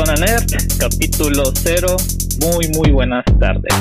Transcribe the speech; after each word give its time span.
Zona 0.00 0.14
Nerd, 0.14 0.50
capítulo 0.78 1.52
0. 1.54 1.94
Muy, 2.40 2.68
muy 2.68 2.90
buenas 2.90 3.22
tardes. 3.38 3.74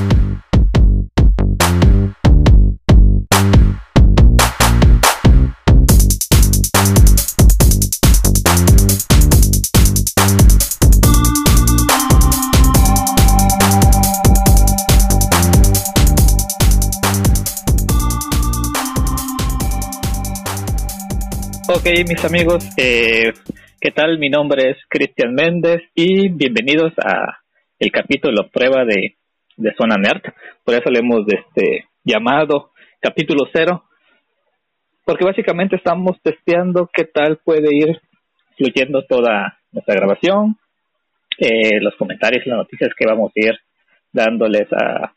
Ok, 21.70 21.86
mis 22.06 22.26
amigos, 22.26 22.66
eh, 22.76 23.32
¿qué 23.82 23.92
tal? 23.92 24.20
Mi 24.20 24.30
nombre 24.30 24.72
es 24.72 24.78
Cristian 24.90 25.34
Méndez 25.34 25.82
y 25.96 26.28
bienvenidos 26.28 26.92
a 26.98 27.40
el 27.78 27.92
capítulo 27.92 28.50
prueba 28.52 28.84
de, 28.84 29.16
de 29.56 29.74
Zona 29.76 29.96
Nerd. 29.96 30.22
Por 30.66 30.76
eso 30.76 30.90
le 30.90 31.00
hemos 31.00 31.22
este, 31.28 31.86
llamado 32.04 32.72
capítulo 33.00 33.50
cero, 33.54 33.86
porque 35.06 35.24
básicamente 35.24 35.78
estamos 35.78 36.18
testeando 36.22 36.90
qué 36.94 37.06
tal 37.06 37.38
puede 37.38 37.74
ir 37.74 38.02
fluyendo 38.58 39.06
toda 39.06 39.58
nuestra 39.72 39.96
grabación, 39.96 40.58
eh, 41.38 41.80
los 41.80 41.96
comentarios 41.96 42.46
y 42.46 42.50
las 42.50 42.60
noticias 42.60 42.92
que 42.98 43.06
vamos 43.08 43.32
a 43.34 43.40
ir 43.40 43.54
dándoles 44.12 44.68
a, 44.74 45.14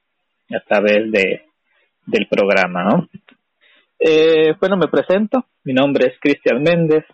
a 0.54 0.60
través 0.68 1.10
de, 1.10 1.42
del 2.06 2.28
programa, 2.28 2.84
¿no? 2.84 3.08
Eh, 3.98 4.54
bueno, 4.60 4.76
me 4.76 4.88
presento. 4.88 5.46
Mi 5.64 5.72
nombre 5.72 6.08
es 6.08 6.14
Cristian 6.20 6.62
Méndez, 6.62 7.04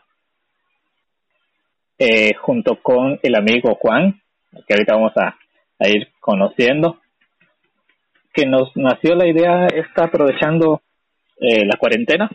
eh, 1.99 2.35
junto 2.35 2.77
con 2.83 3.19
el 3.23 3.35
amigo 3.35 3.75
Juan, 3.75 4.21
que 4.67 4.75
ahorita 4.75 4.95
vamos 4.95 5.13
a, 5.17 5.37
ir 5.89 6.09
conociendo, 6.21 6.99
que 8.33 8.47
nos 8.47 8.77
nació 8.77 9.15
la 9.15 9.29
idea, 9.29 9.67
está 9.67 10.05
aprovechando 10.05 10.83
eh, 11.41 11.65
la 11.65 11.77
cuarentena, 11.79 12.29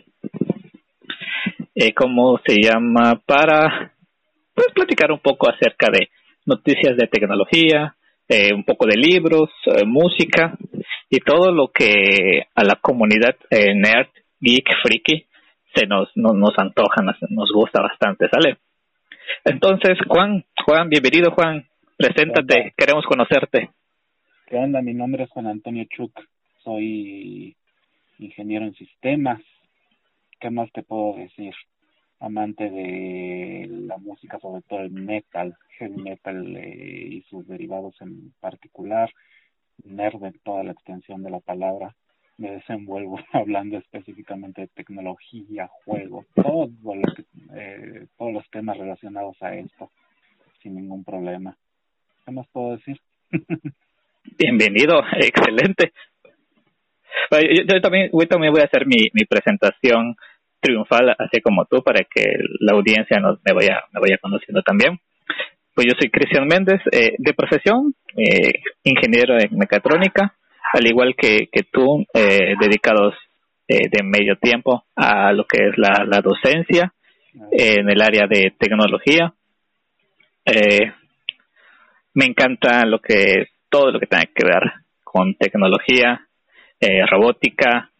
eh, 1.74 1.92
¿cómo 1.92 2.40
se 2.46 2.54
llama? 2.60 3.20
Para 3.26 3.92
pues, 4.54 4.68
platicar 4.74 5.12
un 5.12 5.18
poco 5.18 5.50
acerca 5.50 5.90
de 5.90 6.08
noticias 6.46 6.96
de 6.96 7.06
tecnología, 7.08 7.94
eh, 8.28 8.54
un 8.54 8.64
poco 8.64 8.86
de 8.86 8.96
libros, 8.96 9.50
eh, 9.66 9.84
música 9.84 10.56
y 11.10 11.18
todo 11.20 11.52
lo 11.52 11.68
que 11.68 12.46
a 12.54 12.64
la 12.64 12.76
comunidad 12.80 13.36
eh, 13.50 13.74
nerd, 13.74 14.08
geek, 14.40 14.66
freaky 14.82 15.26
se 15.74 15.86
nos, 15.86 16.08
nos, 16.14 16.58
antoja, 16.58 17.02
nos, 17.02 17.50
gusta 17.52 17.82
bastante, 17.82 18.28
¿sale? 18.30 18.58
Entonces, 19.44 19.98
Juan, 20.08 20.44
Juan, 20.64 20.88
bienvenido 20.88 21.30
Juan, 21.32 21.66
preséntate, 21.96 22.74
queremos 22.76 23.04
conocerte. 23.06 23.70
¿Qué 24.46 24.56
onda? 24.56 24.82
Mi 24.82 24.94
nombre 24.94 25.24
es 25.24 25.30
Juan 25.30 25.46
Antonio 25.46 25.84
Chuk, 25.90 26.12
soy 26.62 27.56
ingeniero 28.18 28.64
en 28.64 28.74
sistemas. 28.74 29.40
¿Qué 30.40 30.50
más 30.50 30.70
te 30.72 30.82
puedo 30.82 31.16
decir? 31.16 31.54
Amante 32.20 32.70
de 32.70 33.66
la 33.86 33.98
música, 33.98 34.38
sobre 34.38 34.62
todo 34.62 34.80
el 34.80 34.90
metal, 34.90 35.56
heavy 35.78 35.96
metal 35.96 36.56
eh, 36.56 37.08
y 37.10 37.22
sus 37.22 37.46
derivados 37.46 37.94
en 38.00 38.32
particular, 38.40 39.10
nerd 39.84 40.22
en 40.24 40.38
toda 40.44 40.62
la 40.64 40.72
extensión 40.72 41.22
de 41.22 41.30
la 41.30 41.40
palabra 41.40 41.94
me 42.38 42.50
desenvuelvo 42.52 43.18
hablando 43.32 43.78
específicamente 43.78 44.62
de 44.62 44.68
tecnología, 44.68 45.68
juegos, 45.84 46.26
todo 46.34 46.70
lo 46.82 47.02
eh, 47.56 48.06
todos 48.18 48.32
los 48.32 48.50
temas 48.50 48.76
relacionados 48.76 49.36
a 49.42 49.54
esto, 49.54 49.90
sin 50.62 50.76
ningún 50.76 51.04
problema. 51.04 51.56
¿Qué 52.24 52.32
más 52.32 52.46
puedo 52.48 52.76
decir? 52.76 52.98
Bienvenido, 54.38 55.00
excelente. 55.20 55.92
Yo, 57.30 57.80
también, 57.80 58.10
yo 58.12 58.28
también 58.28 58.52
voy 58.52 58.62
a 58.62 58.66
hacer 58.66 58.86
mi, 58.86 58.96
mi 59.12 59.24
presentación 59.24 60.14
triunfal, 60.60 61.10
así 61.18 61.40
como 61.42 61.64
tú, 61.66 61.82
para 61.82 62.00
que 62.04 62.24
la 62.60 62.72
audiencia 62.72 63.18
nos, 63.18 63.38
me, 63.44 63.52
vaya, 63.52 63.82
me 63.92 64.00
vaya 64.00 64.18
conociendo 64.20 64.62
también. 64.62 64.98
Pues 65.74 65.86
yo 65.86 65.92
soy 65.98 66.10
Cristian 66.10 66.46
Méndez, 66.46 66.80
eh, 66.92 67.14
de 67.18 67.34
profesión, 67.34 67.94
eh, 68.16 68.62
ingeniero 68.84 69.36
en 69.38 69.58
mecatrónica, 69.58 70.34
al 70.72 70.86
igual 70.86 71.14
que, 71.16 71.48
que 71.52 71.62
tú, 71.70 72.04
eh, 72.14 72.54
dedicados 72.60 73.14
eh, 73.68 73.88
de 73.90 74.02
medio 74.02 74.36
tiempo 74.36 74.84
a 74.94 75.32
lo 75.32 75.46
que 75.46 75.68
es 75.68 75.78
la, 75.78 76.04
la 76.06 76.20
docencia 76.20 76.92
en 77.50 77.88
el 77.88 78.00
área 78.02 78.26
de 78.26 78.52
tecnología. 78.58 79.32
Eh, 80.44 80.92
me 82.14 82.26
encanta 82.26 82.84
lo 82.84 83.00
que 83.00 83.48
todo 83.68 83.90
lo 83.90 83.98
que 83.98 84.06
tenga 84.06 84.26
que 84.26 84.44
ver 84.44 84.72
con 85.02 85.34
tecnología, 85.34 86.26
eh, 86.80 87.06
robótica, 87.06 87.90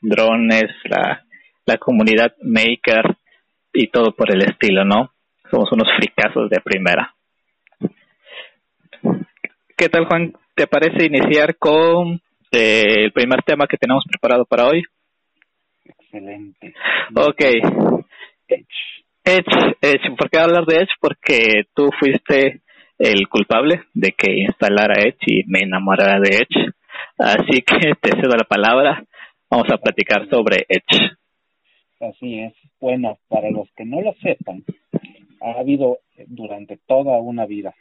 drones, 0.00 0.70
la, 0.84 1.24
la 1.64 1.78
comunidad 1.78 2.34
maker 2.42 3.16
y 3.72 3.88
todo 3.88 4.12
por 4.12 4.30
el 4.30 4.42
estilo, 4.42 4.84
¿no? 4.84 5.12
Somos 5.50 5.70
unos 5.72 5.88
fricazos 5.96 6.50
de 6.50 6.60
primera. 6.60 7.14
¿Qué 9.76 9.88
tal, 9.88 10.06
Juan? 10.06 10.32
¿Te 10.56 10.66
parece 10.66 11.04
iniciar 11.04 11.56
con 11.56 12.20
eh, 12.50 13.04
el 13.04 13.12
primer 13.12 13.42
tema 13.42 13.66
que 13.66 13.76
tenemos 13.76 14.04
preparado 14.08 14.46
para 14.46 14.66
hoy? 14.66 14.82
Excelente. 15.84 16.72
Ok. 17.14 17.40
Edge. 18.48 18.66
Edge, 19.22 19.76
Edge. 19.82 20.16
¿Por 20.16 20.30
qué 20.30 20.38
hablar 20.38 20.64
de 20.64 20.76
Edge? 20.76 20.94
Porque 20.98 21.64
tú 21.74 21.90
fuiste 21.98 22.62
el 22.98 23.28
culpable 23.28 23.82
de 23.92 24.12
que 24.12 24.32
instalara 24.32 25.02
Edge 25.02 25.26
y 25.26 25.44
me 25.46 25.60
enamorara 25.60 26.18
de 26.20 26.36
Edge. 26.36 26.72
Así 27.18 27.60
que 27.60 27.92
te 28.00 28.10
cedo 28.12 28.34
la 28.36 28.44
palabra. 28.48 29.04
Vamos 29.50 29.68
a 29.70 29.76
platicar 29.76 30.26
sobre 30.30 30.64
Edge. 30.68 31.16
Así 32.00 32.40
es. 32.40 32.54
Bueno, 32.80 33.18
para 33.28 33.50
los 33.50 33.70
que 33.76 33.84
no 33.84 34.00
lo 34.00 34.14
sepan, 34.22 34.64
ha 35.42 35.60
habido 35.60 35.98
durante 36.26 36.78
toda 36.86 37.18
una 37.18 37.44
vida 37.44 37.74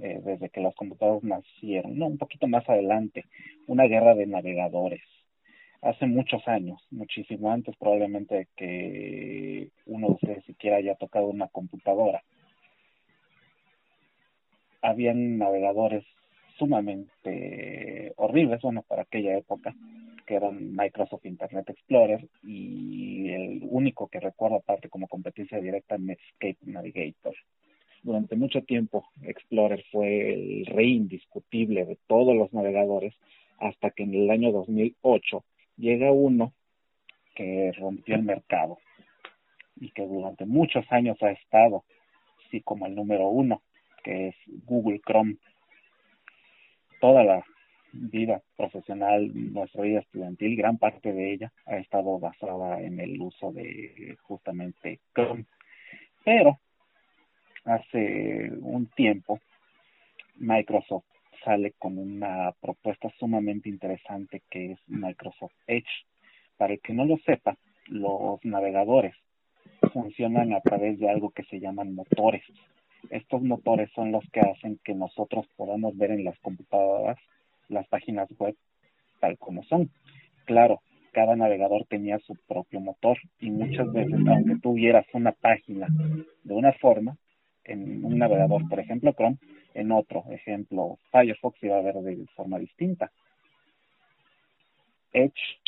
eh, 0.00 0.20
desde 0.24 0.50
que 0.50 0.60
las 0.60 0.74
computadoras 0.74 1.22
nacieron, 1.22 1.98
no, 1.98 2.06
un 2.06 2.18
poquito 2.18 2.46
más 2.46 2.68
adelante, 2.68 3.24
una 3.66 3.84
guerra 3.84 4.14
de 4.14 4.26
navegadores. 4.26 5.02
Hace 5.82 6.06
muchos 6.06 6.46
años, 6.46 6.80
muchísimo 6.90 7.50
antes 7.50 7.74
probablemente 7.76 8.48
que 8.56 9.70
uno 9.86 10.08
de 10.08 10.12
ustedes 10.14 10.44
siquiera 10.44 10.76
haya 10.76 10.94
tocado 10.94 11.26
una 11.26 11.48
computadora. 11.48 12.22
Habían 14.82 15.38
navegadores 15.38 16.04
sumamente 16.58 18.12
horribles, 18.16 18.60
bueno, 18.60 18.82
para 18.82 19.02
aquella 19.02 19.36
época, 19.36 19.74
que 20.26 20.34
eran 20.34 20.74
Microsoft 20.76 21.24
Internet 21.24 21.70
Explorer 21.70 22.28
y 22.42 23.30
el 23.30 23.62
único 23.68 24.08
que 24.08 24.20
recuerdo 24.20 24.56
aparte 24.56 24.88
como 24.88 25.08
competencia 25.08 25.60
directa 25.60 25.96
Netscape 25.98 26.58
Navigator 26.66 27.34
durante 28.02 28.36
mucho 28.36 28.62
tiempo 28.62 29.08
Explorer 29.22 29.84
fue 29.90 30.32
el 30.32 30.66
rey 30.66 30.94
indiscutible 30.94 31.84
de 31.84 31.98
todos 32.06 32.34
los 32.36 32.52
navegadores 32.52 33.14
hasta 33.58 33.90
que 33.90 34.04
en 34.04 34.14
el 34.14 34.30
año 34.30 34.52
2008 34.52 35.44
llega 35.76 36.12
uno 36.12 36.52
que 37.34 37.72
rompió 37.78 38.14
el 38.14 38.22
mercado 38.22 38.78
y 39.76 39.90
que 39.90 40.06
durante 40.06 40.46
muchos 40.46 40.84
años 40.90 41.22
ha 41.22 41.30
estado 41.30 41.84
sí 42.50 42.60
como 42.60 42.86
el 42.86 42.94
número 42.94 43.28
uno 43.28 43.62
que 44.02 44.28
es 44.28 44.34
Google 44.66 45.00
Chrome 45.06 45.36
toda 47.00 47.24
la 47.24 47.44
vida 47.92 48.42
profesional, 48.56 49.30
nuestra 49.52 49.82
vida 49.82 50.00
estudiantil, 50.00 50.56
gran 50.56 50.78
parte 50.78 51.12
de 51.12 51.32
ella 51.32 51.52
ha 51.66 51.76
estado 51.76 52.18
basada 52.18 52.80
en 52.80 53.00
el 53.00 53.20
uso 53.20 53.52
de 53.52 54.16
justamente 54.22 55.00
Chrome. 55.14 55.46
Pero 56.24 56.60
hace 57.64 58.50
un 58.60 58.86
tiempo 58.94 59.40
Microsoft 60.36 61.04
sale 61.44 61.72
con 61.78 61.98
una 61.98 62.52
propuesta 62.60 63.10
sumamente 63.18 63.68
interesante 63.68 64.42
que 64.50 64.72
es 64.72 64.78
Microsoft 64.86 65.52
Edge. 65.66 66.06
Para 66.56 66.74
el 66.74 66.80
que 66.80 66.92
no 66.92 67.04
lo 67.04 67.16
sepa, 67.18 67.56
los 67.86 68.44
navegadores 68.44 69.14
funcionan 69.92 70.52
a 70.52 70.60
través 70.60 70.98
de 70.98 71.08
algo 71.08 71.30
que 71.30 71.44
se 71.44 71.60
llaman 71.60 71.94
motores. 71.94 72.42
Estos 73.08 73.42
motores 73.42 73.90
son 73.94 74.12
los 74.12 74.24
que 74.30 74.40
hacen 74.40 74.78
que 74.84 74.94
nosotros 74.94 75.46
podamos 75.56 75.96
ver 75.96 76.10
en 76.10 76.24
las 76.24 76.38
computadoras 76.40 77.18
las 77.68 77.86
páginas 77.88 78.28
web 78.38 78.54
tal 79.20 79.38
como 79.38 79.62
son. 79.64 79.90
Claro, 80.44 80.80
cada 81.12 81.36
navegador 81.36 81.86
tenía 81.86 82.18
su 82.20 82.34
propio 82.46 82.80
motor 82.80 83.18
y 83.40 83.50
muchas 83.50 83.90
veces, 83.92 84.18
aunque 84.26 84.56
tuvieras 84.60 85.06
una 85.12 85.32
página 85.32 85.88
de 86.44 86.54
una 86.54 86.72
forma, 86.74 87.16
en 87.64 88.04
un 88.04 88.18
navegador, 88.18 88.68
por 88.68 88.80
ejemplo 88.80 89.12
Chrome, 89.12 89.38
en 89.74 89.92
otro 89.92 90.24
ejemplo 90.30 90.98
Firefox 91.10 91.62
iba 91.62 91.78
a 91.78 91.82
ver 91.82 91.94
de 91.96 92.26
forma 92.34 92.58
distinta. 92.58 93.10
Edge 95.12 95.58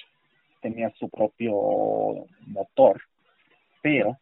tenía 0.60 0.90
su 0.90 1.08
propio 1.08 2.26
motor, 2.46 3.02
pero 3.82 4.18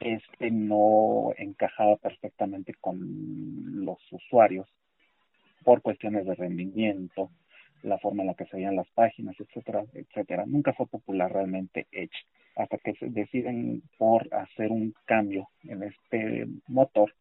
este 0.00 0.50
no 0.50 1.32
encajaba 1.38 1.96
perfectamente 1.96 2.74
con 2.74 3.84
los 3.84 3.98
usuarios 4.12 4.68
por 5.64 5.82
cuestiones 5.82 6.26
de 6.26 6.34
rendimiento, 6.34 7.30
la 7.82 7.98
forma 7.98 8.22
en 8.22 8.28
la 8.28 8.34
que 8.34 8.44
se 8.46 8.56
veían 8.56 8.76
las 8.76 8.88
páginas, 8.90 9.34
etcétera, 9.40 9.84
etcétera. 9.94 10.44
Nunca 10.46 10.72
fue 10.74 10.86
popular 10.86 11.32
realmente 11.32 11.86
Edge 11.90 12.26
hasta 12.56 12.78
que 12.78 12.94
se 12.94 13.08
deciden 13.10 13.82
por 13.98 14.32
hacer 14.34 14.72
un 14.72 14.94
cambio 15.04 15.48
en 15.64 15.82
este 15.82 16.46
motor 16.66 17.12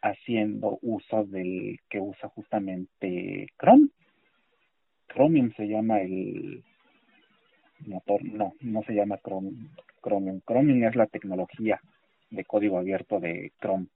haciendo 0.00 0.78
uso 0.82 1.24
del 1.24 1.80
que 1.88 1.98
usa 1.98 2.28
justamente 2.28 3.48
Chrome. 3.58 3.88
Chromium 5.08 5.52
se 5.56 5.66
llama 5.66 6.00
el 6.00 6.62
motor, 7.86 8.22
no, 8.24 8.52
no 8.60 8.82
se 8.82 8.94
llama 8.94 9.18
Chrome, 9.18 9.52
Chromium. 10.02 10.40
Chromium 10.46 10.84
es 10.84 10.94
la 10.94 11.06
tecnología 11.06 11.80
de 12.30 12.44
código 12.44 12.78
abierto 12.78 13.18
de 13.18 13.52
Chrome. 13.60 13.86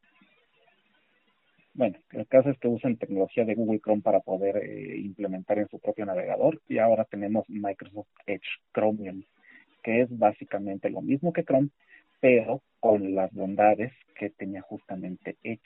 Bueno, 1.75 1.99
el 2.11 2.27
caso 2.27 2.51
es 2.51 2.59
que 2.59 2.69
usan 2.69 2.97
tecnología 2.97 3.45
de 3.45 3.55
Google 3.55 3.81
Chrome 3.81 4.03
para 4.03 4.21
poder 4.21 4.57
eh, 4.57 4.97
implementar 4.99 5.59
en 5.59 5.69
su 5.69 5.79
propio 5.79 6.07
navegador 6.07 6.61
y 6.69 6.79
ahora 6.79 7.05
tenemos 7.05 7.49
Microsoft 7.49 8.09
Edge 8.27 8.49
Chromium, 8.73 9.23
que 9.89 10.03
es 10.03 10.19
básicamente 10.19 10.91
lo 10.91 11.01
mismo 11.01 11.33
que 11.33 11.45
Chrome, 11.45 11.71
pero 12.21 12.61
con 12.79 13.15
las 13.15 13.33
bondades 13.33 13.91
que 14.19 14.29
tenía 14.29 14.61
justamente 14.61 15.39
Edge. 15.43 15.63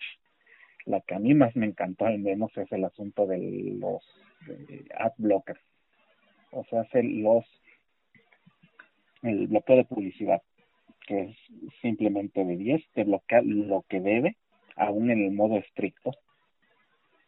La 0.84 1.00
que 1.00 1.16
a 1.16 1.18
mí 1.18 1.34
más 1.34 1.56
me 1.56 1.66
encantó 1.66 2.06
al 2.06 2.20
menos 2.20 2.56
es 2.56 2.70
el 2.70 2.84
asunto 2.84 3.26
de 3.26 3.38
los 3.80 4.00
ad 4.96 5.12
blockers, 5.16 5.60
o 6.52 6.64
sea, 6.66 6.86
los 7.02 7.44
el 9.24 9.48
bloqueo 9.48 9.78
de 9.78 9.84
publicidad, 9.86 10.40
que 11.08 11.22
es 11.22 11.36
simplemente 11.80 12.44
de 12.44 12.56
10, 12.56 12.80
te 12.94 13.02
bloquea 13.02 13.42
lo 13.42 13.84
que 13.88 14.00
debe, 14.00 14.36
aún 14.76 15.10
en 15.10 15.24
el 15.24 15.32
modo 15.32 15.58
estricto. 15.58 16.12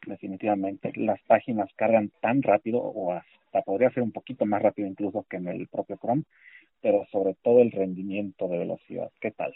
Definitivamente, 0.06 0.92
las 0.94 1.20
páginas 1.22 1.72
cargan 1.74 2.12
tan 2.20 2.40
rápido, 2.40 2.78
o 2.78 3.12
hasta 3.12 3.62
podría 3.62 3.90
ser 3.90 4.04
un 4.04 4.12
poquito 4.12 4.46
más 4.46 4.62
rápido 4.62 4.86
incluso 4.86 5.26
que 5.28 5.38
en 5.38 5.48
el 5.48 5.66
propio 5.66 5.96
Chrome, 5.96 6.22
pero 6.84 7.06
sobre 7.10 7.34
todo 7.42 7.62
el 7.62 7.72
rendimiento 7.72 8.46
de 8.46 8.58
velocidad. 8.58 9.10
¿Qué 9.18 9.30
tal? 9.30 9.54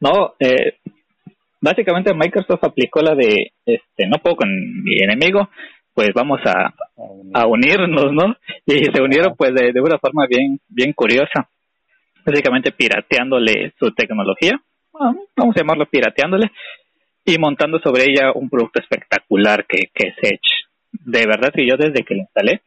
No, 0.00 0.34
eh, 0.40 0.78
básicamente 1.60 2.12
Microsoft 2.12 2.64
aplicó 2.64 3.02
la 3.02 3.14
de, 3.14 3.52
este, 3.64 4.08
no 4.08 4.18
puedo 4.20 4.34
con 4.34 4.48
mi 4.82 5.00
enemigo, 5.00 5.48
pues 5.94 6.08
vamos 6.12 6.40
a, 6.44 6.74
a 7.34 7.46
unirnos, 7.46 8.12
¿no? 8.12 8.34
Y 8.66 8.84
se 8.84 9.00
unieron 9.00 9.36
pues 9.36 9.54
de, 9.54 9.72
de 9.72 9.80
una 9.80 9.96
forma 9.98 10.26
bien, 10.28 10.58
bien 10.68 10.92
curiosa, 10.92 11.48
básicamente 12.26 12.72
pirateándole 12.72 13.72
su 13.78 13.92
tecnología, 13.92 14.60
vamos 14.92 15.54
a 15.54 15.60
llamarlo 15.60 15.86
pirateándole, 15.86 16.50
y 17.24 17.38
montando 17.38 17.78
sobre 17.78 18.06
ella 18.10 18.32
un 18.34 18.50
producto 18.50 18.80
espectacular 18.80 19.66
que, 19.68 19.84
que 19.94 20.08
es 20.08 20.14
Edge. 20.20 20.66
De 20.90 21.26
verdad 21.26 21.52
que 21.54 21.64
yo 21.64 21.76
desde 21.76 22.02
que 22.02 22.14
lo 22.14 22.22
instalé, 22.22 22.62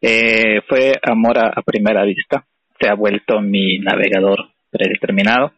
eh, 0.00 0.62
fue 0.66 0.92
amor 1.02 1.38
a, 1.38 1.62
primera 1.62 2.02
vista. 2.04 2.46
Se 2.80 2.88
ha 2.88 2.94
vuelto 2.94 3.40
mi 3.40 3.78
navegador 3.78 4.50
predeterminado. 4.70 5.52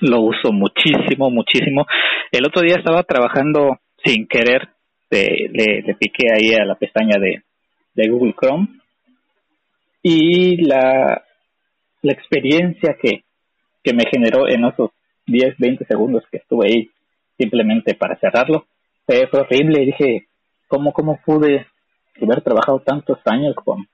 Lo 0.00 0.20
uso 0.20 0.52
muchísimo, 0.52 1.30
muchísimo. 1.30 1.86
El 2.30 2.46
otro 2.46 2.62
día 2.62 2.76
estaba 2.76 3.02
trabajando 3.02 3.78
sin 4.04 4.26
querer 4.26 4.68
le, 5.10 5.48
le, 5.52 5.94
piqué 5.94 6.26
ahí 6.32 6.52
a 6.54 6.64
la 6.64 6.74
pestaña 6.74 7.18
de, 7.18 7.42
de 7.94 8.08
Google 8.08 8.34
Chrome 8.38 8.68
y 10.02 10.64
la, 10.66 11.24
la 12.02 12.12
experiencia 12.12 12.96
que, 13.00 13.24
que 13.82 13.94
me 13.94 14.04
generó 14.10 14.48
en 14.48 14.64
esos 14.64 14.90
10, 15.26 15.56
20 15.58 15.84
segundos 15.86 16.24
que 16.30 16.38
estuve 16.38 16.66
ahí 16.66 16.90
simplemente 17.38 17.94
para 17.94 18.18
cerrarlo 18.18 18.66
fue, 19.06 19.28
horrible 19.32 19.82
y 19.82 19.86
dije, 19.86 20.26
¿cómo, 20.66 20.92
cómo 20.92 21.20
pude 21.24 21.66
haber 22.20 22.42
trabajado 22.42 22.80
tantos 22.80 23.18
años 23.24 23.54
con, 23.54 23.86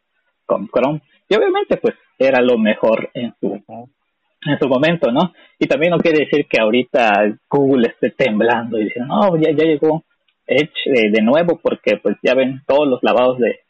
con 0.46 0.68
Chrome? 0.68 1.02
Y 1.32 1.34
obviamente 1.34 1.78
pues 1.78 1.94
era 2.18 2.42
lo 2.42 2.58
mejor 2.58 3.08
en 3.14 3.32
su, 3.40 3.54
en 3.54 4.58
su 4.58 4.68
momento, 4.68 5.10
¿no? 5.10 5.32
Y 5.58 5.66
también 5.66 5.92
no 5.92 5.96
quiere 5.96 6.26
decir 6.26 6.46
que 6.46 6.60
ahorita 6.60 7.38
Google 7.48 7.88
esté 7.88 8.10
temblando 8.10 8.78
y 8.78 8.84
diciendo, 8.84 9.14
no, 9.14 9.36
ya, 9.38 9.50
ya 9.52 9.64
llegó 9.64 10.04
Edge 10.46 10.74
eh, 10.84 11.10
de 11.10 11.22
nuevo 11.22 11.58
porque 11.62 11.96
pues 12.02 12.18
ya 12.22 12.34
ven 12.34 12.60
todos 12.66 12.86
los 12.86 13.02
lavados 13.02 13.38
de, 13.38 13.60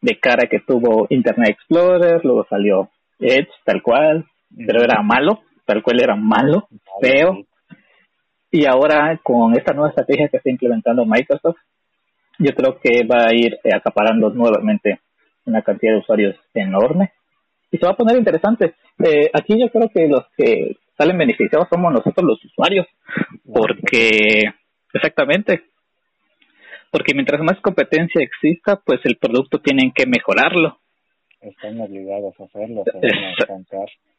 de 0.00 0.18
cara 0.18 0.48
que 0.48 0.58
tuvo 0.66 1.06
Internet 1.10 1.50
Explorer, 1.50 2.24
luego 2.24 2.44
salió 2.50 2.90
Edge 3.20 3.50
tal 3.64 3.82
cual, 3.82 4.26
pero 4.66 4.82
era 4.82 5.00
malo, 5.00 5.42
tal 5.64 5.80
cual 5.80 6.02
era 6.02 6.16
malo, 6.16 6.66
feo. 7.00 7.38
Y 8.50 8.66
ahora 8.66 9.20
con 9.22 9.56
esta 9.56 9.74
nueva 9.74 9.90
estrategia 9.90 10.26
que 10.28 10.38
está 10.38 10.50
implementando 10.50 11.06
Microsoft, 11.06 11.60
yo 12.40 12.52
creo 12.52 12.80
que 12.80 13.06
va 13.06 13.26
a 13.28 13.32
ir 13.32 13.60
eh, 13.62 13.70
acaparando 13.72 14.30
nuevamente 14.30 14.98
una 15.44 15.62
cantidad 15.62 15.92
de 15.92 15.98
usuarios 15.98 16.36
enorme 16.54 17.12
y 17.70 17.78
se 17.78 17.86
va 17.86 17.92
a 17.92 17.96
poner 17.96 18.16
interesante. 18.16 18.74
Eh, 19.04 19.30
aquí 19.32 19.58
yo 19.58 19.68
creo 19.70 19.88
que 19.88 20.06
los 20.06 20.24
que 20.36 20.76
salen 20.96 21.18
beneficiados 21.18 21.68
somos 21.70 21.92
nosotros 21.92 22.24
los 22.24 22.44
usuarios, 22.44 22.86
porque 23.44 24.44
exactamente 24.92 25.64
porque 26.92 27.14
mientras 27.14 27.40
más 27.40 27.58
competencia 27.62 28.22
exista, 28.22 28.76
pues 28.76 29.00
el 29.04 29.16
producto 29.16 29.58
tienen 29.60 29.92
que 29.92 30.04
mejorarlo. 30.06 30.78
Están 31.40 31.80
obligados 31.80 32.38
a 32.38 32.44
hacerlo. 32.44 32.84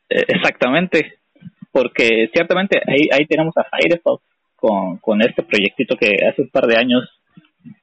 Eh, 0.10 0.24
exactamente, 0.28 1.20
porque 1.72 2.30
ciertamente 2.34 2.80
ahí, 2.88 3.08
ahí 3.12 3.28
tenemos 3.28 3.56
a 3.58 3.66
Firefox 3.66 4.24
con, 4.56 4.98
con 4.98 5.22
este 5.22 5.44
proyectito 5.44 5.96
que 5.96 6.18
hace 6.28 6.42
un 6.42 6.50
par 6.50 6.66
de 6.66 6.78
años 6.78 7.04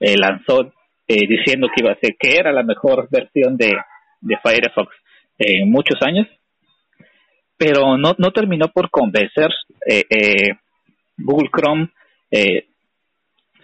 eh, 0.00 0.16
lanzó 0.18 0.72
eh, 1.12 1.26
diciendo 1.26 1.68
que 1.74 1.82
iba 1.82 1.92
a 1.92 1.98
ser 1.98 2.16
que 2.18 2.36
era 2.36 2.52
la 2.52 2.62
mejor 2.62 3.08
versión 3.10 3.56
de, 3.56 3.74
de 4.20 4.36
Firefox 4.42 4.94
en 5.38 5.70
muchos 5.70 6.00
años, 6.02 6.26
pero 7.56 7.96
no, 7.96 8.14
no 8.18 8.30
terminó 8.30 8.68
por 8.68 8.90
convencer. 8.90 9.50
Google 11.16 11.50
Chrome 11.54 11.88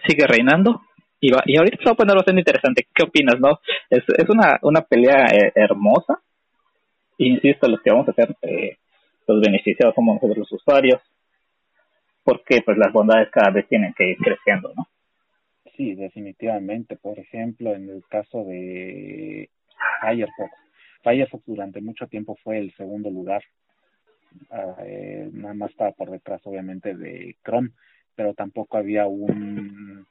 sigue 0.07 0.27
reinando 0.27 0.81
y, 1.19 1.31
y 1.45 1.57
ahorita 1.57 1.77
se 1.77 1.85
va 1.85 1.91
a 1.91 1.95
poner 1.95 2.15
bastante 2.15 2.41
interesante. 2.41 2.87
¿Qué 2.93 3.03
opinas, 3.03 3.39
no? 3.39 3.59
Es, 3.89 4.03
es 4.07 4.29
una, 4.29 4.59
una 4.61 4.81
pelea 4.81 5.25
eh, 5.31 5.51
hermosa. 5.55 6.21
Insisto, 7.17 7.67
los 7.67 7.81
que 7.81 7.91
vamos 7.91 8.07
a 8.07 8.11
hacer 8.11 8.35
eh, 8.43 8.77
los 9.27 9.41
beneficiados 9.41 9.95
somos 9.95 10.15
nosotros 10.15 10.37
los 10.37 10.51
usuarios, 10.51 11.01
porque 12.23 12.61
pues 12.63 12.77
las 12.77 12.93
bondades 12.93 13.29
cada 13.31 13.51
vez 13.51 13.67
tienen 13.67 13.93
que 13.97 14.11
ir 14.11 14.17
creciendo, 14.17 14.71
¿no? 14.75 14.87
Sí, 15.77 15.93
definitivamente. 15.93 16.97
Por 16.97 17.19
ejemplo, 17.19 17.73
en 17.75 17.89
el 17.89 18.03
caso 18.09 18.43
de 18.43 19.49
Firefox, 20.01 20.51
Firefox 21.03 21.45
durante 21.45 21.81
mucho 21.81 22.07
tiempo 22.07 22.35
fue 22.43 22.57
el 22.57 22.73
segundo 22.75 23.11
lugar. 23.11 23.43
Ah, 24.49 24.75
eh, 24.83 25.29
nada 25.31 25.53
más 25.53 25.71
estaba 25.71 25.91
por 25.91 26.09
detrás, 26.09 26.41
obviamente, 26.45 26.95
de 26.95 27.37
Chrome, 27.45 27.69
pero 28.15 28.33
tampoco 28.33 28.77
había 28.77 29.07
un 29.07 30.05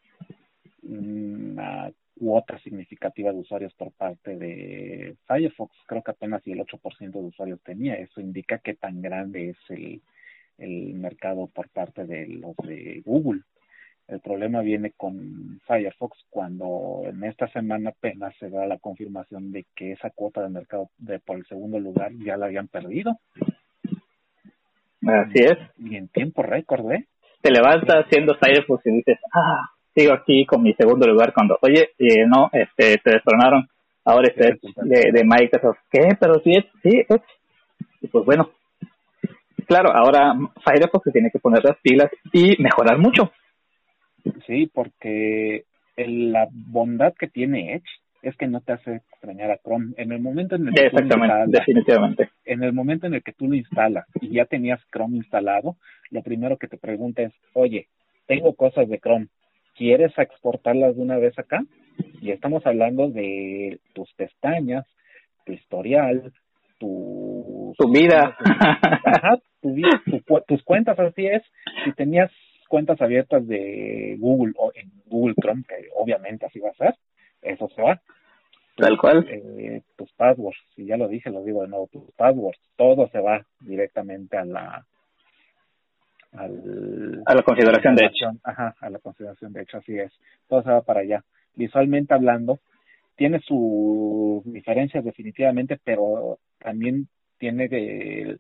una 0.83 1.93
cuota 2.19 2.59
significativa 2.61 3.33
de 3.33 3.39
usuarios 3.39 3.75
por 3.75 3.93
parte 3.93 4.37
de 4.37 5.17
Firefox. 5.27 5.75
Creo 5.87 6.03
que 6.03 6.13
apenas 6.13 6.47
el 6.47 6.61
8% 6.61 7.21
de 7.21 7.27
usuarios 7.27 7.61
tenía. 7.63 7.95
Eso 7.95 8.21
indica 8.21 8.59
qué 8.59 8.75
tan 8.75 9.03
grande 9.03 9.51
es 9.51 9.57
el, 9.69 10.01
el 10.59 10.95
mercado 10.95 11.49
por 11.49 11.69
parte 11.71 12.07
de 12.07 12.29
los 12.29 12.57
de 12.59 13.03
Google. 13.05 13.43
El 14.09 14.21
problema 14.21 14.61
viene 14.61 14.93
con 14.97 15.61
Firefox 15.67 16.17
cuando 16.31 17.03
en 17.05 17.25
esta 17.25 17.49
semana 17.49 17.91
apenas 17.91 18.35
se 18.39 18.49
da 18.49 18.65
la 18.67 18.79
confirmación 18.79 19.51
de 19.51 19.65
que 19.75 19.93
esa 19.93 20.11
cuota 20.11 20.43
de 20.43 20.49
mercado 20.49 20.91
de 20.99 21.19
por 21.19 21.37
el 21.39 21.47
segundo 21.47 21.81
lugar 21.81 22.13
ya 22.25 22.37
la 22.37 22.47
habían 22.47 22.69
perdido. 22.69 23.19
Así 25.07 25.39
es. 25.39 25.59
Y 25.79 25.97
en 25.97 26.09
tiempo 26.09 26.43
récord, 26.43 26.91
¿eh? 26.93 27.07
Te 27.41 27.51
levantas 27.51 28.05
haciendo 28.05 28.37
Firefox 28.37 28.87
y 28.87 28.93
dices, 28.93 29.19
ah, 29.35 29.71
sigo 29.95 30.13
aquí 30.13 30.47
con 30.47 30.63
mi 30.63 30.73
segundo 30.75 31.07
lugar 31.07 31.33
cuando, 31.33 31.59
oye, 31.63 31.91
eh, 31.99 32.27
no, 32.27 32.49
este, 32.53 32.99
te 32.99 33.11
destronaron, 33.11 33.69
ahora 34.05 34.29
este 34.29 34.59
de, 34.83 35.11
de 35.13 35.25
Microsoft, 35.25 35.79
¿qué? 35.91 36.17
Pero 36.19 36.41
sí, 36.45 36.53
sí, 36.83 37.05
es. 37.09 37.21
Y 38.01 38.09
pues 38.09 38.25
bueno, 38.25 38.51
claro, 39.67 39.91
ahora 39.93 40.35
Firefox 40.65 41.05
se 41.05 41.13
tiene 41.13 41.31
que 41.31 41.39
poner 41.39 41.65
las 41.65 41.77
pilas 41.79 42.11
y 42.33 42.61
mejorar 42.63 42.99
mucho. 42.99 43.33
Sí, 44.47 44.71
porque 44.73 45.65
la 45.97 46.49
bondad 46.51 47.15
que 47.15 47.29
tiene 47.29 47.75
Edge 47.75 47.89
es 48.23 48.37
que 48.37 48.49
no 48.49 48.61
te 48.61 48.73
hace 48.73 48.97
extrañar 48.97 49.51
a 49.51 49.59
Chrome. 49.59 49.95
En 49.97 50.13
el 50.13 50.21
momento 50.21 50.57
en 50.57 50.69
el 50.69 50.75
que 50.75 50.87
Exactamente, 50.87 51.59
definitivamente. 51.59 52.31
En 52.45 52.63
el 52.63 52.73
momento 52.73 53.07
en 53.07 53.15
el 53.15 53.23
que 53.23 53.33
tú 53.33 53.47
lo 53.49 53.55
instalas 53.55 54.07
y 54.21 54.35
ya 54.35 54.47
tenías 54.47 54.81
Chrome 54.93 55.17
instalado, 55.17 55.77
lo 56.11 56.23
primero 56.23 56.57
que 56.57 56.69
te 56.69 56.77
pregunta 56.77 57.23
es, 57.23 57.33
oye, 57.53 57.89
tengo 58.27 58.55
cosas 58.55 58.89
de 58.89 58.99
Chrome, 58.99 59.29
quieres 59.77 60.13
exportarlas 60.19 60.97
de 60.97 61.03
una 61.03 61.19
vez 61.19 61.39
acá. 61.39 61.65
Y 62.21 62.31
estamos 62.31 62.67
hablando 62.67 63.09
de 63.09 63.79
tus 63.95 64.13
pestañas, 64.15 64.85
tu 65.45 65.53
historial, 65.53 66.33
tu... 66.79 67.75
Tu 67.79 67.89
vida. 67.89 68.37
tus 70.47 70.63
cuentas, 70.65 70.99
así 70.99 71.27
es, 71.27 71.43
si 71.85 71.93
tenías 71.93 72.31
cuentas 72.69 73.01
abiertas 73.01 73.47
de 73.47 74.17
Google 74.19 74.53
o 74.57 74.73
en 74.75 74.91
Google 75.07 75.35
Chrome, 75.41 75.65
que 75.69 75.89
obviamente 75.95 76.47
así 76.47 76.59
va 76.59 76.71
a 76.71 76.75
ser, 76.75 76.95
eso 77.43 77.69
se 77.75 77.83
va. 77.83 78.01
Tal 78.77 78.99
cual. 78.99 79.27
Eh, 79.29 79.83
tus 79.97 80.13
passwords, 80.13 80.59
si 80.75 80.85
ya 80.85 80.97
lo 80.97 81.09
dije, 81.09 81.31
lo 81.31 81.43
digo 81.43 81.63
de 81.63 81.69
nuevo, 81.69 81.89
tus 81.91 82.11
passwords, 82.13 82.59
todo 82.77 83.09
se 83.09 83.21
va 83.21 83.45
directamente 83.61 84.37
a 84.37 84.45
la 84.45 84.87
al, 86.33 87.23
a 87.25 87.35
la 87.35 87.43
consideración 87.43 87.97
de 87.97 88.07
hecho. 88.07 88.27
Ajá, 88.45 88.75
a 88.81 88.91
la 88.91 88.99
consideración 88.99 89.53
de 89.53 89.63
hecho, 89.63 89.79
así 89.79 89.99
es. 89.99 90.13
Todo 90.49 90.63
se 90.63 90.71
va 90.71 90.83
para 90.83 91.01
allá. 91.01 91.25
Visualmente 91.55 92.13
hablando, 92.13 92.61
tiene 93.17 93.41
sus 93.41 94.45
diferencias 94.45 95.05
definitivamente, 95.05 95.79
pero 95.83 96.39
también 96.59 97.09
tiene 97.39 97.69
de 97.69 98.39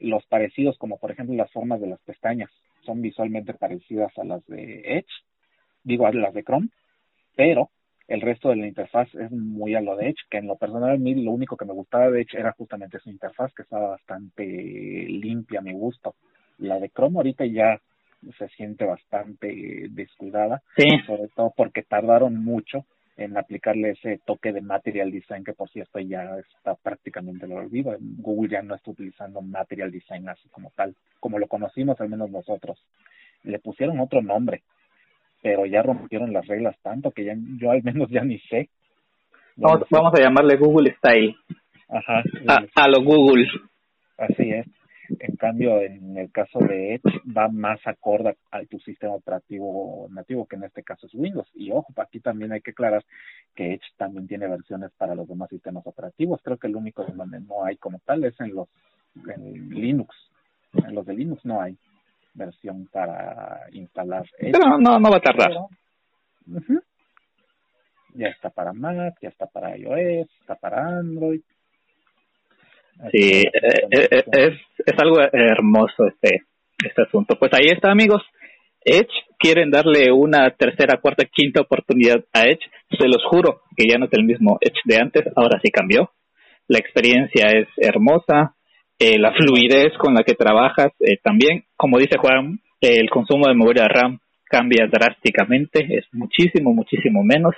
los 0.00 0.24
parecidos, 0.26 0.76
como 0.78 0.98
por 0.98 1.10
ejemplo 1.10 1.34
las 1.34 1.50
formas 1.50 1.80
de 1.80 1.88
las 1.88 2.00
pestañas, 2.00 2.50
son 2.88 3.02
visualmente 3.02 3.52
parecidas 3.52 4.16
a 4.16 4.24
las 4.24 4.44
de 4.46 4.80
Edge, 4.96 5.12
digo 5.84 6.06
a 6.06 6.12
las 6.12 6.32
de 6.32 6.42
Chrome, 6.42 6.70
pero 7.36 7.68
el 8.08 8.22
resto 8.22 8.48
de 8.48 8.56
la 8.56 8.66
interfaz 8.66 9.14
es 9.14 9.30
muy 9.30 9.74
a 9.74 9.82
lo 9.82 9.94
de 9.94 10.08
Edge, 10.08 10.22
que 10.30 10.38
en 10.38 10.46
lo 10.46 10.56
personal 10.56 10.92
a 10.92 10.96
mí 10.96 11.14
lo 11.14 11.32
único 11.32 11.58
que 11.58 11.66
me 11.66 11.74
gustaba 11.74 12.10
de 12.10 12.22
Edge 12.22 12.38
era 12.38 12.52
justamente 12.52 12.98
su 12.98 13.10
interfaz, 13.10 13.52
que 13.52 13.62
estaba 13.62 13.90
bastante 13.90 14.42
limpia 14.44 15.58
a 15.58 15.62
mi 15.62 15.72
gusto. 15.72 16.14
La 16.56 16.80
de 16.80 16.88
Chrome 16.88 17.18
ahorita 17.18 17.44
ya 17.44 17.78
se 18.38 18.48
siente 18.56 18.86
bastante 18.86 19.88
descuidada, 19.90 20.62
sobre 21.06 21.28
todo 21.36 21.52
porque 21.54 21.82
tardaron 21.82 22.42
mucho 22.42 22.86
en 23.18 23.36
aplicarle 23.36 23.90
ese 23.90 24.20
toque 24.24 24.52
de 24.52 24.60
material 24.60 25.10
design 25.10 25.42
que 25.42 25.52
por 25.52 25.68
cierto 25.68 25.98
ya 25.98 26.38
está 26.38 26.76
prácticamente 26.76 27.48
lo 27.48 27.56
olvido. 27.56 27.96
Google 28.00 28.48
ya 28.48 28.62
no 28.62 28.76
está 28.76 28.92
utilizando 28.92 29.42
material 29.42 29.90
design 29.90 30.28
así 30.28 30.48
como 30.50 30.72
tal, 30.76 30.94
como 31.18 31.38
lo 31.40 31.48
conocimos 31.48 32.00
al 32.00 32.08
menos 32.08 32.30
nosotros. 32.30 32.78
Le 33.42 33.58
pusieron 33.58 33.98
otro 33.98 34.22
nombre, 34.22 34.62
pero 35.42 35.66
ya 35.66 35.82
rompieron 35.82 36.32
las 36.32 36.46
reglas 36.46 36.76
tanto 36.80 37.10
que 37.10 37.24
ya 37.24 37.34
yo 37.58 37.72
al 37.72 37.82
menos 37.82 38.08
ya 38.08 38.22
ni 38.22 38.38
sé. 38.38 38.68
Vamos, 39.56 39.88
vamos 39.90 40.14
a 40.14 40.22
llamarle 40.22 40.56
Google 40.56 40.94
Style. 40.98 41.34
Ajá. 41.88 42.22
a 42.76 42.88
lo 42.88 43.02
Google. 43.02 43.48
Así 44.16 44.50
es. 44.50 44.66
En 45.20 45.36
cambio, 45.36 45.80
en 45.80 46.16
el 46.16 46.30
caso 46.30 46.58
de 46.60 46.94
Edge 46.94 47.20
va 47.36 47.48
más 47.48 47.80
acorde 47.86 48.36
a 48.50 48.64
tu 48.64 48.78
sistema 48.80 49.14
operativo 49.14 50.08
nativo, 50.10 50.46
que 50.46 50.56
en 50.56 50.64
este 50.64 50.82
caso 50.82 51.06
es 51.06 51.14
Windows. 51.14 51.48
Y 51.54 51.70
ojo, 51.70 51.92
aquí 51.96 52.20
también 52.20 52.52
hay 52.52 52.60
que 52.60 52.70
aclarar 52.70 53.04
que 53.54 53.74
Edge 53.74 53.84
también 53.96 54.26
tiene 54.26 54.46
versiones 54.48 54.90
para 54.96 55.14
los 55.14 55.28
demás 55.28 55.48
sistemas 55.50 55.86
operativos. 55.86 56.40
Creo 56.42 56.56
que 56.56 56.68
el 56.68 56.76
único 56.76 57.06
en 57.06 57.16
donde 57.16 57.40
no 57.40 57.64
hay 57.64 57.76
como 57.76 58.00
tal 58.04 58.24
es 58.24 58.38
en 58.40 58.54
los 58.54 58.68
en 59.28 59.70
Linux. 59.70 60.14
En 60.72 60.94
los 60.94 61.06
de 61.06 61.14
Linux 61.14 61.44
no 61.44 61.60
hay 61.60 61.76
versión 62.34 62.86
para 62.86 63.66
instalar 63.72 64.26
Edge. 64.38 64.52
Pero 64.52 64.78
no, 64.78 64.98
no 64.98 65.10
va 65.10 65.16
a 65.16 65.20
tardar. 65.20 65.52
Ya 68.14 68.28
está 68.28 68.50
para 68.50 68.72
Mac, 68.72 69.16
ya 69.20 69.28
está 69.28 69.46
para 69.46 69.76
iOS, 69.76 70.28
está 70.40 70.54
para 70.54 70.98
Android. 70.98 71.40
Sí, 73.12 73.42
eh, 73.42 73.50
eh, 73.90 74.08
eh, 74.10 74.24
es, 74.32 74.54
es 74.84 74.94
algo 74.98 75.20
hermoso 75.32 76.06
este, 76.08 76.42
este 76.84 77.02
asunto. 77.02 77.36
Pues 77.38 77.52
ahí 77.54 77.68
está, 77.68 77.90
amigos. 77.90 78.22
Edge 78.84 79.10
quieren 79.38 79.70
darle 79.70 80.10
una 80.12 80.50
tercera, 80.50 81.00
cuarta, 81.00 81.24
quinta 81.24 81.60
oportunidad 81.60 82.24
a 82.32 82.44
Edge. 82.44 82.64
Se 82.98 83.06
los 83.06 83.24
juro 83.24 83.62
que 83.76 83.84
ya 83.88 83.98
no 83.98 84.06
es 84.06 84.12
el 84.12 84.24
mismo 84.24 84.58
Edge 84.60 84.80
de 84.84 84.96
antes, 84.96 85.24
ahora 85.36 85.60
sí 85.62 85.70
cambió. 85.70 86.10
La 86.66 86.78
experiencia 86.78 87.48
es 87.48 87.68
hermosa, 87.76 88.54
la 88.98 89.32
fluidez 89.32 89.96
con 89.98 90.14
la 90.14 90.22
que 90.22 90.34
trabajas 90.34 90.92
también. 91.22 91.64
Como 91.76 91.98
dice 91.98 92.18
Juan, 92.18 92.60
el 92.80 93.08
consumo 93.10 93.46
de 93.46 93.54
memoria 93.54 93.88
RAM 93.88 94.18
cambia 94.44 94.86
drásticamente, 94.86 95.86
es 95.88 96.04
muchísimo, 96.12 96.74
muchísimo 96.74 97.22
menos. 97.22 97.54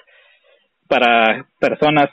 Para 0.87 1.47
personas 1.59 2.11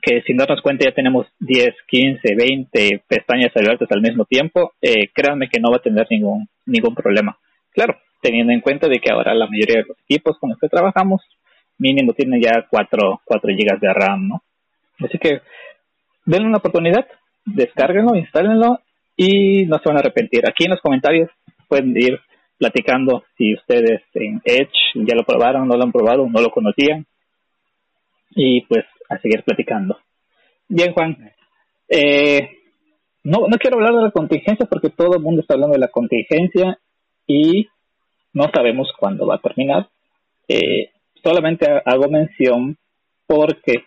que 0.00 0.22
sin 0.22 0.36
darnos 0.36 0.62
cuenta 0.62 0.86
ya 0.86 0.94
tenemos 0.94 1.26
10, 1.40 1.74
15, 1.86 2.34
20 2.34 3.02
pestañas 3.06 3.52
abiertas 3.54 3.88
al 3.90 4.00
mismo 4.00 4.24
tiempo, 4.24 4.72
eh, 4.80 5.08
créanme 5.12 5.48
que 5.48 5.60
no 5.60 5.70
va 5.70 5.76
a 5.76 5.82
tener 5.82 6.06
ningún, 6.10 6.48
ningún 6.66 6.94
problema. 6.94 7.36
Claro, 7.72 7.98
teniendo 8.22 8.52
en 8.52 8.60
cuenta 8.60 8.88
de 8.88 8.98
que 8.98 9.12
ahora 9.12 9.34
la 9.34 9.46
mayoría 9.46 9.82
de 9.82 9.88
los 9.88 9.98
equipos 10.08 10.38
con 10.38 10.50
los 10.50 10.58
que 10.58 10.68
trabajamos 10.68 11.20
mínimo 11.78 12.14
tienen 12.14 12.40
ya 12.40 12.66
4, 12.68 13.20
4 13.24 13.52
GB 13.52 13.80
de 13.80 13.92
RAM, 13.92 14.28
¿no? 14.28 14.42
Así 15.00 15.18
que 15.18 15.42
denle 16.24 16.48
una 16.48 16.58
oportunidad, 16.58 17.06
descárguenlo, 17.44 18.16
instálenlo 18.16 18.80
y 19.16 19.66
no 19.66 19.78
se 19.78 19.88
van 19.88 19.96
a 19.96 20.00
arrepentir. 20.00 20.48
Aquí 20.48 20.64
en 20.64 20.70
los 20.70 20.80
comentarios 20.80 21.30
pueden 21.68 21.96
ir 21.96 22.20
platicando 22.58 23.24
si 23.36 23.54
ustedes 23.54 24.02
en 24.14 24.40
Edge 24.44 24.70
ya 24.94 25.14
lo 25.14 25.24
probaron, 25.24 25.68
no 25.68 25.76
lo 25.76 25.82
han 25.82 25.92
probado, 25.92 26.26
no 26.28 26.40
lo 26.40 26.50
conocían. 26.50 27.04
Y 28.30 28.62
pues 28.62 28.84
a 29.08 29.18
seguir 29.18 29.42
platicando. 29.42 29.98
Bien, 30.68 30.92
Juan. 30.92 31.32
Eh, 31.88 32.48
no, 33.24 33.48
no 33.48 33.56
quiero 33.58 33.76
hablar 33.76 33.94
de 33.94 34.02
la 34.02 34.10
contingencia 34.10 34.66
porque 34.66 34.90
todo 34.90 35.16
el 35.16 35.22
mundo 35.22 35.40
está 35.40 35.54
hablando 35.54 35.74
de 35.74 35.80
la 35.80 35.88
contingencia 35.88 36.78
y 37.26 37.68
no 38.32 38.50
sabemos 38.52 38.92
cuándo 38.98 39.26
va 39.26 39.36
a 39.36 39.40
terminar. 39.40 39.88
Eh, 40.48 40.90
solamente 41.22 41.66
hago 41.84 42.08
mención 42.08 42.76
porque 43.26 43.84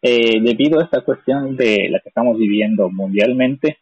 eh, 0.00 0.40
debido 0.40 0.80
a 0.80 0.84
esta 0.84 1.02
cuestión 1.02 1.56
de 1.56 1.88
la 1.90 2.00
que 2.00 2.08
estamos 2.08 2.38
viviendo 2.38 2.88
mundialmente, 2.88 3.78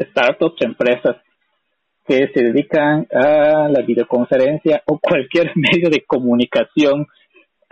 startups, 0.00 0.62
empresas 0.62 1.16
que 2.06 2.28
se 2.34 2.42
dedican 2.42 3.06
a 3.12 3.68
la 3.68 3.82
videoconferencia 3.82 4.82
o 4.86 4.98
cualquier 4.98 5.52
medio 5.54 5.88
de 5.88 6.04
comunicación 6.04 7.06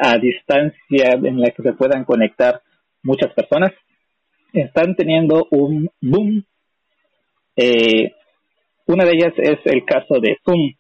a 0.01 0.17
distancia 0.19 1.19
en 1.23 1.41
la 1.41 1.51
que 1.51 1.63
se 1.63 1.73
puedan 1.75 2.05
conectar 2.05 2.63
muchas 3.03 3.33
personas, 3.35 3.73
están 4.53 4.95
teniendo 4.97 5.47
un 5.51 5.91
boom. 6.01 6.45
Eh, 7.57 8.13
una 8.87 9.05
de 9.05 9.13
ellas 9.13 9.33
es 9.37 9.59
el 9.65 9.85
caso 9.85 10.21
de 10.21 10.39
Zoom. 10.45 10.73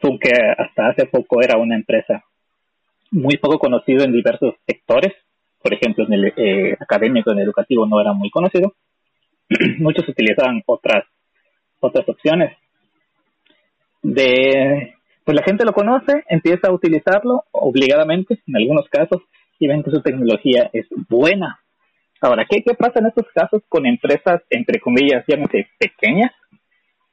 Zoom 0.00 0.18
que 0.18 0.30
hasta 0.56 0.88
hace 0.88 1.06
poco 1.06 1.42
era 1.42 1.58
una 1.58 1.76
empresa 1.76 2.24
muy 3.10 3.36
poco 3.36 3.58
conocida 3.58 4.04
en 4.04 4.12
diversos 4.12 4.54
sectores. 4.66 5.12
Por 5.62 5.74
ejemplo, 5.74 6.06
en 6.06 6.12
el 6.14 6.32
eh, 6.36 6.76
académico, 6.80 7.30
en 7.30 7.38
el 7.38 7.44
educativo 7.44 7.86
no 7.86 8.00
era 8.00 8.12
muy 8.12 8.30
conocido. 8.30 8.74
Muchos 9.78 10.08
utilizaban 10.08 10.62
otras 10.66 11.04
otras 11.80 12.08
opciones. 12.08 12.56
De 14.02 14.94
pues 15.24 15.36
la 15.36 15.42
gente 15.42 15.64
lo 15.64 15.72
conoce, 15.72 16.24
empieza 16.28 16.68
a 16.68 16.72
utilizarlo 16.72 17.44
obligadamente 17.52 18.40
en 18.46 18.56
algunos 18.56 18.88
casos 18.88 19.22
y 19.58 19.66
ven 19.66 19.82
que 19.82 19.90
su 19.90 20.00
tecnología 20.02 20.70
es 20.72 20.86
buena. 21.08 21.60
Ahora, 22.20 22.46
¿qué, 22.48 22.62
qué 22.62 22.74
pasa 22.74 23.00
en 23.00 23.06
estos 23.06 23.26
casos 23.34 23.62
con 23.68 23.86
empresas, 23.86 24.42
entre 24.50 24.80
comillas, 24.80 25.24
llámese 25.26 25.68
pequeñas, 25.78 26.32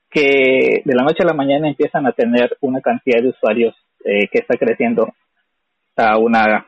que 0.10 0.82
de 0.84 0.96
la 0.96 1.04
noche 1.04 1.24
a 1.24 1.28
la 1.28 1.34
mañana 1.34 1.68
empiezan 1.68 2.06
a 2.06 2.14
tener 2.14 2.58
una 2.62 2.82
cantidad 2.82 3.22
de 3.22 3.30
usuarios 3.30 3.76
eh, 4.06 4.28
que 4.32 4.40
está 4.40 4.58
creciendo 4.58 5.14
a 5.96 6.18
una 6.18 6.66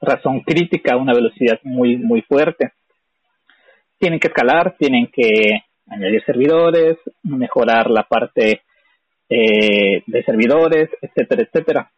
razón 0.00 0.40
crítica, 0.40 0.94
a 0.94 0.98
una 0.98 1.14
velocidad 1.14 1.60
muy, 1.62 1.96
muy 1.96 2.22
fuerte? 2.22 2.72
Tienen 3.98 4.18
que 4.18 4.28
escalar, 4.28 4.76
tienen 4.78 5.08
que 5.12 5.62
añadir 5.86 6.24
servidores, 6.24 6.96
mejorar 7.22 7.90
la 7.90 8.02
parte 8.02 8.62
eh, 9.32 10.02
de 10.06 10.22
servidores, 10.24 10.90
etcétera, 11.00 11.42
etcétera. 11.42 11.90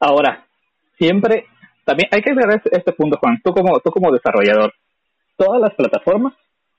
Ahora, 0.00 0.46
siempre, 0.96 1.44
también 1.84 2.08
hay 2.12 2.22
que 2.22 2.32
ver 2.32 2.48
este, 2.56 2.70
este 2.78 2.92
punto, 2.92 3.18
Juan, 3.20 3.40
tú 3.44 3.52
como, 3.52 3.78
tú 3.80 3.90
como 3.90 4.10
desarrollador, 4.10 4.72
todas 5.36 5.60
las 5.60 5.74
plataformas 5.74 6.32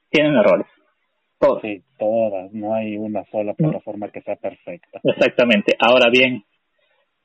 tienen 0.09 0.35
errores. 0.35 0.65
Todas. 1.39 1.61
Sí, 1.61 1.83
todas, 1.99 2.51
no 2.53 2.73
hay 2.73 2.97
una 2.97 3.23
sola 3.25 3.51
mm. 3.51 3.55
plataforma 3.55 4.09
que 4.09 4.21
sea 4.21 4.35
perfecta. 4.35 4.99
Exactamente. 5.03 5.73
Ahora 5.79 6.09
bien, 6.09 6.43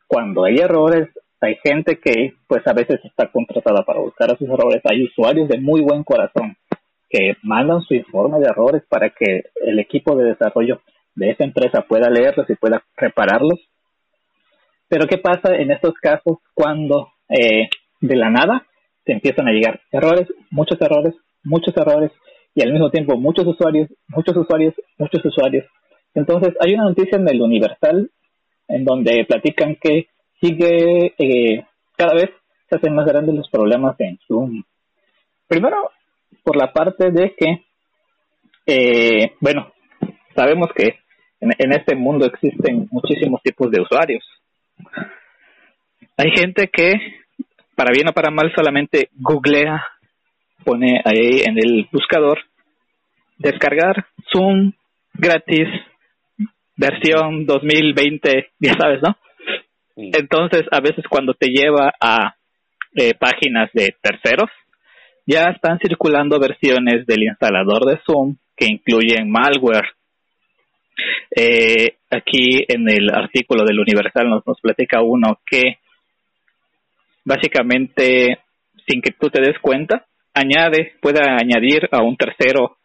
cuando 0.06 0.44
hay 0.44 0.56
errores, 0.56 1.08
hay 1.40 1.56
gente 1.64 2.00
que 2.00 2.34
pues 2.46 2.66
a 2.66 2.74
veces 2.74 3.00
está 3.04 3.30
contratada 3.30 3.82
para 3.86 4.00
buscar 4.00 4.30
esos 4.30 4.48
errores. 4.48 4.82
Hay 4.84 5.04
usuarios 5.04 5.48
de 5.48 5.58
muy 5.58 5.80
buen 5.80 6.04
corazón 6.04 6.56
que 7.08 7.36
mandan 7.42 7.80
su 7.80 7.94
informe 7.94 8.40
de 8.40 8.48
errores 8.48 8.82
para 8.90 9.08
que 9.10 9.44
el 9.64 9.78
equipo 9.78 10.14
de 10.16 10.26
desarrollo 10.26 10.82
de 11.20 11.30
esa 11.30 11.44
empresa 11.44 11.82
pueda 11.82 12.08
leerlos 12.08 12.48
y 12.48 12.54
pueda 12.54 12.82
repararlos. 12.96 13.60
Pero 14.88 15.06
¿qué 15.06 15.18
pasa 15.18 15.54
en 15.54 15.70
estos 15.70 15.94
casos 15.94 16.38
cuando 16.54 17.12
eh, 17.28 17.68
de 18.00 18.16
la 18.16 18.30
nada 18.30 18.66
te 19.04 19.12
empiezan 19.12 19.46
a 19.46 19.52
llegar 19.52 19.80
errores, 19.92 20.26
muchos 20.50 20.80
errores, 20.80 21.14
muchos 21.44 21.76
errores 21.76 22.10
y 22.54 22.62
al 22.62 22.72
mismo 22.72 22.90
tiempo 22.90 23.16
muchos 23.16 23.46
usuarios, 23.46 23.88
muchos 24.08 24.34
usuarios, 24.36 24.74
muchos 24.98 25.22
usuarios? 25.24 25.66
Entonces 26.14 26.54
hay 26.58 26.72
una 26.72 26.84
noticia 26.84 27.18
en 27.18 27.28
el 27.28 27.42
Universal 27.42 28.10
en 28.68 28.84
donde 28.84 29.26
platican 29.26 29.76
que 29.76 30.06
sigue 30.40 31.14
eh, 31.18 31.64
cada 31.96 32.14
vez 32.14 32.30
se 32.68 32.76
hacen 32.76 32.94
más 32.94 33.06
grandes 33.06 33.34
los 33.34 33.50
problemas 33.50 33.94
en 34.00 34.18
Zoom. 34.26 34.62
Primero, 35.46 35.90
por 36.42 36.56
la 36.56 36.72
parte 36.72 37.10
de 37.10 37.34
que 37.36 37.64
eh, 38.66 39.32
bueno, 39.40 39.72
sabemos 40.34 40.68
que 40.74 41.00
en, 41.40 41.72
este 41.72 41.94
mundo 41.94 42.26
existen 42.26 42.88
muchísimos 42.90 43.42
tipos 43.42 43.70
de 43.70 43.80
usuarios. 43.80 44.24
Hay 46.16 46.30
gente 46.36 46.68
que, 46.72 46.92
para 47.74 47.92
bien 47.92 48.08
o 48.08 48.12
para 48.12 48.30
mal, 48.30 48.52
solamente 48.54 49.08
googlea, 49.14 49.82
pone 50.64 51.00
ahí 51.04 51.42
en 51.46 51.56
el 51.58 51.88
buscador, 51.90 52.38
descargar 53.38 54.06
Zoom 54.30 54.72
gratis, 55.14 55.68
versión 56.76 57.46
2020, 57.46 58.50
ya 58.58 58.74
sabes, 58.78 59.00
¿no? 59.02 59.16
Entonces, 59.96 60.62
a 60.70 60.80
veces 60.80 61.04
cuando 61.08 61.34
te 61.34 61.48
lleva 61.48 61.92
a 62.00 62.36
eh, 62.94 63.14
páginas 63.14 63.70
de 63.72 63.94
terceros, 64.00 64.50
ya 65.26 65.44
están 65.44 65.78
circulando 65.78 66.40
versiones 66.40 67.06
del 67.06 67.22
instalador 67.22 67.84
de 67.84 68.00
Zoom 68.04 68.36
que 68.56 68.66
incluyen 68.66 69.30
malware. 69.30 69.88
Eh, 71.34 71.96
aquí 72.10 72.64
en 72.68 72.88
el 72.88 73.10
artículo 73.10 73.64
del 73.64 73.78
Universal 73.78 74.28
nos, 74.28 74.46
nos 74.46 74.60
platica 74.60 75.02
uno 75.02 75.38
que 75.46 75.78
básicamente, 77.24 78.38
sin 78.86 79.00
que 79.00 79.12
tú 79.12 79.28
te 79.30 79.40
des 79.40 79.58
cuenta, 79.60 80.06
añade, 80.34 80.94
puede 81.00 81.20
añadir 81.22 81.88
a 81.92 82.02
un 82.02 82.16
tercero 82.16 82.76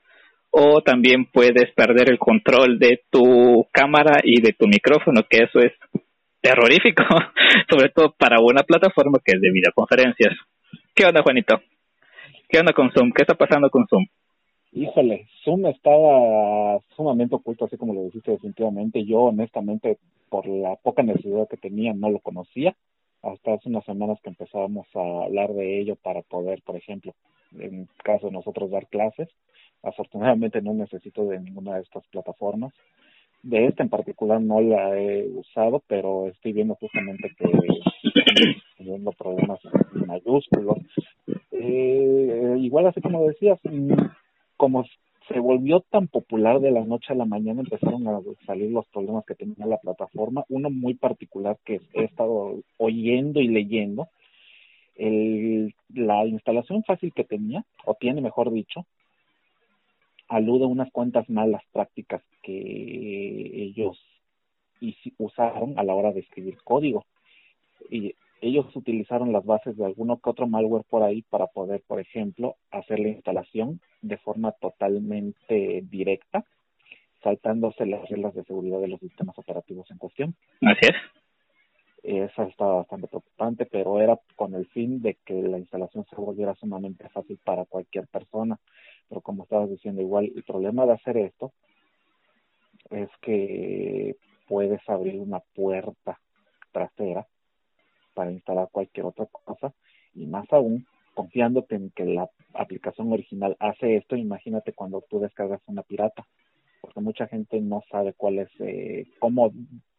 o 0.51 0.81
también 0.81 1.25
puedes 1.25 1.71
perder 1.75 2.09
el 2.09 2.17
control 2.17 2.79
de 2.79 3.01
tu 3.09 3.67
cámara 3.71 4.21
y 4.23 4.41
de 4.41 4.53
tu 4.53 4.67
micrófono, 4.67 5.23
que 5.29 5.43
eso 5.43 5.59
es 5.59 5.73
terrorífico, 6.41 7.03
sobre 7.69 7.89
todo 7.89 8.13
para 8.17 8.37
una 8.39 8.63
plataforma 8.63 9.19
que 9.23 9.33
es 9.35 9.41
de 9.41 9.51
videoconferencias. 9.51 10.33
¿Qué 10.93 11.05
onda, 11.05 11.23
Juanito? 11.23 11.61
¿Qué 12.47 12.59
onda 12.59 12.71
con 12.71 12.91
Zoom? 12.91 13.11
¿Qué 13.11 13.23
está 13.23 13.33
pasando 13.33 13.69
con 13.69 13.85
Zoom? 13.87 14.05
Híjole, 14.75 15.25
Zoom 15.45 15.67
estaba 15.67 16.81
sumamente 16.97 17.33
oculto, 17.33 17.63
así 17.63 17.77
como 17.77 17.93
lo 17.93 18.03
dijiste 18.03 18.31
definitivamente. 18.31 19.05
Yo, 19.05 19.19
honestamente, 19.21 19.99
por 20.27 20.45
la 20.47 20.75
poca 20.75 21.01
necesidad 21.01 21.47
que 21.47 21.55
tenía, 21.55 21.93
no 21.93 22.09
lo 22.09 22.19
conocía. 22.19 22.75
Hasta 23.21 23.53
hace 23.53 23.69
unas 23.69 23.85
semanas 23.85 24.19
que 24.21 24.31
empezábamos 24.31 24.85
a 24.93 25.23
hablar 25.23 25.53
de 25.53 25.79
ello 25.79 25.95
para 25.95 26.23
poder, 26.23 26.61
por 26.63 26.75
ejemplo, 26.75 27.13
en 27.57 27.87
caso 28.03 28.27
de 28.27 28.33
nosotros 28.33 28.69
dar 28.69 28.85
clases. 28.87 29.29
Afortunadamente 29.81 30.61
no 30.61 30.73
necesito 30.73 31.25
de 31.25 31.39
ninguna 31.39 31.75
de 31.75 31.83
estas 31.83 32.05
plataformas. 32.07 32.73
De 33.43 33.67
esta 33.67 33.81
en 33.81 33.89
particular 33.89 34.41
no 34.41 34.59
la 34.59 34.99
he 34.99 35.25
usado, 35.29 35.83
pero 35.87 36.27
estoy 36.27 36.51
viendo 36.51 36.75
justamente 36.75 37.31
que 37.37 37.49
teniendo 38.77 39.13
problemas 39.13 39.61
mayúsculos. 39.93 40.79
Eh, 41.51 42.57
igual 42.59 42.87
así 42.87 42.99
como 42.99 43.25
decías, 43.25 43.57
mm, 43.63 43.93
como 44.57 44.85
se 45.27 45.39
volvió 45.39 45.81
tan 45.81 46.07
popular 46.07 46.59
de 46.59 46.71
la 46.71 46.85
noche 46.85 47.13
a 47.13 47.15
la 47.15 47.25
mañana, 47.25 47.61
empezaron 47.61 48.07
a 48.07 48.19
salir 48.45 48.71
los 48.71 48.85
problemas 48.87 49.25
que 49.25 49.35
tenía 49.35 49.65
la 49.65 49.77
plataforma. 49.77 50.45
Uno 50.49 50.69
muy 50.69 50.93
particular 50.93 51.57
que 51.65 51.81
he 51.93 52.03
estado 52.03 52.59
oyendo 52.77 53.41
y 53.41 53.47
leyendo, 53.47 54.07
el, 54.95 55.73
la 55.93 56.25
instalación 56.25 56.83
fácil 56.83 57.11
que 57.13 57.23
tenía, 57.23 57.65
o 57.85 57.95
tiene 57.95 58.21
mejor 58.21 58.51
dicho, 58.51 58.85
alude 60.27 60.65
a 60.65 60.67
unas 60.67 60.91
cuantas 60.91 61.29
malas 61.29 61.63
prácticas 61.71 62.21
que 62.41 62.53
ellos 62.53 63.99
usaron 65.17 65.77
a 65.77 65.83
la 65.83 65.95
hora 65.95 66.11
de 66.11 66.19
escribir 66.19 66.57
código. 66.63 67.05
Y 67.89 68.15
ellos 68.41 68.75
utilizaron 68.75 69.31
las 69.31 69.45
bases 69.45 69.77
de 69.77 69.85
alguno 69.85 70.19
que 70.19 70.29
otro 70.29 70.47
malware 70.47 70.83
por 70.89 71.03
ahí 71.03 71.21
para 71.23 71.47
poder, 71.47 71.81
por 71.87 71.99
ejemplo, 71.99 72.55
hacer 72.71 72.99
la 72.99 73.09
instalación 73.09 73.79
de 74.01 74.17
forma 74.17 74.51
totalmente 74.53 75.83
directa, 75.89 76.45
saltándose 77.23 77.85
las 77.85 78.07
reglas 78.09 78.35
de 78.35 78.43
seguridad 78.43 78.79
de 78.79 78.89
los 78.89 78.99
sistemas 78.99 79.37
operativos 79.39 79.89
en 79.89 79.97
cuestión. 79.97 80.35
Así 80.61 80.81
es. 80.81 80.95
Esa 82.03 82.43
estaba 82.43 82.75
bastante 82.75 83.07
preocupante, 83.07 83.65
pero 83.65 83.99
era 83.99 84.19
con 84.35 84.53
el 84.53 84.67
fin 84.67 85.01
de 85.01 85.15
que 85.25 85.33
la 85.33 85.57
instalación 85.57 86.05
se 86.07 86.15
volviera 86.15 86.53
sumamente 86.55 87.09
fácil 87.09 87.39
para 87.43 87.65
cualquier 87.65 88.05
persona. 88.07 88.59
Pero 89.09 89.21
como 89.21 89.43
estabas 89.43 89.69
diciendo, 89.71 90.01
igual 90.01 90.31
el 90.35 90.43
problema 90.43 90.85
de 90.85 90.93
hacer 90.93 91.17
esto 91.17 91.51
es 92.91 93.09
que 93.21 94.15
puedes 94.47 94.87
abrir 94.87 95.19
una 95.19 95.39
puerta 95.39 96.19
trasera 96.71 97.25
para 98.15 98.31
instalar 98.31 98.69
cualquier 98.71 99.05
otra 99.05 99.27
cosa. 99.27 99.73
Y 100.15 100.25
más 100.25 100.51
aún 100.51 100.87
confiándote 101.13 101.75
en 101.75 101.91
que 101.91 102.05
la 102.05 102.29
aplicación 102.53 103.11
original 103.11 103.55
hace 103.59 103.97
esto, 103.97 104.15
imagínate 104.15 104.73
cuando 104.73 105.03
tú 105.09 105.19
descargas 105.19 105.61
una 105.67 105.83
pirata, 105.83 106.25
porque 106.81 106.99
mucha 106.99 107.27
gente 107.27 107.61
no 107.61 107.83
sabe 107.91 108.13
cuál 108.13 108.39
es, 108.39 108.49
eh, 108.59 109.05
cómo 109.19 109.51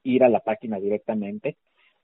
ir 0.03 0.25
a 0.25 0.29
la 0.29 0.41
página 0.41 0.79
directamente 0.81 1.57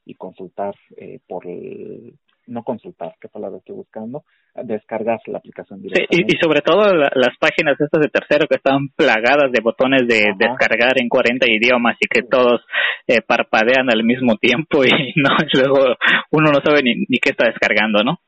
y 0.05 0.15
consultar 0.15 0.75
eh, 0.97 1.21
por 1.27 1.47
el, 1.47 2.15
no 2.47 2.63
consultar, 2.63 3.15
qué 3.21 3.29
palabra 3.29 3.59
estoy 3.59 3.77
buscando, 3.77 4.25
descargar 4.55 5.21
la 5.27 5.39
aplicación 5.39 5.81
directamente. 5.81 6.35
y, 6.35 6.37
sobre 6.43 6.61
todo 6.61 6.93
las 6.95 7.37
páginas 7.39 7.81
estas 7.81 8.01
de 8.01 8.09
tercero 8.09 8.47
que 8.49 8.57
están 8.57 8.89
plagadas 8.97 9.51
de 9.53 9.63
botones 9.63 10.07
de 10.07 10.35
descargar 10.37 11.01
en 11.01 11.09
40 11.09 11.47
idiomas 11.49 11.97
y 12.01 12.09
que 12.09 12.23
todos 12.23 12.61
eh, 13.07 13.21
parpadean 13.27 13.91
al 13.91 14.05
mismo 14.05 14.37
tiempo 14.37 14.85
y 14.85 14.91
no 15.17 15.31
luego 15.55 15.97
uno 16.31 16.53
no 16.53 16.61
sabe 16.63 16.83
ni, 16.83 16.95
ni 17.09 17.19
qué 17.19 17.31
está 17.31 17.47
descargando, 17.47 18.03
¿no? 18.03 18.19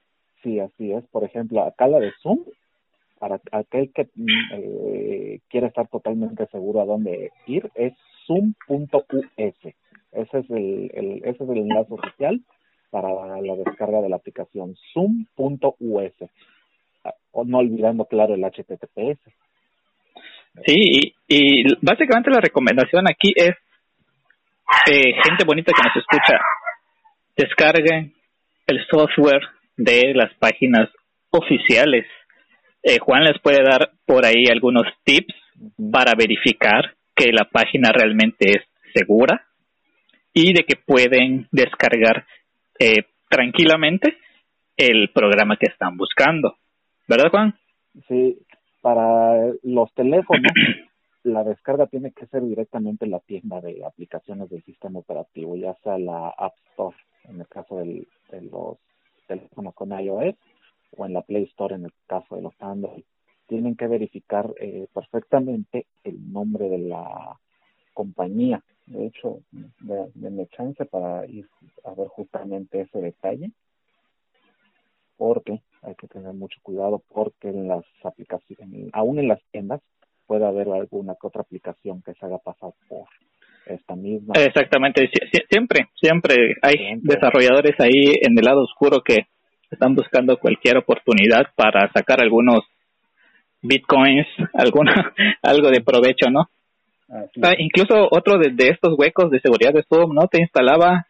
Sí, 0.42 0.60
así 0.60 0.92
es. 0.92 1.04
Por 1.06 1.24
ejemplo, 1.24 1.62
acá 1.62 1.88
la 1.88 1.98
de 1.98 2.12
Zoom, 2.22 2.40
para 3.18 3.40
aquel 3.52 3.90
que 3.94 4.08
eh, 4.52 5.40
quiere 5.48 5.66
estar 5.66 5.88
totalmente 5.88 6.46
seguro 6.48 6.82
a 6.82 6.84
dónde 6.84 7.30
ir, 7.46 7.70
es 7.74 7.94
zoom.us. 8.26 9.24
Ese 9.36 10.38
es 10.38 10.50
el, 10.50 10.90
el, 10.94 11.16
ese 11.24 11.44
es 11.44 11.50
el 11.50 11.58
enlace 11.58 11.92
oficial 11.92 12.40
para 12.94 13.08
la 13.40 13.56
descarga 13.56 14.00
de 14.02 14.08
la 14.08 14.14
aplicación 14.14 14.76
zoom.us. 14.92 16.12
No 17.44 17.58
olvidando, 17.58 18.04
claro, 18.04 18.36
el 18.36 18.44
HTTPS. 18.44 19.18
Sí, 20.64 21.12
y, 21.26 21.64
básicamente 21.84 22.30
la 22.30 22.40
recomendación 22.40 23.08
aquí 23.08 23.32
es, 23.34 23.56
eh, 24.92 25.12
gente 25.24 25.44
bonita 25.44 25.72
que 25.72 25.88
nos 25.88 25.96
escucha, 25.96 26.38
descarguen 27.36 28.14
el 28.68 28.86
software 28.88 29.42
de 29.76 30.14
las 30.14 30.32
páginas 30.34 30.88
oficiales. 31.30 32.06
Eh, 32.80 32.98
Juan 33.00 33.24
les 33.24 33.40
puede 33.40 33.64
dar 33.64 33.90
por 34.06 34.24
ahí 34.24 34.44
algunos 34.48 34.84
tips 35.02 35.34
para 35.90 36.12
verificar 36.16 36.94
que 37.16 37.32
la 37.32 37.46
página 37.46 37.90
realmente 37.92 38.52
es 38.52 38.62
segura 38.94 39.44
y 40.32 40.52
de 40.52 40.62
que 40.62 40.76
pueden 40.76 41.48
descargar 41.50 42.24
eh, 42.78 43.04
tranquilamente 43.28 44.16
el 44.76 45.10
programa 45.12 45.56
que 45.56 45.66
están 45.66 45.96
buscando. 45.96 46.56
¿Verdad, 47.08 47.30
Juan? 47.30 47.54
Sí, 48.08 48.38
para 48.80 49.52
los 49.62 49.92
teléfonos, 49.94 50.52
la 51.22 51.44
descarga 51.44 51.86
tiene 51.86 52.12
que 52.12 52.26
ser 52.26 52.42
directamente 52.42 53.04
en 53.04 53.12
la 53.12 53.20
tienda 53.20 53.60
de 53.60 53.84
aplicaciones 53.84 54.50
del 54.50 54.62
sistema 54.64 54.98
operativo, 54.98 55.56
ya 55.56 55.74
sea 55.82 55.98
la 55.98 56.28
App 56.28 56.54
Store, 56.70 56.96
en 57.24 57.40
el 57.40 57.48
caso 57.48 57.78
de 57.78 58.06
los 58.50 58.78
teléfonos 59.26 59.74
con 59.74 59.98
iOS, 59.98 60.34
o 60.96 61.06
en 61.06 61.12
la 61.12 61.22
Play 61.22 61.44
Store, 61.44 61.74
en 61.74 61.86
el 61.86 61.92
caso 62.06 62.36
de 62.36 62.42
los 62.42 62.54
Android. 62.60 63.04
Tienen 63.46 63.76
que 63.76 63.86
verificar 63.86 64.52
eh, 64.58 64.86
perfectamente 64.92 65.86
el 66.02 66.32
nombre 66.32 66.68
de 66.68 66.78
la 66.78 67.38
compañía 67.92 68.62
de 68.86 69.06
hecho, 69.06 69.40
denme 70.14 70.46
chance 70.48 70.84
para 70.84 71.26
ir 71.26 71.46
a 71.84 71.94
ver 71.94 72.08
justamente 72.08 72.82
ese 72.82 73.00
detalle, 73.00 73.50
porque 75.16 75.62
hay 75.82 75.94
que 75.94 76.08
tener 76.08 76.32
mucho 76.34 76.58
cuidado, 76.62 77.02
porque 77.12 77.48
en 77.48 77.68
las 77.68 77.84
aplicaciones, 78.02 78.90
aún 78.92 79.18
en 79.18 79.28
las 79.28 79.40
tiendas, 79.50 79.80
puede 80.26 80.46
haber 80.46 80.68
alguna 80.68 81.14
que 81.20 81.26
otra 81.26 81.42
aplicación 81.42 82.02
que 82.02 82.14
se 82.14 82.26
haga 82.26 82.38
pasar 82.38 82.72
por 82.88 83.06
esta 83.66 83.94
misma. 83.94 84.34
Exactamente, 84.36 85.10
siempre, 85.50 85.88
siempre 85.94 86.56
hay 86.62 86.98
desarrolladores 87.00 87.78
ahí 87.80 88.14
en 88.20 88.38
el 88.38 88.44
lado 88.44 88.62
oscuro 88.62 89.02
que 89.02 89.26
están 89.70 89.94
buscando 89.94 90.38
cualquier 90.38 90.78
oportunidad 90.78 91.46
para 91.56 91.90
sacar 91.92 92.20
algunos 92.20 92.64
bitcoins, 93.62 94.26
alguna 94.54 95.14
algo 95.42 95.70
de 95.70 95.80
provecho, 95.80 96.30
¿no? 96.30 96.48
Ah, 97.14 97.54
incluso 97.58 98.08
otro 98.10 98.38
de, 98.38 98.52
estos 98.68 98.94
huecos 98.98 99.30
de 99.30 99.40
seguridad 99.40 99.72
de 99.72 99.84
Zoom, 99.88 100.14
¿no? 100.14 100.26
Te 100.26 100.40
instalaba, 100.40 101.06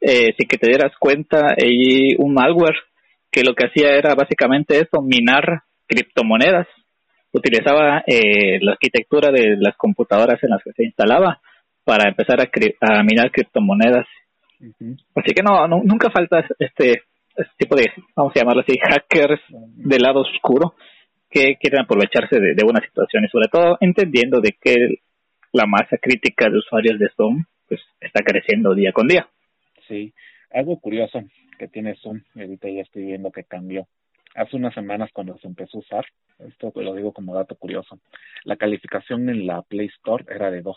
eh, 0.00 0.32
sin 0.38 0.46
que 0.46 0.56
te 0.56 0.68
dieras 0.68 0.92
cuenta, 1.00 1.56
y 1.58 2.14
un 2.22 2.32
malware 2.32 2.76
que 3.30 3.42
lo 3.42 3.54
que 3.54 3.66
hacía 3.66 3.96
era 3.96 4.14
básicamente 4.14 4.78
eso, 4.78 5.02
minar 5.02 5.62
criptomonedas. 5.86 6.68
Utilizaba 7.32 8.04
eh, 8.06 8.58
la 8.60 8.72
arquitectura 8.72 9.30
de 9.30 9.56
las 9.58 9.76
computadoras 9.76 10.42
en 10.42 10.50
las 10.50 10.62
que 10.62 10.72
se 10.72 10.84
instalaba 10.84 11.40
para 11.84 12.08
empezar 12.08 12.40
a, 12.40 13.02
minar 13.02 13.32
criptomonedas. 13.32 14.06
Así 15.14 15.34
que 15.34 15.42
no, 15.42 15.66
nunca 15.66 16.10
falta 16.10 16.44
este, 16.58 17.02
este 17.36 17.52
tipo 17.58 17.76
de, 17.76 17.86
vamos 18.14 18.32
a 18.34 18.38
llamarlo 18.38 18.62
así, 18.62 18.78
hackers 18.78 19.40
del 19.50 20.02
lado 20.02 20.20
oscuro 20.20 20.74
que 21.30 21.56
quieren 21.60 21.82
aprovecharse 21.82 22.40
de, 22.40 22.54
de 22.54 22.64
una 22.64 22.80
situación 22.80 23.24
y 23.24 23.28
sobre 23.28 23.48
todo 23.48 23.76
entendiendo 23.80 24.40
de 24.40 24.56
que 24.60 25.00
la 25.52 25.66
masa 25.66 25.96
crítica 26.00 26.48
de 26.48 26.58
usuarios 26.58 26.98
de 26.98 27.08
Zoom 27.16 27.44
pues 27.68 27.80
está 28.00 28.22
creciendo 28.22 28.74
día 28.74 28.92
con 28.92 29.08
día. 29.08 29.28
Sí, 29.86 30.12
algo 30.50 30.78
curioso 30.80 31.22
que 31.58 31.68
tiene 31.68 31.96
Zoom, 31.96 32.22
ahorita 32.34 32.68
ya 32.68 32.82
estoy 32.82 33.04
viendo 33.04 33.30
que 33.30 33.44
cambió. 33.44 33.86
Hace 34.34 34.56
unas 34.56 34.74
semanas 34.74 35.10
cuando 35.12 35.36
se 35.38 35.46
empezó 35.46 35.78
a 35.78 35.80
usar, 35.80 36.06
esto 36.38 36.72
lo 36.74 36.94
digo 36.94 37.12
como 37.12 37.34
dato 37.34 37.56
curioso, 37.56 37.98
la 38.44 38.56
calificación 38.56 39.28
en 39.28 39.46
la 39.46 39.62
Play 39.62 39.86
Store 39.86 40.24
era 40.28 40.50
de 40.50 40.62
2, 40.62 40.76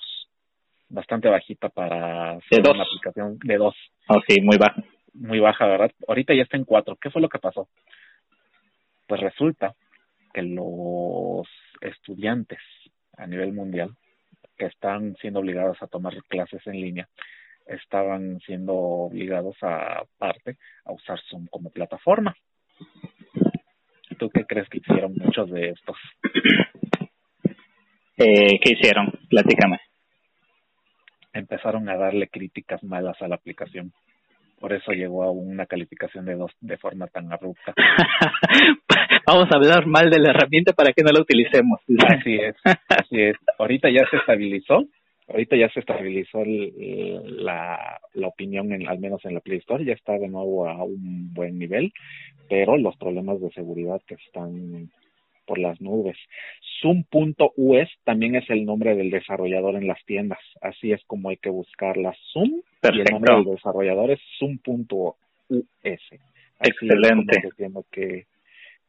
bastante 0.90 1.30
bajita 1.30 1.70
para 1.70 2.40
ser 2.50 2.62
una 2.68 2.84
aplicación 2.84 3.38
de 3.44 3.58
2. 3.58 3.76
Oh, 4.08 4.22
sí, 4.28 4.42
muy 4.42 4.58
baja. 4.58 4.84
Muy 5.14 5.40
baja, 5.40 5.68
¿verdad? 5.68 5.92
Ahorita 6.08 6.34
ya 6.34 6.44
está 6.44 6.56
en 6.56 6.64
4. 6.64 6.96
¿Qué 6.96 7.10
fue 7.10 7.22
lo 7.22 7.28
que 7.28 7.40
pasó? 7.40 7.68
Pues 9.08 9.20
resulta 9.20 9.76
que 10.34 10.42
los 10.42 11.46
estudiantes 11.82 12.60
a 13.18 13.28
nivel 13.28 13.52
mundial 13.52 13.92
que 14.62 14.68
están 14.68 15.16
siendo 15.16 15.40
obligados 15.40 15.82
a 15.82 15.88
tomar 15.88 16.14
clases 16.28 16.62
en 16.68 16.74
línea 16.74 17.10
estaban 17.66 18.40
siendo 18.42 18.76
obligados 18.76 19.56
a 19.64 20.04
parte 20.20 20.58
a 20.86 20.94
usar 20.94 21.20
Zoom 21.28 21.48
como 21.48 21.72
plataforma. 21.72 22.36
¿Tú 24.20 24.30
qué 24.30 24.46
crees 24.46 24.70
que 24.70 24.78
hicieron 24.78 25.16
muchos 25.18 25.50
de 25.50 25.70
estos? 25.70 25.98
Eh, 28.18 28.60
¿Qué 28.64 28.74
hicieron? 28.74 29.12
Platícame. 29.32 29.80
Empezaron 31.34 31.90
a 31.90 31.98
darle 31.98 32.28
críticas 32.28 32.84
malas 32.84 33.20
a 33.20 33.28
la 33.28 33.34
aplicación. 33.34 33.92
Por 34.62 34.74
eso 34.74 34.92
llegó 34.92 35.24
a 35.24 35.32
una 35.32 35.66
calificación 35.66 36.24
de 36.24 36.36
dos 36.36 36.52
de 36.62 36.78
forma 36.78 37.08
tan 37.08 37.34
abrupta. 37.34 37.74
Vamos 39.26 39.52
a 39.52 39.56
hablar 39.56 39.88
mal 39.88 40.12
de 40.12 40.20
la 40.20 40.30
herramienta 40.30 40.72
para 40.74 40.94
que 40.94 41.02
no 41.02 41.12
la 41.12 41.22
utilicemos. 41.22 41.80
Así 42.08 42.36
es, 42.36 42.56
así 42.88 43.22
es. 43.22 43.36
Ahorita 43.58 43.90
ya 43.90 44.06
se 44.12 44.18
estabilizó, 44.18 44.86
ahorita 45.28 45.56
ya 45.56 45.68
se 45.70 45.80
estabilizó 45.80 46.44
el, 46.44 47.44
la, 47.44 48.00
la 48.14 48.28
opinión, 48.28 48.72
en, 48.72 48.88
al 48.88 49.00
menos 49.00 49.26
en 49.26 49.34
la 49.34 49.40
Play 49.40 49.58
Store, 49.58 49.84
ya 49.84 49.94
está 49.94 50.14
de 50.20 50.28
nuevo 50.28 50.70
a 50.70 50.84
un 50.84 51.34
buen 51.34 51.58
nivel, 51.58 51.92
pero 52.48 52.78
los 52.78 52.96
problemas 52.98 53.42
de 53.42 53.50
seguridad 53.50 54.00
que 54.06 54.14
están 54.14 54.92
por 55.52 55.60
las 55.60 55.82
nubes. 55.82 56.16
Zoom.us 56.80 57.90
también 58.06 58.36
es 58.36 58.50
el 58.50 58.64
nombre 58.64 58.96
del 58.96 59.10
desarrollador 59.10 59.76
en 59.76 59.86
las 59.86 60.02
tiendas, 60.06 60.40
así 60.62 60.94
es 60.94 61.04
como 61.08 61.28
hay 61.28 61.36
que 61.36 61.50
buscarla. 61.50 62.16
Zoom 62.32 62.62
y 62.84 63.00
el 63.02 63.06
nombre 63.12 63.36
del 63.36 63.56
desarrollador 63.56 64.12
es 64.12 64.22
Zoom.us. 64.40 65.16
Excelente. 66.62 67.38
Es 67.44 67.56
tengo 67.58 67.86
que, 67.92 68.28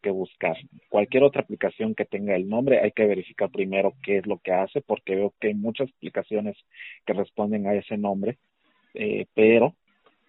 que 0.01 0.11
buscar. 0.11 0.57
Cualquier 0.89 1.25
otra 1.25 1.43
aplicación 1.43 1.97
que 1.97 2.05
tenga 2.05 2.37
el 2.37 2.49
nombre, 2.49 2.79
hay 2.79 2.93
que 2.93 3.07
verificar 3.07 3.51
primero 3.51 3.95
qué 4.05 4.19
es 4.19 4.27
lo 4.29 4.39
que 4.39 4.53
hace, 4.53 4.83
porque 4.83 5.17
veo 5.17 5.35
que 5.41 5.49
hay 5.49 5.55
muchas 5.55 5.91
aplicaciones 5.91 6.57
que 7.05 7.13
responden 7.13 7.67
a 7.67 7.75
ese 7.75 7.97
nombre, 7.97 8.39
eh, 8.95 9.27
pero 9.35 9.75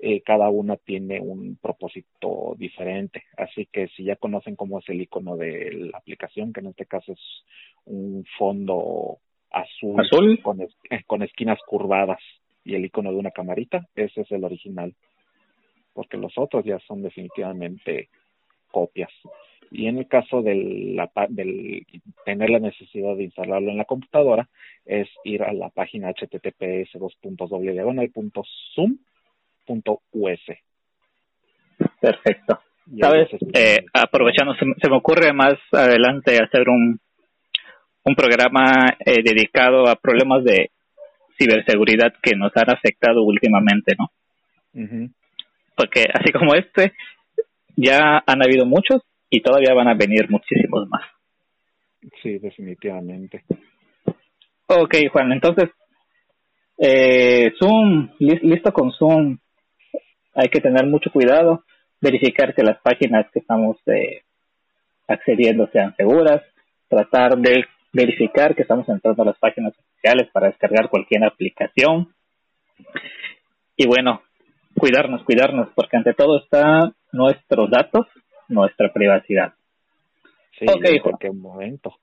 eh, 0.06 0.22
cada 0.22 0.50
una 0.50 0.76
tiene 0.76 1.22
un 1.22 1.56
propósito 1.56 2.56
diferente. 2.58 3.24
Así 3.38 3.68
que 3.72 3.88
si 3.88 4.04
ya 4.04 4.18
conocen 4.18 4.58
cómo 4.58 4.80
es 4.80 4.90
el 4.90 5.02
icono 5.02 5.38
de 5.38 5.72
la 5.72 5.98
aplicación, 5.98 6.52
que 6.52 6.60
en 6.60 6.68
este 6.68 6.86
caso 6.86 7.14
es 7.14 7.46
un 7.86 8.26
fondo 8.38 9.20
azul, 9.50 10.02
¿Azul? 10.02 10.42
Con, 10.42 10.60
es, 10.60 10.76
con 11.08 11.24
esquinas 11.24 11.58
curvadas 11.66 12.20
y 12.66 12.76
el 12.76 12.84
icono 12.84 13.14
de 13.14 13.18
una 13.18 13.32
camarita, 13.32 13.88
ese 13.96 14.22
es 14.22 14.32
el 14.34 14.44
original. 14.44 14.94
Porque 15.94 16.18
los 16.18 16.38
otros 16.38 16.66
ya 16.66 16.80
son 16.80 17.02
definitivamente 17.02 18.10
copias. 18.72 19.12
Y 19.72 19.88
en 19.88 20.00
el 20.00 20.10
caso 20.10 20.42
del, 20.42 20.98
la, 20.98 21.10
del 21.30 21.88
tener 22.26 22.50
la 22.50 22.60
necesidad 22.60 23.16
de 23.16 23.24
instalarlo 23.24 23.72
en 23.72 23.78
la 23.78 23.86
computadora, 23.86 24.50
es 24.86 25.08
ir 25.24 25.44
a 25.44 25.54
la 25.54 25.70
página 25.70 26.12
https 26.12 26.94
.us. 29.68 30.42
Perfecto. 32.00 32.60
Sabes, 33.00 33.30
eh, 33.54 33.86
aprovechando, 33.94 34.54
se, 34.56 34.90
me 34.90 34.98
ocurre 34.98 35.32
más 35.34 35.56
adelante 35.72 36.38
hacer 36.38 36.68
un, 36.68 37.00
un 38.04 38.16
programa 38.16 38.98
eh, 39.00 39.24
dedicado 39.24 39.88
a 39.88 39.96
problemas 39.96 40.44
de 40.44 40.72
ciberseguridad 41.38 42.14
que 42.22 42.36
nos 42.36 42.52
han 42.56 42.70
afectado 42.70 43.24
últimamente, 43.24 43.96
¿no? 43.98 44.12
Uh-huh. 44.74 45.10
Porque 45.76 46.06
así 46.14 46.32
como 46.32 46.56
este, 46.56 46.94
ya 47.76 48.22
han 48.26 48.44
habido 48.44 48.66
muchos 48.66 49.02
y 49.30 49.42
todavía 49.42 49.74
van 49.74 49.88
a 49.88 49.96
venir 49.96 50.30
muchísimos 50.30 50.88
más. 50.90 51.04
Sí, 52.22 52.38
definitivamente. 52.38 53.44
Ok, 54.68 54.96
Juan, 55.12 55.32
entonces, 55.32 55.70
eh, 56.78 57.54
Zoom, 57.60 58.10
listo 58.20 58.72
con 58.74 58.92
Zoom, 58.92 59.38
hay 60.34 60.50
que 60.50 60.62
tener 60.62 60.86
mucho 60.86 61.12
cuidado, 61.12 61.64
verificar 62.02 62.54
que 62.54 62.64
las 62.64 62.80
páginas 62.82 63.26
que 63.32 63.40
estamos 63.40 63.78
eh, 63.88 64.24
accediendo 65.08 65.68
sean 65.72 65.96
seguras, 65.96 66.42
tratar 66.88 67.38
de 67.38 67.66
verificar 67.92 68.56
que 68.56 68.64
estamos 68.64 68.88
entrando 68.90 69.22
a 69.24 69.28
las 69.28 69.38
páginas 69.38 69.74
oficiales 69.78 70.30
para 70.32 70.48
descargar 70.48 70.90
cualquier 70.90 71.24
aplicación. 71.24 72.14
Y 73.78 73.88
bueno, 73.88 74.22
cuidarnos, 74.78 75.24
cuidarnos, 75.24 75.70
porque 75.76 75.98
ante 75.98 76.14
todo 76.14 76.40
está 76.40 76.92
nuestros 77.12 77.70
datos, 77.70 78.08
nuestra 78.48 78.92
privacidad. 78.92 79.54
Sí, 80.60 80.66
okay, 80.68 80.98
en 80.98 81.02
cualquier 81.02 81.34
momento. 81.34 81.96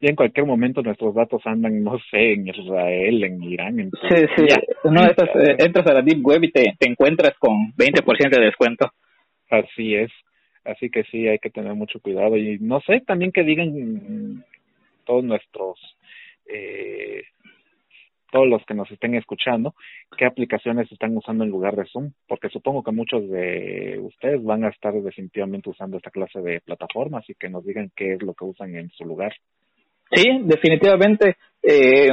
Y 0.00 0.08
en 0.08 0.16
cualquier 0.16 0.46
momento 0.46 0.82
nuestros 0.82 1.14
datos 1.14 1.42
andan, 1.44 1.82
no 1.82 1.98
sé, 2.10 2.32
en 2.32 2.48
Israel, 2.48 3.24
en 3.24 3.42
Irán. 3.42 3.80
En 3.80 3.90
sí, 3.90 4.16
sí. 4.36 4.46
Ya. 4.48 4.90
No, 4.90 5.04
estás, 5.04 5.28
eh, 5.36 5.56
entras 5.58 5.86
a 5.86 5.94
la 5.94 6.02
Deep 6.02 6.24
Web 6.24 6.44
y 6.44 6.52
te, 6.52 6.74
te 6.78 6.88
encuentras 6.88 7.34
con 7.38 7.72
20% 7.76 8.30
de 8.30 8.44
descuento. 8.44 8.90
Así 9.50 9.94
es. 9.94 10.10
Así 10.64 10.90
que 10.90 11.04
sí, 11.04 11.26
hay 11.28 11.38
que 11.38 11.50
tener 11.50 11.74
mucho 11.74 12.00
cuidado. 12.00 12.36
Y 12.36 12.58
no 12.60 12.80
sé, 12.80 13.00
también 13.00 13.32
que 13.32 13.42
digan 13.42 14.44
todos 15.04 15.24
nuestros, 15.24 15.78
eh, 16.46 17.24
todos 18.30 18.48
los 18.48 18.64
que 18.64 18.74
nos 18.74 18.90
estén 18.90 19.14
escuchando, 19.14 19.74
qué 20.16 20.24
aplicaciones 20.24 20.90
están 20.90 21.16
usando 21.16 21.44
en 21.44 21.50
lugar 21.50 21.76
de 21.76 21.84
Zoom, 21.86 22.12
porque 22.28 22.48
supongo 22.48 22.82
que 22.82 22.92
muchos 22.92 23.28
de 23.28 23.98
ustedes 24.00 24.42
van 24.42 24.64
a 24.64 24.68
estar 24.68 24.94
definitivamente 24.94 25.68
usando 25.68 25.96
esta 25.96 26.10
clase 26.10 26.40
de 26.40 26.60
plataformas 26.60 27.28
y 27.28 27.34
que 27.34 27.50
nos 27.50 27.64
digan 27.64 27.90
qué 27.94 28.14
es 28.14 28.22
lo 28.22 28.34
que 28.34 28.44
usan 28.44 28.74
en 28.76 28.90
su 28.90 29.04
lugar. 29.04 29.34
Sí, 30.12 30.40
definitivamente. 30.42 31.36
Eh, 31.62 32.08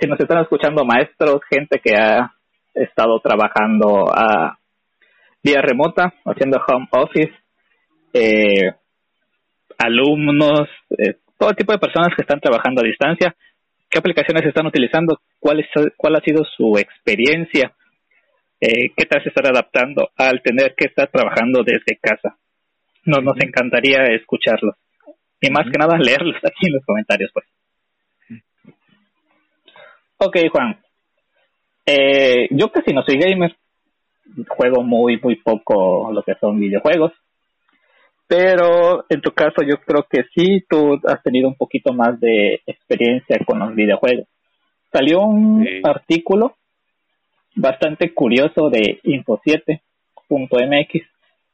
si 0.00 0.08
nos 0.08 0.18
están 0.18 0.42
escuchando 0.42 0.84
maestros, 0.84 1.40
gente 1.50 1.80
que 1.84 1.94
ha 1.94 2.32
estado 2.74 3.20
trabajando 3.20 4.06
a 4.10 4.58
vía 5.42 5.60
remota, 5.60 6.14
haciendo 6.24 6.58
home 6.66 6.88
office, 6.92 7.32
eh, 8.14 8.72
alumnos, 9.78 10.68
eh, 10.90 11.16
todo 11.38 11.52
tipo 11.52 11.72
de 11.72 11.78
personas 11.78 12.08
que 12.16 12.22
están 12.22 12.40
trabajando 12.40 12.80
a 12.82 12.86
distancia, 12.86 13.36
qué 13.90 13.98
aplicaciones 13.98 14.46
están 14.46 14.66
utilizando, 14.66 15.20
cuál, 15.38 15.60
es, 15.60 15.66
cuál 15.96 16.16
ha 16.16 16.20
sido 16.20 16.42
su 16.56 16.78
experiencia, 16.78 17.72
eh, 18.60 18.90
qué 18.96 19.04
tal 19.04 19.22
se 19.22 19.28
están 19.28 19.46
adaptando 19.54 20.08
al 20.16 20.40
tener 20.42 20.74
que 20.74 20.86
estar 20.86 21.10
trabajando 21.10 21.62
desde 21.62 21.98
casa. 22.00 22.38
Nos, 23.04 23.22
nos 23.22 23.36
encantaría 23.42 24.04
escucharlos 24.14 24.74
y 25.40 25.50
más 25.50 25.66
que 25.70 25.78
nada 25.78 25.98
leerlos 25.98 26.36
aquí 26.36 26.66
en 26.66 26.74
los 26.74 26.84
comentarios, 26.84 27.30
pues. 27.32 27.46
Ok, 30.18 30.36
Juan. 30.50 30.78
Eh, 31.84 32.48
yo 32.50 32.70
casi 32.70 32.92
no 32.92 33.02
soy 33.02 33.18
gamer. 33.18 33.54
Juego 34.48 34.82
muy, 34.82 35.20
muy 35.20 35.36
poco 35.36 36.10
lo 36.12 36.22
que 36.22 36.34
son 36.40 36.58
videojuegos. 36.58 37.12
Pero 38.26 39.04
en 39.08 39.20
tu 39.20 39.30
caso 39.30 39.62
yo 39.62 39.76
creo 39.86 40.04
que 40.10 40.24
sí, 40.34 40.64
tú 40.68 41.00
has 41.06 41.22
tenido 41.22 41.46
un 41.48 41.54
poquito 41.54 41.92
más 41.92 42.18
de 42.18 42.60
experiencia 42.66 43.38
con 43.46 43.60
los 43.60 43.72
videojuegos. 43.74 44.26
Salió 44.90 45.20
un 45.20 45.64
sí. 45.64 45.80
artículo 45.84 46.56
bastante 47.54 48.12
curioso 48.12 48.68
de 48.68 49.00
info7.mx 49.04 51.06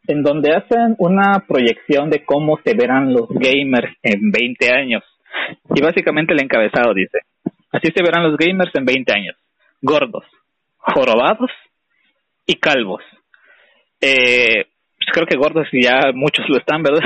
en 0.06 0.22
donde 0.22 0.54
hacen 0.54 0.96
una 0.98 1.44
proyección 1.46 2.10
de 2.10 2.24
cómo 2.24 2.58
se 2.64 2.74
verán 2.74 3.12
los 3.12 3.28
gamers 3.28 3.94
en 4.02 4.30
20 4.30 4.72
años. 4.72 5.02
Y 5.74 5.80
básicamente 5.80 6.32
el 6.32 6.42
encabezado 6.42 6.92
dice, 6.94 7.20
así 7.70 7.92
se 7.94 8.02
verán 8.02 8.24
los 8.24 8.36
gamers 8.36 8.74
en 8.74 8.84
20 8.84 9.12
años, 9.12 9.36
gordos, 9.80 10.24
jorobados 10.76 11.50
y 12.46 12.54
calvos. 12.56 13.02
Eh, 14.00 14.66
pues 14.98 15.08
creo 15.12 15.26
que 15.26 15.36
gordos 15.36 15.66
ya 15.72 16.12
muchos 16.14 16.48
lo 16.48 16.58
están, 16.58 16.82
¿verdad? 16.82 17.00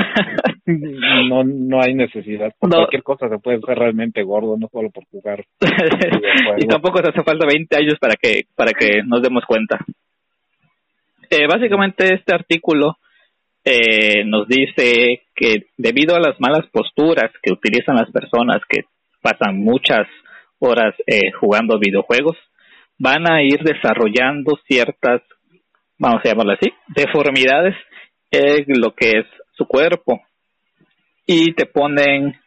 no 0.65 1.43
no 1.43 1.81
hay 1.81 1.93
necesidad. 1.95 2.53
Por 2.59 2.69
no. 2.69 2.77
Cualquier 2.77 3.03
cosa 3.03 3.29
se 3.29 3.39
puede 3.39 3.59
ser 3.59 3.77
realmente 3.77 4.21
gordo, 4.23 4.55
no 4.57 4.67
solo 4.71 4.89
por 4.91 5.05
jugar. 5.05 5.43
y 6.57 6.67
tampoco 6.67 6.99
se 6.99 7.09
hace 7.09 7.23
falta 7.23 7.47
20 7.47 7.75
años 7.75 7.95
para 7.99 8.15
que 8.15 8.43
para 8.55 8.71
que 8.71 9.01
nos 9.05 9.21
demos 9.21 9.45
cuenta. 9.45 9.79
Eh, 11.29 11.47
básicamente 11.47 12.13
este 12.13 12.33
artículo 12.33 12.97
eh, 13.63 14.23
nos 14.25 14.47
dice 14.47 15.23
que 15.35 15.67
debido 15.77 16.15
a 16.15 16.21
las 16.21 16.39
malas 16.39 16.65
posturas 16.71 17.31
que 17.43 17.51
utilizan 17.51 17.95
las 17.95 18.09
personas 18.11 18.61
que 18.69 18.85
pasan 19.21 19.57
muchas 19.59 20.07
horas 20.59 20.95
eh, 21.05 21.31
jugando 21.39 21.77
videojuegos, 21.77 22.37
van 22.97 23.29
a 23.29 23.43
ir 23.43 23.59
desarrollando 23.59 24.57
ciertas, 24.67 25.21
vamos 25.97 26.21
a 26.23 26.29
llamarlo 26.29 26.53
así, 26.53 26.71
deformidades 26.95 27.75
en 28.31 28.79
lo 28.79 28.93
que 28.95 29.19
es 29.19 29.25
su 29.51 29.65
cuerpo. 29.65 30.21
Y 31.25 31.53
te 31.53 31.65
ponen 31.65 32.39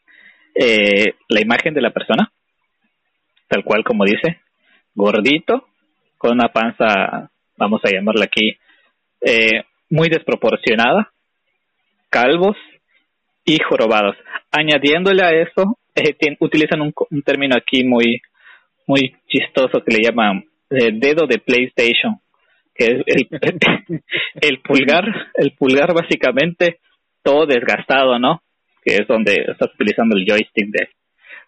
eh, 0.54 1.14
la 1.28 1.40
imagen 1.40 1.74
de 1.74 1.82
la 1.82 1.90
persona, 1.90 2.32
tal 3.46 3.62
cual 3.62 3.84
como 3.84 4.04
dice, 4.04 4.40
gordito, 4.94 5.66
con 6.16 6.32
una 6.32 6.48
panza, 6.48 7.30
vamos 7.56 7.80
a 7.84 7.90
llamarla 7.90 8.24
aquí, 8.24 8.56
eh, 9.20 9.64
muy 9.88 10.08
desproporcionada, 10.08 11.12
calvos 12.08 12.56
y 13.44 13.58
jorobados. 13.62 14.16
Añadiéndole 14.50 15.22
a 15.24 15.30
eso, 15.30 15.78
eh, 15.94 16.14
utilizan 16.40 16.80
un, 16.80 17.22
término 17.22 17.56
aquí 17.56 17.84
muy, 17.84 18.20
muy 18.86 19.16
chistoso 19.28 19.82
que 19.84 19.94
le 19.94 20.02
llaman 20.02 20.44
eh, 20.70 20.90
dedo 20.92 21.26
de 21.26 21.38
PlayStation, 21.38 22.20
que 22.74 22.86
es 22.86 23.02
el, 23.06 23.28
el, 24.40 24.60
pulgar, 24.60 25.04
el 25.34 25.52
pulgar 25.52 25.92
básicamente 25.94 26.78
todo 27.22 27.46
desgastado, 27.46 28.18
¿no? 28.18 28.42
Que 28.82 28.96
es 28.96 29.06
donde 29.06 29.34
estás 29.48 29.70
utilizando 29.74 30.16
el 30.16 30.24
joystick 30.26 30.68
de, 30.68 30.88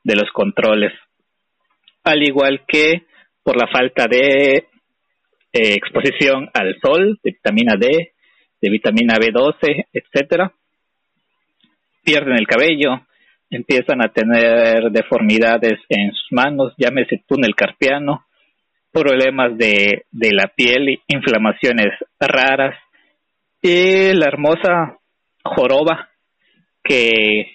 de 0.05 0.17
los 0.17 0.31
controles. 0.33 0.93
Al 2.05 2.23
igual 2.23 2.63
que 2.67 3.07
por 3.43 3.57
la 3.57 3.69
falta 3.69 4.07
de 4.07 4.67
eh, 5.53 5.75
exposición 5.75 6.49
al 6.55 6.77
sol, 6.81 7.19
de 7.23 7.31
vitamina 7.31 7.75
D, 7.79 8.13
de 8.61 8.71
vitamina 8.71 9.15
B12, 9.17 9.87
etcétera, 9.93 10.53
pierden 12.05 12.35
el 12.39 12.47
cabello, 12.47 13.07
empiezan 13.51 14.03
a 14.03 14.13
tener 14.13 14.91
deformidades 14.91 15.79
en 15.89 16.13
sus 16.13 16.33
manos, 16.33 16.73
llámese 16.79 17.23
túnel 17.27 17.55
carpiano, 17.55 18.25
problemas 18.93 19.57
de, 19.57 20.05
de 20.11 20.31
la 20.33 20.49
piel, 20.49 21.01
inflamaciones 21.09 21.93
raras. 22.19 22.77
Y 23.61 24.13
la 24.15 24.27
hermosa 24.27 24.99
joroba 25.45 26.09
que, 26.83 27.47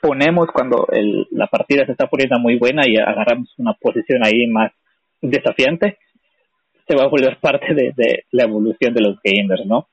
ponemos 0.00 0.48
cuando 0.54 0.86
la 1.32 1.46
partida 1.46 1.84
se 1.84 1.92
está 1.92 2.06
poniendo 2.06 2.38
muy 2.38 2.56
buena 2.56 2.82
y 2.86 2.96
agarramos 2.96 3.52
una 3.58 3.74
posición 3.74 4.24
ahí 4.24 4.46
más 4.46 4.72
desafiante, 5.20 5.98
se 6.90 6.96
va 6.96 7.04
a 7.04 7.08
volver 7.08 7.38
parte 7.40 7.74
de, 7.74 8.24
la 8.32 8.44
evolución 8.44 8.92
de 8.92 9.02
los 9.02 9.18
gamers, 9.22 9.64
¿no? 9.66 9.88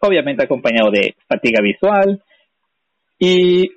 Obviamente 0.00 0.44
acompañado 0.44 0.90
de 0.90 1.14
fatiga 1.28 1.60
visual 1.62 2.22
y 3.18 3.70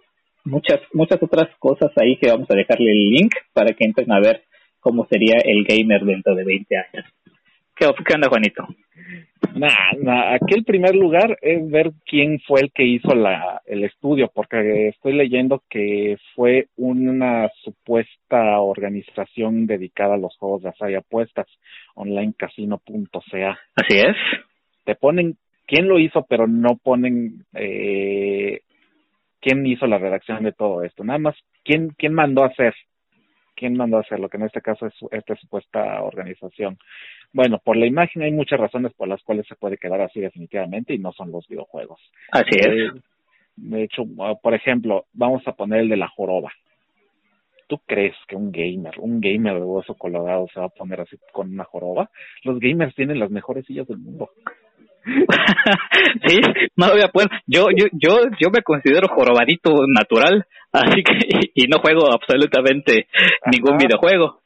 muchas 0.44 0.80
muchas 0.94 1.22
otras 1.22 1.50
cosas 1.58 1.92
ahí 1.98 2.18
que 2.18 2.30
vamos 2.30 2.48
a 2.50 2.56
dejarle 2.56 2.92
el 2.92 3.10
link 3.10 3.32
para 3.54 3.74
que 3.74 3.86
entren 3.86 4.12
a 4.12 4.20
ver 4.20 4.44
cómo 4.80 5.08
sería 5.10 5.38
el 5.44 5.64
gamer 5.66 6.04
dentro 6.04 6.36
de 6.36 6.44
20 6.44 6.76
años. 6.78 7.06
¿Qué, 7.76 7.88
qué 8.06 8.16
onda, 8.16 8.30
Juanito? 8.30 8.68
Nah, 9.54 10.34
aquí 10.34 10.54
el 10.56 10.64
primer 10.64 10.96
lugar 10.96 11.38
es 11.42 11.70
ver 11.70 11.92
quién 12.06 12.40
fue 12.40 12.62
el 12.62 12.72
que 12.72 12.84
hizo 12.84 13.14
la, 13.14 13.62
el 13.66 13.84
estudio, 13.84 14.32
porque 14.34 14.88
estoy 14.88 15.14
leyendo 15.14 15.62
que 15.70 16.18
fue 16.36 16.68
una 16.78 17.50
supuesta 17.64 18.60
organización 18.60 19.66
dedicada 19.68 20.16
a 20.16 20.20
los 20.20 20.36
juegos 20.38 20.64
de 20.64 20.70
azar 20.70 20.92
y 20.92 20.96
apuestas, 20.96 21.48
onlinecasino.ca. 21.96 23.60
Así 23.76 23.98
es. 23.98 24.16
Te 24.86 24.96
ponen 24.96 25.38
quién 25.68 25.88
lo 25.88 26.00
hizo, 26.00 26.26
pero 26.30 26.48
no 26.48 26.78
ponen 26.82 27.46
eh, 27.54 28.62
quién 29.42 29.66
hizo 29.66 29.86
la 29.86 29.98
redacción 29.98 30.44
de 30.44 30.54
todo 30.54 30.84
esto. 30.84 31.04
Nada 31.04 31.20
más 31.20 31.36
quién, 31.64 31.90
quién 31.98 32.14
mandó 32.14 32.44
a 32.44 32.48
hacer 32.48 32.74
quién 33.56 33.76
mandó 33.76 33.98
a 33.98 34.02
hacerlo, 34.02 34.30
que 34.30 34.38
en 34.38 34.44
este 34.44 34.62
caso 34.62 34.88
es 34.88 34.94
esta 35.12 35.36
supuesta 35.36 36.02
organización. 36.02 36.78
Bueno, 37.34 37.60
por 37.64 37.78
la 37.78 37.86
imagen 37.86 38.24
hay 38.24 38.32
muchas 38.32 38.60
razones 38.60 38.94
por 38.94 39.08
las 39.08 39.22
cuales 39.24 39.46
se 39.48 39.56
puede 39.56 39.78
quedar 39.78 40.02
así 40.02 40.20
definitivamente 40.20 40.94
y 40.94 40.98
no 40.98 41.14
son 41.14 41.32
los 41.32 41.48
videojuegos. 41.48 42.00
Así 42.32 42.60
es. 42.60 42.68
Eh, 42.68 42.92
de 43.56 43.84
hecho, 43.84 44.04
ah, 44.20 44.36
por 44.42 44.54
ejemplo, 44.54 45.06
vamos 45.14 45.48
a 45.48 45.54
poner 45.54 45.82
el 45.82 45.90
de 45.90 45.98
la 45.98 46.08
joroba. 46.08 46.52
¿Tú 47.68 47.80
crees 47.86 48.16
que 48.28 48.36
un 48.36 48.52
gamer, 48.52 49.00
un 49.00 49.22
gamer 49.22 49.56
de 49.56 49.62
hueso 49.62 49.96
colorado 49.96 50.48
se 50.54 50.60
va 50.60 50.66
a 50.66 50.70
poner 50.70 51.00
así 51.02 51.18
con 51.32 51.54
una 51.54 51.64
joroba? 51.64 52.10
Los 52.44 52.60
gamers 52.60 52.94
tienen 52.96 53.20
las 53.20 53.32
mejores 53.32 53.66
sillas 53.66 53.88
del 53.88 53.98
mundo. 53.98 54.30
sí, 56.28 56.40
no 56.76 56.92
voy 56.92 57.02
a 57.02 57.08
poder. 57.08 57.30
Yo, 57.48 57.68
yo, 57.76 57.86
yo, 57.94 58.20
yo 58.40 58.50
me 58.52 58.62
considero 58.62 59.08
jorobadito 59.08 59.74
natural, 59.88 60.46
así 60.72 61.04
que 61.04 61.14
y, 61.56 61.68
no 61.68 61.80
juego 61.80 62.12
absolutamente 62.12 63.08
ningún 63.52 63.78
videojuego. 63.78 64.42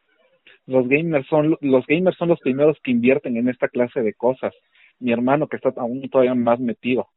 Los 0.68 0.88
gamers 0.88 1.28
son 1.28 1.58
los 1.62 1.86
gamers 1.86 2.18
son 2.18 2.30
los 2.30 2.40
primeros 2.40 2.78
que 2.84 2.92
invierten 2.92 3.38
en 3.38 3.50
esta 3.50 3.68
clase 3.68 4.02
de 4.02 4.14
cosas. 4.14 4.54
Mi 5.00 5.12
hermano 5.12 5.48
que 5.48 5.58
está 5.58 5.70
aún 5.78 6.10
todavía 6.10 6.34
más 6.34 6.60
metido, 6.60 7.08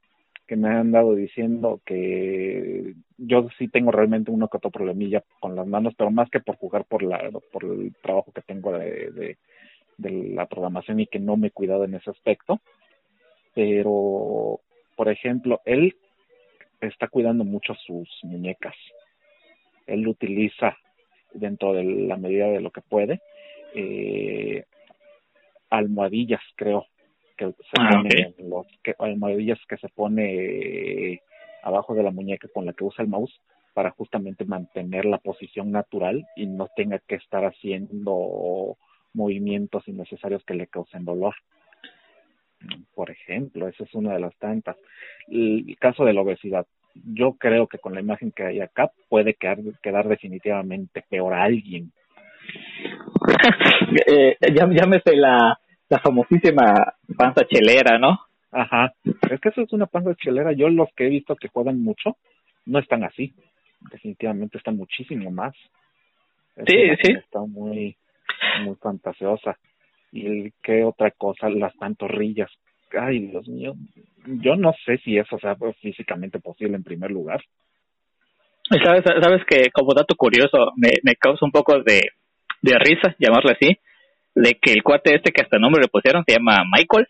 que 0.46 0.56
me 0.56 0.68
han 0.68 0.90
dado 0.92 1.14
diciendo 1.14 1.80
que 1.86 2.94
yo 3.16 3.48
sí 3.58 3.68
tengo 3.68 3.90
realmente 3.90 4.30
uno 4.30 4.48
que 4.48 4.58
otro 4.58 4.70
problemilla 4.70 5.22
con 5.40 5.56
las 5.56 5.66
manos, 5.66 5.94
pero 5.96 6.10
más 6.10 6.28
que 6.30 6.40
por 6.40 6.56
jugar 6.56 6.84
por 6.84 7.02
la 7.02 7.30
por 7.52 7.64
el 7.64 7.94
trabajo 8.02 8.32
que 8.32 8.42
tengo 8.42 8.72
de, 8.72 9.10
de, 9.12 9.36
de 9.96 10.34
la 10.34 10.46
programación 10.46 11.00
y 11.00 11.06
que 11.06 11.18
no 11.18 11.36
me 11.36 11.48
he 11.48 11.50
cuidado 11.50 11.84
en 11.84 11.94
ese 11.94 12.10
aspecto 12.10 12.60
pero 13.58 14.60
por 14.94 15.08
ejemplo, 15.08 15.60
él 15.64 15.96
está 16.80 17.08
cuidando 17.08 17.42
mucho 17.42 17.74
sus 17.74 18.08
muñecas. 18.22 18.74
Él 19.88 20.06
utiliza 20.06 20.76
dentro 21.32 21.72
de 21.72 21.84
la 21.84 22.16
medida 22.16 22.46
de 22.46 22.60
lo 22.60 22.70
que 22.70 22.80
puede 22.80 23.20
eh, 23.74 24.64
almohadillas, 25.70 26.40
creo, 26.56 26.86
que 27.36 27.46
se 27.46 27.54
ah, 27.78 28.02
los 28.38 28.66
que, 28.82 28.94
almohadillas 28.98 29.58
que 29.68 29.76
se 29.76 29.88
pone 29.88 31.20
abajo 31.62 31.94
de 31.94 32.02
la 32.02 32.10
muñeca 32.10 32.48
con 32.52 32.66
la 32.66 32.72
que 32.72 32.84
usa 32.84 33.04
el 33.04 33.10
mouse 33.10 33.40
para 33.74 33.90
justamente 33.90 34.44
mantener 34.44 35.04
la 35.04 35.18
posición 35.18 35.70
natural 35.70 36.26
y 36.36 36.46
no 36.46 36.68
tenga 36.74 36.98
que 37.00 37.16
estar 37.16 37.44
haciendo 37.44 38.76
movimientos 39.12 39.86
innecesarios 39.86 40.44
que 40.44 40.54
le 40.54 40.66
causen 40.66 41.04
dolor. 41.04 41.34
Por 42.94 43.10
ejemplo, 43.10 43.68
esa 43.68 43.84
es 43.84 43.94
una 43.94 44.14
de 44.14 44.20
las 44.20 44.36
tantas. 44.38 44.76
El 45.28 45.76
caso 45.78 46.04
de 46.04 46.12
la 46.12 46.22
obesidad, 46.22 46.66
yo 47.04 47.32
creo 47.32 47.66
que 47.66 47.78
con 47.78 47.94
la 47.94 48.00
imagen 48.00 48.32
que 48.32 48.44
hay 48.44 48.60
acá 48.60 48.90
puede 49.08 49.34
quedar, 49.34 49.58
quedar 49.82 50.08
definitivamente 50.08 51.04
peor 51.08 51.34
a 51.34 51.44
alguien. 51.44 51.92
eh, 54.06 54.36
llámese 54.54 55.16
la, 55.16 55.58
la 55.88 55.98
famosísima 56.00 56.94
panza 57.16 57.46
chelera, 57.46 57.98
¿no? 57.98 58.18
Ajá, 58.50 58.94
es 59.04 59.40
que 59.40 59.50
eso 59.50 59.62
es 59.62 59.72
una 59.72 59.86
panza 59.86 60.14
chelera. 60.14 60.52
Yo 60.52 60.68
los 60.68 60.88
que 60.96 61.06
he 61.06 61.10
visto 61.10 61.36
que 61.36 61.48
juegan 61.48 61.82
mucho 61.82 62.16
no 62.66 62.78
están 62.78 63.04
así. 63.04 63.34
Definitivamente 63.90 64.58
están 64.58 64.76
muchísimo 64.76 65.30
más. 65.30 65.54
sí, 66.66 66.76
sí. 67.02 67.12
Está 67.12 67.40
muy, 67.40 67.96
muy 68.64 68.74
fantasiosa 68.76 69.56
y 70.12 70.50
qué 70.62 70.84
otra 70.84 71.10
cosa, 71.10 71.48
las 71.48 71.74
pantorrillas. 71.76 72.50
Ay, 72.98 73.26
Dios 73.28 73.46
mío, 73.48 73.74
yo 74.40 74.56
no 74.56 74.72
sé 74.84 74.98
si 74.98 75.16
eso 75.16 75.38
sea 75.38 75.56
físicamente 75.80 76.38
posible 76.38 76.76
en 76.76 76.84
primer 76.84 77.10
lugar. 77.10 77.42
Sabes, 78.84 79.02
sabes 79.04 79.44
que 79.46 79.70
como 79.72 79.94
dato 79.94 80.14
curioso 80.14 80.72
me, 80.76 80.90
me 81.02 81.14
causa 81.14 81.44
un 81.44 81.52
poco 81.52 81.82
de, 81.82 82.02
de 82.60 82.78
risa, 82.78 83.14
llamarlo 83.18 83.50
así, 83.50 83.78
de 84.34 84.58
que 84.60 84.72
el 84.72 84.82
cuate 84.82 85.14
este 85.14 85.32
que 85.32 85.42
hasta 85.42 85.58
nombre 85.58 85.82
le 85.82 85.88
pusieron 85.88 86.22
se 86.26 86.34
llama 86.34 86.64
Michael. 86.70 87.06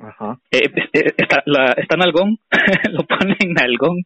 Ajá. 0.00 0.38
Eh, 0.50 0.70
eh, 0.92 1.14
está, 1.16 1.42
la, 1.46 1.72
está 1.76 1.94
en 1.94 2.02
algón, 2.02 2.38
lo 2.92 3.04
ponen 3.04 3.36
en 3.40 3.62
algón. 3.62 4.02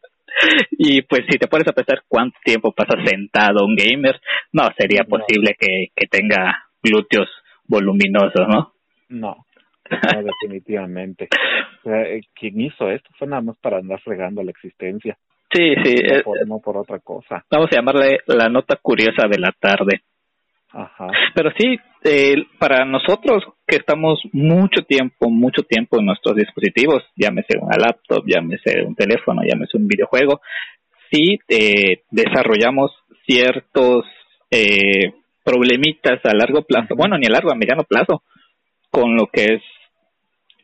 Y 0.71 1.01
pues 1.01 1.21
si 1.29 1.39
te 1.39 1.47
pones 1.47 1.67
a 1.67 1.73
pensar 1.73 2.03
cuánto 2.07 2.37
tiempo 2.43 2.71
pasa 2.71 2.93
sentado 3.03 3.65
un 3.65 3.75
gamer, 3.75 4.19
no 4.51 4.69
sería 4.77 5.03
posible 5.03 5.55
que, 5.57 5.87
que 5.95 6.07
tenga 6.07 6.67
glúteos 6.83 7.27
voluminoso, 7.65 8.45
¿no? 8.47 8.73
No, 9.09 9.46
definitivamente. 10.41 11.27
O 11.79 11.89
sea, 11.89 12.01
eh, 12.03 12.21
quien 12.33 12.61
hizo 12.61 12.89
esto 12.89 13.09
fue 13.17 13.27
nada 13.27 13.41
más 13.41 13.57
para 13.57 13.77
andar 13.77 13.99
fregando 14.01 14.43
la 14.43 14.51
existencia. 14.51 15.17
Sí, 15.51 15.75
sí. 15.83 15.95
No, 15.95 16.15
eh, 16.15 16.23
por, 16.23 16.47
no 16.47 16.59
por 16.59 16.77
otra 16.77 16.99
cosa. 16.99 17.45
Vamos 17.49 17.69
a 17.71 17.75
llamarle 17.75 18.19
la 18.27 18.49
nota 18.49 18.77
curiosa 18.81 19.27
de 19.27 19.39
la 19.39 19.51
tarde. 19.59 20.01
Ajá. 20.71 21.07
Pero 21.33 21.51
sí, 21.57 21.79
eh, 22.03 22.35
para 22.59 22.85
nosotros 22.85 23.43
que 23.65 23.77
estamos 23.77 24.19
mucho 24.33 24.83
tiempo, 24.83 25.29
mucho 25.29 25.63
tiempo 25.63 25.99
en 25.99 26.05
nuestros 26.05 26.35
dispositivos, 26.35 27.03
llámese 27.15 27.57
una 27.59 27.77
laptop, 27.77 28.23
llámese 28.25 28.83
un 28.85 28.95
teléfono, 28.95 29.41
llámese 29.43 29.77
un 29.77 29.87
videojuego, 29.87 30.41
sí 31.11 31.39
eh, 31.47 32.03
desarrollamos 32.11 32.91
ciertos 33.25 34.05
eh, 34.51 35.13
problemitas 35.43 36.19
a 36.23 36.35
largo 36.35 36.63
plazo, 36.63 36.95
bueno, 36.95 37.17
ni 37.17 37.27
a 37.27 37.31
largo, 37.31 37.51
a 37.51 37.55
mediano 37.55 37.83
plazo, 37.83 38.23
con 38.89 39.15
lo 39.15 39.27
que 39.27 39.55
es, 39.55 39.61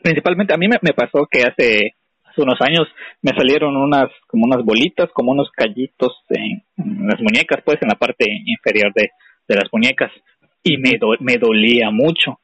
principalmente 0.04 0.54
a 0.54 0.58
mí 0.58 0.68
me, 0.68 0.94
pasó 0.94 1.28
que 1.32 1.42
hace, 1.42 1.96
hace 2.24 2.42
unos 2.42 2.60
años 2.62 2.88
me 3.22 3.32
salieron 3.36 3.76
unas 3.76 4.10
como 4.28 4.46
unas 4.46 4.64
bolitas, 4.64 5.10
como 5.14 5.32
unos 5.32 5.50
callitos 5.52 6.24
en, 6.30 6.62
las 7.08 7.20
muñecas, 7.22 7.62
pues 7.66 7.78
en 7.82 7.88
la 7.88 7.96
parte 7.96 8.26
inferior 8.46 8.92
de, 8.94 9.10
de 9.48 9.56
las 9.56 9.72
muñecas 9.72 10.12
y 10.64 10.78
me, 10.78 10.92
me 11.20 11.38
dolía 11.38 11.90
mucho. 11.92 12.40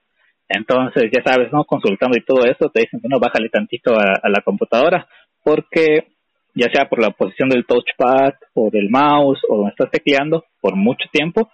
Entonces, 0.48 1.12
ya 1.12 1.22
sabes, 1.24 1.52
¿no? 1.54 1.64
Consultando 1.64 2.18
y 2.18 2.26
todo 2.26 2.44
eso, 2.46 2.70
te 2.70 2.82
dicen, 2.82 3.00
bueno, 3.02 3.20
bájale 3.20 3.50
tantito 3.50 3.94
a, 3.94 4.28
la 4.30 4.42
computadora, 4.42 5.08
porque 5.44 6.08
ya 6.56 6.70
sea 6.74 6.90
por 6.90 7.00
la 7.00 7.12
posición 7.12 7.50
del 7.50 7.66
touchpad 7.66 8.34
o 8.56 8.70
del 8.72 8.90
mouse 8.90 9.40
o 9.48 9.58
donde 9.58 9.72
estás 9.72 9.92
tecleando 9.92 10.46
por 10.60 10.76
mucho 10.76 11.08
tiempo, 11.12 11.52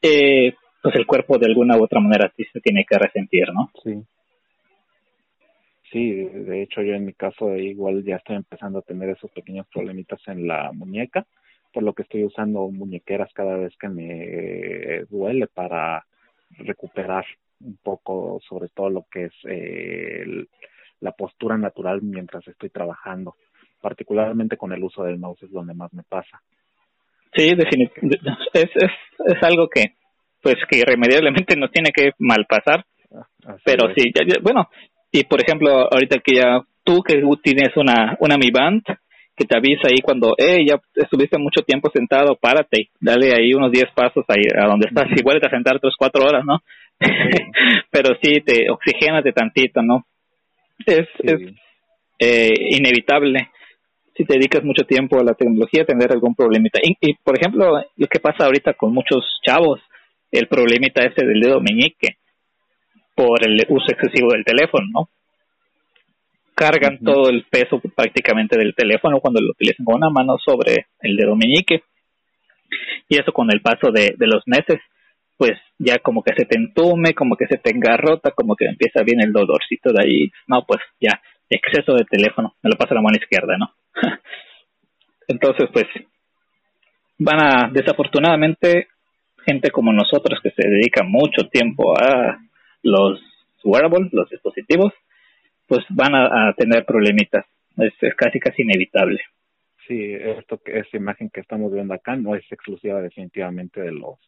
eh, 0.00 0.54
pues 0.82 0.96
el 0.96 1.06
cuerpo 1.06 1.38
de 1.38 1.46
alguna 1.46 1.76
u 1.76 1.84
otra 1.84 2.00
manera 2.00 2.32
sí 2.34 2.44
se 2.52 2.60
tiene 2.60 2.84
que 2.88 2.98
resentir, 2.98 3.52
¿no? 3.52 3.70
Sí. 3.84 4.02
Sí, 5.92 6.24
de 6.24 6.62
hecho 6.62 6.80
yo 6.80 6.94
en 6.94 7.04
mi 7.04 7.12
caso 7.12 7.54
igual 7.54 8.02
ya 8.02 8.16
estoy 8.16 8.36
empezando 8.36 8.78
a 8.78 8.82
tener 8.82 9.10
esos 9.10 9.30
pequeños 9.30 9.66
problemitas 9.72 10.20
en 10.26 10.48
la 10.48 10.72
muñeca, 10.72 11.26
por 11.70 11.82
lo 11.82 11.92
que 11.92 12.02
estoy 12.02 12.24
usando 12.24 12.66
muñequeras 12.70 13.30
cada 13.34 13.58
vez 13.58 13.76
que 13.78 13.88
me 13.88 15.04
duele 15.10 15.48
para 15.48 16.04
recuperar 16.58 17.26
un 17.60 17.76
poco 17.82 18.40
sobre 18.48 18.68
todo 18.68 18.88
lo 18.88 19.06
que 19.10 19.26
es 19.26 19.32
eh, 19.44 20.24
la 21.00 21.12
postura 21.12 21.58
natural 21.58 22.00
mientras 22.00 22.46
estoy 22.48 22.70
trabajando, 22.70 23.36
particularmente 23.82 24.56
con 24.56 24.72
el 24.72 24.82
uso 24.82 25.04
del 25.04 25.18
mouse 25.18 25.42
es 25.42 25.52
donde 25.52 25.74
más 25.74 25.92
me 25.92 26.04
pasa. 26.04 26.40
Sí, 27.34 27.54
definitivamente. 27.54 28.18
Es, 28.54 28.70
es, 28.74 28.90
es 29.26 29.42
algo 29.42 29.68
que, 29.68 29.94
pues, 30.42 30.56
que 30.68 30.78
irremediablemente 30.78 31.56
nos 31.56 31.70
tiene 31.70 31.90
que 31.94 32.12
mal 32.18 32.46
pasar. 32.46 32.84
Ah, 33.14 33.56
pero 33.64 33.92
sí, 33.94 34.10
bueno, 34.42 34.68
y 35.12 35.24
por 35.24 35.40
ejemplo, 35.42 35.88
ahorita 35.92 36.18
que 36.24 36.36
ya 36.36 36.62
tú 36.82 37.02
que 37.02 37.22
tienes 37.42 37.76
una, 37.76 38.16
una 38.18 38.36
Mi 38.36 38.50
Band, 38.50 38.82
que 39.36 39.44
te 39.44 39.56
avisa 39.56 39.88
ahí 39.88 40.00
cuando, 40.02 40.34
eh, 40.38 40.64
ya 40.66 40.80
estuviste 40.94 41.38
mucho 41.38 41.62
tiempo 41.62 41.90
sentado, 41.94 42.36
párate, 42.36 42.88
dale 43.00 43.32
ahí 43.32 43.54
unos 43.54 43.70
10 43.70 43.92
pasos 43.94 44.24
ahí 44.28 44.42
a 44.58 44.66
donde 44.66 44.88
estás 44.88 45.06
y 45.14 45.22
vuelve 45.22 45.46
a 45.46 45.50
sentar 45.50 45.76
otras 45.76 45.94
4 45.96 46.24
horas, 46.24 46.44
¿no? 46.44 46.58
Pero 47.90 48.16
sí, 48.22 48.40
te 48.40 48.70
oxigénate 48.70 49.32
tantito, 49.32 49.82
¿no? 49.82 50.06
Es, 50.86 51.06
es 51.22 51.54
eh, 52.18 52.54
inevitable 52.70 53.50
si 54.16 54.24
te 54.24 54.34
dedicas 54.34 54.62
mucho 54.64 54.84
tiempo 54.84 55.18
a 55.18 55.24
la 55.24 55.34
tecnología 55.34 55.84
tener 55.84 56.12
algún 56.12 56.34
problemita. 56.34 56.78
Y, 56.82 57.14
por 57.14 57.36
ejemplo, 57.36 57.82
lo 57.96 58.06
que 58.08 58.20
pasa 58.20 58.44
ahorita 58.44 58.74
con 58.74 58.92
muchos 58.92 59.24
chavos, 59.42 59.80
el 60.30 60.48
problemita 60.48 61.02
ese 61.02 61.24
del 61.24 61.40
dedo 61.40 61.60
meñique 61.60 62.16
por 63.14 63.46
el 63.46 63.64
uso 63.68 63.86
excesivo 63.92 64.32
del 64.32 64.44
teléfono, 64.44 64.86
¿no? 64.92 65.08
Cargan 66.54 66.98
todo 66.98 67.28
el 67.28 67.44
peso 67.44 67.80
prácticamente 67.94 68.58
del 68.58 68.74
teléfono 68.74 69.20
cuando 69.20 69.40
lo 69.40 69.50
utilizan 69.50 69.84
con 69.84 69.96
una 69.96 70.10
mano 70.10 70.36
sobre 70.44 70.86
el 71.00 71.16
dedo 71.16 71.34
meñique. 71.34 71.82
Y 73.08 73.18
eso 73.18 73.32
con 73.32 73.50
el 73.52 73.60
paso 73.60 73.90
de, 73.90 74.14
de 74.16 74.26
los 74.26 74.42
meses, 74.46 74.80
pues 75.36 75.52
ya 75.78 75.98
como 75.98 76.22
que 76.22 76.34
se 76.36 76.44
te 76.44 76.58
entume, 76.58 77.14
como 77.14 77.36
que 77.36 77.46
se 77.46 77.58
te 77.58 77.70
engarrota, 77.70 78.30
como 78.30 78.54
que 78.54 78.66
empieza 78.66 79.02
bien 79.02 79.20
el 79.20 79.32
dolorcito 79.32 79.92
de 79.92 80.04
ahí. 80.04 80.32
No, 80.46 80.64
pues 80.64 80.80
ya, 81.00 81.20
exceso 81.50 81.94
de 81.94 82.04
teléfono, 82.04 82.54
me 82.62 82.70
lo 82.70 82.76
pasa 82.76 82.94
la 82.94 83.02
mano 83.02 83.18
izquierda, 83.20 83.56
¿no? 83.58 83.74
Entonces, 85.28 85.68
pues, 85.72 85.86
van 87.18 87.42
a, 87.42 87.70
desafortunadamente, 87.72 88.88
gente 89.44 89.70
como 89.70 89.92
nosotros 89.92 90.40
que 90.42 90.50
se 90.50 90.68
dedica 90.68 91.02
mucho 91.04 91.48
tiempo 91.50 91.94
a 91.98 92.38
los 92.82 93.20
wearables, 93.64 94.12
los 94.12 94.28
dispositivos, 94.30 94.92
pues 95.66 95.84
van 95.90 96.14
a, 96.14 96.52
tener 96.56 96.84
problemitas. 96.84 97.46
Es, 97.76 97.94
casi, 98.16 98.38
casi 98.38 98.62
inevitable. 98.62 99.20
Sí, 99.86 100.14
esto, 100.14 100.60
esta 100.66 100.96
imagen 100.96 101.30
que 101.30 101.40
estamos 101.40 101.72
viendo 101.72 101.94
acá 101.94 102.14
no 102.16 102.34
es 102.34 102.44
exclusiva 102.50 103.00
definitivamente 103.00 103.80
de 103.80 103.92
los 103.92 104.18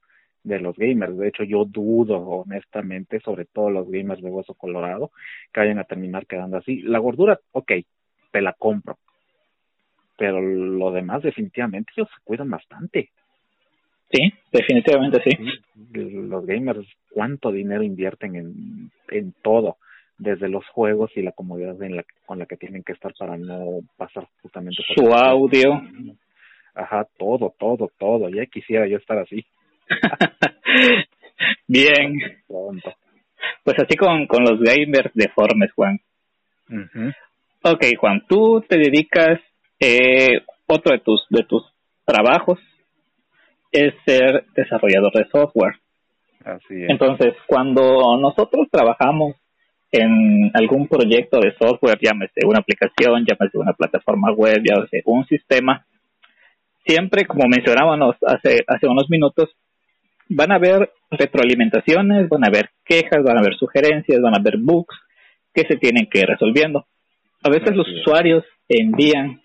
de 0.42 0.60
los 0.60 0.76
gamers. 0.76 1.16
De 1.16 1.28
hecho, 1.28 1.42
yo 1.42 1.64
dudo 1.64 2.18
honestamente, 2.18 3.18
sobre 3.20 3.46
todo 3.46 3.70
los 3.70 3.90
gamers 3.90 4.22
de 4.22 4.30
hueso 4.30 4.54
colorado, 4.54 5.10
que 5.52 5.60
vayan 5.60 5.78
a 5.78 5.84
terminar 5.84 6.26
quedando 6.26 6.58
así. 6.58 6.82
La 6.82 6.98
gordura, 6.98 7.40
ok, 7.52 7.72
te 8.30 8.40
la 8.40 8.52
compro. 8.52 8.98
Pero 10.16 10.40
lo 10.40 10.92
demás, 10.92 11.22
definitivamente, 11.22 11.92
ellos 11.96 12.08
se 12.14 12.22
cuidan 12.24 12.50
bastante. 12.50 13.10
Sí, 14.10 14.32
definitivamente 14.52 15.22
sí. 15.24 15.36
Los 15.92 16.46
gamers, 16.46 16.86
¿cuánto 17.10 17.50
dinero 17.50 17.82
invierten 17.82 18.36
en, 18.36 18.90
en 19.08 19.34
todo? 19.42 19.76
Desde 20.16 20.48
los 20.48 20.64
juegos 20.68 21.10
y 21.16 21.22
la 21.22 21.32
comodidad 21.32 21.82
en 21.82 21.96
la, 21.96 22.04
con 22.24 22.38
la 22.38 22.46
que 22.46 22.56
tienen 22.56 22.84
que 22.84 22.92
estar 22.92 23.12
para 23.18 23.36
no 23.36 23.80
pasar 23.96 24.28
justamente 24.42 24.82
por... 24.86 25.04
Su 25.04 25.12
audio. 25.12 25.82
Ajá, 26.74 27.06
todo, 27.18 27.54
todo, 27.58 27.90
todo. 27.98 28.28
Ya 28.28 28.46
quisiera 28.46 28.86
yo 28.86 28.98
estar 28.98 29.18
así. 29.18 29.44
Bien. 31.66 32.14
Pues 33.64 33.76
así 33.78 33.96
con, 33.96 34.26
con 34.26 34.44
los 34.44 34.60
gamers 34.60 35.10
deformes, 35.14 35.72
Juan. 35.72 35.98
Ok, 37.62 37.84
Juan, 37.98 38.22
tú 38.28 38.64
te 38.68 38.78
dedicas, 38.78 39.40
eh, 39.80 40.42
otro 40.66 40.92
de 40.92 41.00
tus, 41.00 41.26
de 41.30 41.42
tus 41.44 41.64
trabajos 42.04 42.58
es 43.74 43.92
ser 44.06 44.44
desarrollador 44.54 45.12
de 45.12 45.28
software. 45.30 45.74
Así 46.44 46.84
es. 46.84 46.90
Entonces, 46.90 47.34
cuando 47.46 47.82
nosotros 48.18 48.68
trabajamos 48.70 49.34
en 49.90 50.50
algún 50.54 50.86
proyecto 50.86 51.40
de 51.40 51.54
software, 51.58 51.98
llámese 52.00 52.46
una 52.46 52.60
aplicación, 52.60 53.26
llámese 53.26 53.58
una 53.58 53.72
plataforma 53.72 54.32
web, 54.32 54.62
llámese 54.64 55.02
un 55.06 55.26
sistema, 55.26 55.84
siempre, 56.86 57.26
como 57.26 57.48
mencionábamos 57.48 58.16
hace, 58.26 58.64
hace 58.66 58.86
unos 58.86 59.10
minutos, 59.10 59.50
van 60.28 60.52
a 60.52 60.56
haber 60.56 60.90
retroalimentaciones, 61.10 62.28
van 62.28 62.44
a 62.44 62.48
haber 62.48 62.70
quejas, 62.84 63.24
van 63.24 63.38
a 63.38 63.40
haber 63.40 63.56
sugerencias, 63.56 64.20
van 64.20 64.34
a 64.34 64.38
haber 64.38 64.58
bugs 64.58 64.96
que 65.52 65.62
se 65.62 65.76
tienen 65.76 66.06
que 66.08 66.20
ir 66.20 66.26
resolviendo. 66.26 66.86
A 67.42 67.50
veces 67.50 67.74
los 67.74 67.88
usuarios 67.88 68.44
envían 68.68 69.40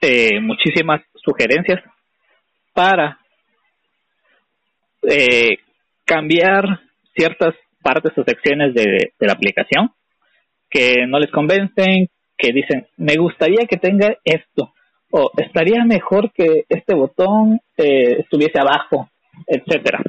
eh, 0.00 0.40
muchísimas 0.40 1.02
sugerencias 1.14 1.80
para 2.72 3.18
eh, 5.02 5.58
cambiar 6.04 6.80
ciertas 7.14 7.54
partes 7.82 8.12
o 8.16 8.24
secciones 8.24 8.74
de, 8.74 9.12
la 9.18 9.32
aplicación 9.32 9.90
que 10.70 11.06
no 11.06 11.18
les 11.18 11.30
convencen, 11.30 12.08
que 12.38 12.52
dicen, 12.52 12.86
me 12.96 13.16
gustaría 13.16 13.66
que 13.66 13.76
tenga 13.76 14.16
esto, 14.24 14.72
o 15.10 15.30
estaría 15.36 15.84
mejor 15.84 16.32
que 16.32 16.64
este 16.68 16.94
botón 16.94 17.60
eh, 17.76 18.20
estuviese 18.20 18.58
abajo, 18.58 19.10
etcétera. 19.46 20.02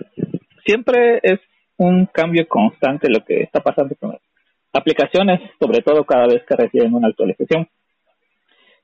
Siempre 0.65 1.19
es 1.21 1.39
un 1.77 2.05
cambio 2.05 2.47
constante 2.47 3.09
lo 3.09 3.25
que 3.25 3.41
está 3.41 3.59
pasando 3.59 3.95
con 3.95 4.11
las 4.11 4.21
aplicaciones, 4.71 5.41
sobre 5.59 5.81
todo 5.81 6.05
cada 6.05 6.27
vez 6.27 6.43
que 6.47 6.55
reciben 6.55 6.93
una 6.93 7.09
actualización. 7.09 7.67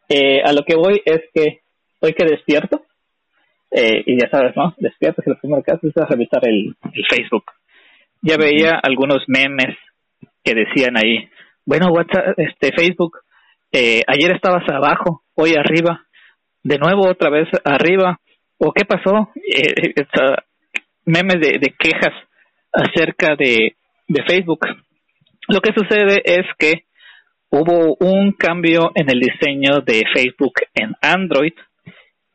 Eh, 0.09 0.41
a 0.43 0.51
lo 0.51 0.63
que 0.63 0.75
voy 0.75 1.01
es 1.05 1.21
que 1.33 1.61
hoy 2.01 2.13
que 2.13 2.25
despierto, 2.25 2.83
eh, 3.71 4.03
y 4.05 4.19
ya 4.19 4.29
sabes, 4.29 4.55
¿no? 4.55 4.73
Despierto 4.77 5.21
y 5.25 5.29
lo 5.29 5.37
primero 5.37 5.63
que 5.63 5.71
haces 5.71 5.91
es 5.95 6.09
revisar 6.09 6.47
el, 6.47 6.75
Facebook. 7.09 7.45
Ya 8.21 8.35
veía 8.37 8.79
algunos 8.81 9.23
memes 9.27 9.77
que 10.43 10.53
decían 10.53 10.97
ahí, 10.97 11.29
bueno, 11.65 11.91
WhatsApp, 11.91 12.37
este 12.37 12.71
Facebook, 12.75 13.19
eh, 13.71 14.01
ayer 14.07 14.31
estabas 14.31 14.67
abajo, 14.69 15.23
hoy 15.35 15.53
arriba, 15.55 16.05
de 16.63 16.77
nuevo 16.77 17.07
otra 17.07 17.29
vez 17.29 17.47
arriba, 17.63 18.19
o 18.57 18.73
qué 18.73 18.85
pasó, 18.85 19.29
eh, 19.35 19.93
memes 21.05 21.39
de, 21.39 21.59
de, 21.59 21.73
quejas 21.77 22.13
acerca 22.73 23.35
de, 23.35 23.75
de 24.07 24.23
Facebook. 24.27 24.65
Lo 25.47 25.61
que 25.61 25.73
sucede 25.73 26.21
es 26.25 26.45
que 26.57 26.85
hubo 27.49 27.95
un 27.99 28.33
cambio 28.33 28.91
en 28.95 29.09
el 29.09 29.19
diseño 29.19 29.81
de 29.85 30.03
Facebook 30.13 30.53
en 30.73 30.93
Android, 31.01 31.53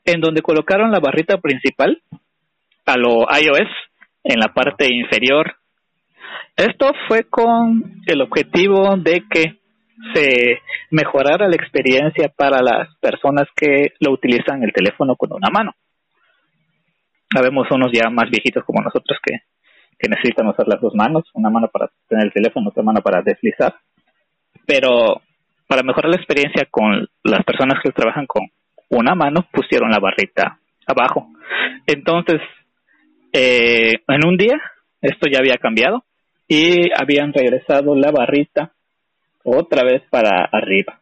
en 0.04 0.20
donde 0.20 0.42
colocaron 0.42 0.90
la 0.90 1.00
barrita 1.00 1.38
principal 1.38 2.02
a 2.86 2.96
lo 2.96 3.26
iOS 3.30 3.68
en 4.24 4.38
la 4.38 4.52
parte 4.52 4.92
inferior. 4.92 5.56
Esto 6.56 6.92
fue 7.08 7.24
con 7.24 8.02
el 8.06 8.20
objetivo 8.20 8.96
de 8.96 9.24
que 9.30 9.58
se 10.12 10.60
mejorara 10.90 11.48
la 11.48 11.56
experiencia 11.56 12.28
para 12.28 12.62
las 12.62 12.94
personas 12.96 13.48
que 13.56 13.92
lo 14.00 14.12
utilizan 14.12 14.62
el 14.62 14.72
teléfono 14.72 15.16
con 15.16 15.32
una 15.32 15.48
mano. 15.50 15.72
Sabemos 17.32 17.66
unos 17.70 17.90
ya 17.92 18.10
más 18.10 18.30
viejitos 18.30 18.64
como 18.64 18.82
nosotros 18.82 19.18
que, 19.22 19.38
que 19.98 20.08
necesitan 20.08 20.46
usar 20.46 20.68
las 20.68 20.80
dos 20.80 20.94
manos, 20.94 21.24
una 21.34 21.50
mano 21.50 21.68
para 21.68 21.90
tener 22.08 22.26
el 22.26 22.32
teléfono, 22.32 22.68
otra 22.68 22.82
mano 22.82 23.00
para 23.00 23.22
deslizar. 23.22 23.74
Pero 24.66 25.22
para 25.66 25.82
mejorar 25.82 26.10
la 26.10 26.16
experiencia 26.16 26.66
con 26.70 27.08
las 27.22 27.44
personas 27.44 27.80
que 27.82 27.90
trabajan 27.90 28.26
con 28.26 28.48
una 28.98 29.14
mano, 29.14 29.46
pusieron 29.52 29.90
la 29.90 29.98
barrita 29.98 30.58
abajo. 30.86 31.28
Entonces, 31.86 32.40
eh, 33.32 33.94
en 34.08 34.26
un 34.26 34.36
día, 34.36 34.60
esto 35.00 35.28
ya 35.30 35.38
había 35.38 35.56
cambiado 35.56 36.04
y 36.48 36.90
habían 36.98 37.32
regresado 37.32 37.94
la 37.94 38.10
barrita 38.10 38.72
otra 39.44 39.84
vez 39.84 40.02
para 40.10 40.48
arriba. 40.50 41.00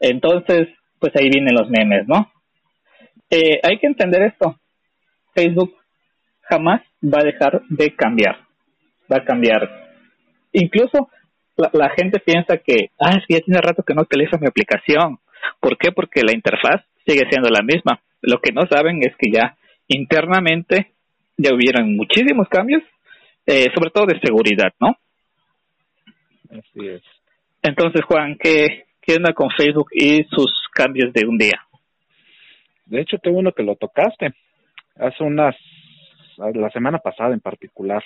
Entonces, 0.00 0.68
pues 0.98 1.12
ahí 1.16 1.28
vienen 1.28 1.54
los 1.54 1.68
memes, 1.68 2.06
¿no? 2.06 2.30
Eh, 3.30 3.60
hay 3.62 3.78
que 3.78 3.86
entender 3.86 4.22
esto. 4.22 4.56
Facebook 5.34 5.74
jamás 6.42 6.82
va 7.02 7.20
a 7.20 7.24
dejar 7.24 7.62
de 7.68 7.94
cambiar. 7.94 8.36
Va 9.10 9.18
a 9.18 9.24
cambiar. 9.24 9.68
Incluso 10.52 11.10
la, 11.56 11.90
gente 11.90 12.20
piensa 12.20 12.58
que, 12.58 12.90
ah, 13.00 13.16
es 13.18 13.24
que 13.26 13.34
ya 13.34 13.40
tiene 13.40 13.60
rato 13.60 13.82
que 13.82 13.94
no 13.94 14.02
utilizo 14.02 14.38
mi 14.38 14.46
aplicación. 14.46 15.18
¿Por 15.60 15.76
qué? 15.78 15.92
Porque 15.92 16.22
la 16.22 16.32
interfaz 16.32 16.84
sigue 17.06 17.28
siendo 17.30 17.48
la 17.48 17.62
misma. 17.62 18.00
Lo 18.22 18.40
que 18.40 18.52
no 18.52 18.62
saben 18.66 19.00
es 19.02 19.14
que 19.18 19.30
ya 19.30 19.56
internamente 19.88 20.92
ya 21.36 21.54
hubieron 21.54 21.94
muchísimos 21.96 22.48
cambios, 22.48 22.82
eh, 23.46 23.66
sobre 23.74 23.90
todo 23.90 24.06
de 24.06 24.20
seguridad, 24.20 24.72
¿no? 24.80 24.96
Así 26.50 26.86
es. 26.86 27.02
Entonces, 27.62 28.02
Juan, 28.04 28.36
¿qué, 28.38 28.86
¿qué 29.00 29.16
onda 29.16 29.32
con 29.32 29.50
Facebook 29.50 29.90
y 29.92 30.24
sus 30.24 30.50
cambios 30.72 31.12
de 31.12 31.26
un 31.26 31.36
día? 31.38 31.60
De 32.86 33.00
hecho, 33.00 33.18
tengo 33.18 33.38
uno 33.38 33.52
que 33.52 33.62
lo 33.62 33.76
tocaste. 33.76 34.32
Hace 34.96 35.24
unas, 35.24 35.56
la 36.36 36.70
semana 36.70 36.98
pasada 36.98 37.34
en 37.34 37.40
particular, 37.40 38.02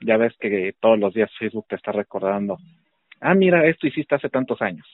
ya 0.00 0.16
ves 0.16 0.34
que 0.38 0.74
todos 0.80 0.98
los 0.98 1.14
días 1.14 1.30
Facebook 1.38 1.66
te 1.68 1.76
está 1.76 1.92
recordando, 1.92 2.58
ah, 3.20 3.34
mira, 3.34 3.66
esto 3.66 3.86
hiciste 3.86 4.14
hace 4.14 4.28
tantos 4.28 4.60
años. 4.60 4.86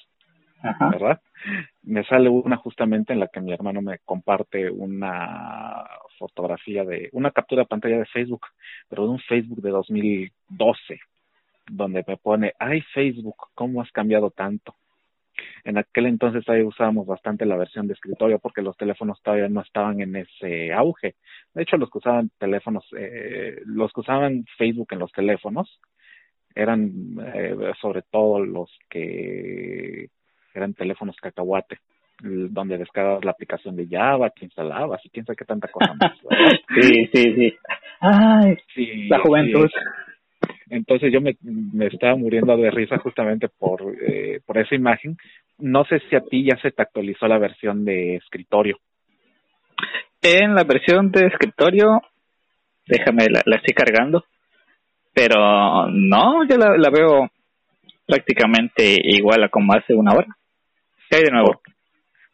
¿Verdad? 0.93 1.21
Me 1.83 2.05
sale 2.05 2.29
una 2.29 2.57
justamente 2.57 3.13
en 3.13 3.21
la 3.21 3.29
que 3.29 3.41
mi 3.41 3.53
hermano 3.53 3.83
me 3.83 3.99
comparte 4.01 4.71
una 4.71 5.85
fotografía 6.19 6.85
de, 6.85 7.11
una 7.13 7.31
captura 7.31 7.63
de 7.63 7.69
pantalla 7.69 7.99
de 7.99 8.07
Facebook, 8.07 8.47
pero 8.89 9.05
de 9.05 9.11
un 9.11 9.19
Facebook 9.21 9.61
de 9.61 9.71
2012, 9.71 11.01
donde 11.71 12.05
me 12.07 12.17
pone, 12.17 12.53
ay 12.59 12.81
Facebook, 12.93 13.37
¿cómo 13.55 13.83
has 13.83 13.91
cambiado 13.93 14.31
tanto? 14.31 14.75
En 15.65 15.79
aquel 15.79 16.07
entonces 16.07 16.49
ahí 16.49 16.63
usábamos 16.63 17.07
bastante 17.07 17.45
la 17.45 17.57
versión 17.57 17.87
de 17.87 17.95
escritorio 17.95 18.39
porque 18.39 18.63
los 18.63 18.77
teléfonos 18.77 19.21
todavía 19.23 19.49
no 19.49 19.63
estaban 19.63 20.01
en 20.01 20.15
ese 20.17 20.73
auge. 20.73 21.17
De 21.55 21.63
hecho, 21.63 21.77
los 21.77 21.91
que 21.91 21.99
usaban 21.99 22.31
teléfonos, 22.39 22.85
eh, 22.97 23.61
los 23.65 23.93
que 23.93 24.01
usaban 24.01 24.45
Facebook 24.57 24.89
en 24.93 25.01
los 25.01 25.11
teléfonos 25.13 25.81
eran 26.55 26.93
eh, 27.35 27.73
sobre 27.81 28.03
todo 28.03 28.45
los 28.45 28.71
que 28.89 30.09
eran 30.55 30.75
teléfonos 30.75 31.17
cacahuate 31.17 31.79
donde 32.23 32.79
descargabas 32.79 33.25
la 33.25 33.33
aplicación 33.33 33.77
de 33.77 33.87
Java, 33.89 34.31
que 34.31 34.45
instalabas 34.45 35.05
y 35.05 35.11
quién 35.11 35.27
sabe 35.27 35.37
qué 35.37 35.45
tanta 35.45 35.69
cosa 35.69 35.95
más. 35.95 36.13
sí, 36.81 37.07
sí, 37.13 37.35
sí. 37.35 37.55
Ay, 38.01 38.57
sí, 38.75 39.09
la 39.09 39.19
juventud. 39.21 39.69
Entonces 40.71 41.13
yo 41.13 41.21
me, 41.21 41.37
me 41.43 41.87
estaba 41.87 42.17
muriendo 42.17 42.57
de 42.57 42.71
risa 42.71 42.99
justamente 42.99 43.49
por, 43.49 43.83
eh, 44.07 44.41
por 44.47 44.59
esa 44.59 44.75
imagen. 44.75 45.17
No 45.59 45.85
sé 45.85 46.01
si 46.09 46.17
a 46.17 46.21
ti 46.21 46.45
ya 46.45 46.57
se 46.61 46.71
te 46.71 46.83
actualizó 46.83 47.27
la 47.27 47.39
versión 47.39 47.85
de 47.85 48.17
escritorio. 48.17 48.79
En 50.23 50.55
la 50.55 50.65
versión 50.65 51.11
de 51.11 51.27
escritorio, 51.27 52.01
déjame, 52.87 53.27
la, 53.31 53.43
la 53.45 53.57
estoy 53.57 53.75
cargando. 53.75 54.25
Pero 55.13 55.89
no, 55.91 56.47
yo 56.49 56.57
la, 56.57 56.77
la 56.77 56.91
veo 56.91 57.29
prácticamente 58.07 58.97
igual 59.03 59.45
a 59.45 59.49
como 59.49 59.73
hace 59.75 59.95
una 59.95 60.13
hora. 60.13 60.37
¿Qué 61.15 61.19
hay 61.19 61.25
de 61.27 61.31
nuevo? 61.31 61.61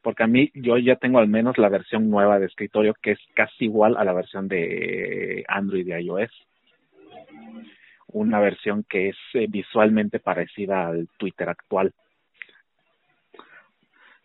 porque 0.02 0.22
a 0.22 0.26
mí 0.26 0.50
yo 0.54 0.78
ya 0.78 0.96
tengo 0.96 1.18
al 1.18 1.28
menos 1.28 1.58
la 1.58 1.68
versión 1.68 2.08
nueva 2.08 2.38
de 2.38 2.46
escritorio 2.46 2.94
que 3.02 3.10
es 3.10 3.18
casi 3.34 3.66
igual 3.66 3.98
a 3.98 4.04
la 4.04 4.14
versión 4.14 4.48
de 4.48 5.44
Android 5.46 5.86
y 5.86 5.92
iOS 5.92 6.30
una 8.08 8.40
versión 8.40 8.86
que 8.88 9.10
es 9.10 9.16
eh, 9.34 9.46
visualmente 9.48 10.18
parecida 10.18 10.86
al 10.86 11.08
Twitter 11.18 11.50
actual. 11.50 11.92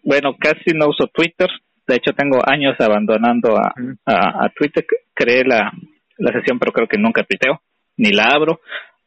Bueno, 0.02 0.36
casi 0.40 0.72
no 0.74 0.88
uso 0.88 1.08
Twitter. 1.08 1.50
De 1.86 1.96
hecho, 1.96 2.14
tengo 2.14 2.40
años 2.48 2.76
abandonando 2.80 3.58
a, 3.58 3.74
a, 4.06 4.50
Twitter. 4.56 4.86
Creé 5.14 5.44
la, 5.44 5.72
la 6.18 6.32
sesión, 6.32 6.58
pero 6.58 6.72
creo 6.72 6.88
que 6.88 6.98
nunca 6.98 7.24
tuiteo, 7.24 7.62
ni 7.98 8.12
la 8.12 8.30
abro. 8.34 8.62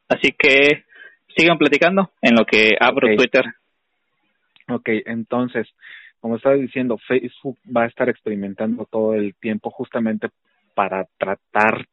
Así 0.09 0.33
que 0.39 0.85
sigan 1.37 1.59
platicando 1.59 2.13
en 2.23 2.37
lo 2.37 2.45
que 2.45 2.77
abro 2.79 3.09
Twitter. 3.17 3.45
Ok, 4.71 4.89
entonces, 5.07 5.67
como 6.21 6.37
estaba 6.37 6.55
diciendo, 6.57 6.99
Facebook 6.99 7.59
va 7.75 7.85
a 7.85 7.87
estar 7.87 8.09
experimentando 8.09 8.85
todo 8.85 9.15
el 9.15 9.35
tiempo 9.35 9.71
justamente 9.71 10.29
para 10.75 11.07
tratar 11.19 11.87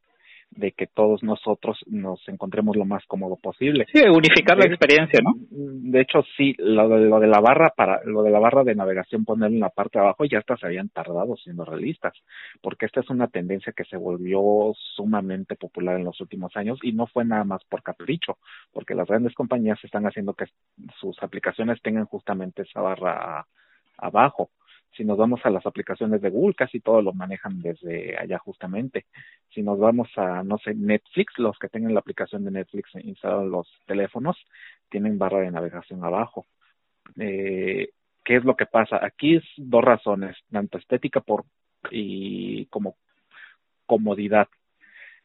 de 0.51 0.71
que 0.71 0.87
todos 0.87 1.21
nosotros 1.21 1.77
nos 1.87 2.27
encontremos 2.29 2.75
lo 2.75 2.85
más 2.85 3.03
cómodo 3.07 3.35
posible. 3.35 3.85
Sí, 3.91 4.01
unificar 4.07 4.57
la 4.57 4.65
experiencia, 4.65 5.19
¿no? 5.21 5.33
De 5.49 6.01
hecho, 6.01 6.23
sí, 6.37 6.55
lo 6.57 6.87
de, 6.87 7.05
lo 7.05 7.19
de 7.19 7.27
la 7.27 7.41
barra 7.41 7.73
para 7.75 8.01
lo 8.05 8.23
de 8.23 8.31
la 8.31 8.39
barra 8.39 8.63
de 8.63 8.75
navegación 8.75 9.25
ponerlo 9.25 9.55
en 9.55 9.61
la 9.61 9.69
parte 9.69 9.99
de 9.99 10.05
abajo 10.05 10.23
ya 10.25 10.39
hasta 10.39 10.55
se 10.57 10.65
habían 10.65 10.89
tardado 10.89 11.35
siendo 11.35 11.65
realistas, 11.65 12.13
porque 12.61 12.85
esta 12.85 13.01
es 13.01 13.09
una 13.09 13.27
tendencia 13.27 13.73
que 13.73 13.83
se 13.83 13.97
volvió 13.97 14.73
sumamente 14.95 15.55
popular 15.55 15.97
en 15.97 16.05
los 16.05 16.19
últimos 16.21 16.55
años 16.55 16.79
y 16.83 16.93
no 16.93 17.07
fue 17.07 17.25
nada 17.25 17.43
más 17.43 17.63
por 17.65 17.83
capricho, 17.83 18.37
porque 18.71 18.95
las 18.95 19.07
grandes 19.07 19.33
compañías 19.33 19.83
están 19.83 20.05
haciendo 20.05 20.33
que 20.33 20.45
sus 20.99 21.21
aplicaciones 21.21 21.81
tengan 21.81 22.05
justamente 22.05 22.61
esa 22.61 22.81
barra 22.81 23.45
abajo 23.97 24.49
si 24.95 25.03
nos 25.03 25.17
vamos 25.17 25.41
a 25.43 25.49
las 25.49 25.65
aplicaciones 25.65 26.21
de 26.21 26.29
Google, 26.29 26.55
casi 26.55 26.79
todos 26.79 27.03
lo 27.03 27.13
manejan 27.13 27.61
desde 27.61 28.17
allá 28.17 28.37
justamente. 28.39 29.05
Si 29.49 29.61
nos 29.61 29.79
vamos 29.79 30.09
a, 30.15 30.43
no 30.43 30.57
sé, 30.57 30.73
Netflix, 30.73 31.37
los 31.37 31.57
que 31.59 31.69
tengan 31.69 31.93
la 31.93 31.99
aplicación 31.99 32.45
de 32.45 32.51
Netflix 32.51 32.89
instalada 33.03 33.43
en 33.43 33.51
los 33.51 33.67
teléfonos, 33.85 34.37
tienen 34.89 35.17
barra 35.17 35.39
de 35.39 35.51
navegación 35.51 36.03
abajo. 36.03 36.45
Eh, 37.19 37.89
¿Qué 38.23 38.35
es 38.37 38.43
lo 38.43 38.55
que 38.55 38.65
pasa? 38.65 38.99
Aquí 39.03 39.35
es 39.35 39.43
dos 39.57 39.83
razones, 39.83 40.35
tanto 40.51 40.77
estética 40.77 41.21
por 41.21 41.45
y 41.91 42.65
como 42.67 42.97
comodidad. 43.85 44.47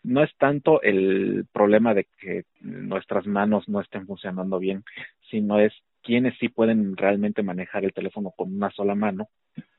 No 0.02 0.22
es 0.22 0.34
tanto 0.36 0.82
el 0.82 1.46
problema 1.52 1.94
de 1.94 2.06
que 2.18 2.44
nuestras 2.60 3.26
manos 3.26 3.68
no 3.68 3.80
estén 3.80 4.06
funcionando 4.06 4.58
bien, 4.58 4.84
sino 5.30 5.58
es 5.58 5.72
quienes 6.02 6.36
sí 6.38 6.48
pueden 6.48 6.96
realmente 6.96 7.42
manejar 7.42 7.84
el 7.84 7.92
teléfono 7.92 8.32
con 8.36 8.54
una 8.54 8.70
sola 8.70 8.94
mano 8.94 9.28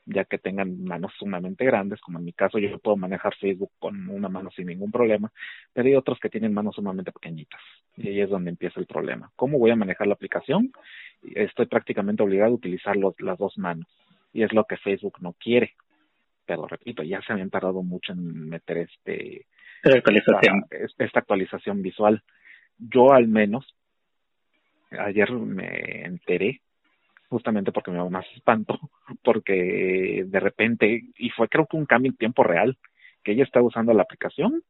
ya 0.06 0.26
que 0.26 0.38
tengan 0.38 0.84
manos 0.84 1.14
sumamente 1.18 1.66
grandes, 1.66 2.00
como 2.02 2.20
en 2.20 2.26
mi 2.26 2.34
caso 2.34 2.60
yo 2.60 2.78
puedo 2.80 2.98
manejar 2.98 3.36
Facebook 3.36 3.72
con 3.80 4.10
una 4.10 4.30
mano 4.30 4.50
sin 4.52 4.68
ningún 4.68 4.92
problema, 4.92 5.32
pero 5.74 5.88
hay 5.88 5.96
otros 5.96 6.20
que 6.20 6.30
tienen 6.30 6.54
manos 6.54 6.76
sumamente 6.76 7.12
pequeñitas 7.12 7.62
y 7.98 8.10
ahí 8.10 8.22
es 8.22 8.30
donde 8.30 8.50
empieza 8.50 8.80
el 8.80 8.86
problema. 8.86 9.32
¿Cómo 9.36 9.60
voy 9.60 9.72
a 9.72 9.76
manejar 9.76 10.08
la 10.08 10.14
aplicación? 10.14 10.72
Estoy 11.36 11.68
prácticamente 11.68 12.24
obligado 12.24 12.52
a 12.52 12.56
utilizar 12.56 12.96
las 12.98 13.38
dos 13.38 13.58
manos 13.58 13.88
y 14.34 14.44
es 14.44 14.54
lo 14.54 14.66
que 14.66 14.78
Facebook 14.78 15.18
no 15.22 15.34
quiere. 15.34 15.76
Pero 16.46 16.68
repito, 16.68 17.04
ya 17.04 17.22
se 17.22 17.34
habían 17.34 17.50
tardado 17.50 17.84
mucho 17.84 18.14
en 18.14 18.50
meter 18.50 18.80
este 18.80 19.46
actualización. 19.84 20.66
Esta, 20.70 21.06
esta 21.06 21.20
actualización 21.20 21.82
visual. 21.82 22.24
Yo 22.78 23.14
al 23.14 23.28
menos 23.28 23.76
ayer 25.00 25.32
me 25.32 26.04
enteré 26.06 26.62
justamente 27.30 27.72
porque 27.72 27.92
me 27.92 27.98
da 27.98 28.10
más 28.10 28.26
espanto, 28.36 28.78
porque 29.24 30.24
de 30.26 30.40
repente, 30.40 31.04
y 31.18 31.30
fue 31.30 31.48
creo 31.48 31.66
que 31.66 31.78
un 31.78 31.86
cambio 31.86 32.12
en 32.12 32.18
tiempo 32.18 32.44
real, 32.44 32.78
que 33.24 33.32
ella 33.32 33.44
estaba 33.44 33.66
usando 33.66 33.94
la 33.94 34.04
aplicación 34.04 34.64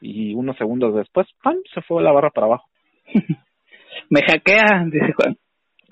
y 0.00 0.34
unos 0.34 0.56
segundos 0.56 0.94
después, 0.94 1.26
¡pam!, 1.42 1.56
se 1.74 1.82
fue 1.82 2.02
la 2.02 2.12
barra 2.12 2.30
para 2.30 2.46
abajo. 2.46 2.68
me 4.10 4.22
hackea, 4.22 4.84
dice 4.86 5.12
Juan. 5.12 5.36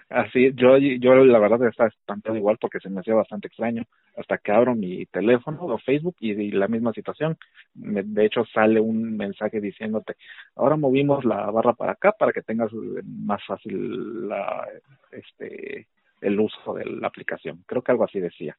Así, 0.08 0.52
yo, 0.54 0.78
yo 0.78 1.14
la 1.16 1.38
verdad 1.40 1.66
estaba 1.66 1.88
espantado 1.88 2.36
igual 2.36 2.58
porque 2.60 2.78
se 2.78 2.88
me 2.88 3.00
hacía 3.00 3.14
bastante 3.14 3.48
extraño. 3.48 3.82
Hasta 4.16 4.38
que 4.38 4.52
abro 4.52 4.74
mi 4.74 5.04
teléfono 5.06 5.58
o 5.62 5.78
Facebook 5.78 6.16
y, 6.20 6.52
la 6.52 6.68
misma 6.68 6.92
situación. 6.92 7.36
de 7.74 8.24
hecho, 8.24 8.44
sale 8.46 8.80
un 8.80 9.16
mensaje 9.16 9.60
diciéndote, 9.60 10.14
ahora 10.54 10.76
movimos 10.76 11.24
la 11.24 11.50
barra 11.50 11.74
para 11.74 11.92
acá 11.92 12.12
para 12.12 12.32
que 12.32 12.42
tengas 12.42 12.72
más 13.04 13.44
fácil 13.44 14.28
la, 14.28 14.66
este, 15.10 15.86
el 16.20 16.38
uso 16.38 16.74
de 16.74 16.84
la 16.84 17.08
aplicación. 17.08 17.64
Creo 17.66 17.82
que 17.82 17.92
algo 17.92 18.04
así 18.04 18.20
decía. 18.20 18.56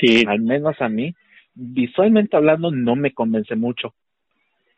Sí. 0.00 0.24
Al 0.26 0.40
menos 0.40 0.80
a 0.80 0.88
mí, 0.88 1.14
visualmente 1.54 2.36
hablando, 2.36 2.70
no 2.70 2.94
me 2.94 3.12
convence 3.12 3.56
mucho, 3.56 3.94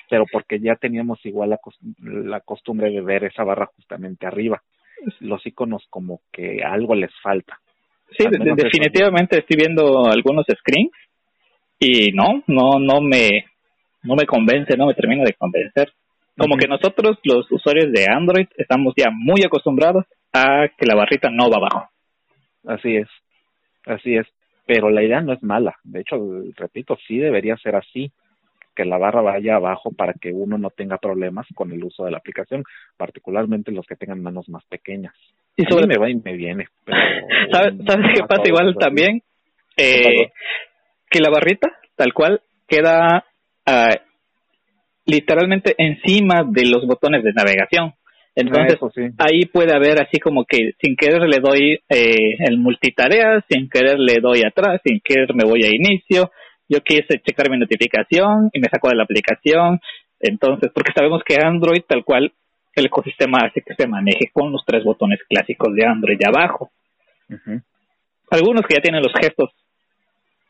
pero 0.08 0.24
porque 0.30 0.60
ya 0.60 0.76
teníamos 0.76 1.24
igual 1.24 1.50
la, 1.98 2.40
costumbre 2.40 2.90
de 2.90 3.00
ver 3.00 3.24
esa 3.24 3.44
barra 3.44 3.66
justamente 3.66 4.26
arriba. 4.26 4.62
Los 5.20 5.46
iconos 5.46 5.86
como 5.90 6.20
que 6.32 6.62
algo 6.62 6.94
les 6.94 7.10
falta. 7.22 7.58
Sí, 8.16 8.24
definitivamente 8.56 9.38
estoy 9.38 9.56
viendo 9.56 10.06
algunos 10.06 10.44
screens 10.46 10.90
y 11.78 12.12
no, 12.12 12.42
no, 12.46 12.78
no 12.78 13.00
me, 13.00 13.46
no 14.02 14.16
me 14.16 14.26
convence, 14.26 14.76
no 14.76 14.86
me 14.86 14.94
termina 14.94 15.24
de 15.24 15.34
convencer. 15.34 15.92
Como 16.36 16.56
que 16.56 16.66
nosotros, 16.66 17.18
los 17.24 17.50
usuarios 17.52 17.92
de 17.92 18.06
Android, 18.10 18.46
estamos 18.56 18.94
ya 18.96 19.10
muy 19.12 19.42
acostumbrados 19.44 20.06
a 20.32 20.68
que 20.76 20.86
la 20.86 20.94
barrita 20.94 21.28
no 21.30 21.50
va 21.50 21.58
abajo. 21.58 21.90
Así 22.66 22.96
es, 22.96 23.08
así 23.86 24.16
es. 24.16 24.26
Pero 24.66 24.90
la 24.90 25.02
idea 25.02 25.20
no 25.20 25.32
es 25.32 25.42
mala. 25.42 25.76
De 25.84 26.00
hecho, 26.00 26.16
repito, 26.56 26.96
sí 27.06 27.18
debería 27.18 27.56
ser 27.56 27.76
así. 27.76 28.10
Que 28.80 28.88
la 28.88 28.96
barra 28.96 29.20
vaya 29.20 29.56
abajo 29.56 29.92
para 29.92 30.14
que 30.14 30.32
uno 30.32 30.56
no 30.56 30.70
tenga 30.70 30.96
problemas 30.96 31.46
con 31.54 31.70
el 31.70 31.84
uso 31.84 32.04
de 32.04 32.12
la 32.12 32.16
aplicación, 32.16 32.64
particularmente 32.96 33.72
los 33.72 33.86
que 33.86 33.94
tengan 33.94 34.22
manos 34.22 34.48
más 34.48 34.64
pequeñas. 34.64 35.12
Y 35.54 35.64
sobre... 35.64 35.86
me 35.86 35.98
va 35.98 36.08
y 36.08 36.14
me 36.14 36.32
viene. 36.34 36.66
¿Sabes, 37.52 37.74
qué 38.14 38.22
pasa 38.26 38.42
igual 38.46 38.74
también? 38.80 39.22
Eh, 39.76 40.30
que 41.10 41.20
la 41.20 41.28
barrita, 41.28 41.68
tal 41.94 42.14
cual, 42.14 42.40
queda 42.66 43.26
uh, 43.66 43.94
literalmente 45.04 45.74
encima 45.76 46.42
de 46.48 46.64
los 46.64 46.86
botones 46.86 47.22
de 47.22 47.34
navegación. 47.34 47.92
Entonces, 48.34 48.78
ahí 49.18 49.44
puede 49.44 49.74
haber 49.74 50.00
así 50.00 50.18
como 50.20 50.46
que 50.46 50.70
sin 50.80 50.96
querer 50.96 51.28
le 51.28 51.40
doy 51.40 51.80
eh, 51.90 52.36
el 52.48 52.56
multitarea, 52.56 53.44
sin 53.50 53.68
querer 53.68 53.98
le 53.98 54.20
doy 54.22 54.40
atrás, 54.42 54.80
sin 54.82 55.00
querer 55.04 55.34
me 55.34 55.44
voy 55.44 55.64
a 55.64 55.68
inicio. 55.68 56.30
Yo 56.70 56.80
quise 56.82 57.20
checar 57.20 57.50
mi 57.50 57.58
notificación 57.58 58.48
y 58.52 58.60
me 58.60 58.68
saco 58.68 58.88
de 58.88 58.94
la 58.94 59.02
aplicación. 59.02 59.80
Entonces, 60.20 60.70
porque 60.72 60.92
sabemos 60.94 61.22
que 61.26 61.34
Android, 61.42 61.82
tal 61.82 62.04
cual, 62.04 62.32
el 62.76 62.86
ecosistema 62.86 63.38
hace 63.44 63.60
que 63.60 63.74
se 63.74 63.88
maneje 63.88 64.30
con 64.32 64.52
los 64.52 64.64
tres 64.64 64.84
botones 64.84 65.18
clásicos 65.28 65.74
de 65.74 65.84
Android 65.84 66.16
de 66.16 66.28
abajo. 66.28 66.70
Algunos 68.30 68.62
que 68.62 68.76
ya 68.76 68.82
tienen 68.82 69.02
los 69.02 69.12
gestos 69.20 69.50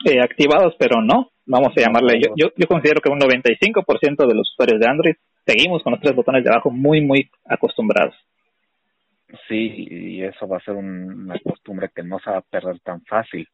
eh, 0.04 0.20
activados, 0.20 0.74
pero 0.78 1.00
no, 1.00 1.30
vamos 1.46 1.72
a 1.74 1.80
llamarle, 1.80 2.20
yo, 2.20 2.34
yo, 2.36 2.52
yo 2.54 2.66
considero 2.66 3.00
que 3.00 3.10
un 3.10 3.18
95% 3.18 4.28
de 4.28 4.34
los 4.34 4.50
usuarios 4.52 4.78
de 4.78 4.88
Android 4.88 5.14
seguimos 5.46 5.82
con 5.82 5.92
los 5.92 6.02
tres 6.02 6.14
botones 6.14 6.44
de 6.44 6.50
abajo 6.50 6.70
muy, 6.70 7.00
muy 7.00 7.30
acostumbrados. 7.46 8.14
Sí, 9.48 9.86
y 9.90 10.22
eso 10.22 10.46
va 10.46 10.58
a 10.58 10.64
ser 10.64 10.74
una 10.74 11.38
costumbre 11.38 11.90
que 11.94 12.02
no 12.02 12.18
se 12.18 12.30
va 12.30 12.38
a 12.38 12.42
perder 12.42 12.80
tan 12.80 13.00
fácil. 13.02 13.48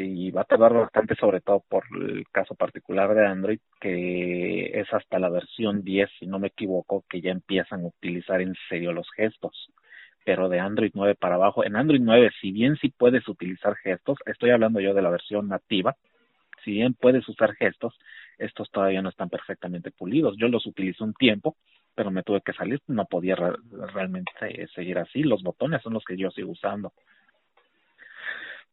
Y 0.00 0.30
va 0.30 0.42
a 0.42 0.44
tardar 0.44 0.74
bastante, 0.74 1.16
sobre 1.16 1.40
todo 1.40 1.64
por 1.68 1.82
el 2.00 2.24
caso 2.30 2.54
particular 2.54 3.14
de 3.14 3.26
Android, 3.26 3.58
que 3.80 4.78
es 4.80 4.86
hasta 4.92 5.18
la 5.18 5.28
versión 5.28 5.82
10, 5.82 6.08
si 6.20 6.26
no 6.26 6.38
me 6.38 6.48
equivoco, 6.48 7.04
que 7.08 7.20
ya 7.20 7.32
empiezan 7.32 7.82
a 7.82 7.88
utilizar 7.88 8.40
en 8.40 8.54
serio 8.68 8.92
los 8.92 9.10
gestos. 9.16 9.72
Pero 10.24 10.48
de 10.48 10.60
Android 10.60 10.92
9 10.94 11.16
para 11.16 11.34
abajo, 11.34 11.64
en 11.64 11.74
Android 11.74 12.00
9, 12.00 12.30
si 12.40 12.52
bien 12.52 12.76
sí 12.76 12.90
puedes 12.96 13.26
utilizar 13.26 13.74
gestos, 13.76 14.18
estoy 14.26 14.50
hablando 14.50 14.78
yo 14.78 14.94
de 14.94 15.02
la 15.02 15.10
versión 15.10 15.48
nativa, 15.48 15.96
si 16.64 16.72
bien 16.72 16.94
puedes 16.94 17.28
usar 17.28 17.54
gestos, 17.54 17.98
estos 18.38 18.70
todavía 18.70 19.02
no 19.02 19.08
están 19.08 19.28
perfectamente 19.28 19.90
pulidos. 19.90 20.36
Yo 20.38 20.46
los 20.46 20.64
utilicé 20.66 21.02
un 21.02 21.14
tiempo, 21.14 21.56
pero 21.96 22.12
me 22.12 22.22
tuve 22.22 22.40
que 22.42 22.52
salir, 22.52 22.80
no 22.86 23.06
podía 23.06 23.34
realmente 23.34 24.30
seguir 24.76 24.98
así. 24.98 25.24
Los 25.24 25.42
botones 25.42 25.82
son 25.82 25.94
los 25.94 26.04
que 26.04 26.16
yo 26.16 26.30
sigo 26.30 26.52
usando. 26.52 26.92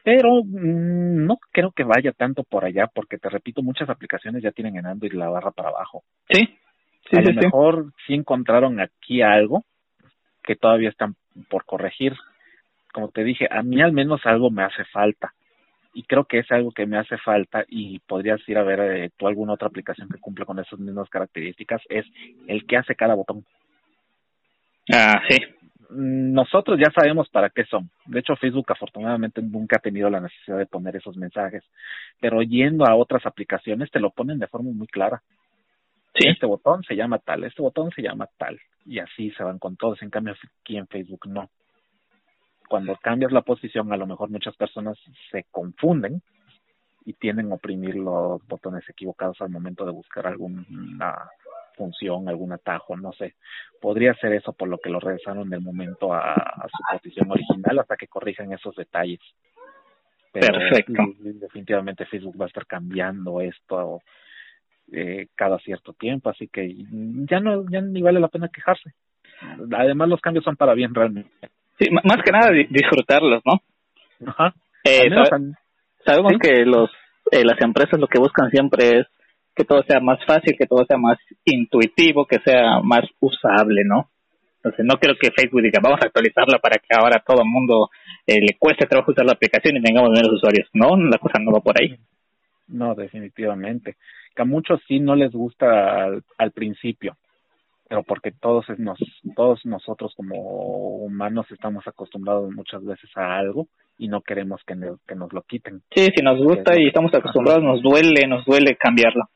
Pero 0.06 0.43
mm, 0.43 1.26
no 1.26 1.39
creo 1.51 1.72
que 1.72 1.84
vaya 1.84 2.12
tanto 2.12 2.43
por 2.43 2.64
allá, 2.64 2.88
porque 2.93 3.18
te 3.18 3.28
repito, 3.28 3.64
muchas 3.64 3.89
aplicaciones 3.89 4.43
ya 4.43 4.51
tienen 4.51 4.78
en 4.78 4.86
Android 4.86 5.12
la 5.14 5.30
barra 5.30 5.49
para 5.49 5.70
abajo. 5.70 6.03
Sí. 6.30 6.47
a 7.12 7.22
lo 7.22 7.34
mejor 7.34 7.91
sí 8.06 8.14
encontraron 8.14 8.80
aquí 8.80 9.24
algo 9.24 9.64
que 10.43 10.56
todavía 10.56 10.89
están 10.89 11.16
por 11.49 11.66
corregir. 11.66 12.14
Como 12.93 13.10
te 13.10 13.24
dije, 13.24 13.47
a 13.49 13.64
mí 13.64 13.82
al 13.82 13.93
menos 13.93 14.22
algo 14.26 14.51
me 14.51 14.64
hace 14.64 14.86
falta 14.86 15.34
y 15.95 16.03
creo 16.03 16.26
que 16.26 16.39
es 16.39 16.51
algo 16.51 16.72
que 16.72 16.86
me 16.86 16.99
hace 16.99 17.18
falta 17.18 17.66
y 17.68 17.97
podrías 17.99 18.47
ir 18.47 18.60
a 18.60 18.64
ver 18.64 18.80
eh, 18.80 19.10
tú 19.18 19.28
alguna 19.28 19.53
otra 19.53 19.70
aplicación 19.70 20.08
que 20.10 20.20
cumple 20.20 20.45
con 20.45 20.60
esas 20.60 20.78
mismas 20.78 21.10
características, 21.10 21.82
es 21.89 22.06
el 22.47 22.68
que 22.68 22.78
hace 22.78 22.93
cada 22.95 23.16
botón. 23.16 23.43
Ah, 24.93 25.20
sí. 25.28 25.38
Nosotros 25.90 26.80
ya 26.80 26.92
sabemos 26.92 27.30
para 27.30 27.50
qué 27.50 27.66
son. 27.66 27.90
De 28.06 28.20
hecho, 28.20 28.36
Facebook 28.36 28.72
afortunadamente 28.72 29.42
nunca 29.42 29.78
ha 29.78 29.82
tenido 29.82 30.10
la 30.10 30.20
necesidad 30.20 30.58
de 30.58 30.66
poner 30.66 30.96
esos 30.96 31.18
mensajes, 31.18 31.64
pero 32.20 32.42
yendo 32.42 32.86
a 32.86 32.96
otras 32.96 33.26
aplicaciones 33.26 33.92
te 33.92 34.00
lo 34.00 34.12
ponen 34.12 34.40
de 34.40 34.48
forma 34.48 34.72
muy 34.72 34.88
clara. 34.88 35.22
Sí. 36.14 36.28
Este 36.28 36.46
botón 36.46 36.84
se 36.84 36.96
llama 36.96 37.20
tal, 37.20 37.44
este 37.44 37.62
botón 37.62 37.92
se 37.92 38.02
llama 38.02 38.28
tal, 38.38 38.60
y 38.86 39.00
así 39.00 39.32
se 39.32 39.44
van 39.44 39.60
con 39.60 39.76
todos. 39.76 40.02
En 40.02 40.10
cambio, 40.10 40.34
aquí 40.62 40.78
en 40.78 40.88
Facebook 40.88 41.28
no 41.28 41.50
cuando 42.68 42.96
cambias 42.96 43.32
la 43.32 43.42
posición, 43.42 43.92
a 43.94 43.98
lo 43.98 44.08
mejor 44.08 44.30
muchas 44.30 44.56
personas 44.56 44.98
se 45.32 45.46
confunden 45.52 46.22
y 47.06 47.14
tienden 47.14 47.52
a 47.52 47.56
oprimir 47.56 47.96
los 47.96 48.46
botones 48.48 48.84
equivocados 48.90 49.40
al 49.42 49.50
momento 49.50 49.86
de 49.86 49.92
buscar 49.92 50.26
alguna 50.28 51.30
función, 51.76 52.28
algún 52.28 52.53
atajo, 52.53 52.95
no 52.95 53.11
sé. 53.13 53.36
Podría 53.80 54.13
ser 54.15 54.34
eso 54.34 54.53
por 54.53 54.67
lo 54.67 54.78
que 54.78 54.89
lo 54.89 54.99
regresaron 54.99 55.49
del 55.49 55.61
momento 55.61 56.13
a, 56.13 56.34
su 56.69 56.84
posición 56.91 57.32
original 57.32 57.80
hasta 57.80 57.95
que 57.95 58.07
corrijan 58.07 58.51
esos 58.53 58.76
detalles. 58.76 59.19
Perfecto. 60.32 61.03
Definitivamente 61.19 62.05
Facebook 62.05 62.39
va 62.39 62.45
a 62.45 62.47
estar 62.47 62.65
cambiando 62.65 63.39
esto 63.39 64.01
eh, 64.91 65.28
cada 65.36 65.57
cierto 65.59 65.93
tiempo, 65.93 66.30
así 66.30 66.47
que 66.47 66.76
ya 67.30 67.39
no 67.39 67.65
ya 67.69 67.82
ni 67.82 68.01
vale 68.01 68.19
la 68.19 68.28
pena 68.28 68.49
quejarse. 68.49 68.93
Además 69.71 70.09
los 70.09 70.21
cambios 70.21 70.43
son 70.43 70.55
para 70.55 70.73
bien 70.73 70.93
realmente. 70.93 71.32
Sí, 71.80 71.89
más 71.91 72.21
que 72.23 72.32
nada 72.32 72.51
disfrutarlos, 72.51 73.41
¿no? 73.45 73.61
Ajá. 74.28 74.53
Eh, 74.84 75.09
sabemos 76.05 76.34
que 76.39 76.65
los 76.65 76.89
eh, 77.32 77.43
las 77.43 77.59
empresas 77.61 77.99
lo 77.99 78.07
que 78.07 78.19
buscan 78.19 78.49
siempre 78.51 78.99
es 78.99 79.07
que 79.56 79.64
todo 79.64 79.84
sea 79.84 79.99
más 79.99 80.20
fácil, 80.26 80.56
que 80.58 80.68
todo 80.68 80.86
sea 80.86 80.97
más 80.97 81.18
intuitivo, 81.45 82.26
que 82.26 82.39
sea 82.39 82.82
más 82.84 83.06
usable, 83.20 83.84
¿no? 83.86 84.10
Entonces 84.58 84.86
no 84.86 84.95
creo 84.99 85.16
que 85.20 85.32
Facebook 85.32 85.62
diga 85.62 85.80
vamos 85.82 85.99
a 86.01 86.08
actualizarla 86.08 86.58
para 86.60 86.78
que 86.78 86.95
ahora 86.99 87.24
todo 87.26 87.43
el 87.43 87.47
mundo 87.47 87.89
eh, 88.26 88.41
le 88.41 88.58
cueste 88.58 88.88
trabajo 88.88 89.12
usar 89.12 89.26
la 89.26 89.34
aplicación 89.34 89.78
y 89.78 89.82
tengamos 89.82 90.10
menos 90.10 90.34
usuarios. 90.34 90.68
No, 90.74 90.97
la 90.97 91.20
cosa 91.20 91.39
no 91.39 91.51
va 91.51 91.60
por 91.60 91.80
ahí. 91.80 91.95
No, 92.68 92.95
definitivamente. 92.95 93.95
Que 94.36 94.41
a 94.41 94.45
muchos 94.45 94.82
sí 94.88 94.99
no 94.99 95.16
les 95.16 95.32
gusta 95.32 96.08
al 96.38 96.51
principio, 96.51 97.16
pero 97.88 98.01
porque 98.01 98.32
todos 98.32 98.66
nos 98.80 98.97
todos 99.36 99.64
nosotros 99.66 100.14
como 100.16 100.36
humanos 100.97 101.45
estamos 101.51 101.88
acostumbrados 101.88 102.51
muchas 102.51 102.84
veces 102.84 103.10
a 103.16 103.38
algo 103.38 103.68
y 103.99 104.08
no 104.08 104.22
queremos 104.22 104.62
que, 104.66 104.76
que 105.08 105.16
nos 105.16 105.32
lo 105.32 105.43
quiten. 105.43 105.84
Sí, 105.93 106.08
si 106.16 106.24
nos 106.24 106.39
gusta 106.39 106.74
y 106.78 106.88
estamos 106.88 107.14
acostumbrados, 107.14 107.64
nos 107.64 107.84
duele, 107.84 108.28
nos 108.28 108.43
duele 108.45 108.76
cambiarlo. 108.76 109.30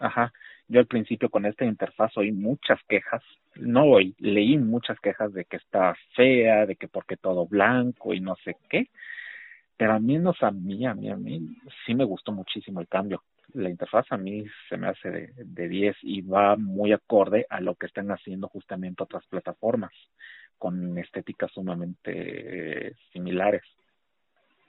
Ajá. 0.00 0.32
Yo 0.68 0.80
al 0.80 0.86
principio 0.86 1.30
con 1.30 1.46
esta 1.46 1.64
interfaz 1.64 2.16
oí 2.16 2.32
muchas 2.32 2.80
quejas, 2.88 3.22
no 3.56 3.84
oí, 3.84 4.14
leí 4.18 4.58
muchas 4.58 4.98
quejas 5.00 5.32
de 5.32 5.44
que 5.44 5.56
está 5.58 5.94
fea, 6.16 6.66
de 6.66 6.76
que 6.76 6.88
porque 6.88 7.16
todo 7.16 7.46
blanco 7.46 8.14
y 8.14 8.20
no 8.20 8.34
sé 8.44 8.56
qué, 8.68 8.88
pero 9.76 9.94
a 9.94 10.00
mí, 10.00 10.18
no, 10.18 10.34
a 10.40 10.50
mí, 10.50 10.86
a 10.86 10.94
mí, 10.94 11.10
a 11.10 11.16
mí 11.16 11.56
sí 11.84 11.94
me 11.94 12.04
gustó 12.04 12.32
muchísimo 12.32 12.80
el 12.80 12.88
cambio 12.88 13.22
la 13.52 13.70
interfaz 13.70 14.06
a 14.10 14.16
mí 14.16 14.44
se 14.68 14.76
me 14.76 14.88
hace 14.88 15.10
de, 15.10 15.32
de 15.36 15.68
10 15.68 15.96
y 16.02 16.22
va 16.22 16.56
muy 16.56 16.92
acorde 16.92 17.46
a 17.48 17.60
lo 17.60 17.76
que 17.76 17.86
están 17.86 18.10
haciendo 18.10 18.48
justamente 18.48 19.02
otras 19.02 19.24
plataformas 19.26 19.92
con 20.58 20.96
estéticas 20.98 21.52
sumamente 21.52 22.88
eh, 22.88 22.94
similares. 23.12 23.62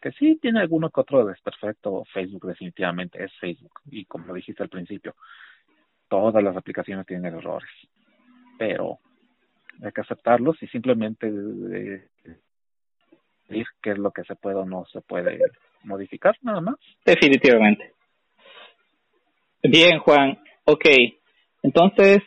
Que 0.06 0.12
sí 0.12 0.38
tiene 0.40 0.60
alguno 0.60 0.92
que 0.92 1.02
otro 1.02 1.26
desperfecto, 1.26 2.04
Facebook 2.14 2.46
definitivamente 2.46 3.24
es 3.24 3.34
Facebook 3.40 3.82
y 3.90 4.06
como 4.06 4.36
dijiste 4.36 4.62
al 4.62 4.70
principio, 4.70 5.16
todas 6.08 6.44
las 6.44 6.56
aplicaciones 6.56 7.08
tienen 7.08 7.34
errores, 7.34 7.68
pero 8.56 9.00
hay 9.82 9.92
que 9.92 10.02
aceptarlos 10.02 10.62
y 10.62 10.68
simplemente 10.68 11.32
decir 11.32 12.06
qué 13.82 13.90
es 13.90 13.98
lo 13.98 14.12
que 14.12 14.24
se 14.26 14.36
puede 14.36 14.58
o 14.58 14.66
no 14.66 14.86
se 14.94 15.02
puede 15.02 15.40
modificar, 15.86 16.38
nada 16.44 16.62
más. 16.62 16.76
Definitivamente. 17.04 17.94
Bien, 19.64 19.98
Juan. 19.98 20.38
Ok. 20.66 20.86
Entonces, 21.64 22.20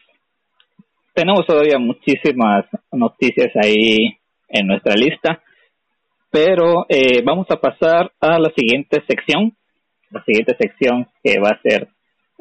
tenemos 1.14 1.46
todavía 1.46 1.78
muchísimas 1.78 2.66
noticias 2.90 3.52
ahí 3.54 4.18
en 4.48 4.66
nuestra 4.66 4.96
lista, 4.96 5.40
pero 6.40 6.86
eh, 6.88 7.20
vamos 7.24 7.48
a 7.50 7.56
pasar 7.56 8.12
a 8.20 8.38
la 8.38 8.52
siguiente 8.56 9.02
sección. 9.08 9.56
La 10.10 10.22
siguiente 10.22 10.56
sección 10.56 11.08
que 11.24 11.40
va 11.40 11.50
a 11.50 11.60
ser 11.62 11.88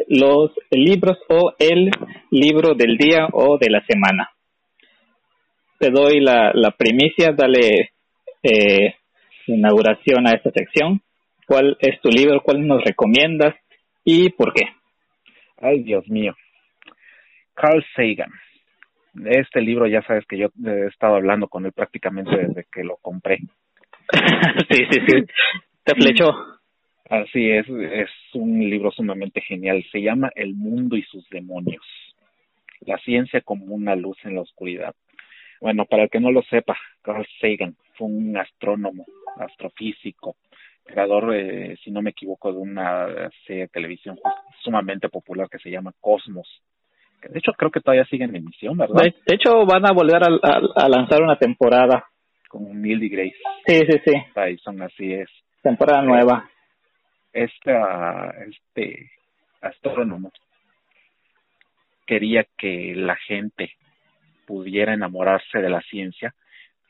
los 0.07 0.51
libros 0.69 1.17
o 1.29 1.53
el 1.57 1.89
libro 2.29 2.75
del 2.75 2.95
día 2.97 3.27
o 3.33 3.57
de 3.57 3.71
la 3.71 3.83
semana. 3.87 4.29
Te 5.79 5.89
doy 5.89 6.19
la, 6.19 6.75
primicia, 6.77 7.31
dale 7.35 7.89
eh, 8.43 8.93
inauguración 9.47 10.27
a 10.27 10.33
esta 10.33 10.51
sección. 10.51 11.01
¿Cuál 11.47 11.75
es 11.79 11.99
tu 11.99 12.09
libro? 12.09 12.41
¿Cuál 12.43 12.67
nos 12.67 12.83
recomiendas? 12.83 13.55
¿Y 14.03 14.29
por 14.29 14.53
qué? 14.53 14.65
Ay, 15.59 15.81
Dios 15.81 16.07
mío. 16.07 16.35
Carl 17.55 17.83
Sagan. 17.95 18.31
Este 19.25 19.59
libro 19.59 19.87
ya 19.87 20.03
sabes 20.03 20.23
que 20.27 20.37
yo 20.37 20.49
he 20.63 20.85
estado 20.85 21.15
hablando 21.15 21.47
con 21.47 21.65
él 21.65 21.71
prácticamente 21.71 22.37
desde 22.37 22.67
que 22.71 22.83
lo 22.83 22.97
compré. 22.97 23.39
sí, 24.69 24.85
sí, 24.91 24.99
sí. 25.07 25.25
Te 25.83 25.95
flechó. 25.95 26.31
Así 27.09 27.49
es, 27.49 27.67
es 27.69 28.09
un 28.33 28.59
libro 28.59 28.91
sumamente 28.91 29.41
genial. 29.41 29.83
Se 29.91 30.01
llama 30.01 30.29
El 30.35 30.53
mundo 30.53 30.97
y 30.97 31.03
sus 31.03 31.27
demonios. 31.29 31.85
La 32.81 32.97
ciencia 32.99 33.41
como 33.41 33.65
una 33.65 33.95
luz 33.95 34.17
en 34.23 34.35
la 34.35 34.41
oscuridad. 34.41 34.93
Bueno, 35.61 35.85
para 35.85 36.03
el 36.03 36.09
que 36.09 36.19
no 36.19 36.31
lo 36.31 36.43
sepa, 36.43 36.77
Carl 37.01 37.25
Sagan 37.41 37.75
fue 37.95 38.07
un 38.07 38.37
astrónomo, 38.37 39.05
astrofísico, 39.37 40.35
creador, 40.85 41.35
eh, 41.35 41.77
si 41.83 41.91
no 41.91 42.01
me 42.01 42.11
equivoco, 42.11 42.51
de 42.51 42.59
una 42.59 43.29
serie 43.45 43.63
de 43.63 43.67
televisión 43.69 44.19
sumamente 44.63 45.09
popular 45.09 45.47
que 45.49 45.59
se 45.59 45.69
llama 45.71 45.93
Cosmos. 45.99 46.47
De 47.21 47.39
hecho, 47.39 47.51
creo 47.53 47.71
que 47.71 47.81
todavía 47.81 48.05
sigue 48.05 48.25
en 48.25 48.35
emisión, 48.35 48.77
¿verdad? 48.77 49.03
De, 49.03 49.35
hecho, 49.35 49.65
van 49.65 49.85
a 49.85 49.91
volver 49.91 50.21
a, 50.23 50.87
lanzar 50.87 51.21
una 51.23 51.37
temporada. 51.37 52.05
Con 52.47 52.81
Neil 52.81 53.09
Grace. 53.09 53.37
Sí, 53.65 53.81
sí, 53.89 53.99
sí. 54.05 54.13
Tyson, 54.33 54.81
así 54.81 55.13
es. 55.13 55.29
Temporada 55.61 56.01
nueva. 56.01 56.49
Este, 57.33 57.73
este 58.47 59.11
astrónomo 59.61 60.31
quería 62.05 62.45
que 62.57 62.95
la 62.95 63.15
gente 63.15 63.73
pudiera 64.47 64.93
enamorarse 64.93 65.59
de 65.59 65.69
la 65.69 65.81
ciencia, 65.81 66.33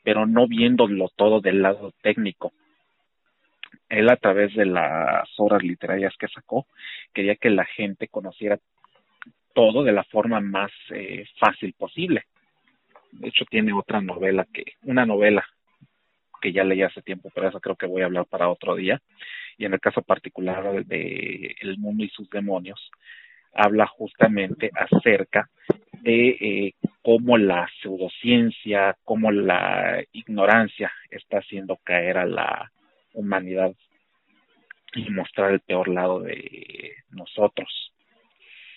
pero 0.04 0.24
no 0.24 0.46
viéndolo 0.46 1.10
todo 1.14 1.40
del 1.40 1.60
lado 1.60 1.92
técnico. 2.00 2.52
Él 3.88 4.08
a 4.08 4.16
través 4.16 4.54
de 4.54 4.64
las 4.64 5.28
obras 5.38 5.62
literarias 5.62 6.14
que 6.18 6.28
sacó, 6.28 6.66
quería 7.12 7.34
que 7.34 7.50
la 7.50 7.64
gente 7.64 8.08
conociera 8.08 8.58
todo 9.54 9.82
de 9.82 9.92
la 9.92 10.04
forma 10.04 10.40
más 10.40 10.70
eh, 10.90 11.24
fácil 11.38 11.74
posible. 11.76 12.24
De 13.12 13.28
hecho, 13.28 13.44
tiene 13.46 13.72
otra 13.72 14.00
novela 14.00 14.46
que, 14.52 14.64
una 14.82 15.06
novela 15.06 15.44
que 16.40 16.52
ya 16.52 16.64
leí 16.64 16.82
hace 16.82 17.02
tiempo, 17.02 17.30
pero 17.34 17.48
eso 17.48 17.60
creo 17.60 17.76
que 17.76 17.86
voy 17.86 18.02
a 18.02 18.06
hablar 18.06 18.26
para 18.26 18.48
otro 18.48 18.74
día. 18.74 19.00
Y 19.56 19.64
en 19.64 19.74
el 19.74 19.80
caso 19.80 20.02
particular 20.02 20.84
de 20.84 21.56
El 21.60 21.78
mundo 21.78 22.04
y 22.04 22.08
sus 22.10 22.30
demonios, 22.30 22.90
habla 23.52 23.86
justamente 23.86 24.70
acerca 24.74 25.50
de 26.02 26.28
eh, 26.28 26.74
cómo 27.02 27.36
la 27.38 27.68
pseudociencia, 27.80 28.96
cómo 29.04 29.32
la 29.32 30.04
ignorancia 30.12 30.92
está 31.10 31.38
haciendo 31.38 31.76
caer 31.82 32.18
a 32.18 32.26
la 32.26 32.70
humanidad 33.14 33.72
y 34.94 35.10
mostrar 35.10 35.52
el 35.52 35.60
peor 35.60 35.88
lado 35.88 36.20
de 36.20 36.92
nosotros. 37.10 37.92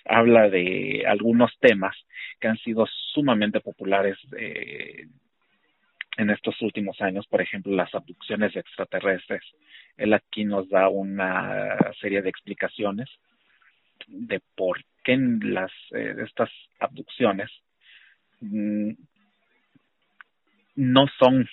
Habla 0.06 0.50
de 0.50 1.04
algunos 1.08 1.52
temas 1.60 1.96
que 2.40 2.48
han 2.48 2.58
sido 2.58 2.88
sumamente 3.14 3.60
populares 3.60 4.18
eh, 4.38 5.08
en 6.18 6.30
estos 6.30 6.62
últimos 6.62 7.00
años, 7.02 7.26
por 7.28 7.42
ejemplo, 7.42 7.74
las 7.74 7.94
abducciones 7.96 8.56
extraterrestres. 8.56 9.44
Él 9.98 10.14
aquí 10.14 10.44
nos 10.44 10.70
da 10.70 10.90
una 10.90 11.78
serie 12.00 12.22
de 12.22 12.30
explicaciones 12.30 13.10
de 14.08 14.42
por 14.56 14.84
qué 15.04 15.18
las 15.18 15.72
eh, 15.92 16.16
estas 16.26 16.50
abducciones 16.80 17.50
mm, 18.42 18.92
no 20.76 21.06
son 21.20 21.48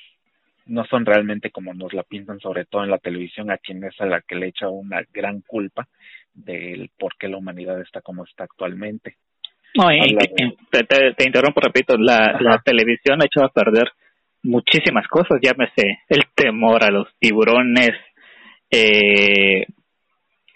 no 0.68 0.84
son 0.84 1.04
realmente 1.04 1.50
como 1.50 1.74
nos 1.74 1.92
la 1.92 2.02
pintan 2.02 2.38
sobre 2.40 2.64
todo 2.64 2.84
en 2.84 2.90
la 2.90 2.98
televisión 2.98 3.50
a 3.50 3.58
quien 3.58 3.82
es 3.84 4.00
a 4.00 4.06
la 4.06 4.20
que 4.20 4.36
le 4.36 4.48
echa 4.48 4.68
una 4.68 5.02
gran 5.12 5.40
culpa 5.40 5.88
del 6.32 6.90
por 6.98 7.16
qué 7.18 7.28
la 7.28 7.38
humanidad 7.38 7.80
está 7.80 8.00
como 8.00 8.24
está 8.24 8.44
actualmente. 8.44 9.16
No 9.74 9.88
te, 9.88 11.24
interrumpo 11.24 11.60
repito 11.60 11.96
la, 11.98 12.38
la 12.40 12.58
televisión 12.64 13.20
ha 13.20 13.26
hecho 13.26 13.44
a 13.44 13.52
perder 13.52 13.90
muchísimas 14.42 15.06
cosas 15.08 15.40
llámese 15.42 16.00
el 16.08 16.22
temor 16.34 16.84
a 16.84 16.90
los 16.90 17.08
tiburones 17.18 17.90
eh, 18.70 19.66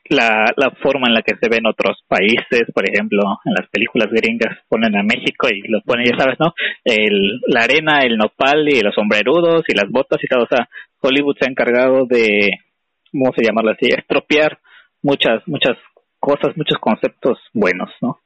la, 0.08 0.52
la 0.56 0.70
forma 0.82 1.08
en 1.08 1.14
la 1.14 1.22
que 1.22 1.36
se 1.36 1.48
ven 1.48 1.66
otros 1.66 2.02
países, 2.08 2.70
por 2.74 2.88
ejemplo, 2.88 3.22
en 3.44 3.54
las 3.54 3.68
películas 3.70 4.08
gringas 4.10 4.58
ponen 4.68 4.96
a 4.96 5.02
México 5.02 5.48
y 5.48 5.62
lo 5.68 5.80
ponen, 5.82 6.06
ya 6.06 6.18
sabes, 6.18 6.38
¿no? 6.40 6.54
El, 6.84 7.40
la 7.46 7.62
arena, 7.62 8.00
el 8.00 8.16
nopal 8.16 8.68
y 8.68 8.80
los 8.80 8.94
sombrerudos 8.94 9.62
y 9.68 9.74
las 9.74 9.88
botas 9.90 10.22
y 10.22 10.26
todo. 10.26 10.44
O 10.44 10.48
sea, 10.48 10.68
Hollywood 11.00 11.36
se 11.38 11.46
ha 11.46 11.50
encargado 11.50 12.06
de, 12.06 12.50
¿cómo 13.10 13.32
se 13.34 13.44
llamarlo 13.44 13.70
así? 13.70 13.88
Estropear 13.88 14.58
muchas, 15.02 15.46
muchas 15.46 15.76
cosas, 16.18 16.56
muchos 16.56 16.78
conceptos 16.78 17.38
buenos, 17.52 17.90
¿no? 18.00 18.18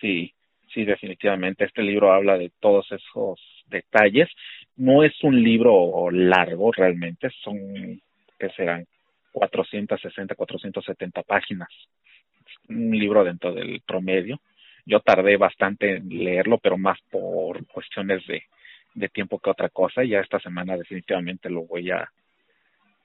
Sí, 0.00 0.32
sí, 0.72 0.84
definitivamente. 0.84 1.64
Este 1.64 1.82
libro 1.82 2.12
habla 2.12 2.36
de 2.36 2.50
todos 2.60 2.86
esos 2.90 3.40
detalles. 3.66 4.28
No 4.76 5.04
es 5.04 5.12
un 5.22 5.42
libro 5.42 6.10
largo 6.10 6.72
realmente, 6.72 7.28
son, 7.42 8.00
que 8.38 8.48
serán 8.56 8.86
460, 9.32 10.34
470 10.34 11.22
páginas. 11.22 11.68
Un 12.68 12.90
libro 12.90 13.24
dentro 13.24 13.52
del 13.52 13.80
promedio. 13.86 14.40
Yo 14.86 15.00
tardé 15.00 15.36
bastante 15.36 15.96
en 15.96 16.08
leerlo, 16.08 16.58
pero 16.58 16.76
más 16.76 16.98
por 17.10 17.64
cuestiones 17.66 18.22
de, 18.26 19.08
tiempo 19.10 19.38
que 19.38 19.50
otra 19.50 19.68
cosa. 19.68 20.04
Ya 20.04 20.20
esta 20.20 20.40
semana 20.40 20.76
definitivamente 20.76 21.48
lo 21.48 21.62
voy 21.62 21.90
a, 21.90 22.10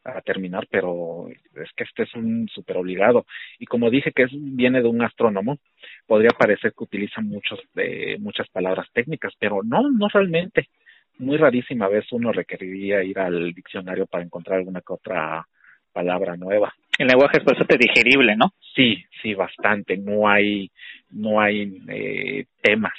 a 0.03 0.21
terminar, 0.21 0.67
pero 0.69 1.27
es 1.29 1.71
que 1.75 1.83
este 1.83 2.03
es 2.03 2.13
un 2.15 2.47
super 2.47 2.77
obligado. 2.77 3.25
Y 3.59 3.65
como 3.65 3.89
dije 3.89 4.11
que 4.11 4.23
es, 4.23 4.31
viene 4.33 4.81
de 4.81 4.87
un 4.87 5.01
astrónomo, 5.01 5.59
podría 6.07 6.31
parecer 6.31 6.73
que 6.73 6.83
utiliza 6.83 7.21
muchos 7.21 7.59
de, 7.73 8.17
muchas 8.19 8.47
palabras 8.49 8.87
técnicas, 8.93 9.33
pero 9.39 9.61
no, 9.63 9.89
no 9.91 10.07
realmente. 10.07 10.69
Muy 11.17 11.37
rarísima 11.37 11.87
vez 11.87 12.11
uno 12.11 12.31
requeriría 12.31 13.03
ir 13.03 13.19
al 13.19 13.53
diccionario 13.53 14.05
para 14.05 14.23
encontrar 14.23 14.59
alguna 14.59 14.81
que 14.81 14.93
otra 14.93 15.47
palabra 15.95 16.35
nueva. 16.35 16.75
El 16.97 17.07
lenguaje 17.07 17.37
es 17.37 17.45
bastante 17.45 17.77
digerible, 17.77 18.35
¿no? 18.35 18.53
Sí, 18.75 19.01
sí, 19.21 19.33
bastante. 19.33 19.95
No 19.95 20.27
hay, 20.27 20.69
no 21.09 21.39
hay 21.39 21.81
eh, 21.87 22.45
temas 22.61 22.93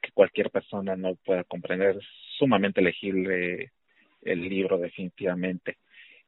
que 0.00 0.12
cualquier 0.12 0.50
persona 0.50 0.94
no 0.94 1.16
pueda 1.24 1.42
comprender. 1.42 1.96
Es 1.96 2.06
sumamente 2.38 2.80
legible 2.80 3.72
el 4.22 4.48
libro, 4.48 4.78
definitivamente. 4.78 5.78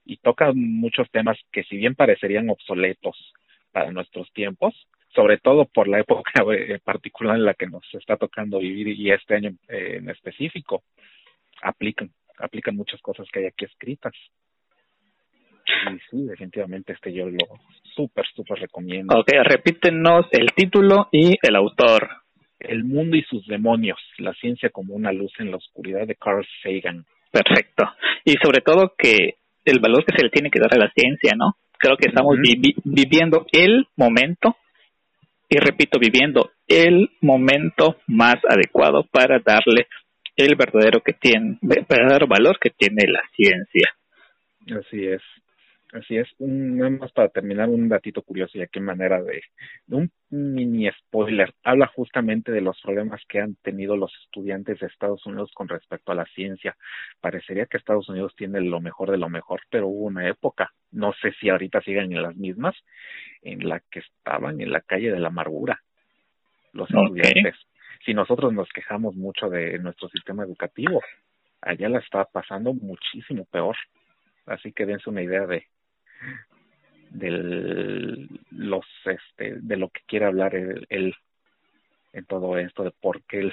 Y 0.05 0.17
toca 0.17 0.53
muchos 0.53 1.09
temas 1.13 1.39
que, 1.53 1.63
si 1.63 1.77
bien 1.77 1.95
parecerían 1.95 2.51
obsoletos 2.51 3.17
para 3.71 3.93
nuestros 3.93 4.33
tiempos, 4.33 4.75
sobre 5.15 5.39
todo 5.39 5.65
por 5.67 5.87
la 5.87 6.01
época 6.01 6.33
particular 6.85 7.37
en 7.37 7.45
la 7.45 7.55
que 7.55 7.69
nos 7.69 7.85
está 7.95 8.17
tocando 8.17 8.59
vivir 8.59 8.89
y 8.89 9.13
este 9.13 9.37
año 9.37 9.51
eh, 9.69 9.99
en 9.99 10.11
específico, 10.11 10.83
aplican, 11.63 12.11
aplican 12.39 12.75
muchas 12.75 13.01
cosas 13.01 13.29
que 13.33 13.41
hay 13.41 13.47
aquí 13.47 13.65
escritas. 13.65 14.15
Sí, 15.69 15.99
sí, 16.11 16.27
definitivamente 16.27 16.93
este 16.95 17.13
yo 17.13 17.27
lo 17.29 17.39
súper, 17.95 18.25
súper 18.35 18.59
recomiendo. 18.59 19.19
Ok, 19.19 19.29
repítenos 19.45 20.27
el 20.33 20.53
título 20.55 21.09
y 21.13 21.35
el 21.43 21.57
autor. 21.57 22.09
El 22.59 22.85
mundo 22.85 23.17
y 23.17 23.23
sus 23.23 23.47
demonios, 23.47 23.99
la 24.19 24.33
ciencia 24.35 24.71
como 24.71 24.95
una 24.95 25.13
luz 25.13 25.33
en 25.39 25.51
la 25.51 25.59
oscuridad 25.59 26.07
de 26.07 26.17
Carl 26.17 26.45
Sagan. 26.63 27.05
Perfecto. 27.31 27.85
Y 28.25 28.35
sobre 28.43 28.63
todo 28.63 28.95
que 28.97 29.37
el 29.65 29.79
valor 29.81 30.05
que 30.05 30.17
se 30.17 30.25
le 30.25 30.31
tiene 30.31 30.51
que 30.51 30.61
dar 30.61 30.75
a 30.75 30.79
la 30.79 30.91
ciencia, 30.91 31.35
¿no? 31.37 31.57
Creo 31.79 31.97
que 31.97 32.09
estamos 32.09 32.37
viviendo 32.85 33.47
el 33.53 33.87
momento, 33.97 34.57
y 35.49 35.59
repito, 35.59 35.99
viviendo 36.01 36.51
el 36.67 37.11
momento 37.21 37.99
más 38.09 38.37
adecuado 38.49 39.05
para 39.05 39.39
darle 39.39 39.87
el 40.37 40.57
verdadero 40.57 41.01
que 41.01 41.13
tiene, 41.13 41.59
verdadero 41.61 42.27
valor 42.27 42.59
que 42.61 42.71
tiene 42.71 43.05
la 43.07 43.23
ciencia. 43.37 43.95
Así 44.81 45.07
es. 45.07 45.23
Así 45.93 46.19
es, 46.19 46.29
un, 46.39 46.77
nada 46.77 46.91
más 46.91 47.13
para 47.13 47.31
terminar 47.31 47.71
un 47.71 47.89
datito 47.89 48.21
curioso 48.21 48.59
y 48.59 48.63
aquí 48.63 48.79
manera 48.79 49.23
de, 49.23 49.41
de, 49.87 49.97
un 49.97 50.13
mini 50.29 50.91
spoiler. 50.91 51.55
Habla 51.65 51.87
justamente 51.87 52.53
de 52.53 52.61
los 52.61 52.79
problemas 52.83 53.23
que 53.27 53.41
han 53.41 53.55
tenido 53.63 53.97
los 53.97 54.13
estudiantes 54.25 54.81
de 54.81 54.87
Estados 54.87 55.25
Unidos 55.25 55.51
con 55.55 55.67
respecto 55.67 56.13
a 56.13 56.15
la 56.15 56.27
ciencia. 56.27 56.77
Parecería 57.23 57.65
que 57.65 57.79
Estados 57.79 58.09
Unidos 58.11 58.35
tiene 58.37 58.61
lo 58.61 58.81
mejor 58.81 59.11
de 59.11 59.17
lo 59.17 59.31
mejor, 59.31 59.63
pero 59.71 59.89
hubo 59.89 60.05
una 60.05 60.29
época, 60.29 60.73
no 60.93 61.15
sé 61.15 61.33
si 61.41 61.49
ahorita 61.49 61.81
siguen 61.81 62.13
en 62.13 62.23
las 62.23 62.37
mismas, 62.37 62.77
en 63.41 63.67
la 63.67 63.81
que 63.91 64.01
estaban 64.01 64.61
en 64.61 64.71
la 64.71 64.83
calle 64.83 65.11
de 65.11 65.21
la 65.21 65.29
amargura 65.29 65.81
los 66.73 66.89
estudiantes. 66.91 67.55
Si 68.05 68.15
nosotros 68.15 68.53
nos 68.53 68.69
quejamos 68.71 69.15
mucho 69.17 69.49
de 69.49 69.79
nuestro 69.79 70.09
sistema 70.11 70.45
educativo, 70.45 71.03
allá 71.61 71.89
la 71.89 71.99
está 71.99 72.25
pasando 72.25 72.73
muchísimo 72.73 73.45
peor. 73.47 73.77
Así 74.47 74.73
que 74.73 74.87
dense 74.87 75.11
una 75.11 75.23
idea 75.23 75.47
de, 75.47 75.67
de 77.11 78.29
los 78.51 78.85
este 79.05 79.55
de 79.61 79.77
lo 79.77 79.89
que 79.89 80.01
quiere 80.07 80.27
hablar 80.27 80.55
él, 80.55 81.15
en 82.13 82.25
todo 82.27 82.59
esto 82.59 82.85
de 82.85 82.91
por 82.91 83.23
qué 83.23 83.51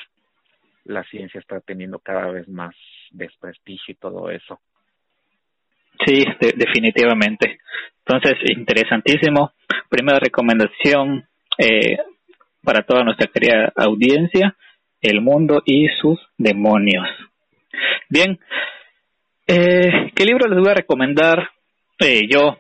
la 0.86 1.04
ciencia 1.06 1.40
está 1.40 1.60
teniendo 1.62 2.00
cada 2.00 2.28
vez 2.32 2.48
más 2.48 2.76
desprestigio 3.12 3.94
y 3.94 3.96
todo 3.96 4.30
eso. 4.30 4.60
Sí 6.06 6.24
definitivamente. 6.40 7.60
Entonces 8.06 8.38
interesantísimo. 8.50 9.54
Primera 9.90 10.20
recomendación 10.20 11.28
eh, 11.58 11.98
para 12.64 12.84
toda 12.84 13.04
nuestra 13.04 13.28
querida 13.28 13.72
audiencia 13.76 14.56
el 15.02 15.22
mundo 15.22 15.62
y 15.66 15.88
sus 16.02 16.20
demonios. 16.38 17.08
Bien 18.10 18.40
eh, 19.48 20.12
qué 20.16 20.26
libro 20.26 20.50
les 20.50 20.60
voy 20.60 20.72
a 20.72 20.76
recomendar 20.76 21.52
eh, 22.00 22.28
yo 22.30 22.58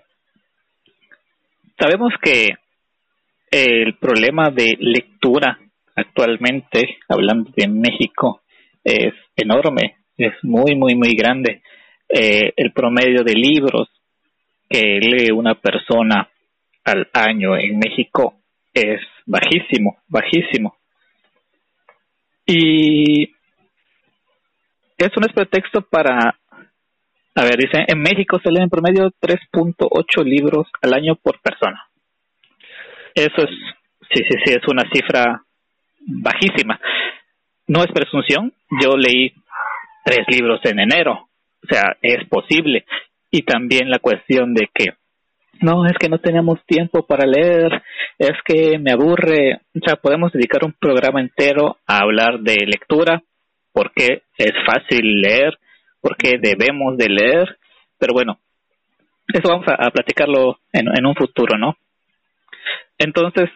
sabemos 1.77 2.13
que 2.21 2.55
el 3.51 3.97
problema 3.97 4.49
de 4.49 4.75
lectura 4.79 5.59
actualmente, 5.95 6.97
hablando 7.07 7.51
de 7.55 7.67
México, 7.67 8.41
es 8.83 9.13
enorme, 9.35 9.97
es 10.17 10.33
muy, 10.43 10.75
muy, 10.75 10.95
muy 10.95 11.15
grande. 11.15 11.61
Eh, 12.07 12.53
el 12.55 12.71
promedio 12.71 13.23
de 13.23 13.33
libros 13.33 13.89
que 14.69 14.99
lee 14.99 15.31
una 15.31 15.55
persona 15.55 16.29
al 16.83 17.09
año 17.13 17.57
en 17.57 17.79
México 17.79 18.35
es 18.73 19.01
bajísimo, 19.25 19.97
bajísimo. 20.07 20.75
Y 22.45 23.23
eso 24.97 25.19
no 25.19 25.27
es 25.27 25.33
pretexto 25.33 25.81
para, 25.81 26.37
a 27.35 27.43
ver, 27.43 27.57
dice, 27.57 27.83
en 27.87 27.99
México 27.99 28.39
se 28.41 28.49
leen 28.49 28.63
en 28.63 28.69
promedio 28.69 29.11
3.8 29.21 30.23
libros 30.23 30.67
al 30.81 30.93
año 30.93 31.15
por 31.15 31.41
persona. 31.41 31.85
Eso 33.13 33.43
es, 33.43 33.49
sí, 34.13 34.23
sí, 34.23 34.37
sí, 34.43 34.53
es 34.53 34.67
una 34.67 34.83
cifra 34.93 35.41
bajísima. 35.99 36.79
No 37.67 37.79
es 37.83 37.91
presunción, 37.93 38.53
yo 38.81 38.95
leí 38.95 39.33
tres 40.05 40.25
libros 40.27 40.61
en 40.63 40.79
enero, 40.79 41.27
o 41.63 41.67
sea, 41.67 41.97
es 42.01 42.27
posible. 42.29 42.85
Y 43.31 43.41
también 43.41 43.89
la 43.89 43.99
cuestión 43.99 44.53
de 44.53 44.69
que 44.73 44.93
no, 45.61 45.85
es 45.85 45.97
que 45.99 46.09
no 46.09 46.19
tenemos 46.19 46.63
tiempo 46.65 47.05
para 47.05 47.25
leer, 47.25 47.81
es 48.17 48.33
que 48.45 48.77
me 48.79 48.91
aburre, 48.91 49.61
o 49.73 49.79
sea, 49.85 49.95
podemos 49.95 50.31
dedicar 50.31 50.63
un 50.63 50.73
programa 50.73 51.21
entero 51.21 51.77
a 51.85 51.99
hablar 51.99 52.39
de 52.39 52.55
lectura, 52.65 53.21
porque 53.73 54.23
es 54.37 54.53
fácil 54.65 55.21
leer, 55.21 55.57
porque 56.05 56.37
debemos 56.37 56.97
de 56.97 57.09
leer, 57.09 57.57
pero 57.97 58.13
bueno, 58.13 58.37
eso 59.27 59.49
vamos 59.49 59.65
a, 59.67 59.89
platicarlo 59.89 60.59
en, 60.71 61.03
un 61.03 61.15
futuro, 61.15 61.57
¿no? 61.57 61.77
Entonces, 62.99 63.49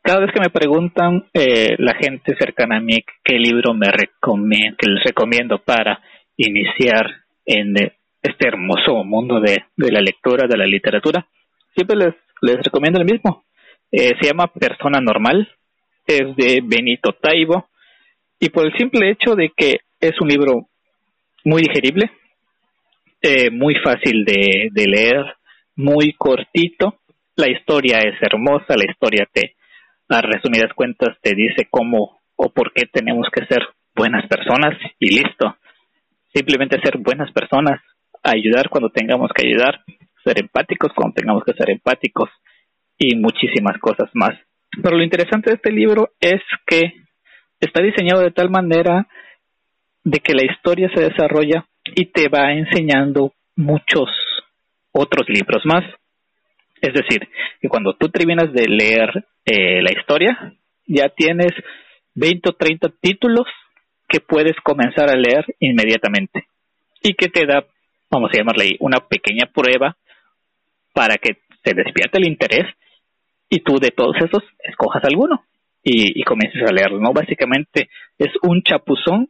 cada 0.00 0.20
vez 0.20 0.30
que 0.32 0.38
me 0.38 0.50
preguntan 0.50 1.26
eh, 1.34 1.74
la 1.78 1.94
gente 1.94 2.36
cercana 2.38 2.76
a 2.76 2.80
mí 2.80 3.04
qué 3.24 3.34
libro 3.34 3.74
me 3.74 3.88
recomiendo, 3.90 4.76
que 4.78 4.88
les 4.88 5.02
recomiendo 5.02 5.58
para 5.58 6.00
iniciar 6.36 7.24
en 7.46 7.74
este 8.22 8.46
hermoso 8.46 9.02
mundo 9.02 9.40
de, 9.40 9.64
de 9.76 9.90
la 9.90 10.00
lectura, 10.00 10.46
de 10.46 10.56
la 10.56 10.66
literatura, 10.66 11.26
siempre 11.74 11.96
les, 11.96 12.14
les 12.42 12.62
recomiendo 12.62 13.00
el 13.00 13.06
mismo. 13.06 13.42
Eh, 13.90 14.12
se 14.20 14.28
llama 14.28 14.46
Persona 14.46 15.00
Normal, 15.00 15.50
es 16.06 16.36
de 16.36 16.60
Benito 16.62 17.12
Taibo, 17.20 17.70
y 18.38 18.50
por 18.50 18.66
el 18.66 18.76
simple 18.78 19.10
hecho 19.10 19.34
de 19.34 19.50
que 19.56 19.80
es 19.98 20.20
un 20.20 20.28
libro 20.28 20.68
muy 21.44 21.62
digerible, 21.62 22.10
eh, 23.20 23.50
muy 23.50 23.74
fácil 23.76 24.24
de, 24.24 24.70
leer, 24.74 25.24
muy 25.76 26.12
cortito, 26.14 26.98
la 27.36 27.50
historia 27.50 27.98
es 27.98 28.20
hermosa, 28.20 28.76
la 28.76 28.90
historia 28.90 29.28
te, 29.32 29.54
a 30.08 30.20
resumidas 30.20 30.72
cuentas, 30.74 31.16
te 31.22 31.34
dice 31.34 31.66
cómo 31.70 32.20
o 32.36 32.52
por 32.52 32.72
qué 32.72 32.86
tenemos 32.86 33.28
que 33.32 33.46
ser 33.46 33.62
buenas 33.94 34.26
personas 34.26 34.76
y 34.98 35.16
listo. 35.16 35.56
Simplemente 36.34 36.80
ser 36.82 36.98
buenas 36.98 37.30
personas, 37.32 37.80
ayudar 38.22 38.68
cuando 38.68 38.90
tengamos 38.90 39.30
que 39.34 39.46
ayudar, 39.46 39.80
ser 40.24 40.40
empáticos 40.40 40.92
cuando 40.94 41.14
tengamos 41.14 41.44
que 41.44 41.52
ser 41.54 41.70
empáticos 41.70 42.30
y 42.98 43.16
muchísimas 43.16 43.78
cosas 43.78 44.10
más. 44.14 44.38
Pero 44.82 44.96
lo 44.96 45.02
interesante 45.02 45.50
de 45.50 45.56
este 45.56 45.72
libro 45.72 46.10
es 46.20 46.40
que 46.66 46.92
está 47.60 47.82
diseñado 47.82 48.22
de 48.22 48.30
tal 48.30 48.50
manera 48.50 49.06
de 50.04 50.20
que 50.20 50.34
la 50.34 50.44
historia 50.44 50.90
se 50.94 51.02
desarrolla 51.02 51.66
y 51.84 52.06
te 52.06 52.28
va 52.28 52.52
enseñando 52.52 53.32
muchos 53.56 54.08
otros 54.92 55.28
libros 55.28 55.64
más. 55.64 55.84
Es 56.80 56.94
decir, 56.94 57.28
que 57.60 57.68
cuando 57.68 57.94
tú 57.94 58.08
terminas 58.08 58.52
de 58.52 58.66
leer 58.68 59.24
eh, 59.44 59.82
la 59.82 59.92
historia, 59.92 60.54
ya 60.86 61.08
tienes 61.08 61.52
20 62.14 62.50
o 62.50 62.52
30 62.54 62.88
títulos 63.00 63.46
que 64.08 64.20
puedes 64.20 64.56
comenzar 64.62 65.08
a 65.08 65.16
leer 65.16 65.44
inmediatamente 65.60 66.46
y 67.02 67.14
que 67.14 67.28
te 67.28 67.46
da, 67.46 67.64
vamos 68.10 68.30
a 68.32 68.38
llamarle 68.38 68.64
ahí, 68.64 68.76
una 68.80 68.98
pequeña 69.00 69.46
prueba 69.46 69.96
para 70.92 71.16
que 71.16 71.38
se 71.64 71.74
despierte 71.74 72.18
el 72.18 72.26
interés 72.26 72.66
y 73.48 73.60
tú 73.60 73.78
de 73.78 73.90
todos 73.90 74.16
esos 74.16 74.42
escojas 74.64 75.04
alguno 75.04 75.44
y, 75.82 76.20
y 76.20 76.24
comiences 76.24 76.62
a 76.62 76.72
leerlo, 76.72 77.00
¿no? 77.00 77.12
Básicamente 77.12 77.88
es 78.18 78.30
un 78.42 78.62
chapuzón 78.62 79.28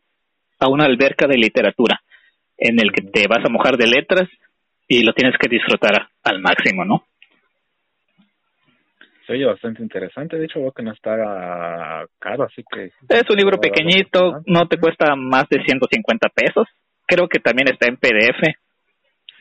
a 0.62 0.68
una 0.68 0.84
alberca 0.84 1.26
de 1.26 1.36
literatura 1.36 2.00
en 2.56 2.80
el 2.80 2.92
que 2.92 3.02
te 3.02 3.26
vas 3.26 3.44
a 3.44 3.50
mojar 3.50 3.76
de 3.76 3.88
letras 3.88 4.28
y 4.86 5.02
lo 5.02 5.12
tienes 5.12 5.36
que 5.38 5.48
disfrutar 5.48 6.08
al 6.22 6.40
máximo, 6.40 6.84
¿no? 6.84 7.04
Se 9.26 9.32
oye 9.32 9.44
bastante 9.44 9.82
interesante, 9.82 10.36
de 10.36 10.44
hecho 10.44 10.60
veo 10.60 10.72
que 10.72 10.82
no 10.82 10.92
está 10.92 12.06
caro, 12.18 12.44
así 12.44 12.62
que... 12.70 12.90
Es 13.08 13.30
un 13.30 13.36
libro 13.36 13.58
pequeñito, 13.60 14.42
no 14.46 14.68
te 14.68 14.78
cuesta 14.78 15.14
más 15.16 15.48
de 15.48 15.62
150 15.64 16.28
pesos, 16.28 16.66
creo 17.06 17.28
que 17.28 17.38
también 17.38 17.68
está 17.68 17.88
en 17.88 17.96
PDF, 17.96 18.56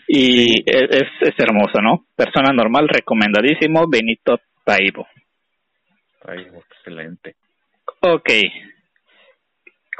y 0.07 0.61
es, 0.65 1.07
es 1.21 1.33
hermoso, 1.37 1.81
¿no? 1.81 2.05
Persona 2.15 2.53
normal, 2.53 2.87
recomendadísimo, 2.89 3.85
Benito 3.87 4.39
Taibo. 4.63 5.07
Taibo, 6.23 6.63
excelente. 6.69 7.35
Ok. 8.01 8.29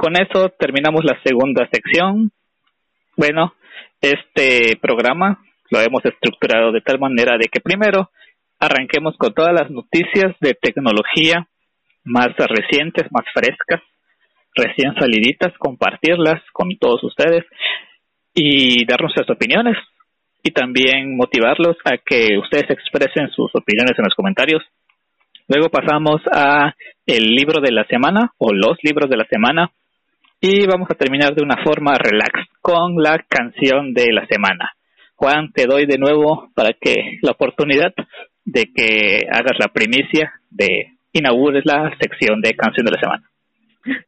Con 0.01 0.15
eso 0.19 0.49
terminamos 0.57 1.03
la 1.03 1.21
segunda 1.23 1.69
sección. 1.71 2.31
Bueno, 3.15 3.53
este 4.01 4.75
programa 4.81 5.37
lo 5.69 5.79
hemos 5.79 6.03
estructurado 6.03 6.71
de 6.71 6.81
tal 6.81 6.97
manera 6.97 7.37
de 7.37 7.49
que 7.49 7.59
primero 7.59 8.09
arranquemos 8.59 9.15
con 9.17 9.31
todas 9.35 9.53
las 9.53 9.69
noticias 9.69 10.35
de 10.39 10.55
tecnología 10.55 11.47
más 12.03 12.29
recientes, 12.35 13.11
más 13.11 13.25
frescas, 13.31 13.83
recién 14.55 14.95
saliditas, 14.95 15.55
compartirlas 15.59 16.41
con 16.51 16.75
todos 16.79 17.03
ustedes 17.03 17.45
y 18.33 18.83
darnos 18.87 19.13
sus 19.13 19.29
opiniones 19.29 19.77
y 20.41 20.49
también 20.49 21.15
motivarlos 21.15 21.77
a 21.85 21.97
que 22.03 22.39
ustedes 22.39 22.71
expresen 22.71 23.29
sus 23.35 23.51
opiniones 23.53 23.93
en 23.99 24.05
los 24.05 24.15
comentarios. 24.15 24.63
Luego 25.47 25.69
pasamos 25.69 26.21
a 26.33 26.73
el 27.05 27.35
libro 27.35 27.61
de 27.61 27.71
la 27.71 27.85
semana 27.85 28.33
o 28.39 28.51
los 28.51 28.79
libros 28.81 29.07
de 29.07 29.17
la 29.17 29.25
semana 29.25 29.69
y 30.41 30.65
vamos 30.65 30.89
a 30.89 30.95
terminar 30.95 31.35
de 31.35 31.43
una 31.43 31.63
forma 31.63 31.93
relax 31.99 32.33
con 32.61 32.95
la 32.95 33.19
canción 33.29 33.93
de 33.93 34.11
la 34.11 34.25
semana. 34.25 34.71
Juan, 35.15 35.51
te 35.53 35.67
doy 35.67 35.85
de 35.85 35.99
nuevo 35.99 36.49
para 36.55 36.73
que 36.73 37.19
la 37.21 37.33
oportunidad 37.33 37.93
de 38.43 38.65
que 38.75 39.27
hagas 39.31 39.57
la 39.59 39.67
primicia 39.67 40.33
de 40.49 40.93
inaugures 41.13 41.63
la 41.63 41.95
sección 42.01 42.41
de 42.41 42.55
canción 42.55 42.87
de 42.87 42.91
la 42.91 42.99
semana. 42.99 43.29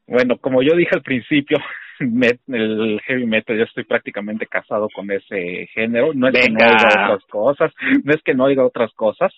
Bueno, 0.08 0.38
como 0.38 0.64
yo 0.64 0.76
dije 0.76 0.90
al 0.94 1.04
principio, 1.04 1.60
el 2.00 3.00
heavy 3.06 3.28
metal, 3.28 3.56
yo 3.56 3.66
estoy 3.66 3.84
prácticamente 3.84 4.48
casado 4.48 4.88
con 4.92 5.12
ese 5.12 5.68
género. 5.76 6.14
No 6.16 6.30
es 6.30 6.34
que 6.34 6.50
no 6.50 6.66
oiga 6.66 7.14
otras 7.14 7.24
cosas, 7.30 7.74
no 8.04 8.12
es 8.12 8.24
que 8.24 8.34
no 8.34 8.46
oiga 8.46 8.66
otras 8.66 8.92
cosas, 8.94 9.32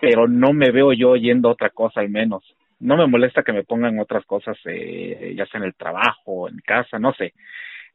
pero 0.00 0.26
no 0.26 0.52
me 0.52 0.72
veo 0.72 0.92
yo 0.92 1.10
oyendo 1.10 1.48
otra 1.48 1.70
cosa 1.70 2.00
al 2.00 2.08
menos. 2.08 2.42
No 2.84 2.98
me 2.98 3.06
molesta 3.06 3.42
que 3.42 3.54
me 3.54 3.64
pongan 3.64 3.98
otras 3.98 4.26
cosas, 4.26 4.58
eh, 4.66 5.32
ya 5.34 5.46
sea 5.46 5.58
en 5.58 5.64
el 5.64 5.74
trabajo, 5.74 6.50
en 6.50 6.58
casa, 6.58 6.98
no 6.98 7.14
sé. 7.14 7.32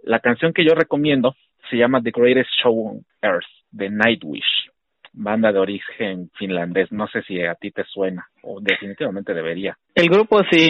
La 0.01 0.19
canción 0.19 0.51
que 0.51 0.65
yo 0.65 0.73
recomiendo 0.73 1.35
se 1.69 1.77
llama 1.77 2.01
The 2.01 2.09
Greatest 2.09 2.49
Show 2.63 2.87
on 2.87 3.05
Earth, 3.21 3.45
de 3.69 3.91
Nightwish, 3.91 4.71
banda 5.13 5.51
de 5.51 5.59
origen 5.59 6.31
finlandés. 6.39 6.91
No 6.91 7.07
sé 7.07 7.21
si 7.21 7.39
a 7.39 7.53
ti 7.53 7.69
te 7.69 7.83
suena, 7.83 8.25
o 8.41 8.59
definitivamente 8.59 9.35
debería. 9.35 9.77
El 9.93 10.09
grupo 10.09 10.41
sí, 10.49 10.67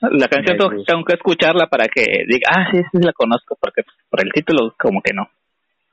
la 0.00 0.26
canción 0.26 0.58
tengo, 0.84 1.04
que 1.04 1.14
escucharla 1.14 1.68
para 1.68 1.86
que 1.86 2.24
diga, 2.26 2.50
ah, 2.50 2.66
sí, 2.72 2.78
sí 2.90 2.98
la 3.04 3.12
conozco, 3.12 3.56
porque 3.60 3.82
por 4.10 4.20
el 4.20 4.32
título 4.32 4.74
como 4.76 5.00
que 5.00 5.12
no. 5.14 5.28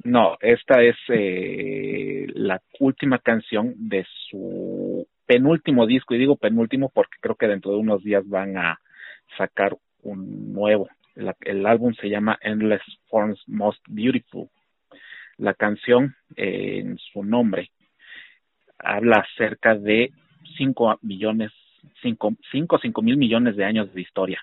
No, 0.03 0.35
esta 0.41 0.81
es 0.81 0.95
eh, 1.09 2.25
la 2.33 2.59
última 2.79 3.19
canción 3.19 3.75
de 3.77 4.03
su 4.31 5.05
penúltimo 5.31 5.85
disco, 5.85 6.13
y 6.13 6.17
digo 6.17 6.35
penúltimo 6.35 6.89
porque 6.89 7.15
creo 7.21 7.35
que 7.35 7.47
dentro 7.47 7.71
de 7.71 7.77
unos 7.77 8.03
días 8.03 8.27
van 8.27 8.57
a 8.57 8.81
sacar 9.37 9.77
un 10.03 10.51
nuevo. 10.51 10.89
el 11.15 11.65
álbum 11.65 11.93
se 11.93 12.09
llama 12.09 12.37
Endless 12.41 12.81
Forms 13.09 13.41
Most 13.47 13.81
Beautiful. 13.87 14.49
La 15.37 15.53
canción, 15.53 16.15
eh, 16.35 16.79
en 16.79 16.97
su 16.97 17.23
nombre, 17.23 17.71
habla 18.77 19.25
acerca 19.25 19.75
de 19.75 20.11
5 20.57 20.99
millones 21.01 21.53
cinco, 22.01 22.33
cinco, 22.51 22.77
cinco 22.79 23.01
mil 23.01 23.15
millones 23.15 23.55
de 23.55 23.63
años 23.63 23.93
de 23.93 24.01
historia. 24.01 24.41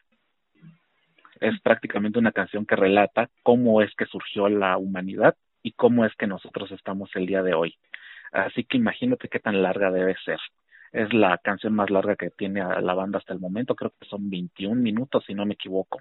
Es 1.38 1.60
prácticamente 1.60 2.18
una 2.18 2.32
canción 2.32 2.64
que 2.64 2.76
relata 2.76 3.28
cómo 3.42 3.82
es 3.82 3.94
que 3.94 4.06
surgió 4.06 4.48
la 4.48 4.78
humanidad 4.78 5.36
y 5.62 5.72
cómo 5.72 6.06
es 6.06 6.14
que 6.16 6.26
nosotros 6.26 6.72
estamos 6.72 7.10
el 7.14 7.26
día 7.26 7.42
de 7.42 7.52
hoy. 7.52 7.76
Así 8.32 8.64
que 8.64 8.78
imagínate 8.78 9.28
qué 9.28 9.38
tan 9.38 9.62
larga 9.62 9.90
debe 9.90 10.16
ser. 10.24 10.38
Es 10.92 11.12
la 11.12 11.38
canción 11.38 11.74
más 11.74 11.90
larga 11.90 12.16
que 12.16 12.30
tiene 12.30 12.60
la 12.60 12.94
banda 12.94 13.18
hasta 13.18 13.34
el 13.34 13.40
momento, 13.40 13.74
creo 13.74 13.92
que 13.98 14.08
son 14.08 14.30
21 14.30 14.80
minutos 14.80 15.24
si 15.26 15.34
no 15.34 15.46
me 15.46 15.54
equivoco. 15.54 16.00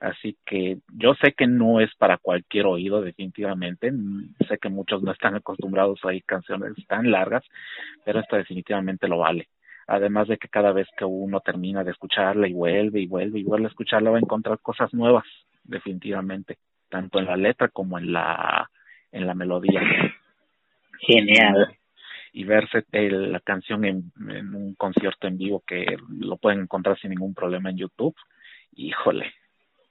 Así 0.00 0.36
que 0.44 0.78
yo 0.92 1.14
sé 1.14 1.32
que 1.32 1.46
no 1.46 1.80
es 1.80 1.94
para 1.94 2.18
cualquier 2.18 2.66
oído, 2.66 3.00
definitivamente. 3.00 3.92
Sé 4.48 4.58
que 4.58 4.68
muchos 4.68 5.02
no 5.02 5.12
están 5.12 5.34
acostumbrados 5.36 6.00
a 6.02 6.08
oír 6.08 6.24
canciones 6.24 6.74
tan 6.88 7.10
largas, 7.10 7.44
pero 8.04 8.20
esta 8.20 8.36
definitivamente 8.36 9.08
lo 9.08 9.18
vale 9.18 9.48
además 9.86 10.28
de 10.28 10.38
que 10.38 10.48
cada 10.48 10.72
vez 10.72 10.88
que 10.96 11.04
uno 11.04 11.40
termina 11.40 11.84
de 11.84 11.90
escucharla 11.90 12.48
y 12.48 12.52
vuelve 12.52 13.00
y 13.00 13.06
vuelve 13.06 13.40
y 13.40 13.44
vuelve 13.44 13.66
a 13.66 13.68
escucharla 13.68 14.10
va 14.10 14.16
a 14.16 14.20
encontrar 14.20 14.58
cosas 14.60 14.92
nuevas 14.94 15.24
definitivamente 15.62 16.58
tanto 16.88 17.18
en 17.18 17.26
la 17.26 17.36
letra 17.36 17.68
como 17.68 17.98
en 17.98 18.12
la 18.12 18.70
en 19.12 19.26
la 19.26 19.34
melodía 19.34 19.80
Genial. 21.00 21.76
Y, 22.36 22.42
verse 22.44 22.84
la 22.90 23.38
canción 23.38 23.84
en, 23.84 24.12
un 24.18 24.74
concierto 24.74 25.28
en 25.28 25.38
vivo 25.38 25.62
que 25.64 25.86
lo 26.08 26.36
pueden 26.36 26.62
encontrar 26.62 26.98
sin 26.98 27.10
ningún 27.10 27.32
problema 27.32 27.70
en 27.70 27.78
YouTube, 27.78 28.16
híjole, 28.74 29.32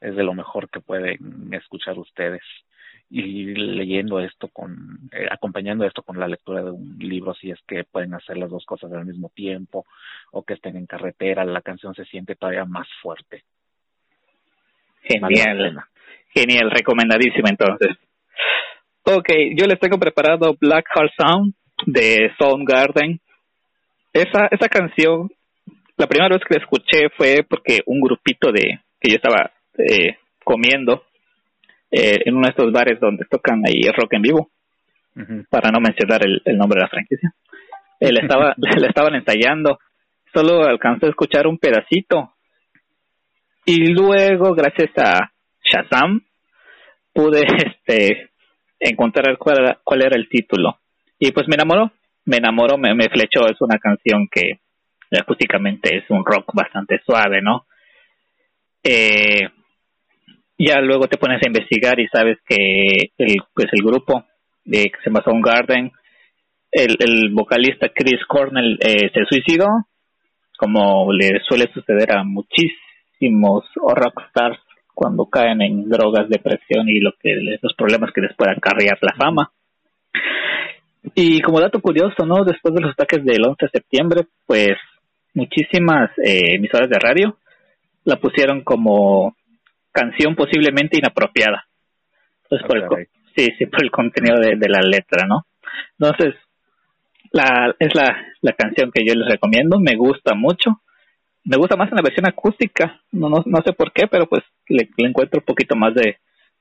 es 0.02 0.14
de 0.16 0.24
lo 0.24 0.34
mejor 0.34 0.70
que 0.70 0.82
pueden 0.82 1.54
escuchar 1.54 1.98
ustedes. 1.98 2.42
Y 3.10 3.46
leyendo 3.56 4.20
esto 4.20 4.50
con 4.50 5.00
eh, 5.12 5.28
acompañando 5.32 5.86
esto 5.86 6.02
con 6.02 6.20
la 6.20 6.28
lectura 6.28 6.64
de 6.64 6.72
un 6.72 6.98
libro 7.00 7.34
si 7.36 7.52
es 7.52 7.60
que 7.68 7.84
pueden 7.84 8.14
hacer 8.14 8.38
las 8.38 8.50
dos 8.50 8.66
cosas 8.66 8.92
al 8.92 9.06
mismo 9.06 9.30
tiempo 9.30 9.86
o 10.32 10.44
que 10.44 10.56
estén 10.56 10.78
en 10.78 10.88
carretera 10.88 11.46
la 11.46 11.62
canción 11.62 11.94
se 11.94 12.06
siente 12.06 12.36
todavía 12.36 12.66
más 12.66 12.88
fuerte. 13.02 13.44
Genial. 15.04 15.84
genial 16.34 16.72
recomendadísimo 16.72 17.48
entonces. 17.48 17.98
Ok, 19.04 19.30
yo 19.56 19.66
les 19.66 19.80
tengo 19.80 20.00
preparado 20.00 20.56
Black 20.60 20.88
Heart 20.96 21.12
Sound 21.18 21.54
de 21.86 22.32
Soundgarden 22.38 23.20
esa 24.14 24.48
esa 24.52 24.70
canción 24.70 25.30
la 25.98 26.08
primera 26.08 26.30
vez 26.30 26.42
que 26.48 26.56
la 26.56 26.62
escuché 26.62 27.10
fue 27.16 27.46
porque 27.48 27.82
un 27.86 28.02
grupito 28.02 28.52
de 28.52 28.80
que 29.00 29.12
yo 29.12 29.16
estaba 29.16 29.52
eh, 29.78 30.18
comiendo 30.44 31.04
eh, 31.92 32.22
en 32.26 32.36
uno 32.36 32.48
de 32.48 32.52
estos 32.52 32.72
bares 32.72 33.00
donde 33.00 33.26
tocan 33.26 33.62
ahí 33.66 33.82
rock 33.96 34.14
en 34.14 34.22
vivo, 34.22 34.50
para 35.50 35.70
no 35.70 35.80
mencionar 35.80 36.22
el, 36.26 36.58
nombre 36.58 36.80
de 36.80 36.86
la 36.86 36.90
franquicia. 36.90 37.34
Él 38.00 38.18
estaba, 38.20 38.56
le 38.58 38.88
estaban 38.88 39.14
ensayando, 39.14 39.78
solo 40.34 40.64
alcancé 40.64 41.06
a 41.06 41.10
escuchar 41.10 41.46
un 41.46 41.60
pedacito. 41.60 42.34
Y 43.66 43.94
luego, 43.94 44.56
gracias 44.56 44.90
a 44.98 45.32
Shazam, 45.64 46.22
pude 47.14 47.46
este 47.58 48.32
encontrar 48.80 49.38
cuál 49.38 49.78
cuál 49.84 50.02
era 50.02 50.18
el 50.18 50.28
título. 50.28 50.80
Y 51.26 51.32
pues 51.32 51.48
me 51.48 51.56
enamoró, 51.56 51.90
me 52.26 52.36
enamoró, 52.36 52.78
me, 52.78 52.94
me 52.94 53.08
flechó. 53.08 53.48
Es 53.48 53.62
una 53.62 53.78
canción 53.80 54.28
que 54.30 54.60
acústicamente 55.18 55.96
es 55.96 56.04
un 56.10 56.26
rock 56.26 56.52
bastante 56.54 57.00
suave, 57.06 57.42
¿no? 57.42 57.66
Eh, 58.84 59.48
ya 60.58 60.82
luego 60.82 61.08
te 61.08 61.18
pones 61.18 61.42
a 61.42 61.48
investigar 61.48 61.98
y 62.02 62.10
sabes 62.10 62.40
que 62.46 62.56
el 63.18 63.38
pues 63.54 63.68
el 63.72 63.86
grupo 63.86 64.26
de 64.66 64.84
que 64.84 65.00
se 65.02 65.10
llama 65.10 65.24
Soundgarden 65.24 65.94
el, 66.72 66.98
el 67.00 67.34
vocalista 67.34 67.88
Chris 67.96 68.20
Cornell 68.28 68.78
eh, 68.82 69.10
se 69.14 69.24
suicidó 69.30 69.68
como 70.58 71.14
le 71.14 71.40
suele 71.48 71.72
suceder 71.74 72.18
a 72.18 72.26
muchísimos 72.26 73.64
rockstars 73.78 74.60
cuando 74.94 75.28
caen 75.28 75.62
en 75.62 75.88
drogas, 75.88 76.28
depresión 76.28 76.90
y 76.90 77.00
lo 77.00 77.14
que 77.18 77.34
los 77.62 77.74
problemas 77.76 78.12
que 78.14 78.22
les 78.22 78.36
puedan 78.36 78.58
acarrear 78.58 78.98
la 79.02 79.14
fama. 79.16 79.52
Y 81.16 81.42
como 81.42 81.60
dato 81.60 81.82
curioso, 81.82 82.26
¿no? 82.26 82.46
Después 82.46 82.74
de 82.74 82.82
los 82.82 82.92
ataques 82.92 83.24
del 83.26 83.46
11 83.46 83.66
de 83.66 83.70
septiembre, 83.70 84.22
pues 84.46 84.78
muchísimas 85.34 86.12
eh, 86.24 86.56
emisoras 86.56 86.90
de 86.90 87.00
radio 87.00 87.38
la 88.06 88.18
pusieron 88.18 88.64
como 88.64 89.36
canción 89.92 90.36
posiblemente 90.36 90.98
inapropiada. 90.98 91.66
Entonces, 92.44 92.68
por 92.68 92.78
el, 92.78 93.08
sí, 93.36 93.50
sí, 93.58 93.66
por 93.66 93.84
el 93.84 93.92
contenido 93.92 94.40
de, 94.40 94.70
la 94.70 94.82
letra, 94.82 95.26
¿no? 95.28 95.46
Entonces, 95.98 96.36
la, 97.32 97.74
es 97.80 97.96
la, 97.96 98.16
la 98.42 98.54
canción 98.54 98.92
que 98.92 99.06
yo 99.06 99.14
les 99.16 99.28
recomiendo, 99.28 99.80
me 99.80 99.96
gusta 99.96 100.36
mucho. 100.36 100.82
Me 101.46 101.58
gusta 101.58 101.76
más 101.76 101.90
en 101.90 101.96
la 101.98 102.02
versión 102.02 102.26
acústica, 102.26 103.02
no, 103.12 103.28
no, 103.28 103.44
no 103.46 103.62
sé 103.66 103.74
por 103.74 103.92
qué, 103.92 104.08
pero 104.08 104.28
pues 104.28 104.44
le, 104.70 104.88
encuentro 104.98 105.42
un 105.42 105.46
poquito 105.46 105.76
más 105.76 105.94
de, 105.94 106.18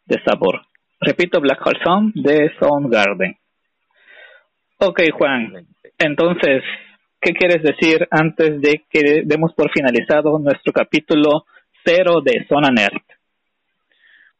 de 0.06 0.22
sabor. 0.24 0.62
Repito, 1.00 1.40
Black 1.40 1.64
Hole 1.64 1.78
Song 1.84 2.12
de 2.14 2.50
Soundgarden. 2.58 3.36
Ok, 4.84 5.00
Juan. 5.16 5.64
Entonces, 5.96 6.64
¿qué 7.20 7.32
quieres 7.34 7.62
decir 7.62 8.08
antes 8.10 8.60
de 8.60 8.84
que 8.90 9.22
demos 9.24 9.52
por 9.54 9.70
finalizado 9.70 10.40
nuestro 10.40 10.72
capítulo 10.72 11.46
cero 11.84 12.20
de 12.20 12.44
Zona 12.48 12.70
Nerd? 12.70 13.00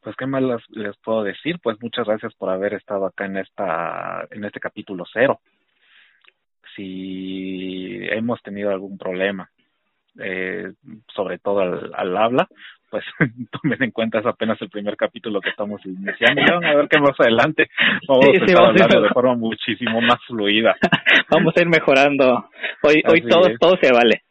pues 0.01 0.17
qué 0.17 0.27
más 0.27 0.43
les, 0.71 0.97
puedo 0.97 1.23
decir 1.23 1.61
pues 1.63 1.81
muchas 1.81 2.07
gracias 2.09 2.35
por 2.35 2.51
haber 2.51 2.75
estado 2.75 3.07
acá 3.07 3.25
en 3.27 3.37
esta 3.37 4.27
en 4.33 4.45
este 4.45 4.59
capítulo 4.59 5.05
cero 5.13 5.41
si 6.75 8.01
hemos 8.11 8.43
tenido 8.43 8.71
algún 8.71 8.99
problema 8.99 9.49
eh, 10.19 10.73
sobre 11.15 11.39
todo 11.39 11.61
al, 11.61 11.93
al 11.95 12.17
habla 12.17 12.49
pues 12.93 13.05
tomen 13.63 13.83
en 13.83 13.91
cuenta 13.91 14.21
es 14.21 14.27
apenas 14.27 14.61
el 14.61 14.69
primer 14.69 14.97
capítulo 14.97 15.41
que 15.41 15.49
estamos 15.49 15.81
iniciando 15.87 16.43
van 16.43 16.65
a 16.65 16.77
ver 16.77 16.89
que 16.89 17.01
más 17.01 17.19
adelante 17.19 17.71
vamos 18.07 18.27
a 18.27 18.45
estar 18.45 18.65
hablando 18.67 19.01
de 19.01 19.09
forma 19.09 19.35
muchísimo 19.35 20.01
más 20.03 20.21
fluida 20.27 20.77
vamos 21.31 21.55
a 21.57 21.61
ir 21.63 21.69
mejorando 21.69 22.51
hoy 22.83 23.03
hoy 23.09 23.23
todo 23.23 23.49
todo 23.59 23.77
se 23.81 23.91
vale 23.91 24.23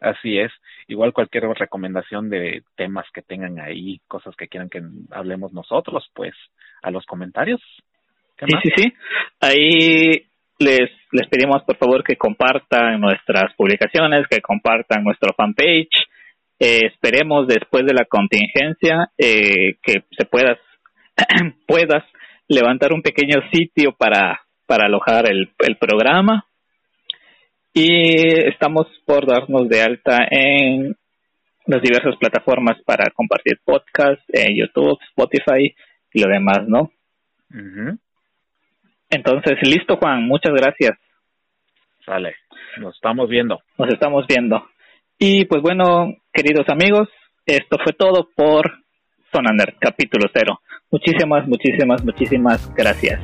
Así 0.00 0.38
es. 0.38 0.50
Igual 0.88 1.12
cualquier 1.12 1.44
recomendación 1.44 2.30
de 2.30 2.62
temas 2.74 3.04
que 3.12 3.22
tengan 3.22 3.60
ahí, 3.60 4.00
cosas 4.08 4.34
que 4.34 4.48
quieran 4.48 4.70
que 4.70 4.82
hablemos 5.10 5.52
nosotros, 5.52 6.10
pues 6.14 6.32
a 6.82 6.90
los 6.90 7.04
comentarios. 7.04 7.60
Sí, 8.38 8.56
sí, 8.62 8.70
sí. 8.74 8.92
Ahí 9.40 10.26
les, 10.58 10.90
les 11.12 11.28
pedimos 11.28 11.62
por 11.64 11.76
favor 11.76 12.02
que 12.02 12.16
compartan 12.16 12.98
nuestras 12.98 13.54
publicaciones, 13.56 14.26
que 14.28 14.40
compartan 14.40 15.04
nuestro 15.04 15.34
fanpage. 15.34 16.08
Eh, 16.60 16.86
esperemos 16.92 17.48
después 17.48 17.84
de 17.86 17.94
la 17.94 18.04
contingencia 18.04 19.10
eh, 19.16 19.78
que 19.82 20.04
se 20.16 20.26
puedas 20.26 20.58
puedas 21.66 22.04
levantar 22.48 22.92
un 22.92 23.02
pequeño 23.02 23.40
sitio 23.50 23.92
para 23.96 24.40
para 24.66 24.86
alojar 24.86 25.30
el, 25.30 25.50
el 25.58 25.76
programa 25.78 26.44
y 27.72 28.48
estamos 28.48 28.86
por 29.06 29.26
darnos 29.26 29.68
de 29.68 29.82
alta 29.82 30.18
en 30.30 30.96
las 31.66 31.82
diversas 31.82 32.16
plataformas 32.16 32.76
para 32.84 33.10
compartir 33.10 33.60
podcast, 33.64 34.20
en 34.28 34.56
YouTube, 34.56 34.98
Spotify 35.10 35.74
y 36.12 36.20
lo 36.20 36.28
demás, 36.28 36.66
¿no? 36.66 36.90
Entonces, 39.08 39.58
listo, 39.62 39.96
Juan, 39.96 40.22
muchas 40.24 40.52
gracias. 40.52 40.98
Sale, 42.04 42.36
nos 42.78 42.94
estamos 42.94 43.28
viendo. 43.28 43.60
Nos 43.78 43.88
estamos 43.92 44.26
viendo. 44.26 44.69
Y 45.22 45.44
pues 45.44 45.60
bueno, 45.60 46.14
queridos 46.32 46.66
amigos, 46.70 47.06
esto 47.44 47.76
fue 47.84 47.92
todo 47.92 48.30
por 48.34 48.72
Sonaner, 49.30 49.74
capítulo 49.78 50.30
cero. 50.32 50.60
Muchísimas, 50.90 51.46
muchísimas, 51.46 52.02
muchísimas 52.02 52.74
gracias. 52.74 53.20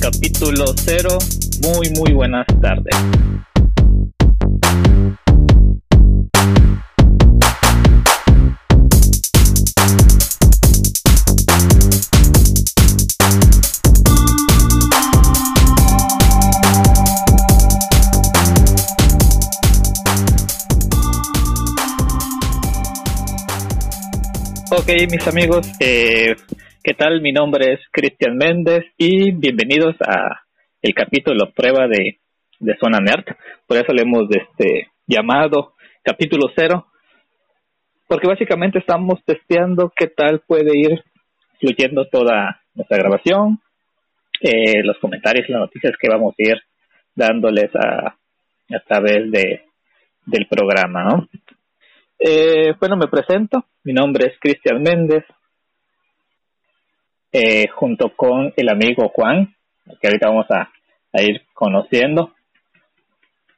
Capítulo 0.00 0.64
0. 0.76 1.18
Muy, 1.62 1.88
muy 1.90 2.12
buenas 2.12 2.46
tardes. 2.60 2.94
Ok, 24.70 24.88
mis 25.08 25.26
amigos, 25.28 25.68
eh, 25.78 26.34
¿Qué 26.86 26.92
tal? 26.92 27.22
Mi 27.22 27.32
nombre 27.32 27.72
es 27.72 27.80
Cristian 27.90 28.36
Méndez 28.36 28.84
y 28.98 29.32
bienvenidos 29.32 29.96
a 30.06 30.42
el 30.82 30.92
capítulo 30.92 31.50
prueba 31.56 31.88
de, 31.88 32.18
de 32.60 32.76
Zona 32.76 32.98
Nerd. 32.98 33.24
Por 33.66 33.78
eso 33.78 33.90
le 33.94 34.02
hemos 34.02 34.28
este, 34.28 34.90
llamado 35.06 35.72
capítulo 36.02 36.52
cero, 36.54 36.88
porque 38.06 38.28
básicamente 38.28 38.80
estamos 38.80 39.24
testeando 39.24 39.94
qué 39.96 40.08
tal 40.08 40.42
puede 40.46 40.78
ir 40.78 41.02
fluyendo 41.58 42.06
toda 42.08 42.60
nuestra 42.74 42.98
grabación, 42.98 43.60
eh, 44.42 44.82
los 44.84 44.98
comentarios 44.98 45.48
las 45.48 45.60
noticias 45.60 45.94
que 45.98 46.10
vamos 46.10 46.34
a 46.38 46.50
ir 46.50 46.56
dándoles 47.14 47.74
a, 47.76 48.08
a 48.08 48.80
través 48.86 49.30
de, 49.30 49.62
del 50.26 50.46
programa, 50.48 51.04
¿no? 51.04 51.28
Eh, 52.18 52.74
bueno, 52.78 52.98
me 52.98 53.08
presento. 53.08 53.64
Mi 53.84 53.94
nombre 53.94 54.26
es 54.26 54.38
Cristian 54.38 54.82
Méndez. 54.82 55.24
Eh, 57.36 57.66
junto 57.74 58.10
con 58.14 58.52
el 58.56 58.68
amigo 58.68 59.08
Juan. 59.08 59.52
que 60.00 60.06
ahorita 60.06 60.28
vamos 60.28 60.46
a, 60.50 60.70
ir 61.20 61.42
conociendo, 61.52 62.32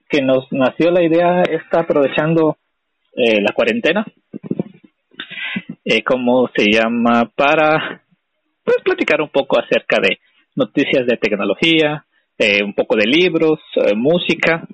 que 0.09 0.23
nos 0.23 0.51
nació 0.51 0.91
la 0.91 1.03
idea, 1.03 1.43
está 1.43 1.81
aprovechando 1.81 2.57
eh, 3.15 3.41
la 3.43 3.53
cuarentena, 3.53 4.05
eh, 5.85 6.03
¿cómo 6.03 6.49
se 6.55 6.71
llama? 6.71 7.31
Para 7.35 8.03
pues, 8.65 8.79
platicar 8.83 9.21
un 9.21 9.29
poco 9.29 9.59
acerca 9.59 9.99
de 10.01 10.21
noticias 10.55 11.07
de 11.07 11.19
tecnología, 11.19 12.07
eh, 12.39 12.63
un 12.63 12.73
poco 12.73 12.97
de 12.97 13.07
libros, 13.07 13.61
eh, 13.77 13.95
música 13.95 14.67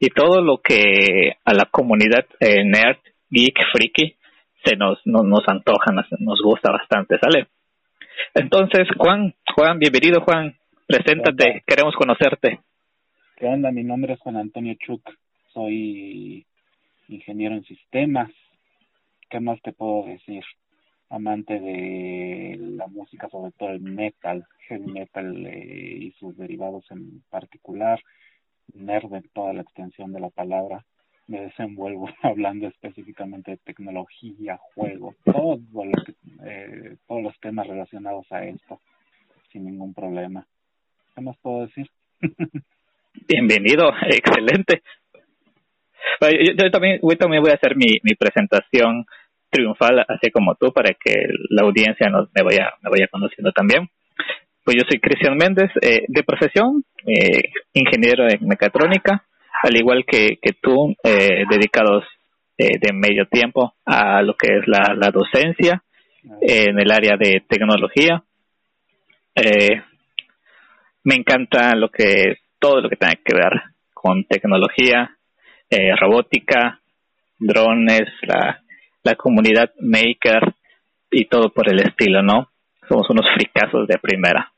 y 0.00 0.08
todo 0.08 0.40
lo 0.40 0.58
que 0.58 1.36
a 1.44 1.52
la 1.52 1.66
comunidad 1.70 2.24
eh, 2.40 2.64
nerd, 2.64 2.98
geek, 3.30 3.58
freaky 3.72 4.16
se 4.64 4.76
nos, 4.76 4.98
nos, 5.04 5.46
antoja, 5.46 5.92
nos, 5.92 6.40
gusta 6.42 6.72
bastante, 6.72 7.18
¿sale? 7.18 7.48
Entonces, 8.34 8.88
Juan, 8.98 9.34
Juan, 9.54 9.78
bienvenido 9.78 10.20
Juan, 10.22 10.54
preséntate, 10.86 11.62
queremos 11.66 11.94
conocerte. 11.94 12.60
¿Qué 13.36 13.46
onda? 13.46 13.70
Mi 13.70 13.84
nombre 13.84 14.14
es 14.14 14.20
Juan 14.20 14.36
Antonio 14.36 14.74
Chuk, 14.74 15.02
soy 15.52 16.46
ingeniero 17.08 17.54
en 17.54 17.64
sistemas. 17.64 18.30
¿Qué 19.28 19.40
más 19.40 19.60
te 19.62 19.72
puedo 19.72 20.06
decir? 20.06 20.44
Amante 21.08 21.60
de 21.60 22.56
la 22.58 22.86
música, 22.86 23.28
sobre 23.28 23.52
todo 23.52 23.70
el 23.70 23.80
metal, 23.80 24.44
heavy 24.68 24.86
metal 24.86 25.46
eh, 25.46 25.98
y 26.00 26.10
sus 26.12 26.36
derivados 26.36 26.84
en 26.90 27.22
particular, 27.30 28.00
nerd 28.74 29.12
en 29.14 29.28
toda 29.32 29.52
la 29.52 29.62
extensión 29.62 30.12
de 30.12 30.20
la 30.20 30.30
palabra. 30.30 30.84
Me 31.28 31.40
desenvuelvo 31.40 32.08
hablando 32.22 32.68
específicamente 32.68 33.52
de 33.52 33.56
tecnología, 33.58 34.58
juego, 34.74 35.14
todo 35.24 35.84
lo 35.84 36.04
que, 36.04 36.14
eh, 36.44 36.96
todos 37.06 37.22
los 37.22 37.38
temas 37.40 37.66
relacionados 37.66 38.26
a 38.30 38.44
esto, 38.44 38.80
sin 39.52 39.64
ningún 39.64 39.92
problema. 39.92 40.46
¿Qué 41.14 41.20
más 41.20 41.36
puedo 41.38 41.66
decir? 41.66 41.88
Bienvenido, 43.28 43.90
excelente. 44.08 44.82
Yo, 46.20 46.70
también, 46.70 47.00
yo 47.02 47.16
también 47.18 47.42
voy 47.42 47.50
a 47.50 47.54
hacer 47.54 47.76
mi, 47.76 47.98
mi 48.02 48.14
presentación 48.14 49.04
triunfal, 49.50 50.04
así 50.08 50.30
como 50.30 50.54
tú, 50.54 50.72
para 50.72 50.90
que 50.92 51.14
la 51.50 51.62
audiencia 51.62 52.08
nos, 52.08 52.28
me, 52.34 52.42
vaya, 52.42 52.72
me 52.82 52.90
vaya 52.90 53.08
conociendo 53.10 53.52
también. 53.52 53.88
Pues 54.64 54.76
yo 54.76 54.82
soy 54.88 55.00
Cristian 55.00 55.36
Méndez, 55.36 55.70
eh, 55.80 56.04
de 56.08 56.22
profesión, 56.22 56.84
eh, 57.06 57.52
ingeniero 57.72 58.28
en 58.28 58.46
mecatrónica, 58.46 59.24
al 59.62 59.76
igual 59.76 60.04
que, 60.06 60.38
que 60.40 60.52
tú, 60.52 60.94
eh, 61.02 61.44
dedicados 61.48 62.04
eh, 62.58 62.78
de 62.80 62.92
medio 62.92 63.26
tiempo 63.26 63.74
a 63.84 64.22
lo 64.22 64.34
que 64.36 64.58
es 64.58 64.66
la, 64.66 64.94
la 64.94 65.10
docencia 65.10 65.82
en 66.40 66.78
el 66.78 66.90
área 66.90 67.16
de 67.16 67.44
tecnología. 67.48 68.22
me 71.04 71.14
encanta 71.14 71.74
lo 71.76 71.88
que 71.88 72.38
todo 72.58 72.80
lo 72.80 72.88
que 72.88 72.96
tenga 72.96 73.14
que 73.24 73.34
ver 73.34 73.52
con 73.94 74.24
tecnología, 74.24 75.16
robótica, 76.00 76.80
drones, 77.38 78.08
la, 78.22 78.60
la 79.06 79.14
comunidad 79.14 79.70
maker 79.78 80.54
y 81.10 81.26
todo 81.26 81.50
por 81.50 81.70
el 81.70 81.80
estilo, 81.80 82.22
¿no? 82.22 82.50
Somos 82.88 83.08
unos 83.10 83.26
fricazos 83.34 83.86
de 83.86 83.98
primera. 83.98 84.52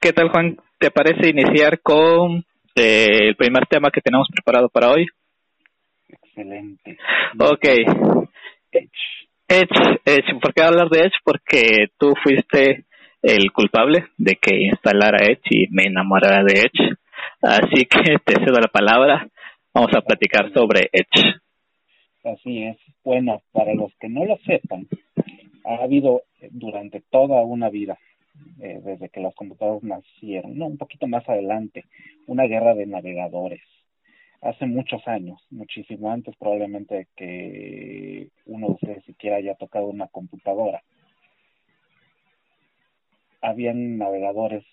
¿Qué 0.00 0.12
tal, 0.12 0.30
Juan? 0.30 0.56
¿Te 0.82 0.90
parece 0.90 1.28
iniciar 1.28 1.80
con 1.80 2.44
eh, 2.74 3.28
el 3.28 3.36
primer 3.36 3.66
tema 3.66 3.92
que 3.92 4.00
tenemos 4.00 4.26
preparado 4.34 4.68
para 4.68 4.90
hoy? 4.90 5.06
Excelente. 6.08 6.98
Ok. 7.38 7.64
Edge. 8.72 8.90
Edge, 9.46 10.00
Edge. 10.04 10.40
¿Por 10.40 10.52
qué 10.52 10.62
hablar 10.62 10.88
de 10.88 11.02
Edge? 11.02 11.14
Porque 11.22 11.86
tú 11.96 12.14
fuiste 12.20 12.84
el 13.22 13.52
culpable 13.52 14.06
de 14.18 14.34
que 14.34 14.56
instalara 14.56 15.24
Edge 15.24 15.50
y 15.50 15.68
me 15.70 15.84
enamorara 15.84 16.42
de 16.42 16.62
Edge. 16.62 16.96
Así 17.40 17.86
que 17.86 18.18
te 18.24 18.44
cedo 18.44 18.58
la 18.60 18.66
palabra. 18.66 19.28
Vamos 19.72 19.94
a 19.94 20.00
platicar 20.00 20.52
sobre 20.52 20.90
Edge. 20.92 21.36
Así 22.24 22.64
es. 22.64 22.76
Bueno, 23.04 23.40
para 23.52 23.72
los 23.72 23.94
que 24.00 24.08
no 24.08 24.24
lo 24.24 24.36
sepan, 24.38 24.88
ha 25.64 25.84
habido 25.84 26.22
durante 26.50 27.02
toda 27.08 27.40
una 27.44 27.70
vida 27.70 27.96
eh, 28.60 28.80
desde 28.84 29.08
que 29.08 29.20
las 29.20 29.34
computadoras 29.34 29.82
nacieron, 29.82 30.56
no, 30.56 30.66
un 30.66 30.78
poquito 30.78 31.06
más 31.06 31.28
adelante, 31.28 31.84
una 32.26 32.44
guerra 32.44 32.74
de 32.74 32.86
navegadores. 32.86 33.60
Hace 34.40 34.66
muchos 34.66 35.06
años, 35.06 35.40
muchísimo 35.50 36.10
antes 36.10 36.34
probablemente 36.36 37.06
que 37.16 38.28
uno 38.46 38.68
de 38.68 38.72
ustedes 38.72 39.04
siquiera 39.04 39.36
haya 39.36 39.54
tocado 39.54 39.86
una 39.86 40.08
computadora. 40.08 40.82
Habían 43.40 43.98
navegadores 43.98 44.64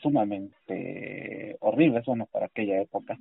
sumamente 0.00 1.56
horribles, 1.60 2.04
bueno, 2.04 2.26
para 2.26 2.46
aquella 2.46 2.80
época, 2.80 3.18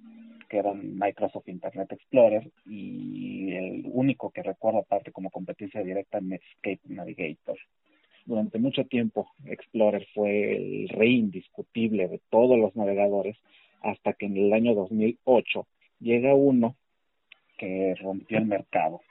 que 0.50 0.58
eran 0.58 0.98
Microsoft 0.98 1.48
Internet 1.48 1.92
Explorer 1.92 2.52
y 2.66 3.54
el 3.54 3.84
único 3.92 4.30
que 4.30 4.44
recuerdo 4.44 4.80
aparte 4.80 5.12
como 5.12 5.32
competencia 5.32 5.82
directa 5.84 6.20
Netscape 6.22 6.82
Navigator 6.86 7.58
durante 8.26 8.60
mucho 8.60 8.86
tiempo 8.86 9.32
Explorer 9.46 10.08
fue 10.14 10.56
el 10.56 10.90
rey 10.90 11.18
indiscutible 11.18 12.08
de 12.08 12.20
todos 12.30 12.58
los 12.58 12.76
navegadores 12.76 13.38
hasta 13.82 14.14
que 14.14 14.26
en 14.26 14.38
el 14.38 14.54
año 14.54 14.74
2008 14.74 15.68
llega 16.00 16.34
uno 16.34 16.76
que 17.58 17.96
rompió 18.02 18.38
el 18.38 18.46
mercado 18.46 19.02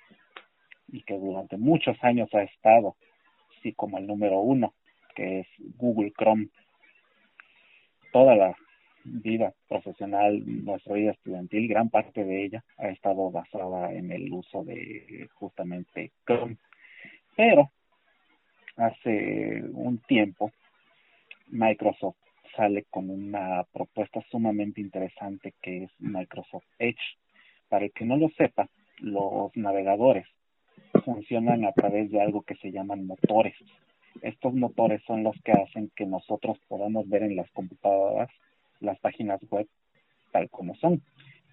y 0.88 1.02
que 1.02 1.14
durante 1.14 1.56
muchos 1.56 1.96
años 2.02 2.28
ha 2.34 2.42
estado 2.42 2.96
sí 3.62 3.72
como 3.72 3.98
el 3.98 4.06
número 4.06 4.40
uno 4.40 4.74
que 5.14 5.40
es 5.40 5.46
Google 5.78 6.12
Chrome 6.18 6.48
toda 8.12 8.36
la 8.36 8.56
vida 9.04 9.52
profesional, 9.68 10.42
nuestra 10.64 10.94
vida 10.94 11.12
estudiantil, 11.12 11.68
gran 11.68 11.90
parte 11.90 12.24
de 12.24 12.44
ella 12.44 12.64
ha 12.78 12.88
estado 12.88 13.30
basada 13.30 13.92
en 13.92 14.10
el 14.10 14.32
uso 14.32 14.64
de 14.64 15.28
justamente 15.34 16.12
Chrome. 16.24 16.56
Pero 17.36 17.70
hace 18.76 19.62
un 19.72 19.98
tiempo 19.98 20.50
Microsoft 21.48 22.16
sale 22.56 22.84
con 22.90 23.10
una 23.10 23.64
propuesta 23.72 24.20
sumamente 24.30 24.80
interesante 24.80 25.54
que 25.60 25.84
es 25.84 25.90
Microsoft 25.98 26.64
Edge. 26.78 27.18
Para 27.68 27.86
el 27.86 27.92
que 27.92 28.04
no 28.04 28.16
lo 28.16 28.28
sepa, 28.30 28.68
los 28.98 29.56
navegadores 29.56 30.26
funcionan 31.04 31.64
a 31.64 31.72
través 31.72 32.10
de 32.10 32.20
algo 32.20 32.42
que 32.42 32.54
se 32.56 32.70
llaman 32.70 33.06
motores. 33.06 33.54
Estos 34.22 34.54
motores 34.54 35.02
son 35.06 35.24
los 35.24 35.34
que 35.42 35.52
hacen 35.52 35.90
que 35.96 36.06
nosotros 36.06 36.58
podamos 36.68 37.08
ver 37.08 37.24
en 37.24 37.36
las 37.36 37.50
computadoras 37.50 38.30
las 38.80 38.98
páginas 39.00 39.40
web 39.50 39.66
tal 40.30 40.48
como 40.50 40.74
son. 40.76 41.02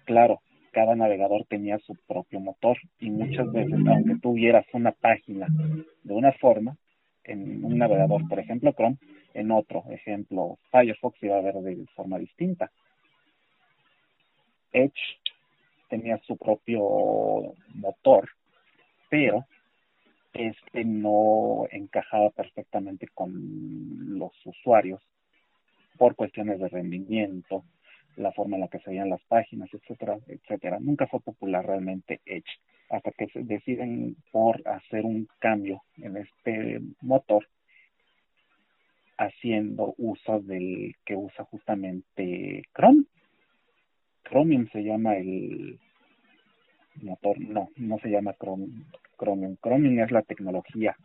Claro, 0.04 0.40
cada 0.72 0.94
navegador 0.94 1.44
tenía 1.48 1.78
su 1.78 1.94
propio 2.06 2.40
motor 2.40 2.76
y 2.98 3.10
muchas 3.10 3.50
veces, 3.52 3.78
aunque 3.86 4.16
tuvieras 4.20 4.66
una 4.72 4.92
página 4.92 5.46
de 6.02 6.14
una 6.14 6.32
forma, 6.32 6.76
en 7.24 7.64
un 7.64 7.78
navegador, 7.78 8.28
por 8.28 8.38
ejemplo 8.38 8.72
Chrome, 8.72 8.98
en 9.34 9.50
otro, 9.50 9.84
ejemplo 9.90 10.58
Firefox 10.70 11.22
iba 11.22 11.38
a 11.38 11.42
ver 11.42 11.54
de 11.54 11.86
forma 11.94 12.18
distinta. 12.18 12.70
Edge 14.72 15.18
tenía 15.88 16.18
su 16.26 16.36
propio 16.36 17.54
motor, 17.74 18.28
pero 19.10 19.46
este 20.32 20.84
no 20.84 21.66
encajaba 21.70 22.30
perfectamente 22.30 23.08
con 23.08 24.18
los 24.18 24.32
usuarios 24.46 25.02
por 25.98 26.14
cuestiones 26.14 26.58
de 26.58 26.68
rendimiento, 26.68 27.64
la 28.16 28.32
forma 28.32 28.56
en 28.56 28.62
la 28.62 28.68
que 28.68 28.78
se 28.80 28.90
veían 28.90 29.10
las 29.10 29.22
páginas, 29.24 29.68
etcétera, 29.72 30.18
etcétera. 30.26 30.78
Nunca 30.80 31.06
fue 31.06 31.20
popular 31.20 31.66
realmente 31.66 32.20
Edge 32.26 32.58
hasta 32.90 33.10
que 33.12 33.26
se 33.28 33.42
deciden 33.42 34.16
por 34.30 34.66
hacer 34.68 35.04
un 35.04 35.26
cambio 35.38 35.82
en 35.96 36.18
este 36.18 36.80
motor 37.00 37.48
haciendo 39.16 39.94
uso 39.98 40.40
del 40.40 40.94
que 41.04 41.16
usa 41.16 41.44
justamente 41.44 42.62
Chrome. 42.74 43.04
Chromium 44.24 44.68
se 44.70 44.82
llama 44.82 45.16
el 45.16 45.78
motor, 47.02 47.38
no, 47.40 47.70
no 47.76 47.98
se 47.98 48.08
llama 48.08 48.34
Chrome, 48.34 48.68
Chromium. 49.18 49.56
Chromium 49.56 49.98
es 50.00 50.10
la 50.10 50.22
tecnología 50.22 50.96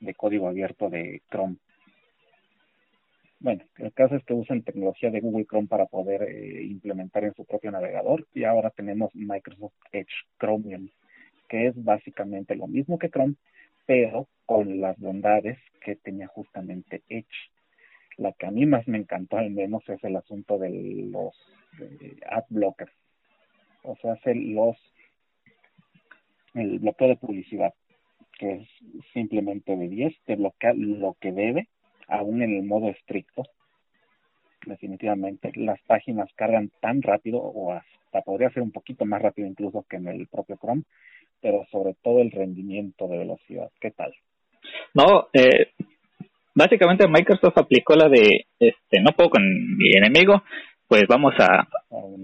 de 0.00 0.14
código 0.14 0.48
abierto 0.48 0.88
de 0.88 1.22
Chrome. 1.30 1.56
Bueno, 3.38 3.64
el 3.76 3.92
caso 3.92 4.16
es 4.16 4.24
que 4.24 4.34
usan 4.34 4.62
tecnología 4.62 5.10
de 5.10 5.20
Google 5.20 5.46
Chrome 5.46 5.68
para 5.68 5.86
poder 5.86 6.22
eh, 6.22 6.62
implementar 6.64 7.24
en 7.24 7.34
su 7.34 7.44
propio 7.44 7.70
navegador 7.70 8.26
y 8.34 8.44
ahora 8.44 8.70
tenemos 8.70 9.14
Microsoft 9.14 9.74
Edge 9.92 10.12
Chromium 10.38 10.88
que 11.48 11.68
es 11.68 11.84
básicamente 11.84 12.54
lo 12.56 12.66
mismo 12.66 12.98
que 12.98 13.10
Chrome, 13.10 13.34
pero 13.86 14.28
con 14.46 14.80
las 14.80 14.98
bondades 14.98 15.58
que 15.80 15.96
tenía 15.96 16.26
justamente 16.26 17.02
Edge. 17.08 17.50
La 18.16 18.32
que 18.32 18.46
a 18.46 18.50
mí 18.50 18.66
más 18.66 18.88
me 18.88 18.98
encantó 18.98 19.36
al 19.36 19.50
menos 19.50 19.88
es 19.88 20.02
el 20.02 20.16
asunto 20.16 20.58
de 20.58 20.70
los 21.10 21.34
ad 22.28 22.44
blockers, 22.48 22.92
o 23.82 23.96
sea, 23.96 24.16
los 24.34 24.76
el 26.54 26.78
bloqueo 26.78 27.08
de 27.08 27.16
publicidad, 27.16 27.74
que 28.38 28.52
es 28.52 28.68
simplemente 29.12 29.76
de 29.76 29.88
10, 29.88 30.14
te 30.24 30.36
bloquea 30.36 30.72
lo 30.74 31.14
que 31.20 31.32
debe 31.32 31.68
aún 32.08 32.42
en 32.42 32.56
el 32.56 32.62
modo 32.62 32.88
estricto, 32.88 33.44
definitivamente. 34.66 35.52
Las 35.54 35.80
páginas 35.82 36.28
cargan 36.34 36.70
tan 36.80 37.02
rápido 37.02 37.38
o 37.38 37.72
hasta 37.72 38.22
podría 38.22 38.50
ser 38.50 38.62
un 38.62 38.72
poquito 38.72 39.04
más 39.04 39.22
rápido 39.22 39.48
incluso 39.48 39.84
que 39.88 39.96
en 39.96 40.08
el 40.08 40.26
propio 40.26 40.56
Chrome, 40.56 40.82
pero 41.40 41.64
sobre 41.70 41.94
todo 42.02 42.20
el 42.20 42.30
rendimiento 42.30 43.08
de 43.08 43.18
velocidad. 43.18 43.70
¿Qué 43.80 43.90
tal? 43.90 44.14
No, 44.94 45.28
eh, 45.32 45.70
básicamente 46.54 47.06
Microsoft 47.06 47.58
aplicó 47.58 47.94
la 47.94 48.08
de, 48.08 48.46
este, 48.58 49.00
no 49.00 49.12
puedo 49.12 49.30
con 49.30 49.42
mi 49.76 49.90
enemigo, 49.96 50.42
pues 50.88 51.04
vamos 51.08 51.34
a, 51.38 51.68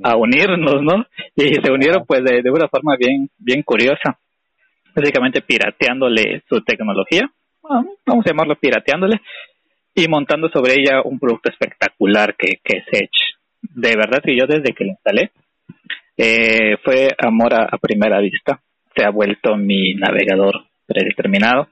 a 0.04 0.16
unirnos, 0.16 0.82
¿no? 0.82 1.04
Y 1.36 1.54
se 1.54 1.72
unieron 1.72 2.04
pues 2.06 2.22
de, 2.24 2.42
de 2.42 2.50
una 2.50 2.68
forma 2.68 2.96
bien, 2.96 3.28
bien 3.38 3.62
curiosa, 3.62 4.18
básicamente 4.94 5.42
pirateándole 5.42 6.42
su 6.48 6.60
tecnología, 6.62 7.30
vamos 7.62 8.26
a 8.26 8.30
llamarlo 8.30 8.56
pirateándole, 8.56 9.20
y 9.94 10.08
montando 10.08 10.48
sobre 10.48 10.74
ella 10.74 11.02
un 11.04 11.18
producto 11.18 11.50
espectacular 11.50 12.34
que, 12.36 12.60
que 12.62 12.78
es 12.78 12.84
Edge. 12.90 13.36
De 13.60 13.94
verdad 13.96 14.22
que 14.24 14.36
yo 14.36 14.46
desde 14.46 14.74
que 14.74 14.84
lo 14.84 14.90
instalé, 14.90 15.30
eh, 16.16 16.76
fue 16.82 17.08
amor 17.18 17.54
a, 17.54 17.78
primera 17.78 18.20
vista. 18.20 18.60
Se 18.94 19.04
ha 19.04 19.10
vuelto 19.10 19.56
mi 19.56 19.94
navegador 19.94 20.64
predeterminado. 20.86 21.68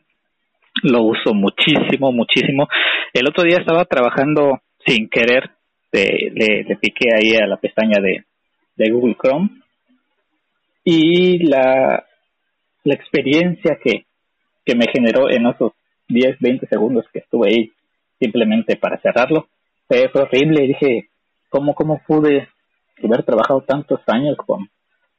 Lo 0.82 1.02
uso 1.02 1.34
muchísimo, 1.34 2.12
muchísimo. 2.12 2.68
El 3.12 3.28
otro 3.28 3.44
día 3.44 3.58
estaba 3.58 3.84
trabajando 3.84 4.60
sin 4.86 5.08
querer, 5.08 5.50
le, 5.92 6.30
le, 6.32 6.76
piqué 6.76 7.08
ahí 7.14 7.34
a 7.36 7.46
la 7.46 7.56
pestaña 7.56 8.00
de, 8.00 8.24
de 8.76 8.90
Google 8.90 9.16
Chrome 9.20 9.50
y 10.84 11.46
la, 11.46 12.06
la 12.84 12.94
experiencia 12.94 13.78
que, 13.82 14.04
que 14.64 14.74
me 14.74 14.86
generó 14.92 15.28
en 15.28 15.46
esos 15.46 15.72
10, 16.08 16.38
20 16.38 16.66
segundos 16.66 17.04
que 17.12 17.18
estuve 17.18 17.48
ahí 17.48 17.72
simplemente 18.20 18.76
para 18.76 19.00
cerrarlo. 19.00 19.48
Fue, 19.88 20.08
horrible 20.14 20.66
dije, 20.66 21.08
¿cómo, 21.48 21.74
¿cómo 21.74 22.00
pude 22.06 22.48
haber 23.02 23.24
trabajado 23.24 23.62
tantos 23.62 24.00
años 24.06 24.36
con, 24.36 24.68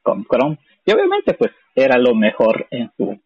con 0.02 0.24
Chrome? 0.24 0.60
Y 0.86 0.94
obviamente 0.94 1.34
pues 1.34 1.52
era 1.76 1.98
lo 1.98 2.16
mejor 2.16 2.68
en 2.72 2.90
su, 2.96 3.20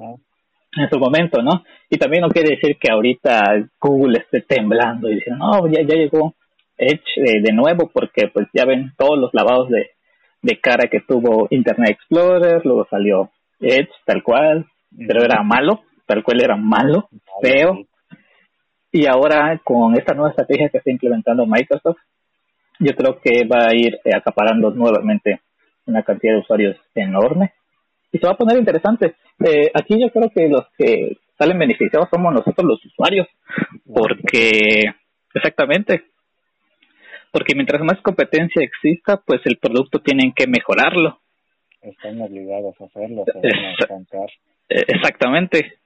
en 0.78 0.90
su 0.90 1.00
momento, 1.00 1.42
¿no? 1.42 1.64
Y 1.90 1.98
también 1.98 2.22
no 2.22 2.30
quiere 2.30 2.56
decir 2.56 2.78
que 2.80 2.92
ahorita 2.92 3.70
Google 3.80 4.20
esté 4.20 4.42
temblando 4.42 5.10
y 5.10 5.16
diciendo, 5.16 5.46
no, 5.46 5.68
ya, 5.68 5.82
ya 5.88 5.96
llegó 5.96 6.34
Edge 6.78 7.42
de, 7.42 7.54
nuevo 7.54 7.90
porque 7.94 8.28
pues 8.34 8.48
ya 8.54 8.66
ven 8.66 8.94
todos 8.98 9.18
los 9.18 9.34
lavados 9.34 9.70
de, 9.70 9.92
de 10.42 10.60
cara 10.60 10.90
que 10.90 11.02
tuvo 11.02 11.48
Internet 11.50 11.92
Explorer, 11.92 12.66
luego 12.66 12.88
salió 12.90 13.30
Edge 13.60 13.92
tal 14.06 14.24
cual, 14.24 14.66
pero 15.08 15.24
era 15.24 15.44
malo, 15.44 15.84
tal 16.06 16.24
cual 16.24 16.42
era 16.44 16.58
malo, 16.58 17.08
feo, 17.42 17.86
y 18.96 19.08
ahora 19.08 19.60
con 19.62 19.98
esta 19.98 20.14
nueva 20.14 20.30
estrategia 20.30 20.70
que 20.70 20.78
está 20.78 20.90
implementando 20.90 21.46
Microsoft, 21.46 21.98
yo 22.80 22.96
creo 22.96 23.20
que 23.20 23.46
va 23.46 23.68
a 23.68 23.76
ir 23.76 24.00
eh, 24.06 24.12
acaparando 24.16 24.72
nuevamente 24.72 25.42
una 25.86 26.02
cantidad 26.02 26.32
de 26.32 26.40
usuarios 26.40 26.78
enorme. 26.96 27.52
Y 28.14 28.20
se 28.20 28.26
va 28.26 28.32
a 28.32 28.38
poner 28.38 28.58
interesante. 28.58 29.16
Eh, 29.46 29.70
aquí 29.74 30.00
yo 30.00 30.10
creo 30.12 30.30
que 30.34 30.48
los 30.48 30.66
que 30.78 31.18
salen 31.38 31.60
beneficiados 31.60 32.08
somos 32.10 32.34
nosotros 32.34 32.66
los 32.66 32.86
usuarios, 32.86 33.28
porque 33.86 34.86
exactamente, 35.34 36.06
porque 37.34 37.54
mientras 37.54 37.82
más 37.82 38.00
competencia 38.02 38.64
exista, 38.64 39.18
pues 39.18 39.42
el 39.44 39.58
producto 39.58 40.00
tienen 40.00 40.32
que 40.32 40.48
mejorarlo. 40.48 41.20
Están 41.82 42.22
obligados 42.22 42.80
a 42.80 42.86
hacerlo, 42.86 43.26
se 43.26 43.34
van 43.90 44.08
a 44.14 44.26
eh, 44.70 44.86
Exactamente 44.88 45.80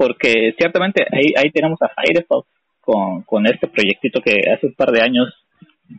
porque 0.00 0.54
ciertamente 0.56 1.04
ahí, 1.12 1.34
ahí 1.36 1.50
tenemos 1.50 1.78
a 1.82 1.90
Firefox 1.90 2.48
con, 2.80 3.20
con 3.24 3.46
este 3.46 3.68
proyectito 3.68 4.22
que 4.22 4.50
hace 4.50 4.68
un 4.68 4.72
par 4.72 4.92
de 4.92 5.02
años 5.02 5.28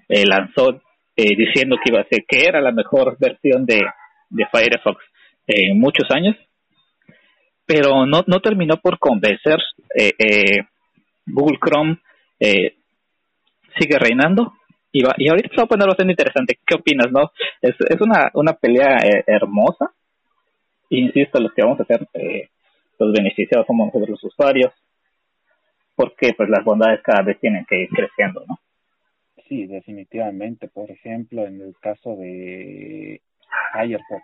eh, 0.10 0.26
lanzó 0.26 0.82
eh, 1.16 1.36
diciendo 1.38 1.76
que 1.76 1.92
iba 1.94 2.02
a 2.02 2.08
ser 2.08 2.24
que 2.28 2.46
era 2.46 2.62
la 2.62 2.72
mejor 2.72 3.16
versión 3.20 3.64
de, 3.64 3.80
de 4.32 4.46
Firefox 4.52 5.06
en 5.46 5.80
muchos 5.80 6.10
años, 6.10 6.36
pero 7.64 8.08
no, 8.08 8.24
no 8.26 8.40
terminó 8.40 8.78
por 8.78 8.98
convencer. 8.98 9.60
Eh, 9.96 10.14
eh 10.18 10.62
Google 11.28 11.60
Chrome 11.64 12.00
sigue 12.40 14.00
reinando 14.00 14.54
y, 14.92 15.04
va, 15.04 15.14
y 15.16 15.30
ahorita 15.30 15.50
se 15.50 15.58
va 15.58 15.64
a 15.66 15.68
poner 15.68 15.88
bastante 15.88 16.14
interesante. 16.14 16.58
¿Qué 16.66 16.74
opinas, 16.74 17.12
no? 17.12 17.32
Es, 17.62 17.76
es 17.88 18.02
una, 18.02 18.32
una 18.34 18.54
pelea 18.54 18.98
hermosa. 19.28 19.94
Insisto, 20.90 21.40
los 21.40 21.54
que 21.54 21.62
vamos 21.62 21.80
a 21.80 21.84
hacer 21.84 22.08
eh, 22.16 22.50
los 23.06 23.14
beneficiados 23.14 23.68
somos 23.68 23.88
nosotros 23.88 24.10
los 24.10 24.24
usuarios, 24.24 24.74
porque 25.96 26.34
pues 26.36 26.50
las 26.50 26.64
bondades 26.64 27.02
cada 27.04 27.24
vez 27.24 27.40
tienen 27.40 27.66
que 27.66 27.82
ir 27.84 27.90
creciendo, 27.90 28.44
¿no? 28.48 28.60
Sí, 29.48 29.66
definitivamente. 29.66 30.68
Por 30.68 30.90
ejemplo, 30.90 31.46
en 31.46 31.62
el 31.62 31.76
caso 31.82 32.16
de 32.16 33.22
Firefox, 33.74 34.24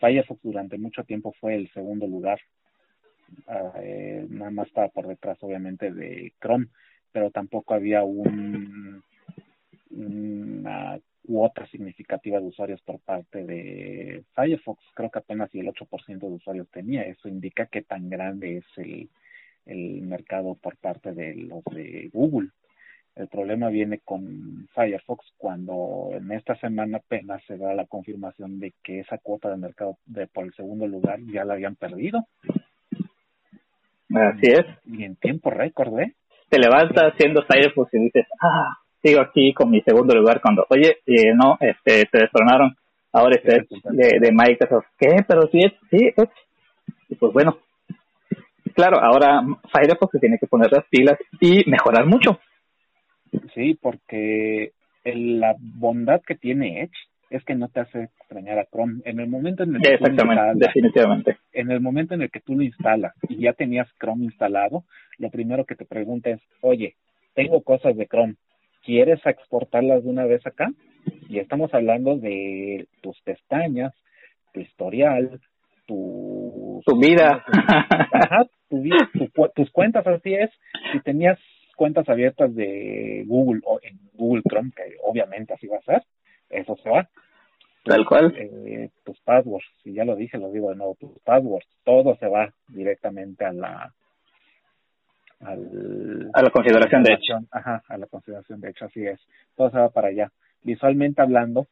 Firefox 0.00 0.40
durante 0.42 0.76
mucho 0.78 1.04
tiempo 1.04 1.32
fue 1.40 1.54
el 1.54 1.70
segundo 1.72 2.06
lugar, 2.06 2.38
ah, 3.48 3.72
eh, 3.80 4.26
nada 4.28 4.50
más 4.50 4.68
estaba 4.68 4.88
por 4.88 5.06
detrás 5.06 5.38
obviamente 5.40 5.90
de 5.90 6.32
Chrome, 6.40 6.66
pero 7.12 7.30
tampoco 7.30 7.74
había 7.74 8.02
un 8.02 9.02
una 9.90 10.98
cuota 11.26 11.66
significativa 11.66 12.38
de 12.38 12.46
usuarios 12.46 12.80
por 12.82 13.00
parte 13.00 13.44
de 13.44 14.24
Firefox. 14.34 14.82
Creo 14.94 15.10
que 15.10 15.18
apenas 15.18 15.54
el 15.54 15.66
8% 15.66 16.18
de 16.18 16.34
usuarios 16.34 16.68
tenía. 16.70 17.02
Eso 17.02 17.28
indica 17.28 17.66
qué 17.66 17.82
tan 17.82 18.08
grande 18.08 18.58
es 18.58 18.64
el, 18.76 19.08
el 19.66 20.02
mercado 20.02 20.54
por 20.54 20.76
parte 20.76 21.12
de 21.12 21.34
los 21.34 21.64
de 21.64 22.10
Google. 22.12 22.50
El 23.16 23.28
problema 23.28 23.68
viene 23.68 24.00
con 24.04 24.68
Firefox 24.74 25.24
cuando 25.38 26.10
en 26.12 26.30
esta 26.32 26.54
semana 26.56 26.98
apenas 26.98 27.42
se 27.46 27.56
da 27.56 27.72
la 27.74 27.86
confirmación 27.86 28.60
de 28.60 28.74
que 28.82 29.00
esa 29.00 29.18
cuota 29.18 29.50
de 29.50 29.56
mercado 29.56 29.96
de 30.04 30.26
por 30.26 30.44
el 30.44 30.52
segundo 30.54 30.86
lugar 30.86 31.18
ya 31.32 31.44
la 31.44 31.54
habían 31.54 31.76
perdido. 31.76 32.26
Así 34.14 34.46
es. 34.46 34.66
Y 34.84 35.04
en 35.04 35.16
tiempo 35.16 35.50
récord, 35.50 35.98
¿eh? 35.98 36.14
Te 36.50 36.58
levantas 36.58 37.12
haciendo 37.12 37.42
Firefox 37.42 37.92
y 37.94 37.98
dices, 38.04 38.26
ah, 38.40 38.76
sigo 39.02 39.20
aquí 39.20 39.52
con 39.52 39.70
mi 39.70 39.80
segundo 39.82 40.14
lugar 40.14 40.40
cuando, 40.40 40.66
oye, 40.70 40.98
eh, 41.06 41.34
no, 41.34 41.56
este, 41.60 42.04
te 42.06 42.18
destronaron, 42.18 42.76
ahora 43.12 43.36
este 43.36 43.66
de, 43.90 44.18
de 44.20 44.32
Microsoft, 44.32 44.86
¿qué? 44.98 45.24
Pero 45.26 45.42
sí, 45.50 45.60
sí, 45.90 46.12
es. 46.16 46.28
Y 47.08 47.14
pues 47.14 47.32
bueno, 47.32 47.58
claro, 48.74 49.00
ahora 49.00 49.42
Firefox 49.72 50.12
se 50.12 50.18
tiene 50.18 50.38
que 50.38 50.46
poner 50.46 50.70
las 50.72 50.84
pilas 50.88 51.18
y 51.40 51.68
mejorar 51.68 52.06
mucho. 52.06 52.38
Sí, 53.54 53.78
porque 53.80 54.72
la 55.04 55.54
bondad 55.58 56.20
que 56.26 56.34
tiene 56.34 56.82
Edge 56.82 56.96
es 57.30 57.44
que 57.44 57.54
no 57.54 57.68
te 57.68 57.80
hace 57.80 58.04
extrañar 58.04 58.58
a 58.58 58.66
Chrome. 58.66 59.02
En 59.04 59.18
el 59.20 59.28
momento 59.28 59.62
en 59.62 59.76
el 59.76 59.82
que 59.82 59.94
Exactamente, 59.94 60.42
definitivamente. 60.54 61.36
En 61.52 61.70
el 61.70 61.80
momento 61.80 62.14
en 62.14 62.22
el 62.22 62.30
que 62.30 62.40
tú 62.40 62.54
lo 62.54 62.62
instalas 62.62 63.14
y 63.28 63.42
ya 63.42 63.52
tenías 63.52 63.88
Chrome 64.00 64.24
instalado, 64.24 64.84
lo 65.18 65.30
primero 65.30 65.64
que 65.64 65.74
te 65.74 65.84
pregunta 65.84 66.30
es, 66.30 66.40
oye, 66.60 66.94
tengo 67.34 67.62
cosas 67.62 67.96
de 67.96 68.06
Chrome, 68.06 68.36
¿quieres 68.86 69.20
exportarlas 69.26 70.04
de 70.04 70.10
una 70.10 70.24
vez 70.24 70.46
acá? 70.46 70.70
Y 71.28 71.40
estamos 71.40 71.74
hablando 71.74 72.16
de 72.16 72.86
tus 73.02 73.20
pestañas, 73.22 73.92
tu 74.54 74.60
historial, 74.60 75.40
tu... 75.86 76.82
Tu 76.86 76.96
vida. 76.98 77.44
Ajá, 77.46 78.46
tu 78.70 78.80
vida, 78.80 79.10
tus 79.54 79.70
cuentas, 79.72 80.06
así 80.06 80.34
es. 80.34 80.50
Si 80.92 81.00
tenías 81.00 81.38
cuentas 81.76 82.08
abiertas 82.08 82.54
de 82.54 83.24
Google 83.26 83.60
o 83.64 83.80
en 83.82 83.98
Google 84.14 84.42
Chrome, 84.48 84.70
que 84.74 84.96
obviamente 85.02 85.52
así 85.52 85.66
va 85.66 85.78
a 85.78 85.82
ser, 85.82 86.02
eso 86.48 86.76
se 86.76 86.88
va. 86.88 87.08
Tal 87.84 88.06
cual. 88.06 88.34
Eh, 88.36 88.90
tus 89.04 89.20
passwords, 89.20 89.66
si 89.82 89.94
ya 89.94 90.04
lo 90.04 90.16
dije, 90.16 90.38
lo 90.38 90.50
digo 90.50 90.70
de 90.70 90.76
nuevo, 90.76 90.96
tus 90.98 91.18
passwords, 91.24 91.66
todo 91.84 92.16
se 92.16 92.28
va 92.28 92.52
directamente 92.68 93.44
a 93.44 93.52
la 93.52 93.92
al, 95.40 96.30
a 96.32 96.42
la 96.42 96.50
configuración 96.50 97.02
de 97.02 97.14
hecho. 97.14 97.38
Ajá, 97.50 97.82
a 97.88 97.98
la 97.98 98.06
configuración 98.06 98.60
de 98.60 98.70
hecho, 98.70 98.86
así 98.86 99.06
es. 99.06 99.20
Todo 99.56 99.70
se 99.70 99.78
va 99.78 99.90
para 99.90 100.08
allá. 100.08 100.32
Visualmente 100.62 101.22
hablando, 101.22 101.66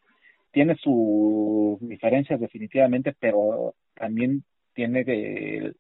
tiene 0.53 0.77
sus 0.77 1.81
diferencias 1.81 2.41
definitivamente, 2.41 3.15
pero 3.19 3.75
también 3.95 4.45
tiene 4.75 5.05
de, 5.05 5.75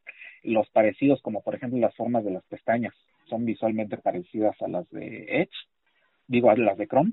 los 0.44 0.69
parecidos, 0.70 1.20
como 1.23 1.43
por 1.43 1.55
ejemplo 1.55 1.78
las 1.78 1.94
formas 1.97 2.24
de 2.24 2.31
las 2.31 2.44
pestañas, 2.44 2.94
son 3.28 3.44
visualmente 3.44 3.97
parecidas 3.97 4.61
a 4.62 4.69
las 4.69 4.89
de 4.90 5.24
Edge, 5.40 5.56
digo 6.27 6.51
a 6.51 6.56
las 6.56 6.77
de 6.78 6.86
Chrome, 6.86 7.12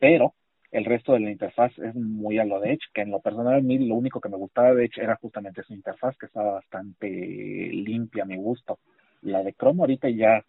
pero 0.00 0.34
el 0.72 0.84
resto 0.84 1.12
de 1.12 1.20
la 1.20 1.30
interfaz 1.30 1.78
es 1.78 1.94
muy 1.94 2.38
a 2.38 2.44
lo 2.44 2.60
de 2.60 2.72
Edge, 2.72 2.86
que 2.92 3.02
en 3.02 3.10
lo 3.10 3.20
personal 3.20 3.54
a 3.54 3.60
mí 3.60 3.78
lo 3.78 3.94
único 3.94 4.20
que 4.20 4.28
me 4.28 4.36
gustaba 4.36 4.74
de 4.74 4.86
Edge 4.86 5.02
era 5.02 5.16
justamente 5.16 5.62
su 5.62 5.74
interfaz, 5.74 6.16
que 6.16 6.26
estaba 6.26 6.54
bastante 6.54 7.08
limpia 7.08 8.24
a 8.24 8.26
mi 8.26 8.36
gusto. 8.36 8.78
La 9.24 9.42
de 9.42 9.52
Chrome 9.52 9.80
ahorita 9.80 10.08
ya 10.08 10.44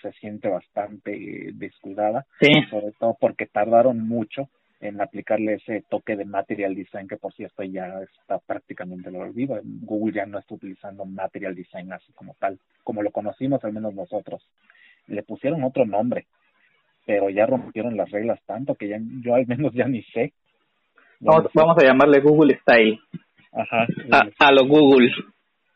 se 0.00 0.12
siente 0.12 0.48
bastante 0.48 1.50
descuidada, 1.54 2.26
sobre 2.70 2.92
todo 2.98 3.16
porque 3.20 3.46
tardaron 3.46 4.00
mucho 4.06 4.48
en 4.80 5.00
aplicarle 5.00 5.54
ese 5.54 5.82
toque 5.88 6.16
de 6.16 6.24
material 6.24 6.74
design 6.74 7.08
que 7.08 7.16
por 7.16 7.32
cierto 7.32 7.62
ya 7.62 8.00
está 8.02 8.38
prácticamente 8.38 9.10
lo 9.10 9.20
olvido. 9.20 9.58
Google 9.62 10.14
ya 10.14 10.26
no 10.26 10.38
está 10.38 10.54
utilizando 10.54 11.04
material 11.04 11.54
design 11.54 11.92
así 11.92 12.12
como 12.12 12.34
tal, 12.38 12.58
como 12.82 13.02
lo 13.02 13.10
conocimos 13.10 13.64
al 13.64 13.72
menos 13.72 13.94
nosotros. 13.94 14.42
le 15.06 15.22
pusieron 15.22 15.62
otro 15.64 15.84
nombre, 15.84 16.26
pero 17.06 17.28
ya 17.28 17.46
rompieron 17.46 17.96
las 17.96 18.10
reglas 18.10 18.40
tanto 18.46 18.74
que 18.74 18.88
ya 18.88 18.98
yo 19.22 19.34
al 19.34 19.46
menos 19.46 19.72
ya 19.74 19.86
ni 19.86 20.02
sé. 20.02 20.32
Vamos, 21.20 21.50
vamos 21.54 21.76
a 21.78 21.86
llamarle 21.86 22.20
Google 22.20 22.58
Style. 22.60 22.98
Ajá. 23.52 23.86
A, 24.10 24.46
a 24.46 24.52
lo 24.52 24.66
Google. 24.66 25.10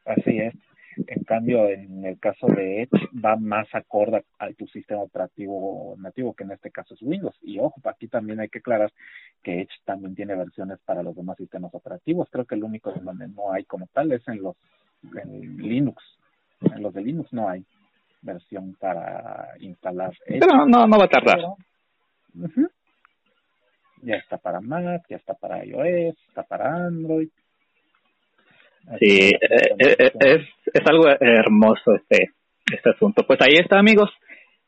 Así 0.05 0.39
es. 0.39 0.55
En 1.07 1.25
cambio, 1.25 1.69
en 1.69 2.05
el 2.05 2.19
caso 2.19 2.47
de 2.49 2.83
Edge, 2.83 3.09
va 3.25 3.37
más 3.37 3.69
acorde 3.73 4.25
a 4.39 4.53
tu 4.53 4.67
sistema 4.67 5.03
operativo 5.03 5.95
nativo, 5.99 6.35
que 6.35 6.45
en 6.45 6.53
este 6.53 6.71
caso 6.71 6.95
es 6.95 7.03
Windows. 7.03 7.37
Y 7.43 7.59
ojo, 7.59 7.81
aquí 7.85 8.09
también 8.09 8.41
hay 8.41 8.49
que 8.49 8.59
aclarar 8.59 8.93
que 9.43 9.61
Edge 9.61 9.71
también 9.85 10.15
tiene 10.15 10.35
versiones 10.35 10.79
para 10.85 11.03
los 11.03 11.15
demás 11.15 11.37
sistemas 11.37 11.75
operativos. 11.75 12.29
Creo 12.31 12.45
que 12.45 12.55
el 12.55 12.65
único 12.65 12.93
en 12.95 13.05
donde 13.05 13.29
no 13.29 13.53
hay 13.53 13.65
como 13.65 13.87
tal 13.93 14.13
es 14.13 14.27
en 14.29 14.43
los 14.43 14.57
en 15.15 15.57
Linux. 15.59 16.03
En 16.61 16.83
los 16.83 16.93
de 16.93 17.03
Linux 17.03 17.33
no 17.33 17.49
hay 17.49 17.65
versión 18.23 18.75
para 18.75 19.55
instalar 19.61 20.13
Edge. 20.27 20.41
Pero 20.41 20.67
no, 20.67 20.87
no 20.87 20.99
va 20.99 21.05
a 21.05 21.09
tardar. 21.09 21.41
Ya 24.03 24.17
está 24.17 24.39
para 24.39 24.61
Mac, 24.61 25.03
ya 25.09 25.17
está 25.17 25.35
para 25.35 25.65
iOS, 25.65 26.17
está 26.29 26.43
para 26.43 26.87
Android. 26.87 27.29
Sí, 28.99 29.29
eh, 29.29 29.39
eh, 29.79 29.97
eh, 29.99 30.13
es, 30.21 30.41
es 30.73 30.87
algo 30.87 31.09
hermoso 31.21 31.95
este, 31.95 32.31
este 32.73 32.91
asunto. 32.91 33.25
Pues 33.27 33.39
ahí 33.43 33.59
está, 33.59 33.79
amigos. 33.79 34.11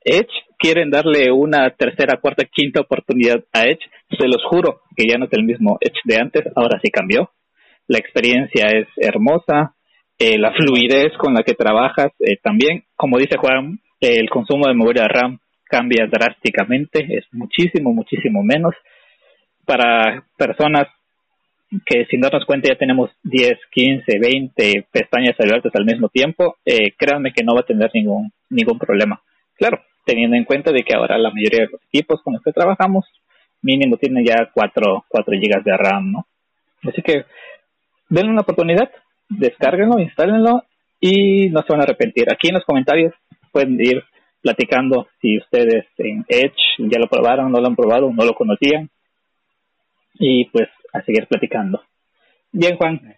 Edge 0.05 0.31
quieren 0.59 0.91
darle 0.91 1.31
una 1.31 1.71
tercera, 1.71 2.21
cuarta, 2.21 2.45
quinta 2.45 2.81
oportunidad 2.81 3.43
a 3.53 3.65
Edge. 3.65 3.81
Se 4.19 4.27
los 4.27 4.43
juro 4.45 4.83
que 4.97 5.07
ya 5.09 5.19
no 5.19 5.27
es 5.27 5.33
el 5.33 5.45
mismo 5.45 5.79
Edge 5.81 6.01
de 6.05 6.17
antes, 6.17 6.45
ahora 6.55 6.79
sí 6.83 6.91
cambió. 6.91 7.31
La 7.87 7.99
experiencia 7.99 8.67
es 8.69 8.87
hermosa, 8.97 9.75
la 10.19 10.53
fluidez 10.53 11.13
con 11.19 11.35
la 11.35 11.43
que 11.43 11.55
trabajas 11.55 12.13
también. 12.43 12.85
Como 12.95 13.19
dice 13.19 13.37
Juan, 13.37 13.81
el 14.01 14.31
consumo 14.31 14.67
de 14.67 14.75
memoria 14.75 15.09
RAM 15.09 15.39
cambia 15.65 16.07
drásticamente, 16.07 17.07
es 17.11 17.25
muchísimo, 17.33 17.93
muchísimo 17.93 18.43
menos. 18.43 18.75
Para 19.67 20.25
personas 20.37 20.87
que 21.87 22.07
sin 22.07 22.21
darnos 22.21 22.45
cuenta 22.45 22.69
ya 22.69 22.79
tenemos 22.79 23.11
10, 23.23 23.59
15, 23.71 24.19
20 24.19 24.87
pestañas 24.91 25.39
abiertas 25.39 25.73
al 25.75 25.85
mismo 25.85 26.09
tiempo, 26.09 26.57
eh, 26.65 26.93
créanme 26.97 27.33
que 27.33 27.45
no 27.45 27.55
va 27.55 27.61
a 27.61 27.67
tener 27.67 27.91
ningún, 27.95 28.33
ningún 28.49 28.79
problema. 28.79 29.21
Claro, 29.57 29.81
teniendo 30.05 30.37
en 30.37 30.45
cuenta 30.45 30.73
de 30.73 30.83
que 30.83 30.95
ahora 30.95 31.19
la 31.19 31.31
mayoría 31.31 31.67
de 31.67 31.73
los 31.73 31.81
equipos 31.93 32.21
con 32.23 32.35
los 32.35 32.43
que 32.43 32.53
trabajamos 32.53 33.05
mínimo 33.63 33.97
tienen 33.97 34.25
ya 34.25 34.51
4, 34.53 35.05
4 35.09 35.35
GB 35.37 35.63
de 35.63 35.77
RAM, 35.77 36.13
¿no? 36.13 36.27
Así 36.83 37.03
que 37.03 37.25
denle 38.09 38.33
una 38.33 38.43
oportunidad, 38.43 38.91
descárguenlo, 39.29 40.01
instálenlo 40.01 40.65
y 40.99 41.51
no 41.51 41.61
se 41.63 41.73
van 41.73 41.81
a 41.81 41.85
arrepentir. 41.85 42.27
Aquí 42.33 42.49
en 42.49 42.55
los 42.55 42.65
comentarios 42.65 43.15
pueden 43.53 43.81
ir 43.81 44.03
platicando 44.43 45.09
si 45.21 45.39
ustedes 45.39 45.87
en 45.99 46.25
Edge 46.29 46.55
ya 46.79 46.99
lo 46.99 47.09
probaron, 47.09 47.53
no 47.53 47.61
lo 47.61 47.67
han 47.67 47.77
probado, 47.77 48.11
no 48.13 48.25
lo 48.25 48.35
conocían. 48.35 48.89
Y 50.19 50.47
pues 50.47 50.69
a 50.93 51.03
seguir 51.03 51.27
platicando. 51.27 51.83
Bien, 52.53 52.77
Juan. 52.77 53.17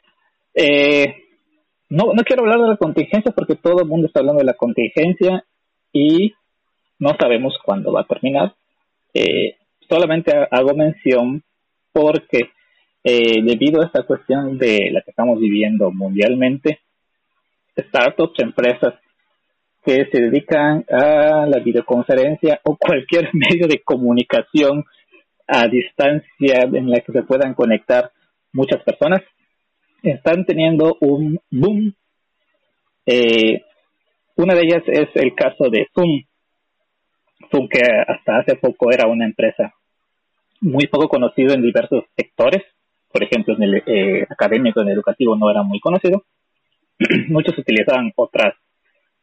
Eh, 0.54 1.14
no, 1.88 2.12
no 2.14 2.22
quiero 2.24 2.42
hablar 2.42 2.60
de 2.60 2.68
la 2.68 2.76
contingencia 2.76 3.32
porque 3.32 3.56
todo 3.56 3.82
el 3.82 3.88
mundo 3.88 4.06
está 4.06 4.20
hablando 4.20 4.40
de 4.40 4.46
la 4.46 4.54
contingencia 4.54 5.44
y 5.92 6.34
no 6.98 7.10
sabemos 7.18 7.58
cuándo 7.64 7.92
va 7.92 8.02
a 8.02 8.06
terminar. 8.06 8.54
Eh, 9.14 9.56
solamente 9.88 10.32
hago 10.50 10.74
mención 10.74 11.42
porque 11.92 12.50
eh, 13.04 13.42
debido 13.42 13.82
a 13.82 13.86
esta 13.86 14.04
cuestión 14.04 14.56
de 14.58 14.90
la 14.92 15.02
que 15.02 15.10
estamos 15.10 15.40
viviendo 15.40 15.90
mundialmente, 15.90 16.80
startups, 17.76 18.38
empresas 18.40 18.94
que 19.84 20.06
se 20.12 20.20
dedican 20.22 20.84
a 20.88 21.46
la 21.46 21.58
videoconferencia 21.58 22.60
o 22.64 22.76
cualquier 22.76 23.30
medio 23.32 23.66
de 23.66 23.82
comunicación 23.82 24.84
a 25.46 25.66
distancia 25.68 26.62
en 26.72 26.90
la 26.90 27.00
que 27.00 27.12
se 27.12 27.22
puedan 27.22 27.54
conectar 27.54 28.10
muchas 28.52 28.82
personas, 28.82 29.22
están 30.02 30.44
teniendo 30.44 30.96
un 31.00 31.38
boom. 31.50 31.94
Eh, 33.06 33.62
una 34.36 34.54
de 34.54 34.62
ellas 34.62 34.82
es 34.86 35.08
el 35.14 35.34
caso 35.34 35.70
de 35.70 35.88
Zoom. 35.94 36.22
Zoom 37.50 37.68
que 37.68 37.80
hasta 38.06 38.38
hace 38.38 38.56
poco 38.56 38.90
era 38.90 39.08
una 39.08 39.26
empresa 39.26 39.74
muy 40.60 40.86
poco 40.86 41.08
conocida 41.08 41.54
en 41.54 41.62
diversos 41.62 42.04
sectores. 42.16 42.62
Por 43.12 43.22
ejemplo, 43.22 43.54
en 43.56 43.62
el 43.62 43.82
eh, 43.86 44.26
académico, 44.28 44.80
en 44.80 44.88
el 44.88 44.94
educativo 44.94 45.36
no 45.36 45.50
era 45.50 45.62
muy 45.62 45.80
conocido. 45.80 46.24
Muchos 47.28 47.58
utilizaban 47.58 48.12
otras 48.16 48.54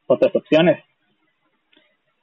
otras 0.09 0.35
opciones. 0.35 0.83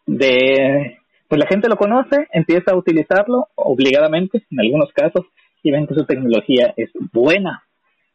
De 0.07 0.99
pues 1.29 1.39
la 1.41 1.47
gente 1.47 1.69
lo 1.69 1.77
conoce, 1.77 2.29
empieza 2.33 2.73
a 2.73 2.77
utilizarlo 2.77 3.49
obligadamente 3.55 4.45
en 4.51 4.61
algunos 4.61 4.93
casos 4.93 5.27
y 5.63 5.71
ven 5.71 5.87
que 5.87 5.95
su 5.95 6.05
tecnología 6.05 6.73
es 6.77 6.91
buena. 7.13 7.65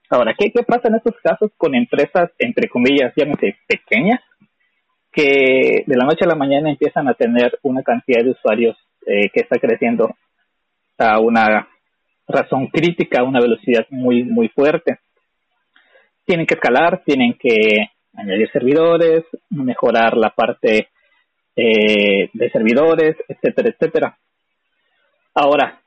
Ahora, 0.10 0.34
¿qué, 0.38 0.52
qué 0.52 0.64
pasa 0.64 0.88
en 0.88 0.96
estos 0.96 1.16
casos 1.24 1.52
con 1.58 1.76
empresas, 1.76 2.32
entre 2.38 2.70
comillas, 2.70 3.14
llámese 3.16 3.58
pequeñas, 3.68 4.22
que 5.12 5.84
de 5.86 5.96
la 5.98 6.06
noche 6.06 6.24
a 6.24 6.28
la 6.28 6.36
mañana 6.36 6.70
empiezan 6.70 7.08
a 7.08 7.14
tener 7.14 7.60
una 7.64 7.84
cantidad 7.84 8.24
de 8.24 8.32
usuarios 8.32 8.78
eh, 9.06 9.30
que 9.34 9.42
está 9.42 9.58
creciendo 9.58 10.16
a 10.98 11.20
una 11.20 11.68
razón 12.28 12.68
crítica, 12.68 13.22
a 13.22 13.26
una 13.26 13.42
velocidad 13.42 13.86
muy, 13.90 14.24
muy 14.24 14.48
fuerte? 14.50 15.00
Tienen 16.26 16.46
que 16.46 16.54
escalar, 16.54 17.04
tienen 17.06 17.34
que 17.34 17.90
añadir 18.14 18.50
servidores, 18.52 19.24
mejorar 19.50 20.16
la 20.16 20.30
parte 20.30 20.88
eh, 21.56 22.30
de 22.34 22.50
servidores, 22.52 23.16
etcétera, 23.28 23.70
etcétera. 23.70 24.18
Ahora, 25.34 25.82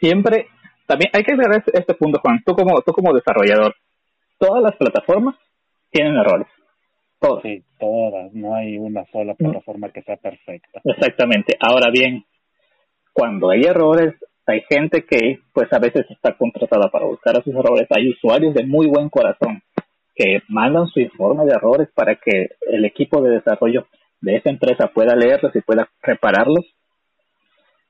siempre, 0.00 0.46
también 0.86 1.10
hay 1.12 1.22
que 1.22 1.36
ver 1.36 1.58
este, 1.58 1.78
este 1.78 1.94
punto, 1.94 2.20
Juan, 2.22 2.42
tú 2.44 2.54
como, 2.54 2.80
tú 2.82 2.92
como 2.92 3.14
desarrollador, 3.14 3.74
todas 4.38 4.62
las 4.62 4.76
plataformas 4.76 5.36
tienen 5.90 6.16
errores. 6.16 6.46
Todas. 7.20 7.42
Sí, 7.42 7.62
todas, 7.80 8.32
no 8.32 8.54
hay 8.54 8.78
una 8.78 9.04
sola 9.06 9.34
plataforma 9.34 9.90
que 9.90 10.02
sea 10.02 10.16
perfecta. 10.16 10.80
Exactamente. 10.84 11.56
Ahora 11.60 11.90
bien, 11.90 12.24
cuando 13.12 13.50
hay 13.50 13.62
errores, 13.62 14.14
hay 14.46 14.62
gente 14.68 15.04
que 15.04 15.40
pues 15.52 15.72
a 15.72 15.78
veces 15.78 16.06
está 16.10 16.36
contratada 16.36 16.88
para 16.90 17.06
buscar 17.06 17.36
a 17.36 17.42
sus 17.42 17.54
errores, 17.54 17.86
hay 17.90 18.08
usuarios 18.08 18.54
de 18.54 18.64
muy 18.64 18.86
buen 18.86 19.08
corazón 19.08 19.62
que 20.14 20.42
mandan 20.48 20.86
su 20.88 21.00
informe 21.00 21.44
de 21.44 21.52
errores 21.52 21.88
para 21.94 22.16
que 22.16 22.48
el 22.70 22.84
equipo 22.84 23.20
de 23.22 23.32
desarrollo 23.32 23.86
de 24.20 24.36
esa 24.36 24.50
empresa 24.50 24.88
pueda 24.88 25.14
leerlos 25.14 25.54
y 25.54 25.60
pueda 25.60 25.88
repararlos. 26.02 26.64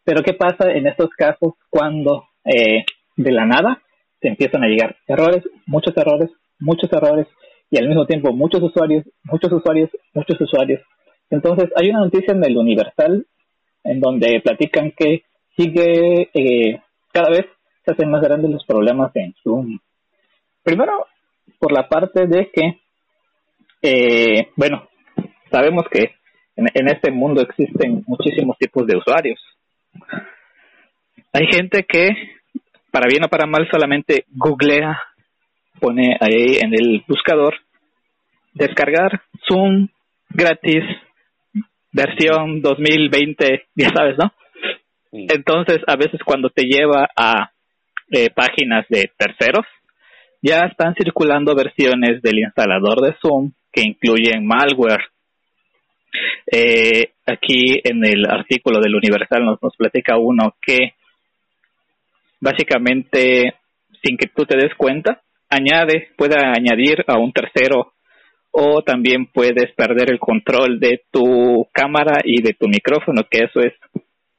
Pero 0.05 0.22
¿qué 0.22 0.32
pasa 0.32 0.70
en 0.72 0.86
estos 0.86 1.10
casos 1.10 1.55
cuando 1.70 2.24
eh, 2.44 2.84
de 3.16 3.32
la 3.32 3.44
nada 3.44 3.82
se 4.20 4.28
empiezan 4.28 4.64
a 4.64 4.68
llegar 4.68 4.96
errores, 5.06 5.44
muchos 5.66 5.96
errores, 5.96 6.30
muchos 6.59 6.92
errores 6.92 7.26
y 7.70 7.78
al 7.78 7.88
mismo 7.88 8.06
tiempo 8.06 8.32
muchos 8.32 8.62
usuarios, 8.62 9.05
muchos 9.24 9.52
usuarios, 9.52 9.90
muchos 10.14 10.40
usuarios? 10.40 10.80
Entonces 11.30 11.70
hay 11.76 11.90
una 11.90 12.00
noticia 12.00 12.32
en 12.32 12.44
el 12.44 12.56
Universal 12.56 13.26
en 13.84 14.00
donde 14.00 14.40
platican 14.40 14.92
que 14.92 15.22
sigue 15.56 16.30
eh, 16.34 16.80
cada 17.12 17.30
vez 17.30 17.46
se 17.84 17.92
hacen 17.92 18.10
más 18.10 18.22
grandes 18.22 18.50
los 18.50 18.64
problemas 18.64 19.14
en 19.16 19.34
Zoom. 19.42 19.78
Primero, 20.62 21.06
por 21.59 21.72
la 21.72 21.88
parte 21.88 22.26
de 22.26 22.50
que, 22.52 22.78
eh, 23.82 24.48
bueno, 24.56 24.88
sabemos 25.50 25.84
que 25.90 26.18
en, 26.59 26.89
este 26.89 27.10
mundo 27.12 27.40
existen 27.40 28.02
muchísimos 28.06 28.59
tipos 28.59 28.86
de 28.86 28.97
usuarios. 28.97 29.40
Hay 31.32 31.47
gente 31.52 31.85
que, 31.85 32.09
para 32.90 33.06
bien 33.09 33.24
o 33.24 33.28
para 33.28 33.47
mal, 33.47 33.68
solamente 33.70 34.24
googlea, 34.28 35.01
pone 35.80 36.16
ahí 36.20 36.59
en 36.60 36.74
el 36.74 37.05
buscador, 37.06 37.55
descargar 38.55 39.22
Zoom 39.47 39.89
gratis, 40.30 40.82
versión 41.93 42.60
2020, 42.60 43.66
ya 43.76 43.90
sabes, 43.94 44.16
¿no? 44.18 44.32
Entonces, 45.12 45.78
a 45.86 45.97
veces 45.97 46.20
cuando 46.24 46.51
te 46.51 46.64
lleva 46.64 47.09
a 47.16 47.52
eh, 48.10 48.30
páginas 48.30 48.85
de 48.89 49.10
terceros, 49.16 49.64
ya 50.43 50.66
están 50.66 50.94
circulando 50.94 51.55
versiones 51.55 52.20
del 52.20 52.40
instalador 52.40 53.01
de 53.01 53.14
Zoom 53.20 53.52
que 53.72 53.82
incluyen 53.82 54.47
malware 54.47 55.05
eh, 56.51 57.12
aquí 57.26 57.80
en 57.85 58.05
el 58.05 58.26
artículo 58.26 58.80
del 58.80 58.94
Universal 58.94 59.44
nos, 59.44 59.62
nos 59.62 59.76
platica 59.76 60.16
uno 60.16 60.55
que 60.60 60.94
básicamente, 62.40 63.55
sin 64.02 64.16
que 64.16 64.28
tú 64.28 64.44
te 64.44 64.56
des 64.56 64.74
cuenta, 64.76 65.22
añade, 65.48 66.09
puede 66.16 66.36
añadir 66.39 67.05
a 67.06 67.18
un 67.18 67.32
tercero 67.32 67.93
o 68.51 68.82
también 68.82 69.26
puedes 69.26 69.72
perder 69.74 70.10
el 70.10 70.18
control 70.18 70.80
de 70.80 71.02
tu 71.10 71.68
cámara 71.72 72.20
y 72.24 72.43
de 72.43 72.55
tu 72.55 72.66
micrófono, 72.66 73.22
que 73.30 73.44
eso 73.44 73.60
es 73.60 73.74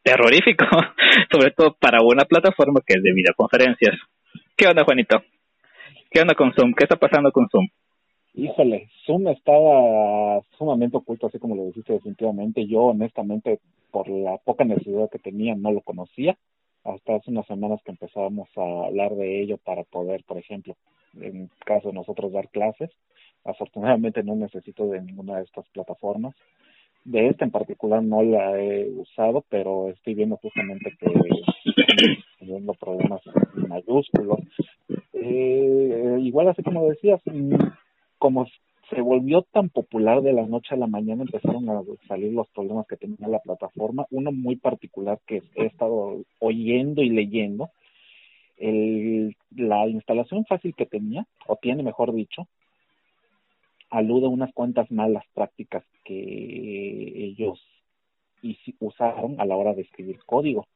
terrorífico, 0.03 0.65
sobre 1.31 1.51
todo 1.51 1.75
para 1.79 1.99
una 2.01 2.25
plataforma 2.25 2.81
que 2.85 2.97
es 2.97 3.03
de 3.03 3.13
videoconferencias. 3.13 3.95
¿Qué 4.55 4.67
onda, 4.67 4.83
Juanito? 4.83 5.23
¿Qué 6.11 6.21
onda 6.21 6.33
con 6.33 6.53
Zoom? 6.53 6.73
¿Qué 6.73 6.85
está 6.85 6.95
pasando 6.95 7.31
con 7.31 7.47
Zoom? 7.49 7.67
Híjole, 8.39 8.87
Zoom 9.05 9.27
estaba 9.27 10.41
sumamente 10.57 10.95
oculto, 10.95 11.27
así 11.27 11.39
como 11.39 11.55
lo 11.55 11.65
dijiste 11.65 11.91
definitivamente. 11.91 12.65
Yo 12.67 12.83
honestamente, 12.83 13.59
por 13.91 14.07
la 14.07 14.37
poca 14.37 14.63
necesidad 14.63 15.09
que 15.09 15.19
tenía, 15.19 15.55
no 15.55 15.73
lo 15.73 15.81
conocía. 15.81 16.37
Hasta 16.85 17.15
hace 17.15 17.31
unas 17.31 17.45
semanas 17.47 17.81
que 17.83 17.91
empezábamos 17.91 18.47
a 18.55 18.85
hablar 18.85 19.13
de 19.15 19.41
ello 19.41 19.57
para 19.57 19.83
poder, 19.83 20.23
por 20.23 20.37
ejemplo, 20.37 20.77
en 21.19 21.49
caso 21.65 21.89
de 21.89 21.95
nosotros 21.95 22.31
dar 22.31 22.47
clases. 22.47 22.89
Afortunadamente 23.43 24.23
no 24.23 24.37
necesito 24.37 24.87
de 24.87 25.01
ninguna 25.01 25.35
de 25.35 25.43
estas 25.43 25.67
plataformas. 25.73 26.33
De 27.03 27.27
esta 27.27 27.43
en 27.43 27.51
particular 27.51 28.01
no 28.01 28.23
la 28.23 28.57
he 28.57 28.89
usado, 28.89 29.43
pero 29.49 29.89
estoy 29.89 30.13
viendo 30.13 30.37
justamente 30.37 30.95
que 30.97 31.11
teniendo 32.39 32.73
problemas 32.75 33.21
mayúsculos. 33.53 34.39
Eh, 35.11 36.19
igual 36.21 36.47
así 36.47 36.63
como 36.63 36.87
decías, 36.87 37.21
como 38.19 38.45
se 38.89 39.01
volvió 39.01 39.43
tan 39.43 39.69
popular 39.69 40.21
de 40.21 40.33
la 40.33 40.45
noche 40.45 40.75
a 40.75 40.77
la 40.77 40.87
mañana, 40.87 41.23
empezaron 41.23 41.69
a 41.69 41.81
salir 42.07 42.33
los 42.33 42.49
problemas 42.49 42.87
que 42.87 42.97
tenía 42.97 43.27
la 43.27 43.39
plataforma. 43.39 44.05
Uno 44.11 44.31
muy 44.31 44.55
particular 44.55 45.19
que 45.25 45.43
he 45.55 45.65
estado 45.65 46.17
oyendo 46.39 47.01
y 47.01 47.09
leyendo, 47.09 47.69
el, 48.57 49.35
la 49.55 49.87
instalación 49.87 50.45
fácil 50.45 50.75
que 50.75 50.85
tenía, 50.85 51.25
o 51.47 51.55
tiene 51.55 51.83
mejor 51.83 52.13
dicho, 52.13 52.47
alude 53.89 54.25
a 54.25 54.29
unas 54.29 54.53
cuantas 54.53 54.91
malas 54.91 55.23
prácticas 55.33 55.83
que 56.03 56.15
ellos 57.25 57.63
usaron 58.79 59.39
a 59.39 59.45
la 59.45 59.55
hora 59.55 59.73
de 59.73 59.81
escribir 59.83 60.19
código. 60.25 60.67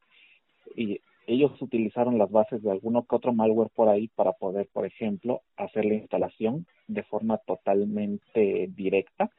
Y 0.76 1.00
ellos 1.28 1.52
utilizaron 1.62 2.18
las 2.18 2.30
bases 2.30 2.62
de 2.62 2.72
alguno 2.72 3.06
que 3.06 3.16
otro 3.16 3.34
malware 3.34 3.70
por 3.70 3.90
ahí 3.90 4.08
para 4.10 4.34
poder, 4.34 4.68
por 4.72 4.86
ejemplo, 4.86 5.42
hacer 5.58 5.86
la 5.86 5.96
instalación 5.96 6.66
de 6.88 7.04
forma 7.04 7.38
totalmente 7.40 8.68
directa, 8.76 9.30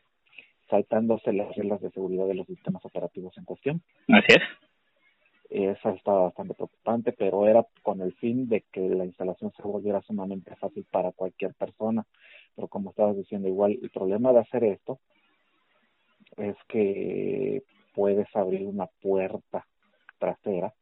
saltándose 0.71 1.33
las 1.33 1.55
reglas 1.57 1.81
de 1.81 1.91
seguridad 1.91 2.27
de 2.27 2.35
los 2.35 2.47
sistemas 2.47 2.85
operativos 2.85 3.37
en 3.37 3.45
cuestión. 3.45 3.83
Así 4.09 4.33
es. 4.35 4.43
Esa 5.51 5.91
estaba 5.91 6.23
bastante 6.23 6.55
preocupante, 6.55 7.13
pero 7.13 7.47
era 7.47 7.65
con 7.83 8.01
el 8.01 8.15
fin 8.15 8.49
de 8.49 8.65
que 8.73 8.81
la 8.81 9.05
instalación 9.05 9.53
se 9.53 9.63
volviera 9.63 10.01
sumamente 10.03 10.57
fácil 10.57 10.85
para 10.91 11.13
cualquier 11.13 11.55
persona. 11.55 12.05
Pero 12.57 12.69
como 12.69 12.91
estabas 12.91 13.17
diciendo, 13.17 13.47
igual 13.47 13.79
el 13.81 13.91
problema 13.91 14.33
de 14.33 14.41
hacer 14.41 14.65
esto 14.65 14.99
es 16.39 16.57
que 16.67 17.63
puedes 17.95 18.27
abrir 18.35 18.67
una 18.67 18.87
puerta 19.01 19.67
trasera 20.19 20.73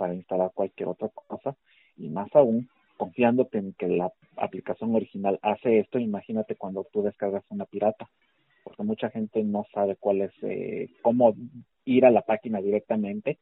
para 0.00 0.14
instalar 0.14 0.50
cualquier 0.54 0.88
otra 0.88 1.10
cosa 1.10 1.54
y 1.98 2.08
más 2.08 2.34
aún 2.34 2.70
confiándote 2.96 3.58
en 3.58 3.74
que 3.74 3.86
la 3.86 4.10
aplicación 4.36 4.94
original 4.94 5.38
hace 5.42 5.78
esto, 5.78 5.98
imagínate 5.98 6.56
cuando 6.56 6.86
tú 6.90 7.02
descargas 7.02 7.44
una 7.50 7.66
pirata, 7.66 8.08
porque 8.64 8.82
mucha 8.82 9.10
gente 9.10 9.44
no 9.44 9.66
sabe 9.74 9.96
cuál 9.96 10.22
es, 10.22 10.32
eh, 10.40 10.88
cómo 11.02 11.34
ir 11.84 12.06
a 12.06 12.10
la 12.10 12.22
página 12.22 12.62
directamente 12.62 13.38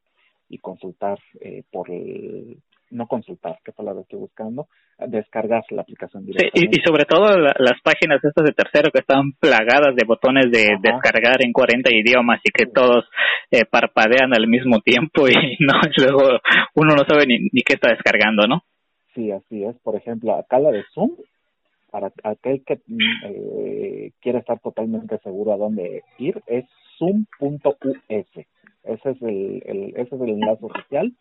y 0.49 0.59
consultar 0.59 1.21
eh, 1.41 1.63
por 1.71 1.93
el, 1.93 2.61
no 2.91 3.07
consultar, 3.07 3.59
qué 3.65 3.73
palabra 3.73 4.03
estoy 4.03 4.19
buscando, 4.19 4.69
descargar 4.99 5.63
la 5.71 5.83
aplicación 5.83 6.25
directamente. 6.25 6.59
Sí, 6.59 6.81
y, 6.81 6.87
sobre 6.87 7.05
todo 7.05 7.29
las 7.37 7.81
páginas 7.83 8.23
estas 8.23 8.45
de 8.45 8.53
tercero 8.53 8.91
que 8.91 9.01
están 9.01 9.33
plagadas 9.39 9.95
de 9.95 10.05
botones 10.07 10.51
de 10.51 10.77
descargar 10.81 11.45
en 11.45 11.53
40 11.53 11.91
idiomas 11.95 12.41
y 12.45 12.51
que 12.51 12.67
todos 12.67 13.05
eh, 13.51 13.65
parpadean 13.71 14.35
al 14.35 14.49
mismo 14.49 14.81
tiempo 14.81 15.29
y 15.29 15.33
no 15.61 15.75
luego 15.97 16.41
uno 16.75 16.95
no 16.97 17.05
sabe 17.05 17.27
ni, 17.27 17.39
ni 17.53 17.63
qué 17.63 17.75
está 17.75 17.91
descargando, 17.91 18.47
¿no? 18.47 18.63
Sí, 19.15 19.31
así 19.31 19.65
es. 19.65 19.77
Por 19.81 19.97
ejemplo, 19.97 20.35
acá 20.35 20.59
la 20.59 20.71
de 20.71 20.85
Zoom, 20.95 21.11
para 21.91 22.13
aquel 22.25 22.63
que 22.65 22.81
mm, 22.87 23.25
eh, 23.25 24.11
quiere 24.21 24.39
estar 24.39 24.59
totalmente 24.61 25.19
seguro 25.19 25.53
a 25.53 25.57
dónde 25.57 26.03
ir, 26.19 26.43
es 26.47 26.65
zoom.us. 26.99 27.97
Ese 28.09 29.11
es 29.11 29.23
el, 29.23 29.63
el, 29.67 29.93
ese 29.97 30.15
es 30.15 30.21
el 30.21 30.31
enlace 30.31 30.65
oficial 30.65 31.13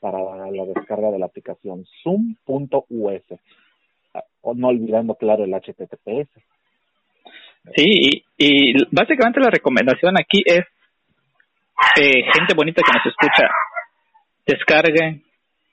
para 0.00 0.18
la 0.50 0.64
descarga 0.64 1.10
de 1.10 1.18
la 1.18 1.26
aplicación 1.26 1.84
zoom.us, 2.02 3.22
ah, 4.14 4.22
no 4.54 4.68
olvidando, 4.68 5.14
claro, 5.14 5.44
el 5.44 5.54
HTTPS. 5.54 6.30
Sí, 7.74 8.24
y, 8.38 8.72
básicamente 8.90 9.40
la 9.40 9.50
recomendación 9.50 10.16
aquí 10.18 10.42
es, 10.44 10.64
eh, 12.00 12.22
gente 12.32 12.54
bonita 12.54 12.82
que 12.82 12.96
nos 12.96 13.06
escucha, 13.06 13.50
descarguen 14.46 15.24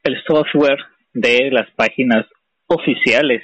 el 0.03 0.23
software 0.25 0.79
de 1.13 1.51
las 1.51 1.69
páginas 1.75 2.25
oficiales. 2.67 3.43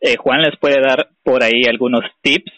Eh, 0.00 0.16
Juan 0.16 0.42
les 0.42 0.56
puede 0.58 0.80
dar 0.80 1.08
por 1.22 1.42
ahí 1.42 1.64
algunos 1.68 2.04
tips 2.22 2.52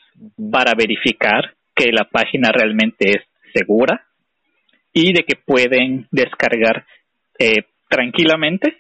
para 0.51 0.73
verificar 0.77 1.55
que 1.75 1.93
la 1.93 2.05
página 2.05 2.51
realmente 2.53 3.11
es 3.11 3.23
segura 3.55 4.05
y 4.93 5.13
de 5.13 5.25
que 5.25 5.37
pueden 5.37 6.09
descargar 6.11 6.87
eh, 7.39 7.65
tranquilamente 7.89 8.77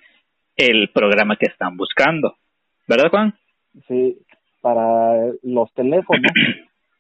el 0.57 0.91
programa 0.93 1.37
que 1.37 1.47
están 1.47 1.77
buscando. 1.77 2.37
¿Verdad, 2.89 3.11
Juan? 3.11 3.35
Sí, 3.89 4.19
para 4.61 5.33
los 5.43 5.73
teléfonos, 5.75 6.33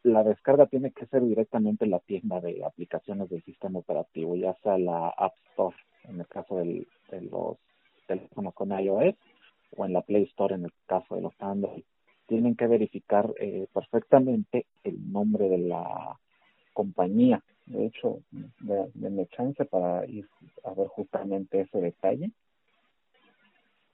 la 0.02 0.22
descarga 0.22 0.66
tiene 0.66 0.92
que 0.92 1.06
ser 1.06 1.22
directamente 1.22 1.84
en 1.84 1.90
la 1.92 2.00
tienda 2.00 2.40
de 2.40 2.64
aplicaciones 2.64 3.28
del 3.30 3.42
sistema 3.42 3.78
operativo, 3.78 4.36
ya 4.36 4.54
sea 4.62 4.78
la 4.78 5.08
App 5.08 5.34
Store, 5.50 5.76
en 6.04 6.20
el 6.20 6.26
caso 6.26 6.58
del, 6.58 6.86
de 7.10 7.22
los 7.22 7.56
teléfonos 8.06 8.54
con 8.54 8.78
iOS, 8.78 9.14
o 9.76 9.86
en 9.86 9.92
la 9.92 10.02
Play 10.02 10.24
Store, 10.24 10.54
en 10.54 10.64
el 10.64 10.72
caso 10.86 11.16
de 11.16 11.22
los 11.22 11.34
Android. 11.40 11.82
Tienen 12.26 12.56
que 12.56 12.66
verificar 12.66 13.32
eh, 13.40 13.66
perfectamente 13.72 14.66
el 14.84 15.12
nombre 15.12 15.48
de 15.48 15.58
la 15.58 16.18
compañía 16.72 17.42
de 17.66 17.86
hecho, 17.86 18.20
denme 18.94 19.26
chance 19.26 19.64
para 19.64 20.06
ir 20.06 20.26
a 20.64 20.72
ver 20.74 20.86
justamente 20.86 21.60
ese 21.60 21.80
detalle, 21.80 22.30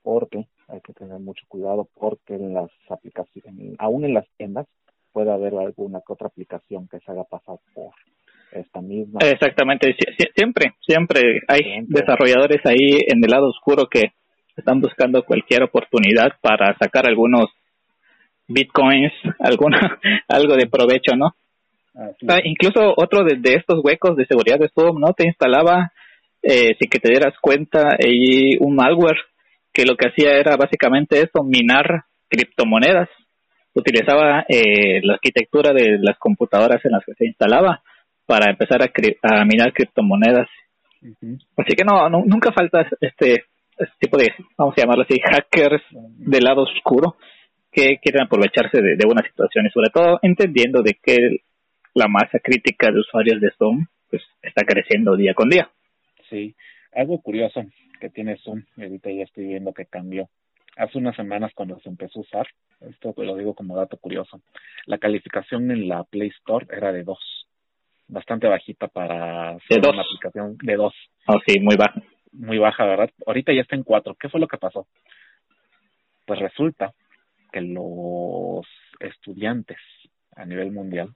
porque 0.02 0.46
hay 0.68 0.80
que 0.80 0.92
tener 0.92 1.18
mucho 1.18 1.44
cuidado, 1.48 1.88
porque 1.94 2.34
en 2.34 2.54
las 2.54 2.70
aplicaciones, 2.88 3.74
aún 3.78 4.04
en 4.04 4.14
las 4.14 4.26
tiendas, 4.36 4.66
puede 5.12 5.32
haber 5.32 5.54
alguna 5.54 6.00
que 6.06 6.12
otra 6.12 6.28
aplicación 6.28 6.88
que 6.88 6.98
se 7.00 7.10
haga 7.10 7.24
pasar 7.24 7.56
por 7.74 7.92
esta 8.52 8.80
misma. 8.82 9.20
Exactamente, 9.22 9.94
siempre, 10.36 10.74
siempre 10.80 11.40
hay 11.48 11.84
desarrolladores 11.86 12.60
ahí 12.64 12.98
en 13.06 13.24
el 13.24 13.30
lado 13.30 13.48
oscuro 13.48 13.86
que 13.88 14.12
están 14.56 14.80
buscando 14.80 15.24
cualquier 15.24 15.62
oportunidad 15.62 16.32
para 16.42 16.76
sacar 16.78 17.06
algunos 17.06 17.46
bitcoins, 18.48 19.12
alguna 19.38 19.98
algo 20.28 20.56
de 20.56 20.66
provecho, 20.66 21.16
¿no? 21.16 21.34
Ah, 21.94 22.38
incluso 22.44 22.94
otro 22.96 23.22
de, 23.24 23.54
estos 23.54 23.80
huecos 23.82 24.16
de 24.16 24.26
seguridad 24.26 24.58
de 24.58 24.70
Zoom, 24.74 24.98
¿no? 24.98 25.12
Te 25.12 25.26
instalaba, 25.26 25.92
eh, 26.42 26.74
sin 26.78 26.88
que 26.88 26.98
te 26.98 27.10
dieras 27.10 27.34
cuenta, 27.40 27.96
y 28.00 28.56
un 28.58 28.74
malware 28.74 29.18
que 29.72 29.84
lo 29.84 29.96
que 29.96 30.08
hacía 30.08 30.36
era 30.38 30.56
básicamente 30.56 31.18
eso, 31.20 31.44
minar 31.44 32.04
criptomonedas. 32.28 33.08
Utilizaba 33.74 34.44
eh, 34.48 35.00
la 35.02 35.14
arquitectura 35.14 35.72
de 35.72 35.98
las 35.98 36.18
computadoras 36.18 36.84
en 36.84 36.92
las 36.92 37.04
que 37.04 37.14
se 37.14 37.26
instalaba 37.26 37.82
para 38.26 38.50
empezar 38.50 38.82
a, 38.82 38.86
a 38.86 39.44
minar 39.44 39.72
criptomonedas. 39.72 40.48
Así 41.56 41.74
que 41.76 41.84
no, 41.84 42.08
nunca 42.08 42.52
falta 42.52 42.86
este, 43.00 43.44
este, 43.76 43.92
tipo 43.98 44.16
de, 44.16 44.32
vamos 44.56 44.74
a 44.76 44.80
llamarlo 44.80 45.02
así, 45.02 45.18
hackers 45.20 45.82
del 45.90 46.44
lado 46.44 46.62
oscuro 46.62 47.16
que 47.72 47.98
quieren 47.98 48.22
aprovecharse 48.22 48.80
de, 48.80 48.96
de 48.96 49.06
una 49.06 49.22
situación 49.26 49.66
y 49.66 49.70
sobre 49.70 49.90
todo 49.90 50.18
entendiendo 50.22 50.82
de 50.82 50.94
que 51.02 51.40
la 51.94 52.08
masa 52.08 52.38
crítica 52.38 52.90
de 52.90 53.00
usuarios 53.00 53.40
de 53.40 53.50
Zoom 53.58 53.86
pues 54.10 54.22
está 54.42 54.64
creciendo 54.64 55.16
día 55.16 55.34
con 55.34 55.48
día. 55.48 55.70
Sí, 56.28 56.54
algo 56.92 57.20
curioso 57.20 57.64
que 58.00 58.10
tiene 58.10 58.36
Zoom, 58.38 58.64
ahorita 58.76 59.10
ya 59.10 59.24
estoy 59.24 59.46
viendo 59.46 59.72
que 59.72 59.86
cambió. 59.86 60.28
Hace 60.76 60.98
unas 60.98 61.16
semanas 61.16 61.52
cuando 61.54 61.78
se 61.80 61.88
empezó 61.88 62.18
a 62.20 62.22
usar, 62.22 62.46
esto 62.80 63.14
lo 63.16 63.36
digo 63.36 63.54
como 63.54 63.76
dato 63.76 63.96
curioso, 63.96 64.40
la 64.86 64.98
calificación 64.98 65.70
en 65.70 65.88
la 65.88 66.04
Play 66.04 66.28
Store 66.28 66.66
era 66.70 66.92
de 66.92 67.04
2, 67.04 67.18
bastante 68.08 68.48
bajita 68.48 68.88
para 68.88 69.58
ser 69.68 69.80
una 69.86 70.02
aplicación 70.02 70.56
de 70.58 70.76
2. 70.76 70.94
Oh, 71.28 71.40
sí, 71.46 71.60
muy 71.60 71.76
baja. 71.76 72.02
Muy 72.32 72.58
baja, 72.58 72.86
¿verdad? 72.86 73.10
Ahorita 73.26 73.52
ya 73.52 73.60
está 73.60 73.76
en 73.76 73.82
4. 73.82 74.14
¿Qué 74.14 74.30
fue 74.30 74.40
lo 74.40 74.48
que 74.48 74.56
pasó? 74.56 74.86
Pues 76.26 76.40
resulta 76.40 76.94
que 77.52 77.60
los 77.60 78.66
estudiantes 79.00 79.76
a 80.34 80.46
nivel 80.46 80.72
mundial 80.72 81.14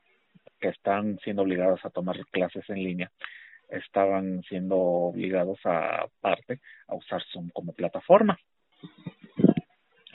que 0.60 0.68
están 0.68 1.18
siendo 1.18 1.42
obligados 1.42 1.84
a 1.84 1.90
tomar 1.90 2.16
clases 2.30 2.68
en 2.70 2.82
línea 2.82 3.10
estaban 3.68 4.42
siendo 4.48 4.76
obligados 4.76 5.58
a 5.64 6.06
parte 6.20 6.60
a 6.88 6.94
usar 6.94 7.22
Zoom 7.32 7.50
como 7.50 7.72
plataforma. 7.72 8.38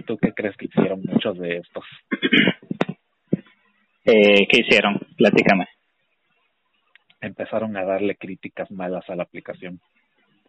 ¿Tú 0.05 0.17
qué 0.17 0.33
crees 0.33 0.55
que 0.57 0.65
hicieron 0.65 1.01
muchos 1.03 1.37
de 1.37 1.57
estos? 1.57 1.85
Eh, 4.03 4.47
¿Qué 4.49 4.61
hicieron? 4.61 4.99
Platícame. 5.15 5.67
Empezaron 7.21 7.77
a 7.77 7.85
darle 7.85 8.15
críticas 8.15 8.71
malas 8.71 9.07
a 9.09 9.15
la 9.15 9.23
aplicación. 9.23 9.79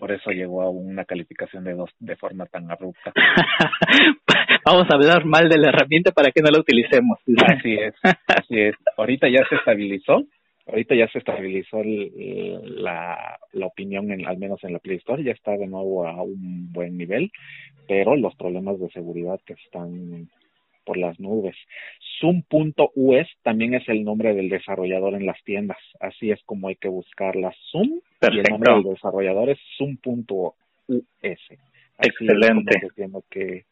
Por 0.03 0.11
eso 0.11 0.33
llegó 0.33 0.63
a 0.63 0.69
una 0.69 1.05
calificación 1.05 1.63
de 1.63 1.75
dos 1.75 1.89
de 2.01 2.17
forma 2.17 2.47
tan 2.47 2.69
abrupta. 2.69 3.13
Vamos 4.67 4.91
a 4.91 4.95
hablar 4.97 5.25
mal 5.25 5.49
de 5.49 5.59
la 5.59 5.69
herramienta 5.69 6.11
para 6.11 6.33
que 6.33 6.43
no 6.43 6.51
la 6.51 6.59
utilicemos. 6.59 7.21
Así 7.47 7.75
es, 7.75 7.95
así 8.27 8.59
es. 8.59 8.75
Ahorita 8.97 9.29
ya 9.29 9.47
se 9.49 9.55
estabilizó, 9.55 10.25
ahorita 10.67 10.97
ya 10.97 11.07
se 11.07 11.19
estabilizó 11.19 11.83
la, 11.85 13.39
la 13.53 13.67
opinión, 13.67 14.11
en, 14.11 14.27
al 14.27 14.39
menos 14.39 14.59
en 14.65 14.73
la 14.73 14.81
Play 14.81 14.97
Store, 14.97 15.23
ya 15.23 15.31
está 15.31 15.53
de 15.53 15.69
nuevo 15.69 16.05
a 16.05 16.21
un 16.21 16.73
buen 16.73 16.99
nivel, 16.99 17.31
pero 17.87 18.17
los 18.17 18.35
problemas 18.35 18.81
de 18.81 18.89
seguridad 18.89 19.39
que 19.47 19.53
están 19.53 20.29
por 20.85 20.97
las 20.97 21.19
nubes. 21.19 21.57
Zoom.us 22.21 23.29
también 23.43 23.75
es 23.75 23.89
el 23.89 24.05
nombre 24.05 24.35
del 24.35 24.49
desarrollador 24.49 25.15
en 25.15 25.27
las 25.27 25.43
tiendas, 25.45 25.79
así 26.01 26.31
es 26.31 26.43
como 26.45 26.69
hay 26.69 26.77
que 26.77 26.89
buscarla. 26.89 27.55
Zoom 27.71 28.01
y 28.21 28.39
el 28.39 28.45
nombre 28.51 28.75
del 28.75 28.95
desarrollador 28.95 29.51
es 29.51 29.59
Zoom.us. 29.77 30.55
Excelente. 31.99 32.81
Es 32.83 32.93
que, 33.31 33.65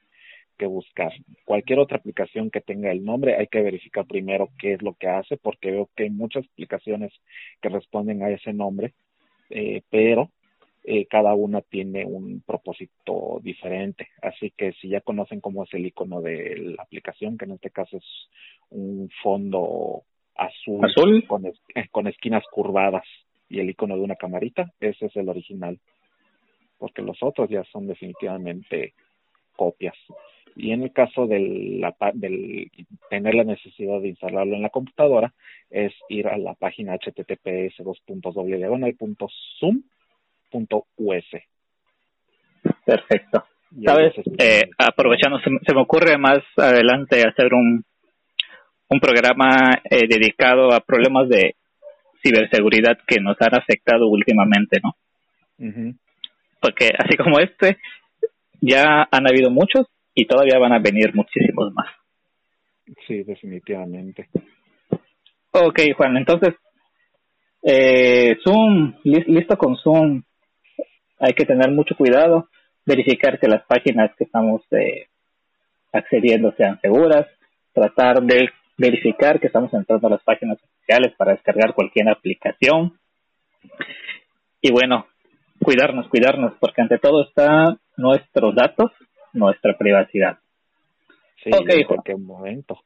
que 0.60 0.66
buscar. 0.66 1.12
Cualquier 1.46 1.78
otra 1.78 1.96
aplicación 1.96 2.50
que 2.50 2.60
tenga 2.60 2.92
el 2.92 3.02
nombre, 3.02 3.36
hay 3.36 3.46
que 3.46 3.62
verificar 3.62 4.06
primero 4.06 4.50
qué 4.58 4.74
es 4.74 4.82
lo 4.82 4.92
que 4.94 5.08
hace, 5.08 5.38
porque 5.38 5.70
veo 5.70 5.88
que 5.96 6.04
hay 6.04 6.10
muchas 6.10 6.44
aplicaciones 6.52 7.12
que 7.62 7.70
responden 7.70 8.22
a 8.22 8.28
ese 8.28 8.52
nombre, 8.52 8.92
eh, 9.48 9.80
pero 9.90 10.30
eh, 10.84 11.06
cada 11.06 11.34
una 11.34 11.60
tiene 11.60 12.04
un 12.04 12.42
propósito 12.46 13.38
diferente. 13.42 14.08
Así 14.22 14.52
que 14.56 14.72
si 14.72 14.88
ya 14.88 15.00
conocen 15.00 15.40
cómo 15.40 15.64
es 15.64 15.74
el 15.74 15.86
icono 15.86 16.20
de 16.20 16.56
la 16.76 16.82
aplicación, 16.82 17.36
que 17.36 17.44
en 17.44 17.52
este 17.52 17.70
caso 17.70 17.98
es 17.98 18.28
un 18.70 19.10
fondo 19.22 20.02
azul, 20.34 20.84
¿Azul? 20.84 21.26
Con, 21.26 21.46
eh, 21.46 21.52
con 21.90 22.06
esquinas 22.06 22.44
curvadas 22.50 23.04
y 23.48 23.60
el 23.60 23.70
icono 23.70 23.96
de 23.96 24.02
una 24.02 24.16
camarita, 24.16 24.72
ese 24.80 25.06
es 25.06 25.16
el 25.16 25.28
original. 25.28 25.78
Porque 26.78 27.02
los 27.02 27.22
otros 27.22 27.50
ya 27.50 27.62
son 27.64 27.86
definitivamente 27.86 28.94
copias. 29.54 29.96
Y 30.56 30.72
en 30.72 30.82
el 30.82 30.92
caso 30.92 31.26
del, 31.26 31.84
del 32.14 32.70
tener 33.10 33.34
la 33.34 33.44
necesidad 33.44 34.00
de 34.00 34.08
instalarlo 34.08 34.56
en 34.56 34.62
la 34.62 34.70
computadora, 34.70 35.32
es 35.68 35.92
ir 36.08 36.26
a 36.26 36.38
la 36.38 36.54
página 36.54 36.96
https 36.96 37.76
dos 37.78 38.02
zoom 39.60 39.82
.us. 40.50 41.24
Perfecto. 42.84 43.44
Sabes, 43.84 44.14
eh, 44.38 44.62
aprovechando, 44.78 45.38
se, 45.38 45.74
me 45.74 45.80
ocurre 45.80 46.18
más 46.18 46.40
adelante 46.56 47.22
hacer 47.22 47.54
un, 47.54 47.84
un 48.88 49.00
programa 49.00 49.80
eh, 49.88 50.08
dedicado 50.08 50.72
a 50.72 50.80
problemas 50.80 51.28
de 51.28 51.54
ciberseguridad 52.22 52.98
que 53.06 53.20
nos 53.20 53.36
han 53.40 53.54
afectado 53.54 54.08
últimamente, 54.08 54.80
¿no? 54.82 54.96
Porque 56.60 56.90
así 56.98 57.16
como 57.16 57.38
este, 57.38 57.78
ya 58.60 59.08
han 59.10 59.28
habido 59.28 59.50
muchos 59.50 59.86
y 60.14 60.26
todavía 60.26 60.58
van 60.58 60.72
a 60.72 60.78
venir 60.78 61.14
muchísimos 61.14 61.72
más. 61.72 61.86
Sí, 63.06 63.22
definitivamente. 63.22 64.28
Ok, 65.52 65.80
Juan, 65.96 66.16
entonces, 66.16 66.54
eh, 67.62 68.36
Zoom, 68.42 68.94
listo 69.04 69.56
con 69.56 69.76
Zoom, 69.76 70.22
hay 71.20 71.34
que 71.34 71.44
tener 71.44 71.70
mucho 71.70 71.94
cuidado, 71.94 72.48
verificar 72.84 73.38
que 73.38 73.48
las 73.48 73.64
páginas 73.66 74.10
que 74.16 74.24
estamos 74.24 74.62
eh, 74.72 75.06
accediendo 75.92 76.52
sean 76.56 76.80
seguras, 76.80 77.26
tratar 77.72 78.22
de 78.22 78.48
verificar 78.78 79.38
que 79.38 79.48
estamos 79.48 79.72
entrando 79.74 80.06
a 80.06 80.10
las 80.10 80.22
páginas 80.22 80.58
oficiales 80.62 81.14
para 81.16 81.32
descargar 81.32 81.74
cualquier 81.74 82.08
aplicación. 82.08 82.98
Y 84.62 84.72
bueno, 84.72 85.06
cuidarnos, 85.62 86.08
cuidarnos, 86.08 86.54
porque 86.58 86.80
ante 86.80 86.98
todo 86.98 87.24
está 87.24 87.76
nuestros 87.96 88.54
datos, 88.54 88.90
nuestra 89.34 89.76
privacidad. 89.76 90.38
Sí, 91.44 91.50
en 91.52 91.84
cualquier 91.84 92.18
momento. 92.18 92.80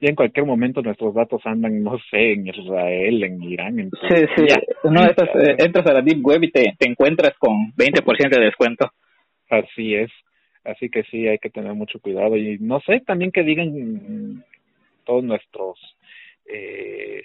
Y 0.00 0.08
en 0.08 0.14
cualquier 0.14 0.46
momento 0.46 0.82
nuestros 0.82 1.14
datos 1.14 1.42
andan, 1.44 1.82
no 1.82 1.98
sé, 2.10 2.32
en 2.32 2.46
Israel, 2.46 3.22
en 3.22 3.42
Irán. 3.42 3.78
En 3.78 3.90
sí, 3.90 4.24
sí. 4.36 4.46
No, 4.84 5.04
eh, 5.04 5.56
entras 5.58 5.86
a 5.86 5.92
la 5.92 6.02
Deep 6.02 6.24
Web 6.24 6.44
y 6.44 6.50
te, 6.50 6.74
te 6.78 6.88
encuentras 6.88 7.34
con 7.38 7.72
20% 7.76 8.30
de 8.30 8.44
descuento. 8.44 8.90
Así 9.50 9.94
es. 9.94 10.10
Así 10.64 10.88
que 10.88 11.02
sí, 11.04 11.28
hay 11.28 11.38
que 11.38 11.50
tener 11.50 11.74
mucho 11.74 12.00
cuidado. 12.00 12.36
Y 12.36 12.58
no 12.58 12.80
sé, 12.80 13.00
también 13.00 13.30
que 13.30 13.42
digan 13.42 14.42
todos 15.04 15.22
nuestros, 15.22 15.78
eh, 16.46 17.22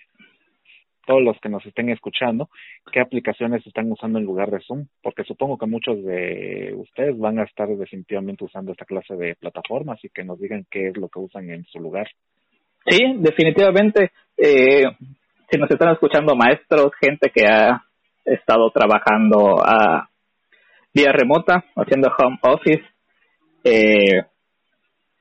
todos 1.07 1.23
los 1.23 1.39
que 1.39 1.49
nos 1.49 1.65
estén 1.65 1.89
escuchando, 1.89 2.49
qué 2.91 2.99
aplicaciones 2.99 3.65
están 3.65 3.91
usando 3.91 4.19
en 4.19 4.25
lugar 4.25 4.51
de 4.51 4.59
Zoom, 4.59 4.87
porque 5.01 5.23
supongo 5.23 5.57
que 5.57 5.65
muchos 5.65 6.03
de 6.03 6.73
ustedes 6.75 7.17
van 7.17 7.39
a 7.39 7.43
estar 7.43 7.69
definitivamente 7.69 8.43
usando 8.43 8.73
esta 8.73 8.85
clase 8.85 9.15
de 9.15 9.35
plataformas 9.35 10.03
y 10.03 10.09
que 10.09 10.25
nos 10.25 10.39
digan 10.39 10.65
qué 10.69 10.89
es 10.89 10.97
lo 10.97 11.07
que 11.07 11.19
usan 11.19 11.49
en 11.49 11.63
su 11.65 11.79
lugar. 11.79 12.09
Sí, 12.85 12.99
definitivamente. 13.17 14.11
Eh, 14.37 14.83
si 15.51 15.57
nos 15.57 15.69
están 15.69 15.93
escuchando 15.93 16.35
maestros, 16.35 16.91
gente 16.99 17.31
que 17.33 17.45
ha 17.45 17.83
estado 18.25 18.69
trabajando 18.71 19.57
a 19.63 20.09
vía 20.93 21.11
remota, 21.11 21.65
haciendo 21.75 22.09
home 22.17 22.37
office, 22.41 22.83
eh, 23.63 24.23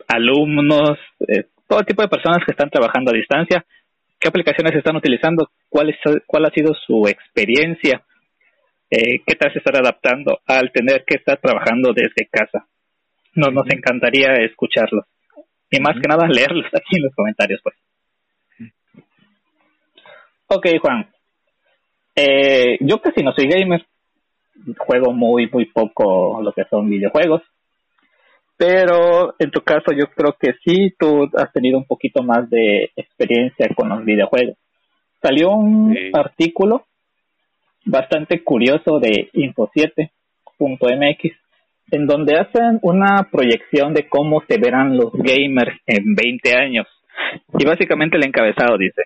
alumnos, 0.06 0.98
eh, 1.20 1.44
todo 1.66 1.82
tipo 1.82 2.02
de 2.02 2.08
personas 2.08 2.44
que 2.44 2.52
están 2.52 2.70
trabajando 2.70 3.10
a 3.10 3.16
distancia, 3.16 3.64
qué 4.18 4.28
aplicaciones 4.28 4.74
están 4.74 4.96
utilizando, 4.96 5.50
cuál, 5.68 5.90
es, 5.90 5.96
cuál 6.26 6.46
ha 6.46 6.50
sido 6.50 6.72
su 6.74 7.06
experiencia, 7.06 8.02
eh, 8.90 9.20
qué 9.26 9.34
tal 9.34 9.52
se 9.52 9.58
están 9.58 9.76
adaptando 9.76 10.40
al 10.46 10.72
tener 10.72 11.04
que 11.06 11.16
estar 11.16 11.38
trabajando 11.38 11.92
desde 11.92 12.28
casa. 12.30 12.66
Nos, 13.34 13.52
nos 13.52 13.66
encantaría 13.70 14.32
escucharlos. 14.44 15.04
Y 15.70 15.80
más 15.80 15.96
que 16.00 16.08
nada 16.08 16.26
leerlos 16.28 16.66
aquí 16.66 16.96
en 16.96 17.02
los 17.04 17.14
comentarios, 17.14 17.60
pues. 17.62 17.76
Ok, 20.48 20.66
Juan. 20.80 21.08
Eh, 22.14 22.78
yo 22.80 23.00
casi 23.00 23.22
no 23.22 23.32
soy 23.32 23.48
gamer. 23.48 23.86
Juego 24.76 25.12
muy, 25.12 25.48
muy 25.50 25.66
poco 25.66 26.40
lo 26.42 26.52
que 26.52 26.64
son 26.64 26.88
videojuegos. 26.88 27.42
Pero 28.56 29.36
en 29.38 29.50
tu 29.52 29.60
caso 29.60 29.92
yo 29.92 30.08
creo 30.08 30.34
que 30.38 30.54
sí, 30.64 30.94
tú 30.98 31.30
has 31.36 31.52
tenido 31.52 31.78
un 31.78 31.84
poquito 31.84 32.24
más 32.24 32.50
de 32.50 32.90
experiencia 32.96 33.68
con 33.76 33.88
los 33.88 34.04
videojuegos. 34.04 34.56
Salió 35.22 35.50
un 35.50 35.96
artículo 36.12 36.86
bastante 37.84 38.42
curioso 38.42 38.98
de 38.98 39.30
info7.mx 39.32 41.36
en 41.90 42.06
donde 42.06 42.38
hacen 42.38 42.78
una 42.82 43.28
proyección 43.30 43.94
de 43.94 44.08
cómo 44.08 44.42
se 44.48 44.58
verán 44.58 44.96
los 44.96 45.12
gamers 45.12 45.76
en 45.86 46.14
20 46.14 46.56
años. 46.56 46.86
Y 47.58 47.64
básicamente 47.64 48.16
el 48.16 48.26
encabezado 48.26 48.76
dice, 48.78 49.02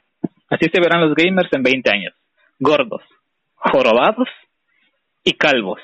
así 0.48 0.68
se 0.72 0.80
verán 0.80 1.08
los 1.08 1.14
gamers 1.14 1.52
en 1.52 1.62
20 1.62 1.90
años, 1.90 2.14
gordos, 2.58 3.02
jorobados 3.56 4.28
y 5.24 5.32
calvos. 5.32 5.80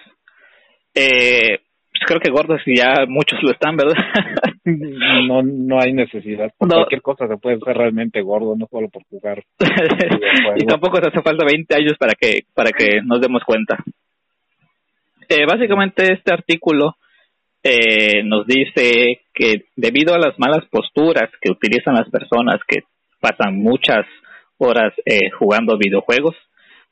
Eh, 0.94 1.60
pues 1.90 2.02
creo 2.06 2.20
que 2.20 2.30
gordos 2.30 2.60
ya 2.66 3.06
muchos 3.06 3.42
lo 3.42 3.50
están, 3.50 3.76
¿verdad? 3.76 3.94
no, 4.64 5.42
no 5.42 5.80
hay 5.80 5.92
necesidad. 5.92 6.52
Por 6.56 6.68
cualquier 6.68 7.02
cosa 7.02 7.26
se 7.26 7.36
puede 7.36 7.58
ser 7.58 7.76
realmente 7.76 8.20
gordo, 8.20 8.54
no 8.56 8.66
solo 8.70 8.88
por 8.88 9.02
jugar. 9.04 9.42
y 10.56 10.66
tampoco 10.66 11.00
se 11.00 11.08
hace 11.08 11.22
falta 11.22 11.44
20 11.44 11.74
años 11.74 11.94
para 11.98 12.12
que, 12.14 12.42
para 12.54 12.70
que 12.70 13.00
nos 13.02 13.20
demos 13.20 13.42
cuenta. 13.44 13.76
Eh, 15.30 15.44
básicamente 15.44 16.10
este 16.10 16.32
artículo 16.32 16.96
eh, 17.62 18.22
nos 18.24 18.46
dice 18.46 19.20
que 19.34 19.66
debido 19.76 20.14
a 20.14 20.18
las 20.18 20.38
malas 20.38 20.64
posturas 20.70 21.28
que 21.42 21.50
utilizan 21.50 21.94
las 21.96 22.08
personas 22.08 22.56
que 22.66 22.84
pasan 23.20 23.58
muchas 23.58 24.06
horas 24.56 24.94
eh, 25.04 25.30
jugando 25.38 25.76
videojuegos, 25.76 26.34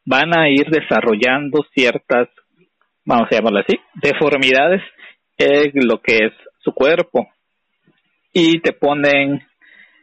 van 0.05 0.39
a 0.39 0.51
ir 0.51 0.67
desarrollando 0.69 1.65
ciertas, 1.75 2.29
vamos 3.07 3.27
a 3.31 3.37
llamarlo 3.37 3.61
así, 3.61 3.79
deformidades 3.95 4.83
en 5.39 5.89
lo 5.89 6.03
que 6.03 6.27
es 6.27 6.33
su 6.59 6.73
cuerpo. 6.73 7.29
Y 8.35 8.61
te 8.61 8.73
ponen 8.75 9.43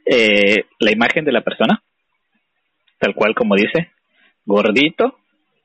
la 0.05 0.91
imagen 0.91 1.23
de 1.23 1.31
la 1.31 1.41
persona, 1.41 1.83
tal 2.97 3.13
cual 3.13 3.35
como 3.35 3.55
dice, 3.55 3.91
gordito, 4.43 5.19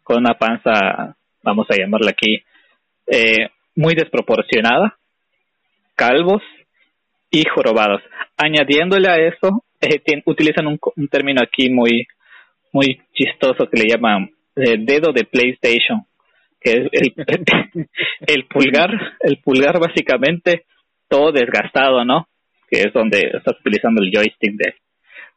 con 0.05 0.19
una 0.19 0.35
panza, 0.35 1.17
vamos 1.43 1.67
a 1.71 1.77
llamarla 1.77 2.11
aquí, 2.11 2.45
eh, 3.11 3.49
muy 3.75 3.95
desproporcionada, 3.95 4.99
calvos 5.95 6.43
y 7.31 7.45
jorobados. 7.45 8.03
Añadiéndole 8.37 9.09
a 9.09 9.17
eso, 9.17 9.65
eh, 9.81 10.01
utilizan 10.27 10.67
un, 10.67 10.79
término 11.09 11.41
aquí 11.43 11.71
muy, 11.71 12.07
muy 12.73 13.01
chistoso 13.15 13.69
que 13.69 13.81
le 13.81 13.89
llaman 13.89 14.31
eh, 14.57 14.77
dedo 14.79 15.13
de 15.13 15.25
PlayStation, 15.25 16.05
que 16.61 16.73
es 16.73 16.89
el, 16.93 17.15
el, 18.27 18.45
pulgar, 18.47 18.91
el 19.21 19.39
pulgar 19.39 19.79
básicamente 19.79 20.65
todo 21.09 21.33
desgastado, 21.33 22.05
¿no? 22.05 22.29
Que 22.71 22.81
es 22.83 22.93
donde 22.93 23.31
estás 23.35 23.59
utilizando 23.61 24.03
el 24.03 24.11
joystick 24.13 24.55
de, 24.57 24.75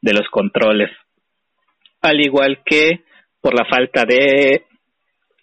de 0.00 0.12
los 0.12 0.28
controles. 0.28 0.90
Al 2.02 2.20
igual 2.20 2.60
que 2.64 3.00
por 3.40 3.54
la 3.54 3.64
falta 3.64 4.04
de 4.04 4.64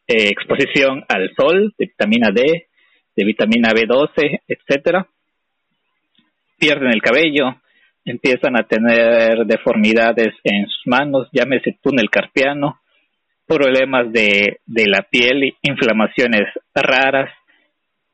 eh, 0.10 0.30
exposición 0.30 1.06
al 1.08 1.30
sol, 1.38 1.72
de 1.78 1.86
vitamina 1.86 2.32
D, 2.34 2.68
de 3.16 3.24
vitamina 3.24 3.70
B12, 3.70 4.42
etcétera. 4.48 5.08
Pierden 6.58 6.90
el 6.92 7.02
cabello, 7.02 7.62
empiezan 8.04 8.58
a 8.58 8.64
tener 8.64 9.46
deformidades 9.46 10.34
en 10.44 10.66
sus 10.66 10.88
manos, 10.88 11.30
llámese 11.32 11.78
túnel 11.80 12.10
carpiano, 12.10 12.80
problemas 13.46 14.12
de, 14.12 14.62
de 14.66 14.88
la 14.88 15.04
piel, 15.04 15.56
inflamaciones 15.62 16.48
raras 16.74 17.30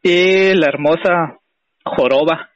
y 0.04 0.54
la 0.54 0.68
hermosa 0.68 1.40
joroba 1.86 2.50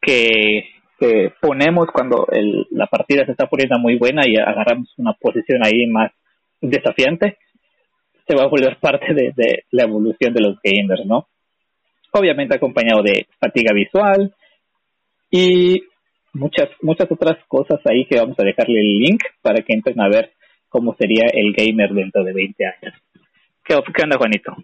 que, 0.00 0.64
que 0.98 1.30
ponemos 1.42 1.88
cuando 1.92 2.26
el, 2.32 2.66
la 2.70 2.86
partida 2.86 3.26
se 3.26 3.32
está 3.32 3.46
poniendo 3.48 3.78
muy 3.78 3.98
buena 3.98 4.22
y 4.26 4.36
agarramos 4.36 4.88
una 4.96 5.12
posición 5.12 5.62
ahí 5.62 5.86
más 5.88 6.10
desafiante, 6.62 7.36
se 8.32 8.38
va 8.38 8.44
a 8.44 8.48
volver 8.48 8.78
parte 8.80 9.12
de, 9.12 9.64
la 9.72 9.82
evolución 9.84 10.32
de 10.32 10.40
los 10.40 10.56
gamers, 10.62 11.04
¿no? 11.04 11.28
Obviamente 12.12 12.56
acompañado 12.56 13.02
de 13.02 13.26
fatiga 13.38 13.74
visual 13.74 14.34
y 15.30 15.82
muchas 16.32 16.68
muchas 16.80 17.10
otras 17.10 17.44
cosas 17.46 17.80
ahí 17.84 18.06
que 18.06 18.18
vamos 18.18 18.38
a 18.38 18.44
dejarle 18.44 18.80
el 18.80 18.98
link 19.00 19.22
para 19.42 19.62
que 19.62 19.74
entren 19.74 20.00
a 20.00 20.08
ver 20.08 20.32
cómo 20.68 20.94
sería 20.98 21.26
el 21.32 21.52
gamer 21.52 21.90
dentro 21.92 22.24
de 22.24 22.32
20 22.32 22.64
años. 22.64 22.94
¿Qué, 23.64 23.74
qué 23.94 24.02
onda, 24.02 24.16
Juanito? 24.18 24.56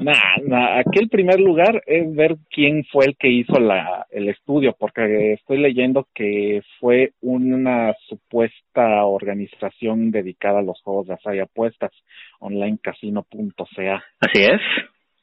Nah, 0.00 0.78
aquí 0.78 1.00
el 1.00 1.08
primer 1.08 1.40
lugar 1.40 1.82
es 1.86 2.14
ver 2.14 2.36
quién 2.50 2.84
fue 2.84 3.06
el 3.06 3.16
que 3.16 3.28
hizo 3.28 3.58
la, 3.58 4.06
el 4.10 4.28
estudio, 4.28 4.76
porque 4.78 5.32
estoy 5.32 5.58
leyendo 5.58 6.06
que 6.14 6.62
fue 6.78 7.12
una 7.20 7.94
supuesta 8.06 9.04
organización 9.04 10.10
dedicada 10.10 10.60
a 10.60 10.62
los 10.62 10.80
juegos 10.82 11.08
de 11.08 11.14
azar 11.14 11.34
y 11.34 11.40
apuestas, 11.40 11.90
onlinecasino.ca. 12.38 14.04
Así 14.20 14.42
es. 14.42 14.60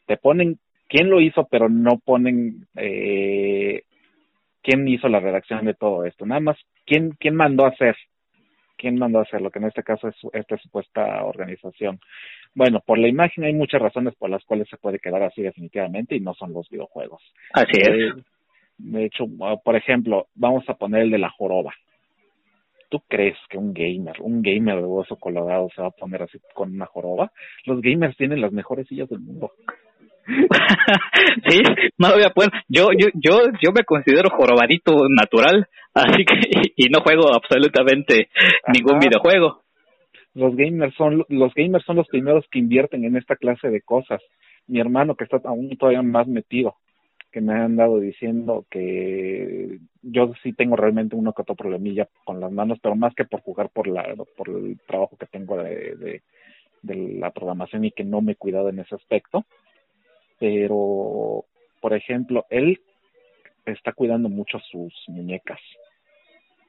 Te 0.07 0.17
ponen 0.17 0.59
quién 0.89 1.09
lo 1.09 1.21
hizo, 1.21 1.47
pero 1.49 1.69
no 1.69 1.99
ponen 2.03 2.67
eh, 2.75 3.83
quién 4.61 4.87
hizo 4.87 5.07
la 5.07 5.19
redacción 5.19 5.65
de 5.65 5.73
todo 5.73 6.05
esto, 6.05 6.25
nada 6.25 6.41
más 6.41 6.57
quién, 6.85 7.11
quién 7.19 7.35
mandó 7.35 7.65
a 7.65 7.69
hacer 7.69 7.95
quién 8.77 8.97
mandó 8.97 9.19
a 9.19 9.23
hacerlo, 9.23 9.51
que 9.51 9.59
en 9.59 9.65
este 9.65 9.83
caso 9.83 10.07
es 10.07 10.15
esta 10.33 10.57
supuesta 10.57 11.23
organización. 11.23 11.99
Bueno, 12.55 12.79
por 12.79 12.97
la 12.97 13.09
imagen 13.09 13.43
hay 13.43 13.53
muchas 13.53 13.81
razones 13.81 14.15
por 14.15 14.29
las 14.29 14.43
cuales 14.45 14.69
se 14.69 14.77
puede 14.77 14.99
quedar 14.99 15.21
así 15.23 15.41
definitivamente 15.41 16.15
y 16.15 16.21
no 16.21 16.33
son 16.33 16.53
los 16.53 16.69
videojuegos. 16.69 17.21
Así 17.53 17.81
es. 17.81 17.89
Eh, 17.89 18.13
de 18.77 19.05
hecho, 19.05 19.25
ah, 19.41 19.57
por 19.63 19.75
ejemplo, 19.75 20.27
vamos 20.35 20.63
a 20.69 20.75
poner 20.75 21.03
el 21.03 21.11
de 21.11 21.17
la 21.17 21.29
joroba. 21.29 21.73
¿Tú 22.89 23.01
crees 23.09 23.37
que 23.49 23.57
un 23.57 23.73
gamer, 23.73 24.21
un 24.21 24.41
gamer 24.41 24.77
de 24.77 24.85
hueso 24.85 25.17
colorado 25.17 25.67
se 25.75 25.81
va 25.81 25.89
a 25.89 25.91
poner 25.91 26.23
así 26.23 26.39
con 26.53 26.73
una 26.73 26.85
joroba? 26.85 27.31
Los 27.65 27.81
gamers 27.81 28.15
tienen 28.15 28.39
las 28.39 28.53
mejores 28.53 28.87
sillas 28.87 29.09
del 29.09 29.19
mundo. 29.19 29.51
sí, 31.47 31.61
no 31.97 32.09
lo 32.09 32.15
voy 32.15 32.23
a 32.23 32.29
poner. 32.29 32.51
Yo, 32.69 32.87
yo, 32.97 33.07
yo, 33.15 33.51
yo 33.61 33.71
me 33.73 33.83
considero 33.83 34.29
jorobadito 34.29 34.93
natural, 35.09 35.67
así 35.93 36.23
que 36.23 36.35
y 36.77 36.87
no 36.87 37.01
juego 37.01 37.33
absolutamente 37.33 38.29
ningún 38.73 38.99
videojuego 38.99 39.64
los 40.35 40.55
gamers 40.55 40.93
son 40.95 41.25
los 41.29 41.53
gamers 41.55 41.85
son 41.85 41.95
los 41.95 42.07
primeros 42.07 42.45
que 42.51 42.59
invierten 42.59 43.05
en 43.05 43.15
esta 43.15 43.37
clase 43.37 43.69
de 43.69 43.81
cosas. 43.81 44.21
Mi 44.67 44.79
hermano 44.79 45.15
que 45.15 45.23
está 45.23 45.39
aún 45.45 45.75
todavía 45.77 46.01
más 46.01 46.27
metido, 46.27 46.75
que 47.31 47.39
me 47.39 47.53
han 47.53 47.77
dado 47.77 47.99
diciendo 47.99 48.65
que 48.69 49.79
yo 50.01 50.33
sí 50.43 50.51
tengo 50.51 50.75
realmente 50.75 51.15
uno 51.15 51.31
que 51.31 51.41
otro 51.41 51.55
problemilla 51.55 52.09
con 52.25 52.41
las 52.41 52.51
manos, 52.51 52.79
pero 52.81 52.95
más 52.95 53.15
que 53.15 53.23
por 53.23 53.41
jugar 53.41 53.69
por 53.69 53.87
la 53.87 54.03
por 54.35 54.49
el 54.49 54.77
trabajo 54.85 55.17
que 55.17 55.25
tengo 55.25 55.57
de, 55.57 55.95
de, 55.95 56.21
de 56.81 56.95
la 57.17 57.31
programación 57.31 57.85
y 57.85 57.91
que 57.91 58.03
no 58.03 58.19
me 58.21 58.33
he 58.33 58.35
cuidado 58.35 58.67
en 58.67 58.79
ese 58.79 58.95
aspecto. 58.95 59.45
Pero, 60.37 61.45
por 61.79 61.93
ejemplo, 61.93 62.45
él 62.49 62.81
está 63.65 63.93
cuidando 63.93 64.27
mucho 64.27 64.59
sus 64.59 64.93
muñecas. 65.07 65.61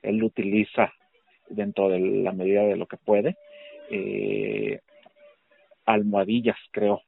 Él 0.02 0.22
utiliza 0.22 0.92
dentro 1.48 1.88
de 1.88 1.98
la 1.98 2.30
medida 2.30 2.62
de 2.62 2.76
lo 2.76 2.86
que 2.86 2.96
puede 2.96 3.36
eh, 3.90 4.80
almohadillas, 5.84 6.56
creo, 6.70 7.02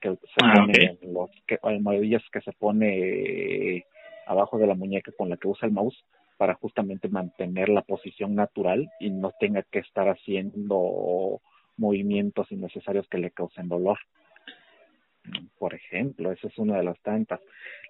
que 0.00 0.10
se 0.10 0.40
ah, 0.42 0.66
los 1.02 1.30
que, 1.46 1.58
almohadillas 1.62 2.22
que 2.30 2.40
se 2.42 2.52
pone 2.52 3.76
eh, 3.76 3.84
abajo 4.26 4.58
de 4.58 4.66
la 4.66 4.74
muñeca 4.74 5.12
con 5.16 5.30
la 5.30 5.36
que 5.36 5.48
usa 5.48 5.66
el 5.66 5.72
mouse 5.72 6.04
para 6.36 6.54
justamente 6.54 7.08
mantener 7.08 7.68
la 7.68 7.82
posición 7.82 8.34
natural 8.34 8.90
y 9.00 9.10
no 9.10 9.32
tenga 9.38 9.62
que 9.62 9.78
estar 9.78 10.08
haciendo 10.08 11.40
movimientos 11.76 12.50
innecesarios 12.50 13.06
que 13.08 13.18
le 13.18 13.30
causen 13.30 13.68
dolor. 13.68 13.98
Por 15.58 15.74
ejemplo, 15.74 16.32
esa 16.32 16.48
es 16.48 16.58
una 16.58 16.76
de 16.76 16.84
las 16.84 17.00
tantas. 17.00 17.40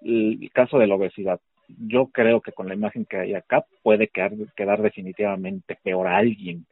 El 0.03 0.51
caso 0.53 0.79
de 0.79 0.87
la 0.87 0.95
obesidad. 0.95 1.41
Yo 1.67 2.09
creo 2.09 2.43
que 2.43 2.53
con 2.53 2.69
la 2.69 2.75
imagen 2.75 3.07
que 3.07 3.17
hay 3.17 3.35
acá 3.35 3.65
puede 3.83 4.09
quedar, 4.09 4.33
quedar 4.55 4.83
definitivamente 4.83 5.77
peor 5.83 6.07
a 6.07 6.19
alguien 6.19 6.67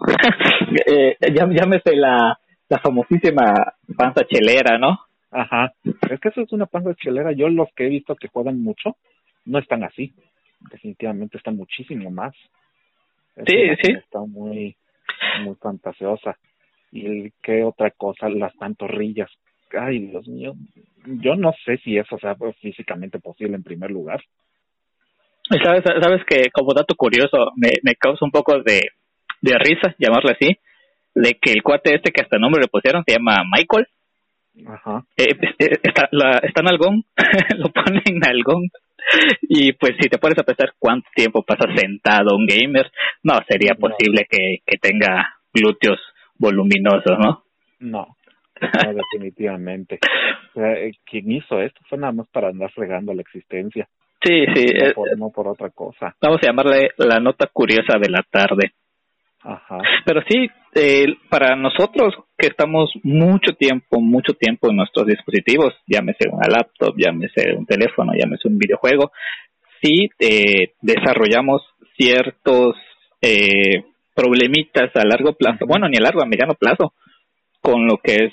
eh, 0.86 1.16
llámese 1.32 1.96
la, 1.96 2.38
la 2.68 2.78
famosísima 2.78 3.74
panza 3.96 4.24
chelera, 4.26 4.78
¿no? 4.78 4.98
Ajá. 5.30 5.72
Es 5.84 6.20
que 6.20 6.28
eso 6.28 6.42
es 6.42 6.52
una 6.52 6.66
panza 6.66 6.94
chelera. 6.94 7.32
Yo 7.32 7.48
los 7.48 7.68
que 7.74 7.86
he 7.86 7.88
visto 7.90 8.16
que 8.16 8.28
juegan 8.28 8.62
mucho 8.62 8.96
no 9.44 9.58
están 9.58 9.84
así. 9.84 10.12
Definitivamente 10.70 11.38
están 11.38 11.56
muchísimo 11.56 12.10
más. 12.10 12.34
sí, 13.46 13.56
sí. 13.82 13.92
Está 13.92 14.20
muy, 14.20 14.76
muy 15.44 15.54
fantasiosa. 15.56 16.36
¿Y 16.92 17.30
qué 17.42 17.62
otra 17.64 17.90
cosa? 17.90 18.28
Las 18.28 18.54
pantorrillas. 18.56 19.30
Ay, 19.78 20.06
Dios 20.06 20.26
mío. 20.28 20.54
Yo 21.06 21.36
no 21.36 21.52
sé 21.64 21.78
si 21.78 21.96
eso 21.96 22.18
sea 22.18 22.36
físicamente 22.60 23.20
posible 23.20 23.56
en 23.56 23.62
primer 23.62 23.90
lugar. 23.90 24.20
Sabes, 25.62 25.82
sabes 25.84 26.22
que 26.26 26.50
como 26.52 26.74
dato 26.74 26.94
curioso 26.94 27.50
me, 27.56 27.70
me 27.82 27.94
causa 27.94 28.24
un 28.24 28.30
poco 28.30 28.62
de, 28.62 28.82
de 29.40 29.58
risa, 29.58 29.94
llamarle 29.98 30.32
así, 30.32 30.58
de 31.14 31.34
que 31.40 31.52
el 31.52 31.62
cuate 31.62 31.94
este 31.94 32.12
que 32.12 32.22
hasta 32.22 32.38
nombre 32.38 32.62
le 32.62 32.68
pusieron 32.68 33.02
se 33.06 33.14
llama 33.14 33.42
Michael. 33.50 33.86
Ajá. 34.66 35.04
Eh, 35.16 35.34
pues, 35.36 35.50
eh, 35.58 35.78
está, 35.82 36.08
la, 36.12 36.38
está 36.42 36.60
en 36.60 36.68
algón, 36.68 37.04
lo 37.58 37.68
ponen 37.70 38.02
en 38.04 38.28
algón. 38.28 38.68
Y 39.42 39.72
pues 39.72 39.92
si 40.00 40.08
te 40.08 40.18
pones 40.18 40.38
a 40.38 40.42
pensar 40.42 40.74
cuánto 40.78 41.08
tiempo 41.14 41.42
pasa 41.42 41.64
sentado 41.74 42.36
un 42.36 42.46
gamer, 42.46 42.90
no 43.22 43.34
sería 43.48 43.74
posible 43.74 44.26
que, 44.28 44.58
que 44.66 44.76
tenga 44.76 45.40
glúteos 45.52 45.98
voluminosos, 46.36 47.18
¿no? 47.18 47.44
No, 47.80 48.16
no 48.60 48.92
definitivamente. 48.92 49.98
O 50.50 50.60
sea, 50.60 50.72
eh, 50.74 50.92
quien 51.04 51.32
hizo 51.32 51.60
esto 51.60 51.80
fue 51.88 51.98
nada 51.98 52.12
más 52.12 52.28
para 52.28 52.48
andar 52.48 52.70
fregando 52.72 53.14
la 53.14 53.22
existencia. 53.22 53.88
Sí, 54.22 54.44
sí. 54.54 54.66
No 54.74 54.92
por, 54.92 55.18
no 55.18 55.30
por 55.30 55.48
otra 55.48 55.70
cosa. 55.70 56.14
Vamos 56.20 56.38
a 56.42 56.46
llamarle 56.46 56.90
la 56.98 57.20
nota 57.20 57.46
curiosa 57.52 57.98
de 57.98 58.10
la 58.10 58.22
tarde. 58.30 58.72
Ajá. 59.42 59.78
Pero 60.04 60.22
sí, 60.28 60.48
eh, 60.74 61.06
para 61.28 61.56
nosotros 61.56 62.14
que 62.36 62.48
estamos 62.48 62.92
mucho 63.02 63.54
tiempo, 63.54 64.00
mucho 64.00 64.34
tiempo 64.34 64.70
en 64.70 64.76
nuestros 64.76 65.06
dispositivos, 65.06 65.74
llámese 65.86 66.28
una 66.30 66.46
laptop, 66.48 66.94
llámese 66.96 67.54
un 67.56 67.66
teléfono, 67.66 68.12
llámese 68.12 68.48
un 68.48 68.58
videojuego, 68.58 69.12
sí 69.82 70.10
eh, 70.18 70.72
desarrollamos 70.80 71.62
ciertos 71.98 72.76
eh, 73.20 73.84
problemitas 74.14 74.90
a 74.94 75.06
largo 75.06 75.32
plazo, 75.32 75.66
bueno, 75.66 75.88
ni 75.88 75.96
a 75.96 76.02
largo, 76.02 76.22
a 76.22 76.26
mediano 76.26 76.54
plazo, 76.54 76.92
con 77.60 77.86
lo 77.86 77.96
que 77.96 78.14
es, 78.16 78.32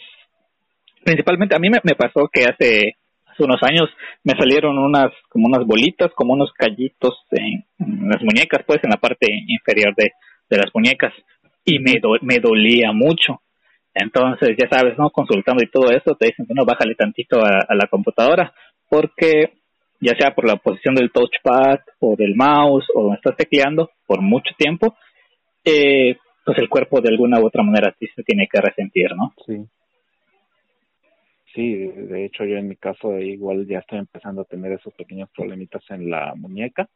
principalmente 1.03 1.55
a 1.55 1.59
mí 1.59 1.69
me, 1.69 1.95
pasó 1.95 2.29
que 2.31 2.43
hace, 2.43 2.97
hace 3.25 3.43
unos 3.43 3.61
años 3.63 3.89
me 4.23 4.33
salieron 4.37 4.77
unas, 4.77 5.11
como 5.29 5.47
unas 5.47 5.65
bolitas, 5.65 6.11
como 6.15 6.33
unos 6.33 6.51
callitos 6.53 7.15
en 7.31 7.65
las 8.09 8.21
muñecas, 8.21 8.63
pues 8.65 8.79
en 8.83 8.89
la 8.89 8.97
parte 8.97 9.27
inferior 9.47 9.95
de, 9.95 10.11
de 10.49 10.57
las 10.57 10.71
muñecas 10.73 11.13
y 11.65 11.79
me, 11.79 11.99
me 12.21 12.39
dolía 12.39 12.91
mucho. 12.93 13.41
Entonces, 13.93 14.55
ya 14.57 14.69
sabes, 14.69 14.97
¿no? 14.97 15.09
Consultando 15.09 15.63
y 15.63 15.69
todo 15.69 15.91
eso, 15.91 16.15
te 16.15 16.27
dicen, 16.27 16.45
bueno, 16.47 16.65
bájale 16.65 16.95
tantito 16.95 17.43
a, 17.43 17.73
la 17.73 17.87
computadora, 17.87 18.53
porque 18.89 19.53
ya 19.99 20.13
sea 20.17 20.35
por 20.35 20.47
la 20.47 20.57
posición 20.57 20.93
del 20.95 21.11
touchpad 21.11 21.79
o 21.99 22.15
del 22.15 22.35
mouse 22.35 22.85
o 22.93 23.01
donde 23.01 23.17
estás 23.17 23.35
tecleando 23.35 23.89
por 24.05 24.21
mucho 24.21 24.53
tiempo, 24.57 24.95
eh, 25.65 26.15
pues 26.45 26.57
el 26.59 26.69
cuerpo 26.69 27.01
de 27.01 27.09
alguna 27.09 27.39
u 27.39 27.47
otra 27.47 27.63
manera 27.63 27.93
sí 27.99 28.07
se 28.15 28.23
tiene 28.23 28.47
que 28.47 28.61
resentir, 28.61 29.09
¿no? 29.15 29.33
Sí. 29.45 29.65
Sí, 31.53 31.73
de 31.73 32.25
hecho 32.25 32.45
yo 32.45 32.55
en 32.57 32.67
mi 32.67 32.75
caso 32.75 33.17
igual 33.17 33.65
ya 33.67 33.79
estoy 33.79 33.97
empezando 33.97 34.41
a 34.41 34.45
tener 34.45 34.73
esos 34.73 34.93
pequeños 34.93 35.27
problemitas 35.35 35.81
en 35.89 36.11
la 36.11 36.35
muñeca 36.35 36.87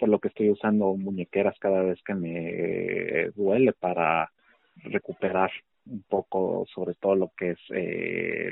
por 0.00 0.08
lo 0.08 0.18
que 0.18 0.28
estoy 0.28 0.50
usando 0.50 0.94
muñequeras 0.94 1.58
cada 1.58 1.82
vez 1.82 2.00
que 2.02 2.14
me 2.14 3.28
duele 3.36 3.72
para 3.74 4.30
recuperar 4.76 5.50
un 5.86 6.02
poco 6.08 6.66
sobre 6.74 6.94
todo 6.94 7.14
lo 7.14 7.30
que 7.36 7.50
es 7.50 7.58
eh, 7.74 8.50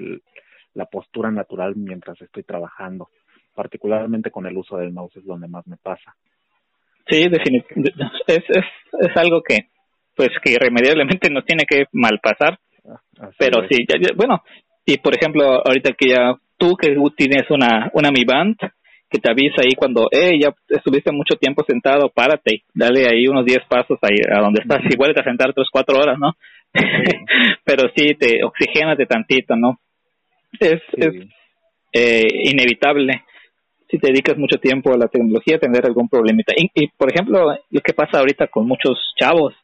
la 0.75 0.85
postura 0.87 1.31
natural 1.31 1.75
mientras 1.75 2.20
estoy 2.20 2.43
trabajando 2.43 3.09
particularmente 3.55 4.31
con 4.31 4.47
el 4.47 4.57
uso 4.57 4.77
del 4.77 4.93
mouse 4.93 5.16
es 5.16 5.25
donde 5.25 5.49
más 5.49 5.66
me 5.66 5.79
pasa. 5.79 6.15
Sí 7.09 7.29
definitivamente 7.29 7.93
es, 8.27 8.45
es, 8.49 8.65
es 9.01 9.16
algo 9.16 9.43
que 9.43 9.69
pues 10.15 10.31
que 10.45 10.53
irremediablemente 10.53 11.31
no 11.31 11.43
tiene 11.43 11.65
que 11.66 11.87
mal 11.93 12.20
pasar 12.23 12.59
Pero 13.39 13.66
sí, 13.69 13.87
bueno, 14.16 14.43
y 14.85 14.99
por 14.99 15.15
ejemplo, 15.16 15.62
ahorita 15.66 15.93
que 15.93 16.11
ya 16.11 16.35
tú 16.57 16.77
que 16.77 16.97
tienes 17.16 17.51
una, 17.51 17.91
una 17.95 18.11
Mi 18.11 18.25
Band, 18.25 18.57
que 19.11 19.19
te 19.19 19.31
avisa 19.31 19.63
ahí 19.63 19.75
cuando, 19.77 20.09
eh, 20.11 20.39
ya 20.41 20.55
estuviste 20.69 21.13
mucho 21.13 21.37
tiempo 21.37 21.65
sentado, 21.67 22.11
párate, 22.11 22.63
dale 22.75 23.07
ahí 23.07 23.27
unos 23.27 23.45
10 23.45 23.61
pasos 23.69 23.99
ahí 24.03 24.19
a 24.31 24.41
donde 24.41 24.61
estás, 24.63 24.81
y 24.85 24.97
vuelves 24.97 25.19
a 25.19 25.25
sentar 25.25 25.51
otras 25.51 25.69
4 25.73 25.99
horas, 25.99 26.19
¿no? 26.19 26.37
Pero 27.65 27.91
sí, 27.97 28.15
te 28.15 28.45
oxigénate 28.45 29.07
tantito, 29.07 29.57
¿no? 29.57 29.81
Es, 30.61 30.81
es 30.97 31.15
eh, 31.93 32.29
inevitable 32.45 33.25
si 33.91 33.99
te 33.99 34.09
dedicas 34.09 34.37
mucho 34.37 34.59
tiempo 34.59 34.93
a 34.93 34.99
la 34.99 35.09
tecnología 35.09 35.59
tener 35.59 35.85
algún 35.87 36.09
problemita. 36.09 36.53
Y, 36.57 36.71
y, 36.75 36.89
por 36.89 37.11
ejemplo, 37.11 37.57
lo 37.71 37.81
que 37.81 37.95
pasa 37.95 38.19
ahorita 38.19 38.49
con 38.49 38.67
muchos 38.67 38.99
chavos, 39.19 39.55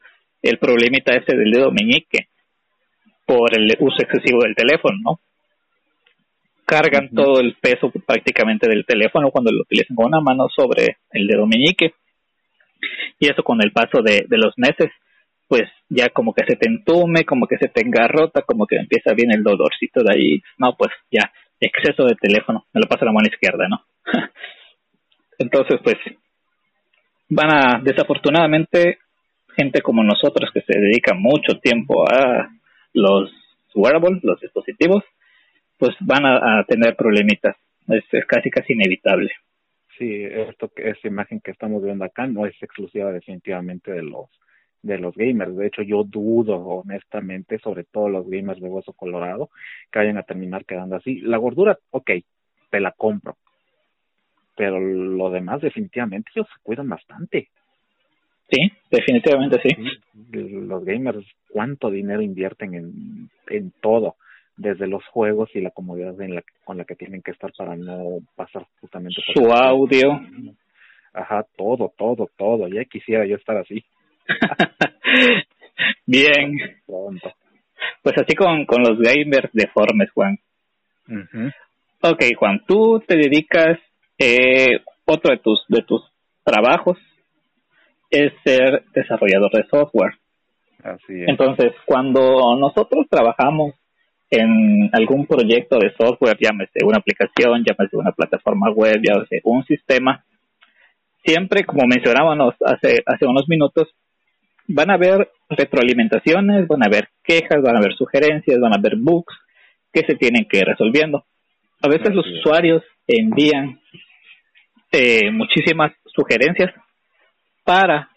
el 0.41 0.57
problemita 0.57 1.13
ese 1.13 1.37
del 1.37 1.51
dedo 1.51 1.71
meñique 1.71 2.29
por 3.25 3.55
el 3.57 3.75
uso 3.79 3.97
excesivo 4.01 4.41
del 4.43 4.55
teléfono, 4.55 4.97
¿no? 5.03 5.19
Cargan 6.65 7.09
todo 7.13 7.39
el 7.39 7.55
peso 7.61 7.91
prácticamente 8.05 8.67
del 8.67 8.85
teléfono 8.85 9.29
cuando 9.31 9.51
lo 9.51 9.61
utilizan 9.61 9.95
con 9.95 10.07
una 10.07 10.19
mano 10.19 10.47
sobre 10.55 10.97
el 11.11 11.27
dedo 11.27 11.45
meñique. 11.45 11.93
Y 13.19 13.29
eso 13.29 13.43
con 13.43 13.63
el 13.63 13.71
paso 13.71 14.01
de, 14.03 14.25
de 14.27 14.37
los 14.37 14.53
meses, 14.57 14.91
pues 15.47 15.63
ya 15.89 16.09
como 16.09 16.33
que 16.33 16.43
se 16.45 16.55
te 16.55 16.67
entume, 16.67 17.23
como 17.23 17.47
que 17.47 17.57
se 17.57 17.69
te 17.69 17.81
engarrota, 17.81 18.41
como 18.41 18.65
que 18.65 18.77
empieza 18.77 19.13
bien 19.13 19.31
el 19.31 19.43
dolorcito 19.43 20.03
de 20.03 20.13
ahí. 20.13 20.41
No, 20.57 20.75
pues 20.75 20.91
ya, 21.11 21.31
exceso 21.59 22.05
de 22.05 22.15
teléfono, 22.15 22.65
me 22.73 22.81
lo 22.81 22.87
paso 22.87 23.03
a 23.03 23.05
la 23.05 23.13
mano 23.13 23.27
izquierda, 23.31 23.67
¿no? 23.67 23.85
Entonces, 25.37 25.79
pues, 25.83 25.97
van 27.29 27.53
a, 27.53 27.81
desafortunadamente, 27.81 28.99
gente 29.55 29.81
como 29.81 30.03
nosotros 30.03 30.49
que 30.53 30.61
se 30.61 30.79
dedica 30.79 31.13
mucho 31.13 31.59
tiempo 31.59 32.05
a 32.09 32.49
los 32.93 33.31
wearables, 33.73 34.23
los 34.23 34.39
dispositivos, 34.39 35.03
pues 35.77 35.95
van 35.99 36.25
a, 36.25 36.63
tener 36.67 36.95
problemitas. 36.95 37.55
Es, 37.87 38.03
casi, 38.27 38.49
casi 38.49 38.73
inevitable. 38.73 39.31
Sí, 39.97 40.23
esto, 40.23 40.71
esta 40.75 41.07
imagen 41.07 41.39
que 41.39 41.51
estamos 41.51 41.83
viendo 41.83 42.03
acá 42.03 42.27
no 42.27 42.45
es 42.45 42.55
exclusiva 42.61 43.11
definitivamente 43.11 43.91
de 43.91 44.03
los 44.03 44.29
de 44.81 44.99
los 44.99 45.15
gamers. 45.15 45.55
De 45.55 45.67
hecho, 45.67 45.81
yo 45.81 46.03
dudo 46.03 46.57
honestamente, 46.57 47.57
sobre 47.59 47.85
todo 47.85 48.07
los 48.07 48.29
gamers 48.29 48.61
de 48.61 48.69
hueso 48.69 48.93
colorado, 48.93 49.49
que 49.91 49.99
vayan 49.99 50.17
a 50.17 50.23
terminar 50.23 50.63
quedando 50.63 50.95
así. 50.95 51.21
La 51.21 51.37
gordura, 51.37 51.79
ok, 51.89 52.11
te 52.69 52.79
la 52.79 52.91
compro. 52.91 53.35
Pero 54.55 54.79
lo 54.79 55.31
demás, 55.31 55.61
definitivamente, 55.61 56.29
ellos 56.35 56.47
se 56.47 56.61
cuidan 56.61 56.87
bastante. 56.87 57.49
Sí, 58.49 58.71
definitivamente 58.91 59.59
sí. 59.63 59.75
Los 60.31 60.85
gamers, 60.85 61.25
¿cuánto 61.49 61.89
dinero 61.89 62.21
invierten 62.21 62.75
en, 62.75 63.29
en 63.47 63.71
todo? 63.81 64.17
Desde 64.57 64.87
los 64.87 65.05
juegos 65.07 65.49
y 65.53 65.61
la 65.61 65.71
comodidad 65.71 66.19
en 66.21 66.35
la, 66.35 66.43
con 66.63 66.77
la 66.77 66.85
que 66.85 66.95
tienen 66.95 67.21
que 67.21 67.31
estar 67.31 67.51
para 67.57 67.75
no 67.75 68.19
pasar 68.35 68.65
justamente 68.79 69.21
por 69.25 69.45
su 69.45 69.51
audio. 69.51 70.19
Ajá, 71.13 71.45
todo, 71.55 71.93
todo, 71.97 72.29
todo. 72.37 72.67
Ya 72.67 72.85
quisiera 72.85 73.25
yo 73.25 73.35
estar 73.35 73.57
así. 73.57 73.83
Bien. 76.05 76.53
Pues 78.01 78.17
así 78.17 78.35
con, 78.35 78.65
con 78.65 78.81
los 78.81 78.99
gamers 78.99 79.49
deformes, 79.53 80.11
Juan. 80.11 80.37
Uh 81.07 81.49
Ok, 82.01 82.23
Juan, 82.37 82.61
tú 82.67 83.01
te 83.07 83.15
dedicas, 83.15 83.79
eh, 84.19 84.79
otro 85.05 85.31
de 85.31 85.39
tus, 85.39 85.65
de 85.69 85.81
tus 85.81 86.03
trabajos 86.43 86.99
es 88.11 88.31
ser 88.43 88.83
desarrollador 88.93 89.51
de 89.51 89.65
software. 89.67 90.13
Así 90.83 91.21
es. 91.21 91.29
Entonces, 91.29 91.73
cuando 91.85 92.55
nosotros 92.57 93.07
trabajamos 93.09 93.73
en 94.29 94.89
algún 94.91 95.25
proyecto 95.25 95.77
de 95.77 95.93
software, 95.95 96.37
llámese 96.39 96.83
una 96.83 96.97
aplicación, 96.97 97.63
llámese 97.63 97.97
una 97.97 98.11
plataforma 98.11 98.71
web, 98.71 98.99
llámese 99.01 99.41
un 99.43 99.63
sistema, 99.65 100.23
siempre, 101.23 101.63
como 101.65 101.87
mencionábamos 101.87 102.55
hace, 102.65 103.01
hace 103.05 103.25
unos 103.25 103.47
minutos, 103.47 103.89
van 104.67 104.91
a 104.91 104.95
haber 104.95 105.29
retroalimentaciones, 105.49 106.67
van 106.67 106.83
a 106.83 106.87
haber 106.87 107.09
quejas, 107.23 107.61
van 107.61 107.75
a 107.75 107.79
haber 107.79 107.95
sugerencias, 107.95 108.59
van 108.59 108.73
a 108.73 108.77
haber 108.77 108.95
bugs 108.97 109.33
que 109.93 110.01
se 110.01 110.15
tienen 110.15 110.45
que 110.49 110.59
ir 110.59 110.65
resolviendo. 110.65 111.25
A 111.81 111.87
veces 111.87 112.13
los 112.13 112.25
usuarios 112.27 112.83
envían 113.07 113.79
eh, 114.91 115.31
muchísimas 115.31 115.93
sugerencias 116.05 116.73
para 117.63 118.09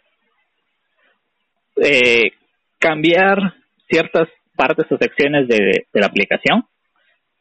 eh, 1.76 2.32
cambiar 2.78 3.54
ciertas 3.88 4.28
partes 4.58 4.90
o 4.90 4.98
secciones 4.98 5.46
de, 5.46 5.86
la 5.92 6.06
aplicación 6.06 6.64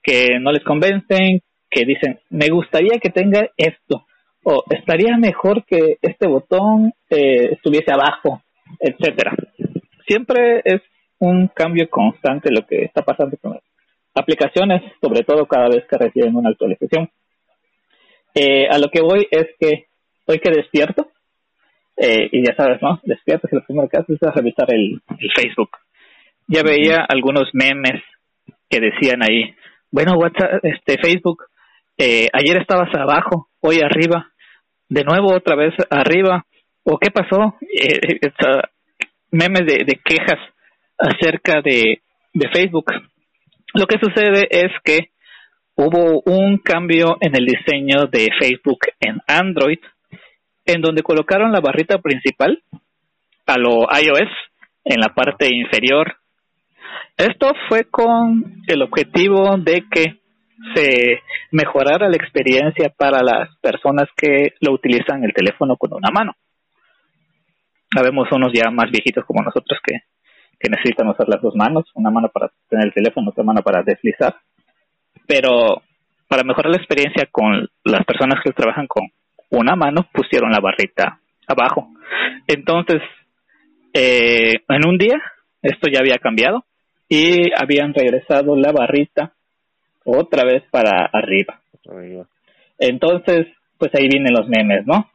que 0.04 0.40
no 0.40 0.52
les 0.52 0.64
convencen, 0.64 1.42
que 1.70 1.84
dicen, 1.84 2.20
me 2.30 2.48
gustaría 2.50 3.00
que 3.02 3.10
tenga 3.10 3.50
esto, 3.58 4.06
o 4.44 4.64
estaría 4.70 5.18
mejor 5.18 5.66
que 5.66 5.98
este 6.02 6.28
botón 6.28 6.94
eh, 7.10 7.50
estuviese 7.54 7.92
abajo, 7.92 8.42
etcétera. 8.80 9.36
Siempre 10.08 10.62
es 10.64 10.82
un 11.20 11.48
cambio 11.48 11.90
constante 11.90 12.52
lo 12.52 12.66
que 12.66 12.84
está 12.84 13.02
pasando 13.02 13.36
con 13.42 13.54
las 13.54 13.64
aplicaciones, 14.14 14.84
sobre 15.02 15.24
todo 15.24 15.46
cada 15.48 15.68
vez 15.68 15.84
que 15.90 15.98
reciben 15.98 16.36
una 16.36 16.52
actualización. 16.52 17.10
Eh, 18.36 18.68
a 18.70 18.78
lo 18.78 18.90
que 18.90 19.02
voy 19.02 19.28
es 19.32 19.48
que 19.60 19.88
hoy 20.28 20.40
que 20.40 20.52
despierto, 20.52 21.10
eh, 21.98 22.30
y 22.32 22.46
ya 22.46 22.56
sabes, 22.56 22.80
¿no? 22.82 23.02
Despierto 23.04 23.50
y 23.52 23.56
lo 23.56 23.66
primero 23.66 23.90
que 23.90 23.98
haces 23.98 24.18
es 24.22 24.34
revisar 24.36 24.72
el 24.72 25.02
Facebook 25.36 25.72
ya 26.48 26.64
veía 26.64 27.06
algunos 27.08 27.50
memes 27.54 28.02
que 28.70 28.80
decían 28.80 29.22
ahí, 29.24 29.54
bueno, 29.92 30.14
WhatsApp, 30.18 30.64
este 30.64 30.98
Facebook, 31.02 31.44
eh, 31.98 32.28
ayer 32.34 32.58
estabas 32.58 32.94
abajo, 32.96 33.50
hoy 33.60 33.82
arriba, 33.82 34.32
de 34.90 35.04
nuevo 35.04 35.34
otra 35.34 35.56
vez 35.56 35.74
arriba, 35.90 36.46
o 36.84 36.98
qué 36.98 37.12
pasó, 37.12 37.56
eh, 37.62 38.20
memes 39.32 39.66
de, 39.66 39.84
de, 39.86 40.00
quejas 40.04 40.40
acerca 40.98 41.62
de, 41.62 42.02
de 42.34 42.50
Facebook. 42.50 42.92
Lo 43.74 43.86
que 43.86 44.00
sucede 44.00 44.48
es 44.50 44.72
que 44.84 45.12
hubo 45.76 46.22
un 46.26 46.58
cambio 46.58 47.18
en 47.20 47.36
el 47.36 47.46
diseño 47.46 48.08
de 48.10 48.30
Facebook 48.40 48.80
en 49.00 49.20
Android, 49.28 49.80
en 50.66 50.82
donde 50.82 51.04
colocaron 51.04 51.52
la 51.52 51.60
barrita 51.60 52.00
principal 52.00 52.62
a 53.46 53.58
lo 53.58 53.88
iOS 53.92 54.30
en 54.84 55.00
la 55.00 55.14
parte 55.14 55.54
inferior 55.54 56.16
esto 57.18 57.52
fue 57.68 57.86
con 57.86 58.62
el 58.68 58.82
objetivo 58.84 59.58
de 59.58 59.84
que 59.90 60.20
se 60.76 61.22
mejorara 61.52 62.10
la 62.10 62.16
experiencia 62.16 62.94
para 62.96 63.24
las 63.24 63.56
personas 63.58 64.08
que 64.16 64.54
lo 64.62 64.74
utilizan 64.74 65.24
el 65.24 65.34
teléfono 65.34 65.78
con 65.78 65.94
una 65.94 66.10
mano. 66.12 66.34
Sabemos 67.94 68.28
unos 68.32 68.52
ya 68.54 68.70
más 68.70 68.92
viejitos 68.92 69.26
como 69.26 69.44
nosotros 69.44 69.80
que, 69.84 70.02
que 70.60 70.70
necesitan 70.70 71.08
usar 71.08 71.28
las 71.30 71.42
dos 71.42 71.56
manos, 71.56 71.86
una 71.94 72.12
mano 72.12 72.30
para 72.30 72.52
tener 72.70 72.88
el 72.88 72.94
teléfono, 72.94 73.30
otra 73.30 73.44
mano 73.44 73.62
para 73.62 73.82
deslizar. 73.84 74.36
Pero 75.26 75.82
para 76.28 76.44
mejorar 76.44 76.72
la 76.72 76.78
experiencia 76.78 77.28
con 77.32 77.68
las 77.84 78.06
personas 78.06 78.42
que 78.44 78.52
trabajan 78.52 78.88
con 78.88 79.08
una 79.50 79.76
mano, 79.76 80.08
pusieron 80.12 80.52
la 80.52 80.60
barrita 80.60 81.20
abajo. 81.48 81.90
Entonces, 82.48 83.02
eh, 83.94 84.56
en 84.68 84.88
un 84.88 84.98
día, 84.98 85.22
esto 85.62 85.90
ya 85.90 86.00
había 86.00 86.18
cambiado 86.18 86.66
y 87.10 87.52
habían 87.58 87.94
regresado 87.94 88.56
la 88.56 88.72
barrita 88.72 89.34
otra 90.04 90.44
vez 90.46 90.64
para 90.72 91.06
arriba. 91.12 91.60
Entonces, 92.80 93.48
pues 93.78 93.92
ahí 93.96 94.08
vienen 94.08 94.34
los 94.34 94.48
memes, 94.48 94.86
¿no? 94.86 95.10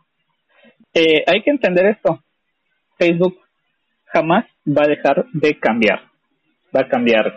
Eh, 0.95 1.25
hay 1.27 1.43
que 1.43 1.51
entender 1.51 1.87
esto. 1.87 2.23
Facebook 2.99 3.39
jamás 4.07 4.45
va 4.67 4.85
a 4.85 4.89
dejar 4.89 5.27
de 5.33 5.59
cambiar. 5.59 6.03
Va 6.75 6.83
a 6.83 6.89
cambiar. 6.89 7.33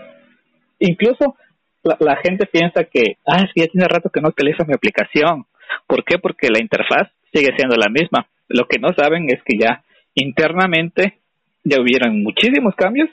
Incluso 0.80 1.36
la, 1.84 2.18
gente 2.18 2.46
piensa 2.46 2.84
que, 2.84 3.18
ah, 3.26 3.44
es 3.46 3.54
que 3.54 3.62
ya 3.62 3.68
tiene 3.68 3.88
rato 3.88 4.10
que 4.10 4.22
no 4.22 4.30
utiliza 4.30 4.66
mi 4.66 4.74
aplicación. 4.74 5.46
¿Por 5.88 6.04
qué? 6.04 6.18
Porque 6.18 6.50
la 6.50 6.60
interfaz 6.60 7.10
sigue 7.34 7.56
siendo 7.56 7.76
la 7.76 7.90
misma. 7.90 8.28
Lo 8.48 8.66
que 8.68 8.80
no 8.80 8.90
saben 8.96 9.28
es 9.30 9.42
que 9.44 9.58
ya 9.58 9.84
internamente 10.14 11.20
ya 11.64 11.82
hubieron 11.82 12.24
muchísimos 12.24 12.76
cambios 12.76 13.10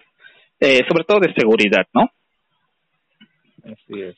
eh, 0.64 0.84
sobre 0.86 1.02
todo 1.02 1.18
de 1.18 1.34
seguridad, 1.34 1.84
¿no? 1.92 2.08
Así 3.64 4.00
es. 4.00 4.16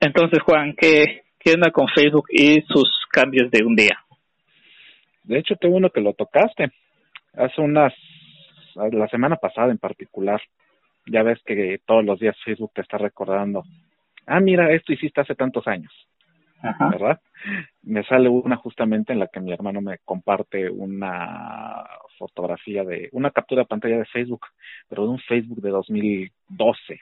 Entonces, 0.00 0.42
Juan, 0.42 0.74
¿qué, 0.76 1.22
¿qué 1.38 1.52
onda 1.52 1.70
con 1.70 1.86
Facebook 1.86 2.26
y 2.28 2.60
sus 2.62 2.90
cambios 3.08 3.52
de 3.52 3.64
un 3.64 3.76
día? 3.76 3.96
De 5.22 5.38
hecho, 5.38 5.54
qué 5.60 5.68
bueno 5.68 5.90
que 5.90 6.00
lo 6.00 6.12
tocaste. 6.12 6.72
Hace 7.34 7.60
unas, 7.60 7.94
la 8.74 9.06
semana 9.06 9.36
pasada 9.36 9.70
en 9.70 9.78
particular, 9.78 10.42
ya 11.06 11.22
ves 11.22 11.38
que 11.46 11.78
todos 11.86 12.04
los 12.04 12.18
días 12.18 12.36
Facebook 12.44 12.72
te 12.74 12.82
está 12.82 12.98
recordando, 12.98 13.62
ah, 14.26 14.40
mira, 14.40 14.72
esto 14.72 14.92
hiciste 14.92 15.20
hace 15.20 15.36
tantos 15.36 15.68
años. 15.68 15.92
¿Verdad? 16.90 17.20
Me 17.82 18.04
sale 18.04 18.28
una 18.28 18.56
justamente 18.56 19.12
en 19.12 19.18
la 19.18 19.28
que 19.28 19.40
mi 19.40 19.52
hermano 19.52 19.80
me 19.80 19.98
comparte 19.98 20.68
una 20.70 21.84
fotografía 22.18 22.84
de 22.84 23.08
una 23.12 23.30
captura 23.30 23.62
de 23.62 23.66
pantalla 23.68 23.98
de 23.98 24.06
Facebook, 24.06 24.46
pero 24.88 25.04
de 25.04 25.08
un 25.10 25.18
Facebook 25.20 25.60
de 25.60 25.70
2012. 25.70 27.00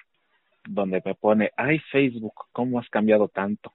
donde 0.66 1.02
me 1.04 1.14
pone, 1.14 1.50
ay 1.56 1.78
Facebook, 1.92 2.46
¿cómo 2.52 2.78
has 2.78 2.88
cambiado 2.88 3.28
tanto? 3.28 3.72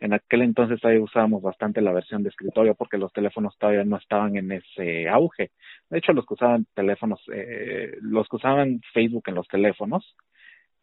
En 0.00 0.12
aquel 0.12 0.42
entonces 0.42 0.80
todavía 0.80 1.02
usábamos 1.02 1.42
bastante 1.42 1.80
la 1.80 1.92
versión 1.92 2.22
de 2.22 2.30
escritorio 2.30 2.74
porque 2.74 2.98
los 2.98 3.12
teléfonos 3.12 3.56
todavía 3.56 3.84
no 3.84 3.96
estaban 3.96 4.36
en 4.36 4.52
ese 4.52 5.08
auge. 5.08 5.50
De 5.88 5.98
hecho, 5.98 6.12
los 6.12 6.26
que 6.26 6.34
usaban 6.34 6.66
teléfonos, 6.74 7.22
eh, 7.32 7.96
los 8.00 8.28
que 8.28 8.36
usaban 8.36 8.80
Facebook 8.92 9.24
en 9.26 9.36
los 9.36 9.48
teléfonos 9.48 10.16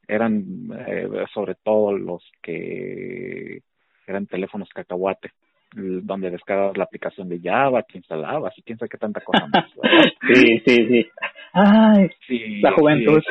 eran 0.07 0.43
eh, 0.87 1.25
sobre 1.33 1.55
todo 1.55 1.95
los 1.97 2.23
que 2.41 3.61
eran 4.11 4.27
teléfonos 4.27 4.69
cacahuate 4.69 5.31
donde 5.75 6.31
descargabas 6.31 6.77
la 6.77 6.83
aplicación 6.83 7.29
de 7.29 7.39
Java, 7.41 7.83
que 7.83 7.97
instalabas 7.99 8.57
y 8.57 8.63
quién 8.63 8.77
sabe 8.77 8.89
qué 8.89 8.97
tanta 8.97 9.21
cosa 9.21 9.47
más. 9.47 9.65
sí, 10.33 10.59
sí, 10.65 10.87
sí. 10.87 11.07
Ay, 11.53 12.09
sí, 12.27 12.61
la 12.61 12.71
juventud. 12.73 13.21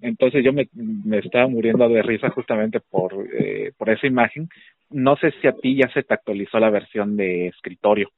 Entonces 0.00 0.44
yo 0.44 0.52
me, 0.52 0.68
me 0.74 1.18
estaba 1.18 1.48
muriendo 1.48 1.88
de 1.88 2.02
risa 2.02 2.30
justamente 2.30 2.80
por, 2.80 3.14
eh, 3.34 3.72
por 3.76 3.90
esa 3.90 4.06
imagen. 4.06 4.48
No 4.90 5.16
sé 5.16 5.32
si 5.40 5.48
a 5.48 5.52
ti 5.52 5.76
ya 5.76 5.88
se 5.92 6.02
te 6.02 6.14
actualizó 6.14 6.58
la 6.58 6.70
versión 6.70 7.16
de 7.16 7.48
escritorio. 7.48 8.10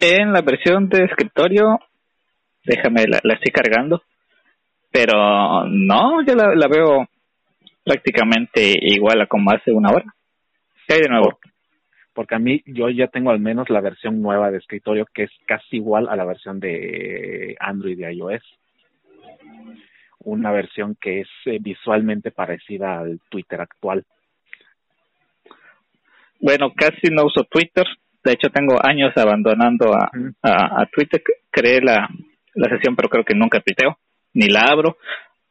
En 0.00 0.32
la 0.32 0.42
versión 0.42 0.88
de 0.88 1.04
escritorio, 1.04 1.78
déjame, 2.64 3.04
la, 3.06 3.20
la 3.22 3.34
estoy 3.34 3.52
cargando, 3.52 4.02
pero 4.90 5.64
no, 5.66 6.24
yo 6.26 6.34
la, 6.34 6.54
la 6.54 6.68
veo 6.68 7.06
prácticamente 7.84 8.74
igual 8.80 9.22
a 9.22 9.26
como 9.26 9.50
hace 9.50 9.72
una 9.72 9.90
hora. 9.90 10.14
¿Qué 10.86 10.94
hay 10.94 11.00
de 11.00 11.08
nuevo? 11.08 11.38
porque 12.14 12.36
a 12.36 12.38
mí 12.38 12.62
yo 12.64 12.88
ya 12.88 13.08
tengo 13.08 13.30
al 13.30 13.40
menos 13.40 13.68
la 13.68 13.80
versión 13.80 14.22
nueva 14.22 14.50
de 14.50 14.58
escritorio 14.58 15.06
que 15.12 15.24
es 15.24 15.30
casi 15.46 15.76
igual 15.76 16.08
a 16.08 16.16
la 16.16 16.24
versión 16.24 16.60
de 16.60 17.56
Android 17.58 17.98
y 17.98 18.04
iOS. 18.04 18.42
Una 20.20 20.52
versión 20.52 20.96
que 20.98 21.20
es 21.20 21.28
eh, 21.44 21.58
visualmente 21.60 22.30
parecida 22.30 23.00
al 23.00 23.20
Twitter 23.28 23.60
actual. 23.60 24.04
Bueno, 26.40 26.72
casi 26.74 27.08
no 27.10 27.24
uso 27.24 27.44
Twitter. 27.44 27.84
De 28.22 28.32
hecho, 28.32 28.48
tengo 28.48 28.76
años 28.82 29.12
abandonando 29.16 29.92
a, 29.92 30.10
a, 30.42 30.86
Twitter. 30.86 31.22
Creé 31.50 31.80
la, 31.82 32.08
la 32.54 32.68
sesión, 32.70 32.96
pero 32.96 33.10
creo 33.10 33.24
que 33.24 33.34
nunca 33.34 33.60
tuiteo, 33.60 33.98
ni 34.32 34.48
la 34.48 34.62
abro. 34.70 34.96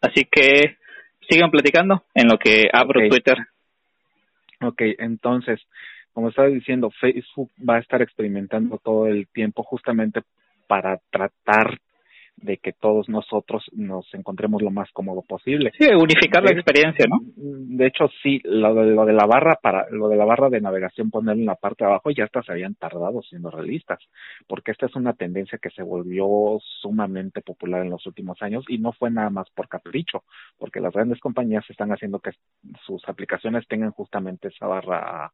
Así 0.02 0.26
que 0.26 0.78
sigan 1.30 1.52
platicando 1.52 2.04
en 2.16 2.28
lo 2.28 2.38
que 2.40 2.64
abro 2.72 3.08
Twitter. 3.08 3.38
Ok, 4.64 4.82
entonces, 5.00 5.60
como 6.14 6.30
estaba 6.30 6.48
diciendo, 6.48 6.92
Facebook 6.92 7.52
va 7.68 7.76
a 7.76 7.80
estar 7.80 8.02
experimentando 8.02 8.78
todo 8.78 9.08
el 9.08 9.28
tiempo 9.28 9.64
justamente 9.64 10.22
para 10.68 11.00
tratar 11.10 11.80
de 12.38 12.58
que 12.58 12.74
todos 12.74 13.08
nosotros 13.10 13.64
nos 13.74 14.12
encontremos 14.14 14.62
lo 14.62 14.72
más 14.72 14.92
cómodo 14.92 15.22
posible. 15.22 15.72
Sí, 15.78 15.88
unificar 15.94 16.44
la 16.44 16.52
experiencia, 16.52 17.06
¿no? 17.08 17.20
De 17.36 17.88
hecho, 17.88 18.10
sí, 18.22 18.42
lo 18.44 18.74
de, 18.74 18.88
lo 18.88 19.06
de 19.06 19.14
la 19.14 19.26
barra 19.26 19.60
para 19.62 19.90
lo 19.90 20.10
de 20.10 20.18
la 20.18 20.26
barra 20.26 20.50
de 20.50 20.60
navegación 20.60 21.10
ponerla 21.10 21.42
en 21.42 21.46
la 21.46 21.56
parte 21.56 21.84
de 21.84 21.92
abajo 21.92 22.12
ya 22.12 22.26
hasta 22.26 22.44
se 22.44 22.52
habían 22.52 22.76
tardado 22.76 23.22
siendo 23.22 23.50
realistas, 23.50 24.00
porque 24.48 24.72
esta 24.72 24.88
es 24.88 24.96
una 24.96 25.14
tendencia 25.14 25.60
que 25.60 25.70
se 25.70 25.84
volvió 25.84 26.60
sumamente 26.82 27.42
popular 27.42 27.82
en 27.82 27.92
los 27.92 28.06
últimos 28.06 28.42
años 28.42 28.66
y 28.68 28.78
no 28.78 28.92
fue 28.94 29.12
nada 29.12 29.30
más 29.30 29.50
por 29.52 29.68
capricho, 29.68 30.24
porque 30.58 30.82
las 30.82 30.94
grandes 30.94 31.20
compañías 31.20 31.64
están 31.70 31.92
haciendo 31.92 32.20
que 32.20 32.32
sus 32.86 33.08
aplicaciones 33.08 33.68
tengan 33.68 33.92
justamente 33.92 34.50
esa 34.50 34.68
barra 34.68 35.32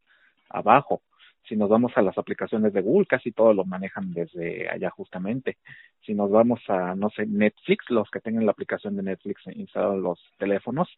abajo. 0.49 1.01
Si 1.47 1.55
nos 1.55 1.69
vamos 1.69 1.93
a 1.95 2.01
las 2.01 2.17
aplicaciones 2.17 2.73
de 2.73 2.81
Google, 2.81 3.07
casi 3.07 3.31
todo 3.31 3.53
lo 3.53 3.65
manejan 3.65 4.13
desde 4.13 4.69
allá 4.69 4.89
justamente. 4.91 5.57
Si 6.05 6.13
nos 6.13 6.29
vamos 6.29 6.61
a, 6.67 6.95
no 6.95 7.09
sé, 7.09 7.25
Netflix, 7.25 7.89
los 7.89 8.09
que 8.11 8.19
tengan 8.19 8.45
la 8.45 8.51
aplicación 8.51 8.95
de 8.95 9.03
Netflix 9.03 9.41
instalada 9.47 9.95
en 9.95 10.03
los 10.03 10.19
teléfonos, 10.37 10.89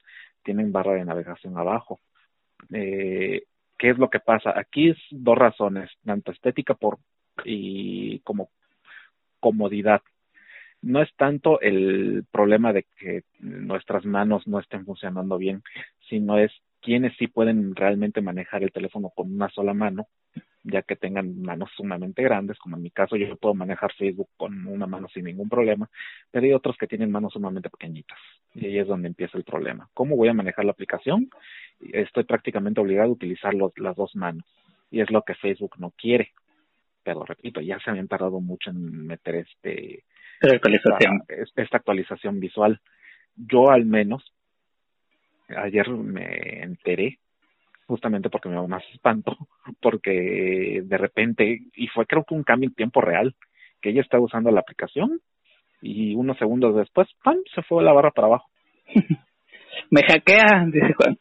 tienen 0.43 0.71
barra 0.71 0.93
de 0.93 1.05
navegación 1.05 1.57
abajo. 1.57 1.99
Eh, 2.73 3.43
¿Qué 3.77 3.89
es 3.89 3.97
lo 3.97 4.09
que 4.09 4.19
pasa? 4.19 4.53
Aquí 4.57 4.89
es 4.89 4.97
dos 5.09 5.37
razones, 5.37 5.89
tanto 6.05 6.31
estética 6.31 6.73
por 6.73 6.99
y 7.45 8.19
como 8.19 8.49
comodidad. 9.39 10.01
No 10.81 11.01
es 11.01 11.13
tanto 11.15 11.61
el 11.61 12.25
problema 12.31 12.73
de 12.73 12.85
que 12.97 13.23
nuestras 13.39 14.05
manos 14.05 14.47
no 14.47 14.59
estén 14.59 14.85
funcionando 14.85 15.37
bien, 15.37 15.63
sino 16.09 16.37
es 16.37 16.51
quienes 16.81 17.15
sí 17.17 17.27
pueden 17.27 17.75
realmente 17.75 18.21
manejar 18.21 18.63
el 18.63 18.71
teléfono 18.71 19.09
con 19.09 19.33
una 19.33 19.49
sola 19.49 19.73
mano, 19.73 20.07
ya 20.63 20.81
que 20.83 20.95
tengan 20.95 21.41
manos 21.41 21.69
sumamente 21.75 22.21
grandes, 22.21 22.57
como 22.59 22.75
en 22.75 22.83
mi 22.83 22.91
caso 22.91 23.15
yo 23.15 23.35
puedo 23.37 23.53
manejar 23.53 23.93
Facebook 23.93 24.29
con 24.37 24.67
una 24.67 24.87
mano 24.87 25.07
sin 25.09 25.25
ningún 25.25 25.49
problema, 25.49 25.89
pero 26.29 26.45
hay 26.45 26.53
otros 26.53 26.77
que 26.77 26.87
tienen 26.87 27.11
manos 27.11 27.33
sumamente 27.33 27.69
pequeñitas 27.69 28.19
y 28.53 28.65
ahí 28.65 28.79
es 28.79 28.87
donde 28.87 29.07
empieza 29.07 29.37
el 29.37 29.43
problema. 29.43 29.89
¿Cómo 29.93 30.15
voy 30.15 30.29
a 30.29 30.33
manejar 30.33 30.65
la 30.65 30.71
aplicación? 30.71 31.29
Estoy 31.79 32.25
prácticamente 32.25 32.81
obligado 32.81 33.09
a 33.09 33.13
utilizar 33.13 33.53
las 33.53 33.95
dos 33.95 34.15
manos 34.15 34.45
y 34.91 35.01
es 35.01 35.09
lo 35.09 35.23
que 35.23 35.35
Facebook 35.35 35.75
no 35.77 35.91
quiere. 35.91 36.31
Pero 37.03 37.23
repito, 37.23 37.61
ya 37.61 37.79
se 37.79 37.89
habían 37.89 38.07
tardado 38.07 38.39
mucho 38.41 38.69
en 38.69 39.07
meter 39.07 39.35
este 39.35 40.03
actualización. 40.41 41.23
esta 41.55 41.77
actualización 41.77 42.39
visual. 42.39 42.79
Yo 43.35 43.71
al 43.71 43.85
menos 43.85 44.31
ayer 45.57 45.89
me 45.89 46.63
enteré 46.63 47.19
justamente 47.87 48.29
porque 48.29 48.49
me 48.49 48.55
da 48.55 48.67
más 48.67 48.83
espanto, 48.93 49.35
porque 49.81 50.81
de 50.83 50.97
repente, 50.97 51.59
y 51.75 51.87
fue 51.87 52.05
creo 52.05 52.23
que 52.23 52.35
un 52.35 52.43
cambio 52.43 52.69
en 52.69 52.75
tiempo 52.75 53.01
real, 53.01 53.35
que 53.81 53.89
ella 53.89 54.01
estaba 54.01 54.23
usando 54.23 54.51
la 54.51 54.61
aplicación 54.61 55.19
y 55.81 56.15
unos 56.15 56.37
segundos 56.37 56.75
después, 56.75 57.07
¡pam!, 57.23 57.37
se 57.53 57.61
fue 57.63 57.83
la 57.83 57.93
barra 57.93 58.11
para 58.11 58.27
abajo. 58.27 58.49
me 59.89 60.03
hackea, 60.03 60.65
dice 60.67 60.93
Juan. 60.93 61.17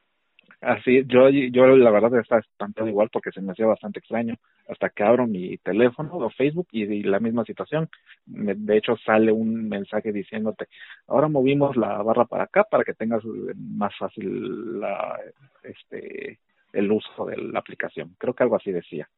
Así, 0.60 1.04
yo, 1.06 1.30
yo 1.30 1.66
la 1.68 1.90
verdad 1.90 2.20
estaba 2.20 2.42
espantado 2.42 2.86
igual 2.86 3.08
porque 3.10 3.30
se 3.30 3.40
me 3.40 3.52
hacía 3.52 3.66
bastante 3.66 4.00
extraño. 4.00 4.34
Hasta 4.68 4.90
que 4.90 5.02
abro 5.02 5.26
mi 5.26 5.56
teléfono 5.58 6.10
o 6.12 6.28
Facebook 6.30 6.68
y, 6.72 7.02
la 7.02 7.18
misma 7.18 7.44
situación. 7.44 7.88
de 8.26 8.76
hecho, 8.76 8.96
sale 8.98 9.32
un 9.32 9.68
mensaje 9.68 10.12
diciéndote, 10.12 10.66
ahora 11.08 11.28
movimos 11.28 11.76
la 11.76 12.02
barra 12.02 12.26
para 12.26 12.44
acá 12.44 12.64
para 12.64 12.84
que 12.84 12.92
tengas 12.92 13.24
más 13.56 13.96
fácil 13.96 14.80
la, 14.80 15.18
este, 15.62 16.38
el 16.74 16.92
uso 16.92 17.24
de 17.24 17.38
la 17.38 17.58
aplicación. 17.58 18.14
Creo 18.18 18.34
que 18.34 18.42
algo 18.42 18.56
así 18.56 18.70
decía. 18.70 19.08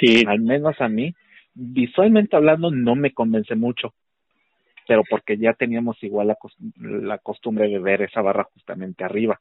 Sí. 0.00 0.24
Al 0.26 0.40
menos 0.40 0.80
a 0.80 0.88
mí, 0.88 1.14
visualmente 1.52 2.36
hablando, 2.36 2.70
no 2.70 2.94
me 2.94 3.12
convence 3.12 3.54
mucho 3.54 3.92
pero 4.88 5.04
porque 5.08 5.38
ya 5.38 5.52
teníamos 5.52 6.02
igual 6.02 6.26
la, 6.26 6.36
la 6.78 7.18
costumbre 7.18 7.68
de 7.68 7.78
ver 7.78 8.02
esa 8.02 8.22
barra 8.22 8.48
justamente 8.52 9.04
arriba 9.04 9.38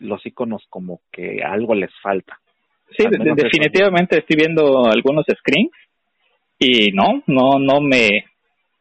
los 0.00 0.24
iconos 0.26 0.64
como 0.68 1.00
que 1.10 1.42
algo 1.44 1.74
les 1.74 1.90
falta. 2.02 2.38
Sí, 2.96 3.04
definitivamente 3.08 4.18
estoy 4.18 4.36
viendo 4.36 4.86
algunos 4.86 5.24
screens 5.26 5.70
y 6.58 6.92
no, 6.92 7.22
no, 7.26 7.58
no 7.58 7.80
me, 7.80 8.26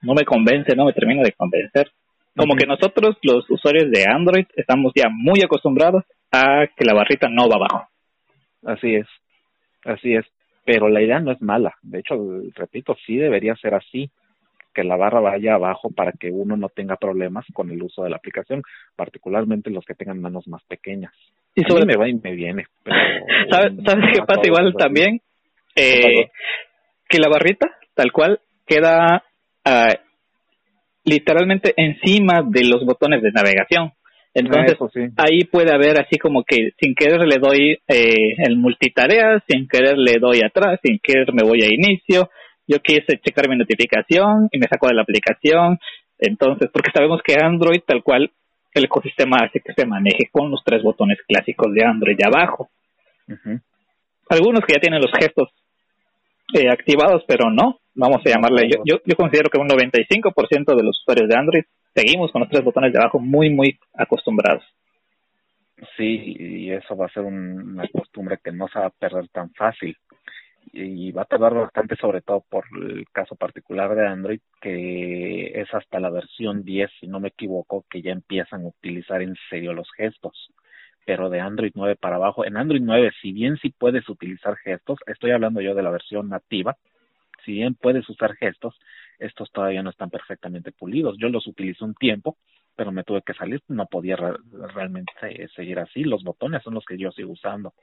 no 0.02 0.14
me 0.14 0.26
convence, 0.26 0.76
no 0.76 0.86
me 0.86 0.94
termina 0.94 1.24
de 1.24 1.32
convencer. 1.32 1.92
Como 2.36 2.56
que 2.56 2.66
nosotros, 2.66 3.18
los 3.24 3.50
usuarios 3.50 3.92
de 3.92 4.06
Android, 4.10 4.46
estamos 4.56 4.94
ya 4.96 5.10
muy 5.10 5.42
acostumbrados 5.44 6.04
a 6.32 6.68
que 6.76 6.86
la 6.86 6.94
barrita 6.94 7.28
no 7.30 7.50
va 7.50 7.56
abajo. 7.56 7.88
Así 8.66 8.96
es, 8.96 9.08
así 9.84 10.14
es. 10.14 10.26
Pero 10.64 10.88
la 10.90 11.02
idea 11.02 11.20
no 11.20 11.32
es 11.32 11.42
mala. 11.42 11.74
De 11.82 12.00
hecho, 12.00 12.16
repito, 12.56 12.96
sí 13.06 13.18
debería 13.18 13.56
ser 13.56 13.74
así 13.74 14.10
que 14.74 14.84
la 14.84 14.96
barra 14.96 15.20
vaya 15.20 15.56
abajo 15.56 15.90
para 15.92 16.12
que 16.12 16.30
uno 16.30 16.58
no 16.58 16.70
tenga 16.70 16.96
problemas 16.96 17.46
con 17.54 17.72
el 17.72 17.82
uso 17.82 18.04
de 18.04 18.10
la 18.10 18.18
aplicación, 18.18 18.64
particularmente 18.96 19.70
los 19.70 19.86
que 19.86 19.96
tengan 19.96 20.22
manos 20.22 20.48
más 20.48 20.64
pequeñas. 20.66 21.14
Y 21.56 21.64
sobre... 21.64 21.86
me 21.86 21.98
va 21.98 22.08
y 22.08 22.14
me 22.14 22.34
viene. 22.34 22.66
¿Sabes, 23.50 23.74
qué 24.14 24.22
pasa 24.26 24.42
igual 24.46 24.74
también? 24.78 25.22
Eh, 25.76 26.30
que 27.08 27.20
la 27.20 27.30
barrita, 27.30 27.68
tal 27.94 28.12
cual, 28.12 28.40
queda 28.66 29.24
uh, 29.66 29.94
literalmente 31.04 31.74
encima 31.76 32.42
de 32.46 32.66
los 32.66 32.86
botones 32.86 33.22
de 33.22 33.32
navegación. 33.32 33.92
Entonces, 34.34 34.78
ahí 35.18 35.44
puede 35.44 35.74
haber 35.74 36.00
así 36.00 36.18
como 36.18 36.44
que 36.44 36.70
sin 36.80 36.96
querer 36.96 37.28
le 37.28 37.38
doy 37.38 37.78
eh, 37.88 38.34
el 38.38 38.56
multitarea, 38.56 39.44
sin 39.46 39.68
querer 39.68 39.98
le 39.98 40.20
doy 40.20 40.40
atrás, 40.42 40.80
sin 40.82 41.00
querer 41.00 41.34
me 41.34 41.44
voy 41.44 41.64
a 41.64 41.68
inicio, 41.68 42.30
yo 42.68 42.80
quise 42.80 43.20
checar 43.20 43.50
mi 43.50 43.58
notificación 43.58 44.48
y 44.52 44.60
me 44.60 44.68
sacó 44.68 44.88
de 44.88 44.96
la 44.96 45.02
aplicación. 45.02 45.80
Entonces, 46.18 46.70
porque 46.72 46.92
sabemos 46.94 47.22
que 47.24 47.36
Android, 47.36 47.82
tal 47.86 48.04
cual, 48.04 48.32
el 48.74 48.86
ecosistema 48.86 49.38
hace 49.44 49.60
que 49.60 49.74
se 49.74 49.86
maneje 49.86 50.30
con 50.32 50.50
los 50.50 50.64
tres 50.64 50.82
botones 50.84 51.20
clásicos 51.28 51.74
de 51.74 51.84
Android 51.84 52.18
de 52.18 52.26
abajo. 52.26 52.70
Algunos 54.30 54.62
que 54.62 54.74
ya 54.74 54.80
tienen 54.80 55.02
los 55.02 55.12
gestos 55.12 55.50
eh, 56.54 56.70
activados, 56.70 57.24
pero 57.28 57.50
no, 57.50 57.80
vamos 57.96 58.22
a 58.26 58.30
llamarle. 58.30 58.70
Yo, 58.70 58.84
yo, 58.86 59.02
yo 59.06 59.16
considero 59.16 59.50
que 59.50 59.60
un 59.60 59.68
95% 59.68 60.76
de 60.76 60.84
los 60.84 61.00
usuarios 61.02 61.28
de 61.28 61.38
Android 61.38 61.64
seguimos 61.94 62.32
con 62.32 62.42
los 62.42 62.50
tres 62.50 62.64
botones 62.64 62.94
de 62.94 63.00
abajo 63.00 63.20
muy, 63.20 63.50
muy 63.50 63.78
acostumbrados. 63.94 64.64
Sí, 65.98 66.36
y 66.38 66.72
eso 66.72 66.96
va 66.96 67.08
a 67.08 67.10
ser 67.10 67.24
una 67.24 67.88
costumbre 67.92 68.38
que 68.44 68.52
no 68.52 68.68
se 68.68 68.80
va 68.80 68.86
a 68.86 68.92
perder 68.92 69.28
tan 69.30 69.52
fácil 69.54 69.98
y 70.74 71.12
va 71.12 71.24
a 71.24 71.26
tardar 71.26 71.54
bastante 71.54 71.96
sobre 71.98 72.22
todo 72.22 72.44
por 72.50 72.66
el 72.80 73.06
caso 73.12 73.36
particular 73.36 73.94
de 73.96 74.08
Android 74.08 74.40
que 74.62 75.60
es 75.60 75.74
hasta 75.74 76.00
la 76.00 76.10
versión 76.10 76.64
10 76.64 76.90
si 77.00 77.08
no 77.08 77.20
me 77.20 77.30
equivoco 77.30 77.86
que 77.90 78.02
ya 78.02 78.12
empiezan 78.12 78.64
a 78.64 78.68
utilizar 78.68 79.22
en 79.22 79.36
serio 79.50 79.74
los 79.74 79.92
gestos. 79.92 80.52
Pero 81.06 81.30
de 81.30 81.40
Android 81.40 81.72
9 81.74 81.96
para 81.96 82.16
abajo 82.18 82.46
en 82.46 82.58
Android 82.58 82.82
9 82.82 83.12
si 83.22 83.34
bien 83.34 83.58
sí 83.58 83.70
puedes 83.70 84.08
utilizar 84.08 84.56
gestos 84.58 85.00
estoy 85.08 85.32
hablando 85.32 85.62
yo 85.62 85.76
de 85.76 85.84
la 85.84 85.92
versión 85.92 86.30
nativa 86.30 86.78
si 87.44 87.54
bien 87.54 87.76
puedes 87.76 88.08
usar 88.10 88.36
gestos 88.36 88.80
estos 89.20 89.52
todavía 89.52 89.84
no 89.84 89.92
están 89.92 90.10
perfectamente 90.10 90.72
pulidos. 90.72 91.16
Yo 91.20 91.30
los 91.30 91.48
utilicé 91.48 91.84
un 91.84 91.96
tiempo 91.96 92.38
pero 92.76 92.92
me 92.92 93.04
tuve 93.04 93.22
que 93.22 93.34
salir 93.34 93.62
no 93.68 93.86
podía 93.88 94.16
realmente 94.16 95.12
seguir 95.56 95.80
así. 95.80 96.04
Los 96.04 96.24
botones 96.24 96.64
son 96.64 96.76
los 96.76 96.86
que 96.86 96.98
yo 96.98 97.12
sigo 97.12 97.34
usando 97.34 97.74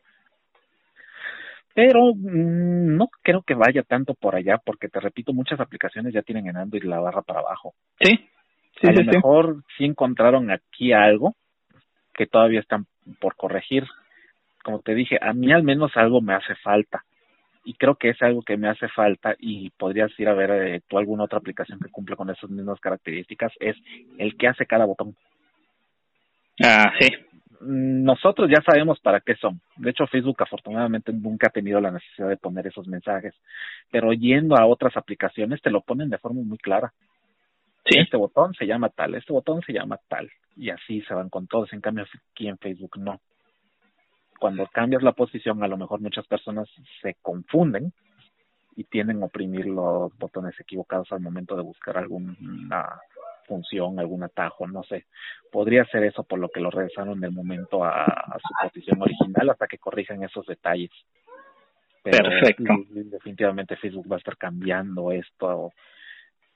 pero 1.74 2.14
mm, 2.14 2.96
no 2.96 3.08
creo 3.22 3.42
que 3.42 3.54
vaya 3.54 3.82
tanto 3.82 4.14
por 4.14 4.34
allá 4.34 4.58
porque 4.64 4.88
te 4.88 5.00
repito 5.00 5.32
muchas 5.32 5.60
aplicaciones 5.60 6.12
ya 6.12 6.22
tienen 6.22 6.48
en 6.48 6.56
Android 6.56 6.84
la 6.84 7.00
barra 7.00 7.22
para 7.22 7.40
abajo. 7.40 7.74
Sí, 8.00 8.28
sí 8.80 8.88
a 8.88 8.92
lo 8.92 9.04
mejor 9.04 9.62
sí. 9.76 9.84
encontraron 9.84 10.50
aquí 10.50 10.92
algo 10.92 11.34
que 12.14 12.26
todavía 12.26 12.60
están 12.60 12.86
por 13.20 13.36
corregir. 13.36 13.84
Como 14.64 14.80
te 14.80 14.94
dije 14.94 15.18
a 15.20 15.32
mí 15.32 15.52
al 15.52 15.62
menos 15.62 15.92
algo 15.96 16.20
me 16.20 16.34
hace 16.34 16.54
falta 16.56 17.04
y 17.64 17.74
creo 17.74 17.96
que 17.96 18.10
es 18.10 18.22
algo 18.22 18.42
que 18.42 18.56
me 18.56 18.68
hace 18.68 18.88
falta 18.88 19.34
y 19.38 19.70
podrías 19.70 20.10
ir 20.18 20.28
a 20.28 20.34
ver 20.34 20.50
eh, 20.50 20.80
tú 20.88 20.98
alguna 20.98 21.24
otra 21.24 21.38
aplicación 21.38 21.78
que 21.80 21.90
cumple 21.90 22.16
con 22.16 22.30
esas 22.30 22.50
mismas 22.50 22.80
características 22.80 23.52
es 23.60 23.76
el 24.18 24.36
que 24.36 24.48
hace 24.48 24.66
cada 24.66 24.84
botón. 24.84 25.14
Ah 26.60 26.92
sí 26.98 27.08
nosotros 27.60 28.48
ya 28.48 28.62
sabemos 28.62 29.00
para 29.00 29.20
qué 29.20 29.34
son. 29.36 29.60
De 29.76 29.90
hecho, 29.90 30.06
Facebook 30.06 30.42
afortunadamente 30.42 31.12
nunca 31.12 31.48
ha 31.48 31.50
tenido 31.50 31.80
la 31.80 31.90
necesidad 31.90 32.28
de 32.28 32.36
poner 32.36 32.66
esos 32.66 32.86
mensajes, 32.86 33.34
pero 33.90 34.12
yendo 34.12 34.56
a 34.56 34.66
otras 34.66 34.96
aplicaciones 34.96 35.60
te 35.60 35.70
lo 35.70 35.80
ponen 35.80 36.10
de 36.10 36.18
forma 36.18 36.42
muy 36.42 36.58
clara. 36.58 36.92
Sí. 37.84 37.98
Este 37.98 38.16
botón 38.16 38.54
se 38.54 38.66
llama 38.66 38.90
tal, 38.90 39.14
este 39.14 39.32
botón 39.32 39.62
se 39.62 39.72
llama 39.72 39.98
tal, 40.08 40.30
y 40.56 40.70
así 40.70 41.00
se 41.02 41.14
van 41.14 41.30
con 41.30 41.46
todos. 41.46 41.72
En 41.72 41.80
cambio, 41.80 42.04
aquí 42.32 42.48
en 42.48 42.58
Facebook 42.58 42.98
no. 42.98 43.20
Cuando 44.38 44.66
cambias 44.66 45.02
la 45.02 45.12
posición, 45.12 45.62
a 45.64 45.68
lo 45.68 45.76
mejor 45.76 46.00
muchas 46.00 46.26
personas 46.26 46.68
se 47.02 47.16
confunden 47.22 47.92
y 48.76 48.84
tienden 48.84 49.22
a 49.22 49.26
oprimir 49.26 49.66
los 49.66 50.16
botones 50.18 50.54
equivocados 50.60 51.10
al 51.10 51.20
momento 51.20 51.56
de 51.56 51.62
buscar 51.62 51.98
alguna 51.98 53.00
función, 53.48 53.98
algún 53.98 54.22
atajo, 54.22 54.66
no 54.66 54.82
sé. 54.84 55.06
Podría 55.50 55.84
ser 55.86 56.04
eso 56.04 56.22
por 56.22 56.38
lo 56.38 56.48
que 56.48 56.60
lo 56.60 56.70
regresaron 56.70 57.18
del 57.18 57.32
momento 57.32 57.84
a, 57.84 58.04
a 58.04 58.38
su 58.38 58.68
posición 58.68 59.02
original 59.02 59.50
hasta 59.50 59.66
que 59.66 59.78
corrijan 59.78 60.22
esos 60.22 60.46
detalles. 60.46 60.90
Pero 62.02 62.28
Perfecto. 62.30 62.74
Definitivamente 62.90 63.76
Facebook 63.76 64.10
va 64.10 64.16
a 64.16 64.18
estar 64.18 64.36
cambiando 64.36 65.10
esto 65.12 65.72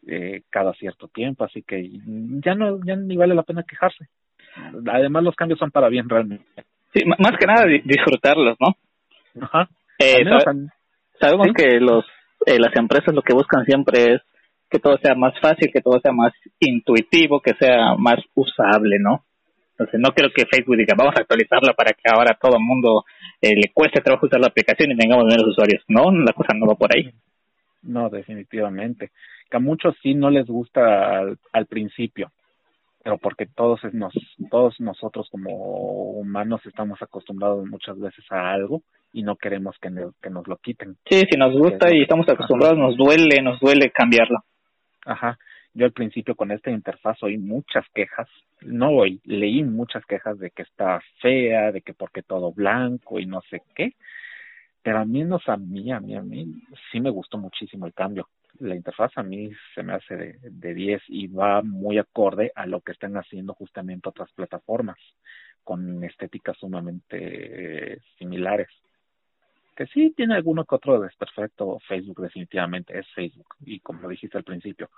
eh, 0.06 0.42
cada 0.50 0.72
cierto 0.74 1.08
tiempo, 1.08 1.44
así 1.44 1.62
que 1.62 1.90
ya 2.44 2.54
no 2.54 2.80
ya 2.84 2.96
ni 2.96 3.16
vale 3.16 3.34
la 3.34 3.42
pena 3.42 3.62
quejarse. 3.62 4.08
Además 4.86 5.22
los 5.22 5.34
cambios 5.34 5.58
son 5.58 5.70
para 5.70 5.88
bien 5.88 6.08
realmente. 6.08 6.44
Sí, 6.92 7.04
más 7.06 7.38
que 7.38 7.46
nada 7.46 7.66
disfrutarlos, 7.66 8.56
¿no? 8.60 8.74
Ajá. 9.42 9.68
Eh, 9.98 10.24
sabe, 10.24 10.68
sabemos 11.18 11.46
¿sí? 11.48 11.54
que 11.54 11.80
los 11.80 12.04
eh, 12.46 12.58
las 12.58 12.74
empresas 12.76 13.14
lo 13.14 13.22
que 13.22 13.34
buscan 13.34 13.64
siempre 13.64 14.14
es 14.14 14.22
que 14.72 14.78
todo 14.78 14.96
sea 14.96 15.14
más 15.14 15.38
fácil, 15.40 15.70
que 15.70 15.82
todo 15.82 16.00
sea 16.00 16.12
más 16.12 16.32
intuitivo, 16.58 17.40
que 17.40 17.52
sea 17.54 17.94
más 17.96 18.16
usable, 18.34 18.96
¿no? 18.98 19.24
Entonces 19.72 20.00
no 20.00 20.10
creo 20.14 20.30
que 20.34 20.46
Facebook 20.46 20.76
diga 20.76 20.94
vamos 20.96 21.14
a 21.16 21.20
actualizarla 21.20 21.74
para 21.74 21.92
que 21.92 22.08
ahora 22.10 22.38
todo 22.40 22.56
el 22.56 22.64
mundo 22.64 23.04
eh, 23.40 23.54
le 23.54 23.70
cueste 23.72 24.00
trabajo 24.00 24.26
usar 24.26 24.40
la 24.40 24.48
aplicación 24.48 24.90
y 24.90 24.96
tengamos 24.96 25.24
menos 25.24 25.46
usuarios. 25.46 25.82
No, 25.88 26.10
la 26.10 26.32
cosa 26.32 26.54
no 26.54 26.66
va 26.66 26.74
por 26.74 26.94
ahí. 26.94 27.10
No, 27.82 28.08
definitivamente. 28.08 29.10
Que 29.50 29.56
a 29.58 29.60
muchos 29.60 29.94
sí 30.02 30.14
no 30.14 30.30
les 30.30 30.46
gusta 30.46 31.18
al, 31.18 31.38
al 31.52 31.66
principio, 31.66 32.30
pero 33.02 33.18
porque 33.18 33.46
todos 33.46 33.80
nos, 33.92 34.14
todos 34.50 34.80
nosotros 34.80 35.28
como 35.30 35.50
humanos 36.12 36.60
estamos 36.64 37.02
acostumbrados 37.02 37.66
muchas 37.66 37.98
veces 37.98 38.24
a 38.30 38.52
algo 38.52 38.82
y 39.12 39.22
no 39.22 39.36
queremos 39.36 39.76
que, 39.80 39.90
ne 39.90 40.04
que 40.22 40.30
nos 40.30 40.46
lo 40.46 40.56
quiten. 40.56 40.96
Sí, 41.10 41.24
si 41.30 41.38
nos 41.38 41.52
gusta 41.52 41.94
y 41.94 42.02
estamos 42.02 42.28
acostumbrados, 42.28 42.78
nos 42.78 42.96
duele, 42.96 43.42
nos 43.42 43.60
duele 43.60 43.90
cambiarlo. 43.90 44.38
Ajá. 45.04 45.38
Yo 45.74 45.86
al 45.86 45.92
principio 45.92 46.34
con 46.36 46.50
esta 46.52 46.70
interfaz 46.70 47.22
oí 47.22 47.38
muchas 47.38 47.84
quejas, 47.94 48.28
no 48.60 48.90
oí, 48.90 49.20
leí 49.24 49.62
muchas 49.64 50.04
quejas 50.06 50.38
de 50.38 50.50
que 50.50 50.62
está 50.62 51.00
fea, 51.20 51.72
de 51.72 51.80
que 51.80 51.94
porque 51.94 52.22
todo 52.22 52.52
blanco 52.52 53.18
y 53.18 53.26
no 53.26 53.40
sé 53.50 53.62
qué, 53.74 53.94
pero 54.82 54.98
a 54.98 55.04
mí 55.04 55.24
no 55.24 55.40
a 55.46 55.56
mí, 55.56 55.92
a 55.92 56.00
mí, 56.00 56.16
a 56.16 56.22
mí 56.22 56.62
sí 56.90 57.00
me 57.00 57.10
gustó 57.10 57.38
muchísimo 57.38 57.86
el 57.86 57.94
cambio. 57.94 58.28
La 58.58 58.76
interfaz 58.76 59.12
a 59.16 59.22
mí 59.22 59.50
se 59.74 59.82
me 59.82 59.94
hace 59.94 60.16
de, 60.16 60.38
de 60.42 60.74
10 60.74 61.02
y 61.08 61.26
va 61.28 61.62
muy 61.62 61.98
acorde 61.98 62.52
a 62.54 62.66
lo 62.66 62.80
que 62.80 62.92
están 62.92 63.16
haciendo 63.16 63.54
justamente 63.54 64.08
otras 64.08 64.30
plataformas 64.32 64.98
con 65.64 66.02
estéticas 66.04 66.58
sumamente 66.58 67.94
eh, 67.94 67.98
similares 68.18 68.68
que 69.76 69.86
sí 69.86 70.12
tiene 70.16 70.34
alguno 70.34 70.64
que 70.64 70.74
otro 70.74 71.00
desperfecto 71.00 71.78
Facebook 71.86 72.22
definitivamente 72.22 72.98
es 72.98 73.06
Facebook 73.14 73.54
y 73.64 73.80
como 73.80 74.08
dijiste 74.08 74.38
al 74.38 74.44
principio 74.44 74.90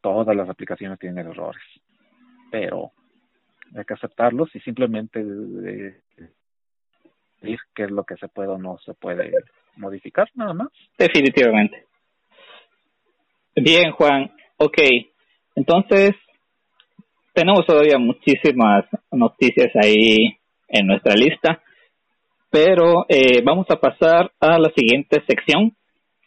todas 0.00 0.36
las 0.36 0.48
aplicaciones 0.48 0.98
tienen 0.98 1.26
errores 1.26 1.62
pero 2.50 2.92
hay 3.76 3.84
que 3.84 3.94
aceptarlos 3.94 4.54
y 4.54 4.60
simplemente 4.60 5.22
decir 5.22 6.00
qué 7.74 7.84
es 7.84 7.90
lo 7.90 8.04
que 8.04 8.16
se 8.16 8.28
puede 8.28 8.48
o 8.48 8.58
no 8.58 8.78
se 8.78 8.94
puede 8.94 9.32
modificar 9.76 10.28
nada 10.34 10.52
más. 10.52 10.68
Definitivamente. 10.98 11.86
Bien 13.54 13.92
Juan 13.92 14.30
ok. 14.56 14.78
Entonces 15.54 16.12
tenemos 17.32 17.64
todavía 17.66 17.98
muchísimas 17.98 18.84
noticias 19.10 19.70
ahí 19.82 20.38
en 20.68 20.86
nuestra 20.86 21.14
lista 21.14 21.62
pero 22.50 23.06
eh, 23.08 23.42
vamos 23.44 23.66
a 23.70 23.76
pasar 23.76 24.32
a 24.40 24.58
la 24.58 24.70
siguiente 24.76 25.22
sección, 25.26 25.72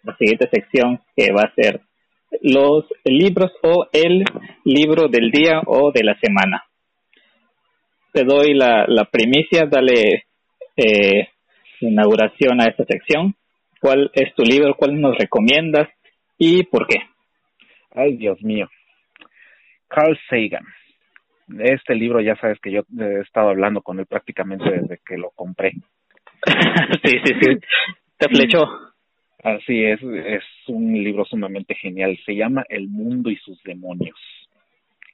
la 0.04 0.16
siguiente 0.18 0.50
sección 0.52 1.00
que 1.16 1.32
va 1.32 1.44
a 1.44 1.54
ser 1.54 1.82
los 2.42 2.86
libros 3.04 3.52
o 3.62 3.88
el 3.92 4.24
libro 4.64 5.08
del 5.08 5.30
día 5.32 5.62
o 5.66 5.92
de 5.92 6.04
la 6.04 6.18
semana. 6.20 6.64
Te 8.12 8.24
doy 8.24 8.54
la, 8.54 8.86
la 8.88 9.06
primicia, 9.06 9.66
dale 9.66 10.26
eh, 10.78 11.30
inauguración 11.82 12.62
a 12.62 12.66
esta 12.66 12.86
sección. 12.86 13.36
¿Cuál 13.80 14.12
es 14.14 14.34
tu 14.36 14.44
libro? 14.44 14.76
¿Cuál 14.76 15.00
nos 15.00 15.18
recomiendas? 15.18 15.90
¿Y 16.38 16.64
por 16.64 16.88
qué? 16.88 17.00
Ay, 17.92 18.16
Dios 18.18 18.42
mío. 18.42 18.70
Carl 19.88 20.18
Sagan. 20.30 20.66
Este 21.60 21.94
libro 21.94 22.22
ya 22.22 22.36
sabes 22.38 22.60
que 22.60 22.72
yo 22.72 22.82
he 23.00 23.22
estado 23.22 23.50
hablando 23.50 23.82
con 23.82 24.00
él 24.00 24.06
prácticamente 24.06 24.70
desde 24.72 25.00
que 25.06 25.18
lo 25.18 25.32
compré. 25.32 25.74
sí, 27.04 27.20
sí, 27.24 27.34
sí. 27.42 27.58
Te 28.18 28.28
flechó. 28.28 28.66
Así 29.44 29.84
es, 29.84 30.02
es 30.02 30.44
un 30.68 30.94
libro 30.94 31.26
sumamente 31.26 31.76
genial. 31.76 32.18
Se 32.26 32.36
llama 32.36 32.64
El 32.70 32.88
mundo 32.88 33.30
y 33.30 33.36
sus 33.38 33.62
demonios. 33.64 34.18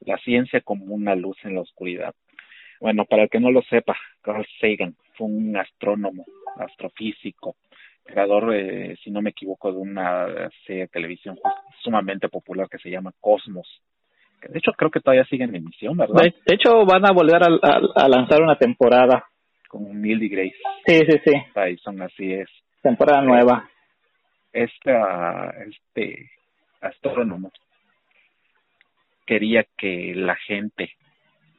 La 0.01 0.17
ciencia 0.19 0.61
como 0.61 0.85
una 0.93 1.15
luz 1.15 1.37
en 1.43 1.55
la 1.55 1.61
oscuridad. 1.61 2.13
Bueno, 2.79 3.05
para 3.05 3.23
el 3.23 3.29
que 3.29 3.39
no 3.39 3.51
lo 3.51 3.61
sepa, 3.63 3.97
Carl 4.21 4.45
Sagan 4.61 4.95
fue 5.17 5.27
un 5.27 5.57
astrónomo, 5.57 6.25
astrofísico, 6.57 7.55
creador, 8.05 8.53
eh, 8.55 8.95
si 9.03 9.11
no 9.11 9.21
me 9.21 9.31
equivoco, 9.31 9.71
de 9.71 9.79
una 9.79 10.49
serie 10.65 10.83
de 10.83 10.87
televisión 10.87 11.37
sumamente 11.81 12.29
popular 12.29 12.67
que 12.69 12.77
se 12.77 12.89
llama 12.89 13.13
Cosmos. 13.19 13.67
De 14.47 14.57
hecho, 14.59 14.71
creo 14.71 14.89
que 14.89 15.01
todavía 15.01 15.25
sigue 15.25 15.43
en 15.43 15.55
emisión, 15.55 15.97
¿verdad? 15.97 16.23
De, 16.45 16.55
hecho, 16.55 16.85
van 16.85 17.05
a 17.05 17.11
volver 17.11 17.43
a, 17.43 17.47
a, 17.61 18.05
a 18.05 18.07
lanzar 18.07 18.41
una 18.41 18.57
temporada 18.57 19.25
con 19.69 20.01
Neil 20.01 20.19
deGrasse. 20.19 20.57
Sí, 20.85 20.99
sí, 21.07 21.21
sí. 21.23 21.31
Tyson, 21.53 22.01
así 22.01 22.33
es. 22.33 22.49
Temporada 22.81 23.21
nueva. 23.21 23.69
Esta, 24.51 25.51
este 25.67 26.31
astrónomo 26.81 27.51
quería 29.25 29.63
que 29.77 30.13
la 30.15 30.35
gente 30.35 30.91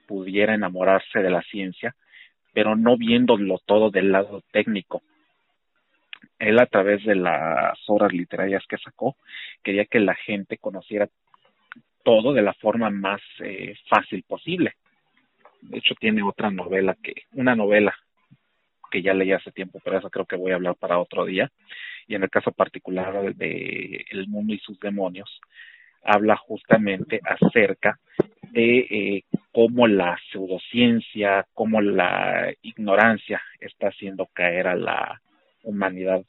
pudiera 0.09 0.55
enamorarse 0.55 1.21
de 1.21 1.31
la 1.31 1.41
ciencia, 1.43 1.95
pero 2.53 2.75
no 2.75 2.97
viéndolo 2.97 3.59
todo 3.65 3.91
del 3.91 4.11
lado 4.11 4.43
técnico. 4.51 5.03
Él 6.41 6.59
a 6.59 6.67
través 6.67 7.05
de 7.05 7.15
las 7.15 7.79
obras 7.87 8.13
literarias 8.13 8.65
que 8.69 8.77
sacó, 8.79 9.15
quería 9.63 9.85
que 9.85 10.01
la 10.01 10.17
gente 10.17 10.59
conociera 10.59 11.09
todo 12.03 12.33
de 12.33 12.43
la 12.43 12.55
forma 12.55 12.91
más 12.91 13.21
eh, 13.39 13.75
fácil 13.89 14.25
posible. 14.25 14.75
De 15.63 15.79
hecho, 15.79 15.95
tiene 15.95 16.23
otra 16.23 16.51
novela 16.51 16.97
que, 17.03 17.15
una 17.33 17.55
novela 17.55 17.95
que 18.91 19.03
ya 19.03 19.15
leí 19.15 19.33
hace 19.33 19.53
tiempo, 19.53 19.81
pero 19.85 19.99
eso 19.99 20.11
creo 20.11 20.27
que 20.27 20.37
voy 20.37 20.53
a 20.53 20.57
hablar 20.57 20.77
para 20.77 20.99
otro 20.99 21.25
día. 21.25 21.51
Y 22.07 22.15
en 22.15 22.23
el 22.25 22.31
caso 22.31 22.51
particular 22.51 23.35
de 23.35 24.05
El 24.11 24.27
mundo 24.29 24.53
y 24.53 24.59
sus 24.59 24.79
demonios, 24.81 25.41
habla 26.03 26.37
justamente 26.37 27.21
acerca 27.25 27.99
de 28.51 28.79
eh, 28.79 29.25
cómo 29.53 29.87
la 29.87 30.19
pseudociencia, 30.31 31.47
cómo 31.55 31.81
la 31.81 32.53
ignorancia 32.63 33.41
está 33.61 33.89
haciendo 33.89 34.27
caer 34.33 34.67
a 34.67 34.75
la 34.75 35.21
humanidad 35.63 36.25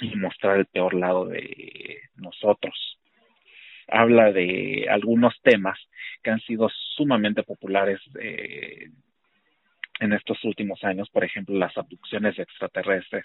y 0.00 0.14
mostrar 0.16 0.58
el 0.58 0.66
peor 0.66 0.94
lado 0.94 1.26
de 1.26 2.00
nosotros. 2.16 2.98
Habla 3.88 4.32
de 4.32 4.86
algunos 4.90 5.34
temas 5.42 5.78
que 6.22 6.30
han 6.30 6.40
sido 6.40 6.68
sumamente 6.96 7.42
populares 7.42 8.00
eh, 8.20 8.90
en 10.00 10.12
estos 10.12 10.42
últimos 10.44 10.82
años, 10.84 11.08
por 11.10 11.24
ejemplo, 11.24 11.56
las 11.56 11.76
abducciones 11.76 12.38
extraterrestres. 12.38 13.24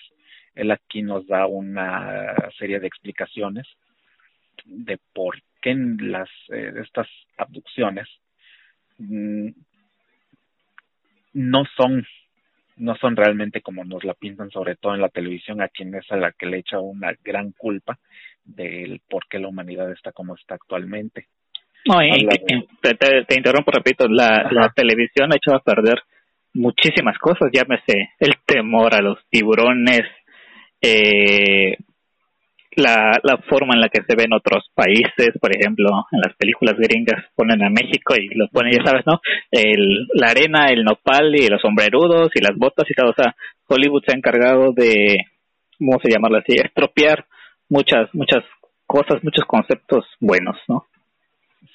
Él 0.55 0.71
aquí 0.71 1.01
nos 1.01 1.27
da 1.27 1.47
una 1.47 2.35
serie 2.57 2.79
de 2.79 2.87
explicaciones 2.87 3.67
de 4.65 4.99
por 5.13 5.41
qué 5.61 5.75
las 5.75 6.29
eh, 6.49 6.73
estas 6.81 7.07
abducciones 7.37 8.07
mm, 8.97 9.49
no 11.33 11.63
son 11.77 12.05
no 12.77 12.95
son 12.95 13.15
realmente 13.15 13.61
como 13.61 13.83
nos 13.83 14.03
la 14.03 14.15
pintan, 14.15 14.49
sobre 14.49 14.75
todo 14.75 14.95
en 14.95 15.01
la 15.01 15.09
televisión, 15.09 15.61
a 15.61 15.67
quien 15.67 15.93
es 15.93 16.11
a 16.11 16.17
la 16.17 16.31
que 16.31 16.47
le 16.47 16.59
echa 16.59 16.79
una 16.79 17.13
gran 17.23 17.51
culpa 17.51 17.99
del 18.43 19.01
por 19.09 19.27
qué 19.29 19.39
la 19.39 19.47
humanidad 19.47 19.91
está 19.91 20.11
como 20.11 20.35
está 20.35 20.55
actualmente. 20.55 21.27
No, 21.85 22.01
y, 22.03 22.27
te, 22.81 23.35
interrumpo, 23.35 23.71
repito, 23.71 24.07
la, 24.07 24.49
la 24.51 24.69
televisión 24.69 25.31
ha 25.31 25.37
hecho 25.37 25.55
a 25.55 25.63
perder 25.63 25.99
muchísimas 26.53 27.17
cosas, 27.17 27.49
llámese 27.51 28.11
el 28.19 28.35
temor 28.45 28.93
a 28.93 29.01
los 29.01 29.17
tiburones, 29.29 30.01
eh, 30.81 31.77
la, 32.75 33.19
la 33.23 33.37
forma 33.49 33.73
en 33.73 33.81
la 33.81 33.89
que 33.89 34.03
se 34.07 34.15
ven 34.15 34.33
otros 34.33 34.69
países, 34.73 35.37
por 35.39 35.55
ejemplo, 35.55 35.89
en 36.11 36.21
las 36.21 36.35
películas 36.37 36.75
gringas 36.77 37.25
ponen 37.35 37.63
a 37.63 37.69
México 37.69 38.15
y 38.15 38.29
lo 38.35 38.47
ponen, 38.47 38.73
ya 38.73 38.83
sabes, 38.83 39.05
¿no? 39.05 39.19
El, 39.51 40.07
la 40.13 40.29
arena, 40.29 40.67
el 40.67 40.83
nopal 40.83 41.35
y 41.35 41.47
los 41.47 41.61
sombrerudos 41.61 42.29
y 42.35 42.41
las 42.41 42.55
botas 42.55 42.85
y 42.89 42.93
todo, 42.93 43.11
o 43.11 43.15
sea, 43.15 43.35
Hollywood 43.67 44.03
se 44.05 44.13
ha 44.13 44.17
encargado 44.17 44.71
de, 44.73 45.17
¿cómo 45.77 45.99
se 46.01 46.11
llamarlo 46.11 46.37
así? 46.37 46.55
Estropear 46.55 47.25
muchas, 47.71 48.13
muchas 48.13 48.43
cosas, 48.85 49.23
muchos 49.23 49.45
conceptos 49.45 50.05
buenos, 50.19 50.57
¿no? 50.67 50.85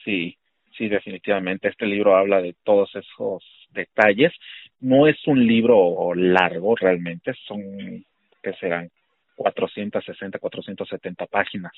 Sí, 0.05 0.37
sí, 0.77 0.89
definitivamente. 0.89 1.69
Este 1.69 1.87
libro 1.87 2.17
habla 2.17 2.41
de 2.41 2.55
todos 2.63 2.95
esos 2.95 3.43
detalles. 3.71 4.33
No 4.81 5.09
es 5.09 5.17
un 5.27 5.45
libro 5.45 6.15
largo 6.15 6.77
realmente, 6.77 7.33
son, 7.47 8.05
que 8.43 8.53
serán? 8.61 8.91
460, 9.37 10.39
470 10.39 11.27
páginas. 11.27 11.73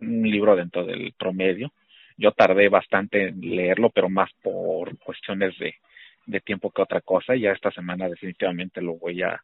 Un 0.00 0.22
libro 0.30 0.54
dentro 0.54 0.84
del 0.84 1.12
promedio. 1.18 1.72
Yo 2.16 2.32
tardé 2.32 2.68
bastante 2.68 3.28
en 3.28 3.40
leerlo, 3.40 3.90
pero 3.90 4.08
más 4.08 4.30
por 4.42 4.96
cuestiones 4.98 5.58
de, 5.58 5.74
de 6.26 6.40
tiempo 6.40 6.70
que 6.70 6.82
otra 6.82 7.00
cosa. 7.00 7.34
Ya 7.34 7.52
esta 7.52 7.70
semana 7.70 8.08
definitivamente 8.08 8.80
lo 8.80 8.94
voy 8.94 9.22
a, 9.22 9.42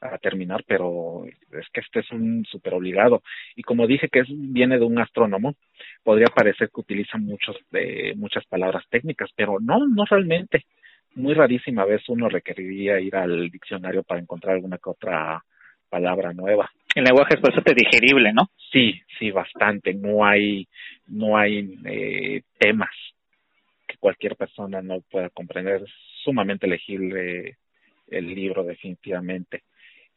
a 0.00 0.18
terminar, 0.18 0.64
pero 0.66 1.24
es 1.26 1.68
que 1.72 1.80
este 1.80 2.00
es 2.00 2.10
un 2.10 2.44
súper 2.44 2.74
obligado. 2.74 3.22
Y 3.56 3.62
como 3.62 3.86
dije 3.86 4.08
que 4.08 4.20
es, 4.20 4.28
viene 4.30 4.78
de 4.78 4.84
un 4.84 4.98
astrónomo, 4.98 5.54
podría 6.02 6.26
parecer 6.26 6.68
que 6.68 6.80
utiliza 6.80 7.18
muchos 7.18 7.56
de, 7.70 8.12
muchas 8.16 8.44
palabras 8.46 8.84
técnicas, 8.90 9.30
pero 9.34 9.58
no, 9.60 9.86
no 9.86 10.04
realmente. 10.04 10.64
Muy 11.14 11.34
rarísima 11.34 11.84
vez 11.84 12.02
uno 12.08 12.28
requeriría 12.28 13.00
ir 13.00 13.14
al 13.16 13.48
diccionario 13.48 14.02
para 14.02 14.20
encontrar 14.20 14.54
alguna 14.54 14.78
que 14.78 14.90
otra 14.90 15.42
palabra 15.88 16.32
nueva. 16.32 16.70
El 16.94 17.04
lenguaje 17.04 17.34
es 17.34 17.40
bastante 17.40 17.74
digerible, 17.74 18.32
¿no? 18.32 18.50
Sí, 18.72 19.00
sí, 19.18 19.30
bastante. 19.30 19.94
No 19.94 20.24
hay, 20.24 20.66
no 21.06 21.36
hay 21.36 21.78
eh, 21.84 22.42
temas 22.58 22.90
que 23.86 23.96
cualquier 23.98 24.36
persona 24.36 24.82
no 24.82 25.00
pueda 25.10 25.30
comprender. 25.30 25.82
Es 25.82 25.90
sumamente 26.24 26.66
legible 26.66 27.58
el 28.08 28.34
libro, 28.34 28.64
definitivamente. 28.64 29.62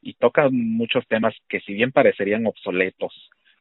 Y 0.08 0.14
toca 0.14 0.48
muchos 0.50 1.06
temas 1.10 1.36
que 1.50 1.60
si 1.60 1.74
bien 1.74 1.92
parecerían 1.92 2.48
obsoletos 2.48 3.14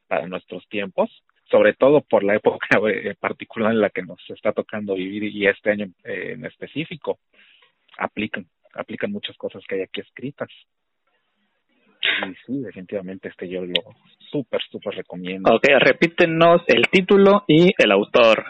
para 0.06 0.28
nuestros 0.28 0.64
tiempos, 0.68 1.10
sobre 1.50 1.74
todo 1.74 2.02
por 2.02 2.22
la 2.22 2.36
época 2.36 2.68
particular 3.20 3.72
en 3.72 3.80
la 3.80 3.90
que 3.90 4.02
nos 4.02 4.20
está 4.30 4.52
tocando 4.52 4.94
vivir 4.94 5.24
y 5.24 5.48
este 5.48 5.72
año 5.72 5.86
eh, 6.04 6.34
en 6.34 6.44
específico, 6.44 7.18
aplican, 7.98 8.46
aplican 8.74 9.10
muchas 9.10 9.36
cosas 9.36 9.64
que 9.66 9.74
hay 9.74 9.80
aquí 9.82 10.02
escritas. 10.02 10.48
Sí, 12.00 12.34
sí, 12.46 12.60
definitivamente 12.60 13.26
este 13.26 13.48
yo 13.48 13.62
lo 13.64 13.96
súper, 14.30 14.62
súper 14.70 14.94
recomiendo. 14.94 15.52
Ok, 15.52 15.66
repítenos 15.80 16.62
el 16.68 16.86
título 16.92 17.42
y 17.48 17.72
el 17.76 17.90
autor. 17.90 18.44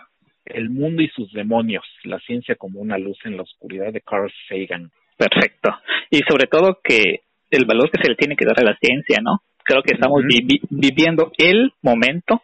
El 0.45 0.69
mundo 0.69 1.01
y 1.01 1.09
sus 1.09 1.33
demonios, 1.33 1.87
la 2.05 2.21
ciencia 2.21 2.57
como 2.57 2.79
una 2.79 2.99
luz 2.99 3.17
en 3.25 3.39
la 3.39 3.43
oscuridad 3.43 3.91
de 3.91 4.03
Carl 4.03 4.31
Sagan. 4.51 4.91
Perfecto. 5.17 5.71
Y 6.11 6.19
sobre 6.29 6.47
todo 6.47 6.79
que 6.85 7.23
el 7.57 7.65
valor 7.65 7.91
que 7.91 8.03
se 8.03 8.09
le 8.09 8.15
tiene 8.17 8.37
que 8.37 8.45
dar 8.45 8.61
a 8.61 8.65
la 8.65 8.77
ciencia, 8.77 9.19
¿no? 9.23 9.41
Creo 9.65 9.83
que 9.83 9.95
estamos 9.95 10.23
viviendo 10.71 11.33
el 11.39 11.73
momento, 11.83 12.43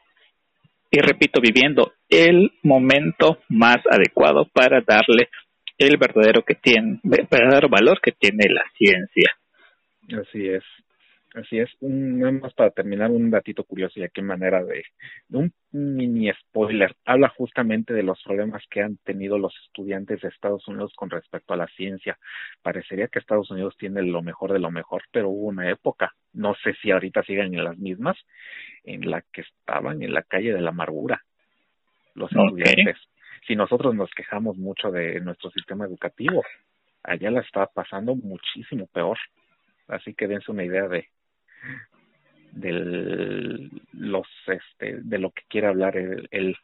y 0.90 0.98
repito, 0.98 1.40
viviendo 1.40 1.92
el 2.08 2.50
momento 2.62 3.38
más 3.48 3.78
adecuado 3.90 4.46
para 4.52 4.80
darle 4.80 5.28
el 5.78 5.96
verdadero 5.96 6.42
que 6.42 6.54
tiene, 6.54 7.00
verdadero 7.02 7.68
valor 7.68 8.00
que 8.02 8.12
tiene 8.12 8.46
la 8.48 8.64
ciencia. 8.76 9.30
Así 10.20 10.48
es. 10.48 10.64
Así 11.34 11.58
es, 11.58 11.70
un, 11.80 12.18
nada 12.18 12.32
más 12.32 12.52
para 12.52 12.70
terminar 12.70 13.10
un 13.10 13.30
datito 13.30 13.64
curioso 13.64 13.98
y 13.98 14.02
aquí 14.02 14.20
manera 14.20 14.62
de, 14.64 14.84
un 15.30 15.52
mini 15.70 16.30
spoiler. 16.32 16.94
Habla 17.06 17.30
justamente 17.30 17.94
de 17.94 18.02
los 18.02 18.22
problemas 18.22 18.62
que 18.68 18.82
han 18.82 18.98
tenido 18.98 19.38
los 19.38 19.54
estudiantes 19.64 20.20
de 20.20 20.28
Estados 20.28 20.68
Unidos 20.68 20.92
con 20.94 21.08
respecto 21.08 21.54
a 21.54 21.56
la 21.56 21.68
ciencia. 21.68 22.18
Parecería 22.62 23.08
que 23.08 23.18
Estados 23.18 23.50
Unidos 23.50 23.76
tiene 23.78 24.02
lo 24.02 24.20
mejor 24.22 24.52
de 24.52 24.58
lo 24.58 24.70
mejor, 24.70 25.04
pero 25.10 25.30
hubo 25.30 25.46
una 25.46 25.70
época, 25.70 26.12
no 26.34 26.54
sé 26.62 26.74
si 26.82 26.90
ahorita 26.90 27.22
siguen 27.22 27.54
en 27.54 27.64
las 27.64 27.78
mismas, 27.78 28.18
en 28.84 29.10
la 29.10 29.22
que 29.32 29.40
estaban 29.40 30.02
en 30.02 30.12
la 30.12 30.22
calle 30.22 30.52
de 30.52 30.60
la 30.60 30.70
amargura 30.70 31.22
los 32.14 32.30
estudiantes. 32.30 32.96
Si 33.46 33.56
nosotros 33.56 33.94
nos 33.94 34.10
quejamos 34.10 34.56
mucho 34.56 34.90
de 34.90 35.20
nuestro 35.20 35.50
sistema 35.50 35.84
educativo, 35.86 36.44
allá 37.02 37.30
la 37.30 37.40
está 37.40 37.66
pasando 37.66 38.14
muchísimo 38.14 38.86
peor. 38.86 39.18
Así 39.88 40.14
que 40.14 40.28
dense 40.28 40.50
una 40.50 40.64
idea 40.64 40.88
de, 40.88 41.08
del 42.52 43.70
los 43.92 44.26
este 44.46 44.98
de 45.02 45.18
lo 45.18 45.30
que 45.30 45.42
quiere 45.48 45.68
hablar 45.68 45.96
él, 45.96 46.56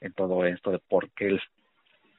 en 0.00 0.12
todo 0.12 0.44
esto 0.44 0.72
de 0.72 0.80
por 0.80 1.10
qué 1.10 1.38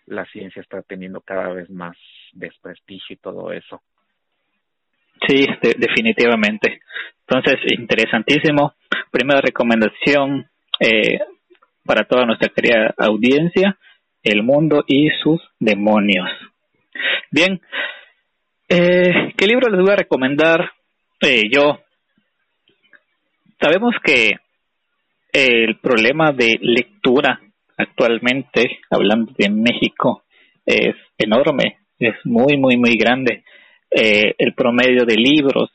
la 0.05 0.25
ciencia 0.25 0.61
está 0.61 0.81
teniendo 0.81 1.21
cada 1.21 1.49
vez 1.49 1.69
más 1.69 1.97
desprestigio 2.33 3.15
y 3.15 3.17
todo 3.17 3.51
eso. 3.51 3.81
Sí 5.27 5.45
definitivamente. 5.61 6.81
Entonces 7.27 7.59
interesantísimo. 7.77 8.73
Primera 9.11 9.41
recomendación 9.41 10.49
eh, 10.79 11.19
para 11.85 12.05
toda 12.05 12.25
nuestra 12.25 12.49
querida 12.49 12.93
audiencia 12.97 13.77
el 14.23 14.43
mundo 14.43 14.83
y 14.87 15.09
sus 15.21 15.41
demonios. 15.59 16.29
Bien 17.31 17.61
eh, 18.69 19.33
qué 19.35 19.47
libro 19.47 19.69
les 19.69 19.81
voy 19.81 19.91
a 19.91 19.97
recomendar 19.97 20.71
yo, 21.21 21.79
sabemos 23.59 23.95
que 24.03 24.31
el 25.33 25.77
problema 25.79 26.31
de 26.31 26.57
lectura 26.61 27.41
actualmente, 27.77 28.79
hablando 28.89 29.33
de 29.37 29.49
México, 29.49 30.23
es 30.65 30.95
enorme, 31.17 31.79
es 31.99 32.15
muy, 32.25 32.57
muy, 32.57 32.77
muy 32.77 32.95
grande. 32.97 33.43
Eh, 33.91 34.35
el 34.37 34.53
promedio 34.53 35.05
de 35.05 35.15
libros 35.15 35.71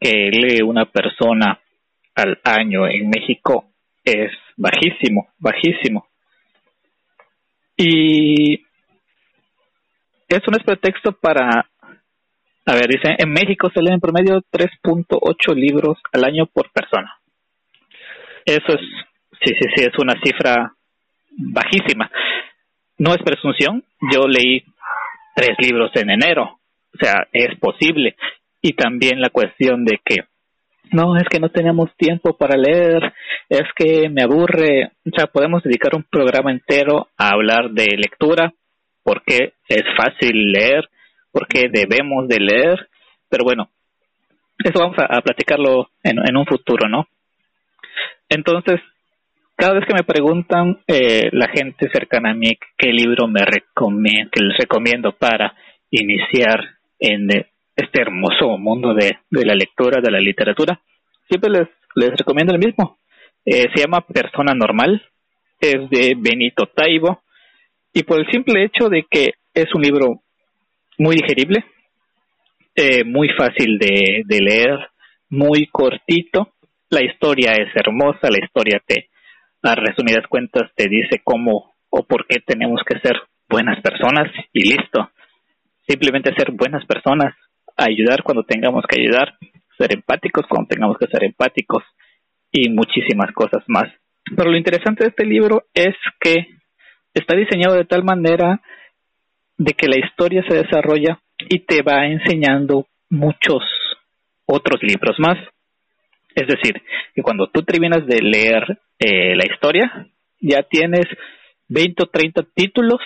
que 0.00 0.30
lee 0.30 0.62
una 0.62 0.84
persona 0.84 1.58
al 2.14 2.38
año 2.44 2.86
en 2.86 3.08
México 3.08 3.66
es 4.04 4.32
bajísimo, 4.56 5.28
bajísimo. 5.38 6.06
Y 7.76 8.54
eso 10.28 10.50
no 10.50 10.58
es 10.58 10.64
pretexto 10.64 11.12
para 11.12 11.68
a 12.68 12.74
ver, 12.74 12.86
dice, 12.86 13.16
en 13.16 13.30
México 13.30 13.70
se 13.72 13.80
leen 13.80 13.94
en 13.94 14.00
promedio 14.00 14.42
3.8 14.52 15.54
libros 15.54 15.96
al 16.12 16.24
año 16.24 16.44
por 16.44 16.70
persona. 16.70 17.16
Eso 18.44 18.74
es, 18.74 18.80
sí, 19.42 19.54
sí, 19.58 19.68
sí, 19.74 19.84
es 19.84 19.98
una 19.98 20.20
cifra 20.22 20.74
bajísima. 21.30 22.10
No 22.98 23.14
es 23.14 23.22
presunción, 23.24 23.82
yo 24.12 24.28
leí 24.28 24.64
tres 25.34 25.56
libros 25.60 25.92
en 25.94 26.10
enero, 26.10 26.58
o 26.94 26.98
sea, 27.00 27.26
es 27.32 27.58
posible. 27.58 28.16
Y 28.60 28.74
también 28.74 29.22
la 29.22 29.30
cuestión 29.30 29.86
de 29.86 30.00
que, 30.04 30.24
no, 30.92 31.16
es 31.16 31.26
que 31.30 31.40
no 31.40 31.48
tenemos 31.48 31.88
tiempo 31.96 32.36
para 32.36 32.58
leer, 32.58 33.14
es 33.48 33.64
que 33.76 34.10
me 34.10 34.24
aburre, 34.24 34.90
o 35.06 35.16
sea, 35.16 35.26
podemos 35.28 35.62
dedicar 35.62 35.94
un 35.94 36.04
programa 36.04 36.50
entero 36.50 37.08
a 37.16 37.30
hablar 37.30 37.70
de 37.70 37.96
lectura, 37.96 38.52
porque 39.02 39.54
es 39.70 39.84
fácil 39.96 40.52
leer, 40.52 40.86
porque 41.32 41.68
debemos 41.70 42.28
de 42.28 42.40
leer, 42.40 42.88
pero 43.28 43.44
bueno, 43.44 43.70
eso 44.64 44.78
vamos 44.78 44.96
a, 44.98 45.20
platicarlo 45.20 45.90
en, 46.02 46.36
un 46.36 46.46
futuro, 46.46 46.88
¿no? 46.88 47.06
Entonces, 48.28 48.80
cada 49.56 49.74
vez 49.74 49.86
que 49.86 49.94
me 49.94 50.02
preguntan 50.02 50.80
eh, 50.86 51.28
la 51.32 51.48
gente 51.48 51.88
cercana 51.92 52.30
a 52.30 52.34
mí 52.34 52.58
qué 52.76 52.92
libro 52.92 53.26
me 53.28 53.44
recomiendo, 53.44 54.30
que 54.32 54.42
les 54.42 54.58
recomiendo 54.58 55.12
para 55.12 55.54
iniciar 55.90 56.64
en, 56.98 57.28
este 57.76 58.02
hermoso 58.02 58.58
mundo 58.58 58.92
de, 58.92 59.18
de 59.30 59.46
la 59.46 59.54
lectura, 59.54 60.00
de 60.02 60.10
la 60.10 60.18
literatura, 60.18 60.80
siempre 61.28 61.50
les, 61.50 61.68
les 61.94 62.10
recomiendo 62.16 62.52
el 62.52 62.58
mismo. 62.58 62.98
Eh, 63.44 63.66
se 63.74 63.82
llama 63.82 64.00
Persona 64.00 64.52
Normal, 64.52 65.02
es 65.60 65.88
de 65.90 66.14
Benito 66.16 66.66
Taibo, 66.66 67.22
y 67.92 68.02
por 68.02 68.20
el 68.20 68.30
simple 68.30 68.64
hecho 68.64 68.88
de 68.88 69.06
que 69.08 69.34
es 69.54 69.74
un 69.74 69.82
libro 69.82 70.22
muy 70.98 71.16
digerible, 71.16 71.64
eh, 72.74 73.04
muy 73.04 73.28
fácil 73.30 73.78
de, 73.78 74.22
de 74.24 74.40
leer, 74.40 74.78
muy 75.30 75.66
cortito, 75.66 76.52
la 76.90 77.04
historia 77.04 77.52
es 77.52 77.68
hermosa, 77.74 78.30
la 78.30 78.44
historia 78.44 78.82
te, 78.86 79.08
a 79.62 79.74
resumidas 79.74 80.26
cuentas, 80.28 80.70
te 80.74 80.88
dice 80.88 81.20
cómo 81.22 81.74
o 81.90 82.02
por 82.04 82.26
qué 82.26 82.40
tenemos 82.40 82.80
que 82.86 82.98
ser 83.00 83.16
buenas 83.48 83.80
personas 83.82 84.30
y 84.52 84.70
listo. 84.70 85.10
Simplemente 85.86 86.34
ser 86.36 86.52
buenas 86.52 86.84
personas, 86.86 87.34
ayudar 87.76 88.22
cuando 88.22 88.44
tengamos 88.44 88.84
que 88.88 89.00
ayudar, 89.00 89.34
ser 89.76 89.94
empáticos 89.94 90.46
cuando 90.48 90.68
tengamos 90.68 90.98
que 90.98 91.06
ser 91.06 91.24
empáticos 91.24 91.82
y 92.50 92.68
muchísimas 92.70 93.32
cosas 93.32 93.62
más. 93.68 93.88
Pero 94.36 94.50
lo 94.50 94.56
interesante 94.56 95.04
de 95.04 95.10
este 95.10 95.24
libro 95.24 95.64
es 95.74 95.94
que 96.20 96.46
está 97.14 97.36
diseñado 97.36 97.74
de 97.74 97.84
tal 97.84 98.04
manera 98.04 98.60
de 99.58 99.74
que 99.74 99.88
la 99.88 99.98
historia 99.98 100.42
se 100.48 100.56
desarrolla 100.56 101.20
y 101.48 101.60
te 101.60 101.82
va 101.82 102.06
enseñando 102.06 102.86
muchos 103.10 103.62
otros 104.46 104.80
libros 104.82 105.16
más. 105.18 105.36
Es 106.34 106.46
decir, 106.46 106.80
que 107.14 107.22
cuando 107.22 107.48
tú 107.48 107.62
terminas 107.62 108.06
de 108.06 108.20
leer 108.22 108.78
eh, 108.98 109.34
la 109.34 109.44
historia, 109.44 110.06
ya 110.40 110.62
tienes 110.62 111.06
20 111.68 112.04
o 112.04 112.06
30 112.06 112.42
títulos 112.54 113.00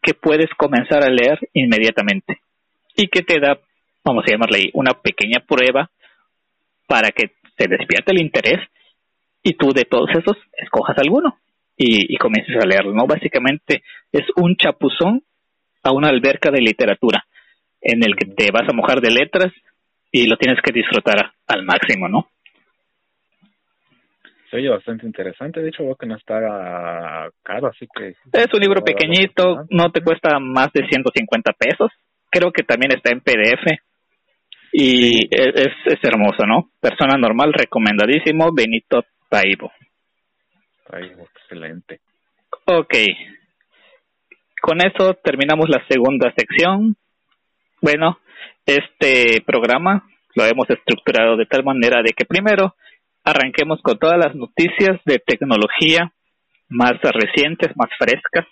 que 0.00 0.14
puedes 0.14 0.48
comenzar 0.56 1.02
a 1.02 1.10
leer 1.10 1.38
inmediatamente 1.52 2.40
y 2.96 3.08
que 3.08 3.22
te 3.22 3.40
da, 3.40 3.58
vamos 4.04 4.24
a 4.26 4.30
llamarle 4.30 4.58
ahí, 4.58 4.70
una 4.74 4.94
pequeña 4.94 5.44
prueba 5.46 5.90
para 6.86 7.10
que 7.10 7.32
se 7.58 7.68
despierte 7.68 8.12
el 8.12 8.20
interés 8.20 8.60
y 9.42 9.54
tú 9.54 9.72
de 9.72 9.84
todos 9.84 10.10
esos 10.10 10.36
escojas 10.56 10.96
alguno 10.98 11.38
y, 11.76 12.14
y 12.14 12.16
comiences 12.16 12.56
a 12.56 12.66
leerlo, 12.66 12.94
¿no? 12.94 13.06
Básicamente 13.06 13.82
es 14.12 14.24
un 14.36 14.56
chapuzón 14.56 15.22
a 15.88 15.92
una 15.92 16.08
alberca 16.08 16.50
de 16.50 16.60
literatura 16.60 17.24
en 17.80 18.04
el 18.04 18.14
que 18.16 18.26
te 18.26 18.50
vas 18.50 18.68
a 18.68 18.74
mojar 18.74 19.00
de 19.00 19.10
letras 19.10 19.52
y 20.10 20.26
lo 20.26 20.36
tienes 20.36 20.60
que 20.62 20.72
disfrutar 20.72 21.32
al 21.46 21.64
máximo, 21.64 22.08
¿no? 22.08 22.28
Se 24.50 24.56
oye 24.56 24.70
bastante 24.70 25.04
interesante, 25.04 25.60
de 25.60 25.68
hecho 25.68 25.84
veo 25.84 25.94
que 25.94 26.06
no 26.06 26.16
está 26.16 26.40
caro, 27.42 27.68
así 27.68 27.86
que... 27.94 28.14
Es 28.32 28.54
un 28.54 28.60
libro 28.60 28.82
pequeñito, 28.82 29.66
no 29.68 29.90
te 29.92 30.00
cuesta 30.00 30.38
más 30.40 30.72
de 30.72 30.86
150 30.88 31.52
pesos, 31.52 31.90
creo 32.30 32.50
que 32.50 32.62
también 32.62 32.92
está 32.92 33.12
en 33.12 33.20
PDF 33.20 33.78
y 34.72 35.26
es, 35.30 35.72
es 35.84 35.98
hermoso, 36.02 36.46
¿no? 36.46 36.70
Persona 36.80 37.18
normal, 37.18 37.52
recomendadísimo, 37.52 38.50
Benito 38.54 39.04
Taibo. 39.28 39.70
Taibo, 40.90 41.28
excelente. 41.34 42.00
Ok, 42.64 42.94
con 44.60 44.80
eso 44.80 45.14
terminamos 45.14 45.68
la 45.68 45.84
segunda 45.88 46.32
sección. 46.36 46.96
Bueno, 47.80 48.18
este 48.66 49.42
programa 49.46 50.04
lo 50.34 50.44
hemos 50.44 50.68
estructurado 50.70 51.36
de 51.36 51.46
tal 51.46 51.64
manera 51.64 52.02
de 52.02 52.12
que 52.12 52.24
primero 52.24 52.74
arranquemos 53.24 53.80
con 53.82 53.98
todas 53.98 54.18
las 54.18 54.34
noticias 54.34 55.00
de 55.04 55.18
tecnología 55.18 56.12
más 56.68 56.94
recientes, 57.02 57.76
más 57.76 57.88
frescas, 57.98 58.46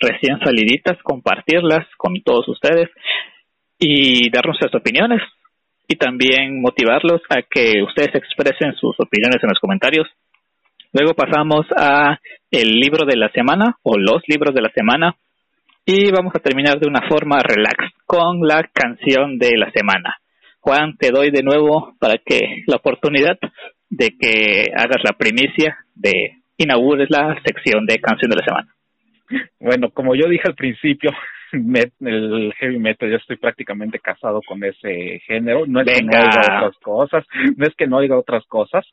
recién 0.00 0.38
saliditas, 0.40 0.96
compartirlas 1.02 1.86
con 1.96 2.14
todos 2.22 2.48
ustedes 2.48 2.88
y 3.78 4.30
dar 4.30 4.46
nuestras 4.46 4.74
opiniones 4.74 5.22
y 5.88 5.96
también 5.96 6.60
motivarlos 6.60 7.22
a 7.30 7.42
que 7.42 7.82
ustedes 7.82 8.14
expresen 8.14 8.74
sus 8.74 8.94
opiniones 9.00 9.42
en 9.42 9.48
los 9.48 9.58
comentarios. 9.58 10.06
Luego 10.92 11.14
pasamos 11.14 11.66
a 11.76 12.18
el 12.50 12.80
libro 12.80 13.06
de 13.06 13.16
la 13.16 13.30
semana 13.30 13.76
o 13.82 13.98
los 13.98 14.22
libros 14.26 14.54
de 14.54 14.62
la 14.62 14.70
semana 14.74 15.16
y 15.90 16.10
vamos 16.10 16.34
a 16.34 16.38
terminar 16.38 16.78
de 16.78 16.86
una 16.86 17.00
forma 17.08 17.38
relax 17.42 17.94
con 18.04 18.46
la 18.46 18.62
canción 18.74 19.38
de 19.38 19.56
la 19.56 19.70
semana. 19.70 20.16
Juan, 20.60 20.98
te 20.98 21.10
doy 21.10 21.30
de 21.30 21.42
nuevo 21.42 21.94
para 21.98 22.18
que 22.18 22.62
la 22.66 22.76
oportunidad 22.76 23.38
de 23.88 24.10
que 24.20 24.66
hagas 24.76 25.02
la 25.02 25.14
primicia 25.14 25.78
de 25.94 26.42
inaugures 26.58 27.08
la 27.08 27.40
sección 27.42 27.86
de 27.86 28.00
canción 28.00 28.30
de 28.30 28.36
la 28.36 28.44
semana. 28.44 28.74
Bueno, 29.58 29.88
como 29.88 30.14
yo 30.14 30.28
dije 30.28 30.42
al 30.44 30.54
principio, 30.54 31.10
el 31.52 32.52
heavy 32.58 32.78
metal, 32.78 33.08
yo 33.08 33.16
estoy 33.16 33.38
prácticamente 33.38 33.98
casado 33.98 34.42
con 34.46 34.62
ese 34.62 35.20
género. 35.26 35.64
No 35.66 35.80
es 35.80 35.86
que 35.86 36.04
no 36.04 36.18
oiga 36.18 36.40
otras 36.58 36.76
cosas, 36.82 37.24
no 37.56 37.66
es 37.66 37.74
que 37.74 37.86
no 37.86 37.96
oiga 37.96 38.18
otras 38.18 38.44
cosas, 38.44 38.84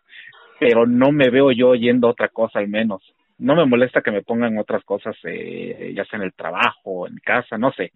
pero 0.62 0.86
no 0.86 1.12
me 1.12 1.30
veo 1.30 1.52
yo 1.52 1.72
oyendo 1.72 2.08
otra 2.08 2.30
cosa 2.30 2.60
al 2.60 2.70
menos 2.70 3.04
no 3.38 3.56
me 3.56 3.66
molesta 3.66 4.02
que 4.02 4.12
me 4.12 4.22
pongan 4.22 4.58
otras 4.58 4.84
cosas, 4.84 5.16
eh, 5.24 5.94
ya 5.96 6.06
sea 6.06 6.18
en 6.18 6.26
el 6.26 6.34
trabajo, 6.34 7.08
en 7.08 7.18
casa, 7.18 7.58
no 7.58 7.72
sé. 7.74 7.92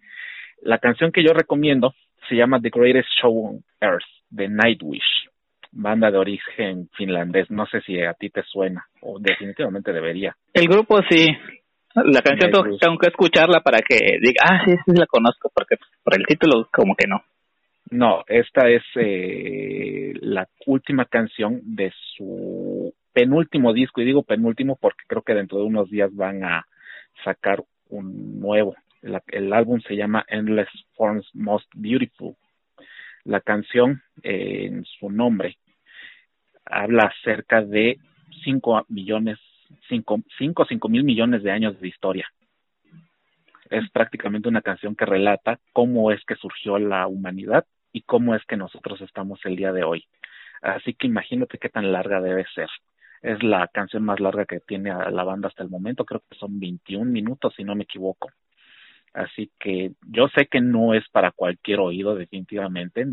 La 0.62 0.78
canción 0.78 1.12
que 1.12 1.24
yo 1.24 1.32
recomiendo 1.32 1.94
se 2.28 2.36
llama 2.36 2.60
The 2.60 2.70
Greatest 2.70 3.08
Show 3.20 3.46
on 3.46 3.64
Earth, 3.80 4.04
de 4.28 4.48
Nightwish, 4.48 5.28
banda 5.72 6.10
de 6.10 6.18
origen 6.18 6.88
finlandés. 6.96 7.50
No 7.50 7.66
sé 7.66 7.80
si 7.82 8.00
a 8.00 8.14
ti 8.14 8.30
te 8.30 8.42
suena, 8.42 8.84
o 9.00 9.18
definitivamente 9.18 9.92
debería. 9.92 10.36
El 10.52 10.68
grupo 10.68 11.00
sí. 11.08 11.26
La 11.92 12.22
canción 12.22 12.52
tengo, 12.78 12.98
que 12.98 13.08
escucharla 13.08 13.62
para 13.62 13.78
que 13.80 13.96
diga, 14.20 14.44
ah, 14.48 14.62
sí, 14.64 14.76
sí 14.86 14.92
la 14.94 15.06
conozco, 15.06 15.50
porque 15.52 15.74
por 16.04 16.16
el 16.16 16.24
título 16.24 16.68
como 16.72 16.94
que 16.94 17.08
no. 17.08 17.20
No, 17.90 18.22
esta 18.28 18.68
es 18.68 18.82
eh, 18.94 20.12
la 20.20 20.46
última 20.66 21.06
canción 21.06 21.60
de 21.64 21.92
su 22.16 22.69
penúltimo 23.12 23.72
disco, 23.72 24.00
y 24.00 24.04
digo 24.04 24.22
penúltimo 24.22 24.76
porque 24.76 25.04
creo 25.06 25.22
que 25.22 25.34
dentro 25.34 25.58
de 25.58 25.64
unos 25.64 25.90
días 25.90 26.14
van 26.14 26.44
a 26.44 26.66
sacar 27.24 27.62
un 27.88 28.40
nuevo. 28.40 28.74
el 29.02 29.52
álbum 29.52 29.80
se 29.80 29.96
llama 29.96 30.24
Endless 30.28 30.68
Forms 30.94 31.28
Most 31.34 31.68
Beautiful. 31.74 32.36
La 33.24 33.40
canción, 33.40 34.02
eh, 34.22 34.66
en 34.66 34.84
su 34.84 35.10
nombre, 35.10 35.56
habla 36.64 37.04
acerca 37.04 37.62
de 37.62 37.98
5 38.44 38.86
millones, 38.88 39.38
5 39.88 40.20
cinco, 40.38 40.64
cinco 40.68 40.88
mil 40.88 41.04
millones 41.04 41.42
de 41.42 41.50
años 41.50 41.78
de 41.80 41.88
historia. 41.88 42.28
Es 43.70 43.88
prácticamente 43.90 44.48
una 44.48 44.62
canción 44.62 44.96
que 44.96 45.06
relata 45.06 45.60
cómo 45.72 46.10
es 46.10 46.24
que 46.24 46.34
surgió 46.34 46.78
la 46.78 47.06
humanidad 47.06 47.64
y 47.92 48.02
cómo 48.02 48.34
es 48.34 48.44
que 48.46 48.56
nosotros 48.56 49.00
estamos 49.00 49.40
el 49.44 49.56
día 49.56 49.72
de 49.72 49.84
hoy. 49.84 50.04
Así 50.60 50.94
que 50.94 51.06
imagínate 51.06 51.58
qué 51.58 51.68
tan 51.68 51.92
larga 51.92 52.20
debe 52.20 52.44
ser. 52.54 52.68
Es 53.22 53.42
la 53.42 53.68
canción 53.68 54.04
más 54.04 54.18
larga 54.18 54.46
que 54.46 54.60
tiene 54.60 54.90
la 54.90 55.24
banda 55.24 55.48
hasta 55.48 55.62
el 55.62 55.68
momento, 55.68 56.04
creo 56.04 56.22
que 56.28 56.38
son 56.38 56.58
21 56.58 57.10
minutos 57.10 57.54
si 57.56 57.64
no 57.64 57.74
me 57.74 57.84
equivoco. 57.84 58.30
Así 59.12 59.50
que 59.58 59.90
yo 60.08 60.28
sé 60.28 60.46
que 60.46 60.60
no 60.60 60.94
es 60.94 61.06
para 61.08 61.32
cualquier 61.32 61.80
oído, 61.80 62.14
definitivamente. 62.14 63.04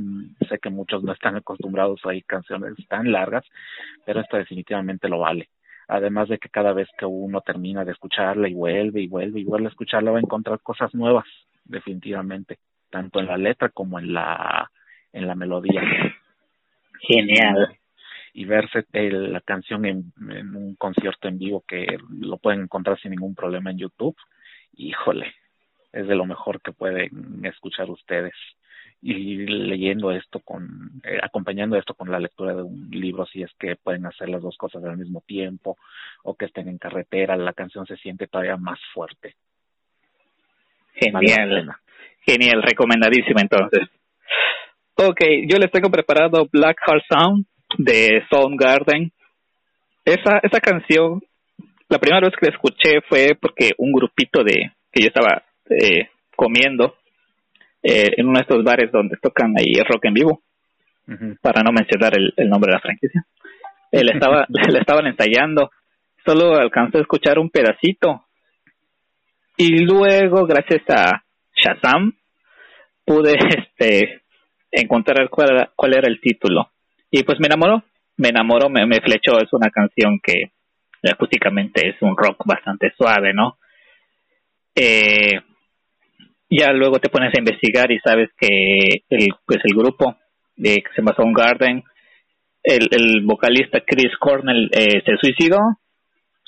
Sé 0.47 0.59
que 0.59 0.69
muchos 0.69 1.03
no 1.03 1.11
están 1.11 1.35
acostumbrados 1.35 1.99
a 2.03 2.09
oír 2.09 2.23
canciones 2.25 2.75
tan 2.87 3.11
largas, 3.11 3.43
pero 4.05 4.21
esta 4.21 4.37
definitivamente 4.37 5.09
lo 5.09 5.19
vale. 5.19 5.49
Además 5.87 6.29
de 6.29 6.37
que 6.37 6.49
cada 6.49 6.73
vez 6.73 6.87
que 6.99 7.05
uno 7.05 7.41
termina 7.41 7.83
de 7.83 7.93
escucharla 7.93 8.47
y 8.47 8.53
vuelve 8.53 9.01
y 9.01 9.07
vuelve 9.07 9.39
y 9.39 9.43
vuelve 9.43 9.67
a 9.67 9.69
escucharla, 9.69 10.11
va 10.11 10.17
a 10.17 10.21
encontrar 10.21 10.59
cosas 10.61 10.93
nuevas, 10.93 11.25
definitivamente, 11.65 12.59
tanto 12.91 13.19
en 13.19 13.25
la 13.25 13.37
letra 13.37 13.69
como 13.69 13.97
en 13.97 14.13
la, 14.13 14.69
en 15.13 15.27
la 15.27 15.33
melodía. 15.33 15.81
Genial 16.99 17.77
y 18.37 18.45
verse 18.45 18.85
la 18.93 19.41
canción 19.41 19.83
en, 19.85 20.13
un 20.55 20.75
concierto 20.75 21.27
en 21.27 21.39
vivo 21.39 21.63
que 21.67 21.97
lo 22.19 22.37
pueden 22.37 22.61
encontrar 22.61 22.99
sin 22.99 23.09
ningún 23.09 23.33
problema 23.33 23.71
en 23.71 23.79
YouTube, 23.79 24.15
híjole, 24.75 25.33
es 25.91 26.07
de 26.07 26.13
lo 26.13 26.23
mejor 26.23 26.61
que 26.61 26.71
pueden 26.71 27.43
escuchar 27.43 27.89
ustedes. 27.89 28.35
Y 29.01 29.47
leyendo 29.47 30.11
esto 30.11 30.39
con, 30.41 31.01
eh, 31.03 31.17
acompañando 31.19 31.77
esto 31.77 31.95
con 31.95 32.11
la 32.11 32.19
lectura 32.19 32.53
de 32.53 32.61
un 32.61 32.91
libro, 32.91 33.25
si 33.25 33.41
es 33.41 33.51
que 33.57 33.75
pueden 33.75 34.05
hacer 34.05 34.29
las 34.29 34.43
dos 34.43 34.55
cosas 34.55 34.83
al 34.83 34.97
mismo 34.97 35.23
tiempo 35.25 35.75
o 36.21 36.35
que 36.35 36.45
estén 36.45 36.67
en 36.67 36.77
carretera, 36.77 37.35
la 37.37 37.53
canción 37.53 37.87
se 37.87 37.97
siente 37.97 38.27
todavía 38.27 38.55
más 38.55 38.79
fuerte. 38.93 39.33
Genial, 40.93 41.75
genial, 42.23 42.61
recomendadísima 42.61 43.41
entonces. 43.41 43.89
Ok, 44.93 45.21
yo 45.49 45.57
les 45.57 45.71
tengo 45.71 45.89
preparado 45.89 46.47
Black 46.51 46.77
Heart 46.85 47.03
Sound 47.09 47.47
de 47.77 48.23
Soundgarden. 48.29 49.11
Esa, 50.05 50.39
esa 50.41 50.59
canción, 50.59 51.21
la 51.89 51.99
primera 51.99 52.21
vez 52.21 52.33
que 52.39 52.47
la 52.47 52.53
escuché 52.53 53.01
fue 53.07 53.37
porque 53.39 53.71
un 53.77 53.91
grupito 53.91 54.43
de 54.43 54.71
que 54.91 55.01
yo 55.01 55.07
estaba 55.07 55.43
eh, 55.69 56.09
comiendo 56.35 56.95
eh, 57.83 58.13
en 58.17 58.27
uno 58.27 58.39
de 58.39 58.41
estos 58.43 58.63
bares 58.63 58.91
donde 58.91 59.17
tocan 59.21 59.53
ahí 59.57 59.73
rock 59.87 60.05
en 60.05 60.13
vivo, 60.13 60.41
para 61.41 61.63
no 61.63 61.71
mencionar 61.71 62.17
el, 62.17 62.33
el, 62.35 62.49
nombre 62.49 62.69
de 62.69 62.75
la 62.75 62.81
franquicia. 62.81 63.25
Él 63.91 64.09
estaba, 64.13 64.45
le 64.69 64.79
estaban 64.79 65.07
ensayando, 65.07 65.71
solo 66.25 66.55
alcanzó 66.55 66.97
a 66.97 67.01
escuchar 67.01 67.39
un 67.39 67.49
pedacito. 67.49 68.25
Y 69.55 69.85
luego, 69.85 70.45
gracias 70.45 70.83
a 70.89 71.23
Shazam, 71.55 72.13
pude 73.05 73.33
este 73.57 74.21
encontrar 74.71 75.29
cuál, 75.29 75.69
cuál 75.75 75.93
era 75.93 76.07
el 76.07 76.19
título. 76.19 76.69
Y 77.11 77.23
pues 77.23 77.39
me 77.39 77.47
enamoró, 77.47 77.83
me 78.17 78.29
enamoró, 78.29 78.69
me, 78.69 78.85
me 78.85 78.99
flechó. 79.01 79.37
Es 79.37 79.51
una 79.51 79.69
canción 79.69 80.19
que 80.21 80.51
acústicamente 81.09 81.89
es 81.89 82.01
un 82.01 82.15
rock 82.17 82.43
bastante 82.45 82.91
suave, 82.97 83.33
¿no? 83.33 83.57
Eh, 84.75 85.39
ya 86.49 86.71
luego 86.71 86.99
te 86.99 87.09
pones 87.09 87.33
a 87.33 87.39
investigar 87.39 87.91
y 87.91 87.99
sabes 87.99 88.29
que 88.37 89.03
el, 89.09 89.27
pues 89.45 89.59
el 89.63 89.75
grupo 89.75 90.17
de 90.55 90.75
que 90.75 90.89
se 90.95 91.01
llama 91.01 91.15
Garden 91.33 91.83
el, 92.67 92.87
el 92.91 93.25
vocalista 93.25 93.79
Chris 93.85 94.11
Cornell 94.19 94.69
eh, 94.73 95.01
se 95.05 95.15
suicidó, 95.21 95.59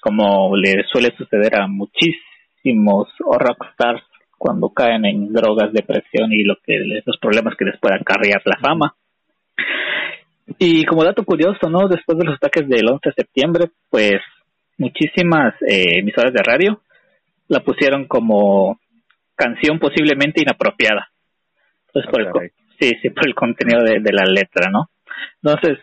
como 0.02 0.56
le 0.56 0.84
suele 0.92 1.16
suceder 1.18 1.56
a 1.56 1.68
muchísimos 1.68 3.08
rockstars 3.20 4.04
cuando 4.38 4.70
caen 4.70 5.06
en 5.06 5.32
drogas, 5.32 5.72
depresión 5.72 6.32
y 6.32 6.44
lo 6.44 6.56
que 6.64 6.78
los 7.06 7.18
problemas 7.18 7.56
que 7.58 7.66
les 7.66 7.80
pueda 7.80 7.96
acarrear 7.96 8.42
la 8.46 8.58
fama. 8.60 8.96
Y 10.58 10.86
como 10.86 11.04
dato 11.04 11.24
curioso, 11.24 11.70
¿no? 11.70 11.88
Después 11.88 12.18
de 12.18 12.26
los 12.26 12.36
ataques 12.36 12.68
del 12.68 12.90
11 12.90 13.10
de 13.10 13.14
septiembre, 13.14 13.66
pues 13.90 14.20
muchísimas 14.78 15.54
eh, 15.68 16.00
emisoras 16.00 16.34
de 16.34 16.42
radio 16.44 16.82
la 17.48 17.60
pusieron 17.62 18.06
como 18.06 18.80
canción 19.36 19.80
posiblemente 19.80 20.42
inapropiada. 20.42 21.10
Entonces, 21.88 22.12
por 22.12 22.22
el, 22.22 22.52
sí, 22.80 22.92
sí, 23.02 23.10
por 23.10 23.28
el 23.28 23.36
contenido 23.36 23.84
de, 23.84 24.00
de 24.00 24.14
la 24.14 24.26
letra, 24.26 24.70
¿no? 24.72 24.90
Entonces, 25.42 25.80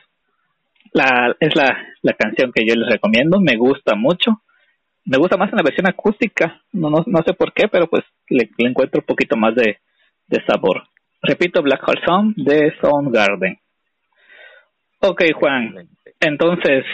la, 0.93 1.35
es 1.41 1.55
la, 1.55 1.77
la 2.03 2.13
canción 2.15 2.53
que 2.53 2.65
yo 2.67 2.75
les 2.75 2.91
recomiendo, 2.91 3.41
me 3.41 3.57
gusta 3.57 3.95
mucho. 3.95 4.43
Me 5.05 5.19
gusta 5.19 5.37
más 5.37 5.51
en 5.51 5.57
la 5.57 5.63
versión 5.63 5.87
acústica, 5.87 6.61
no, 6.73 6.91
no, 6.91 7.05
no 7.07 7.23
sé 7.23 7.33
por 7.35 7.53
qué, 7.53 7.69
pero 7.69 7.87
pues 7.87 8.03
le, 8.29 8.51
encuentro 8.59 9.01
un 9.01 9.07
poquito 9.07 9.37
más 9.37 9.55
de, 9.55 9.79
de 10.27 10.45
sabor. 10.47 10.83
Repito, 11.23 11.63
Black 11.63 11.87
Hole 11.87 12.01
Song 12.05 12.35
de 12.37 12.73
Soundgarden. 12.81 13.57
Ok, 15.01 15.23
Juan. 15.35 15.89
Entonces, 16.21 16.85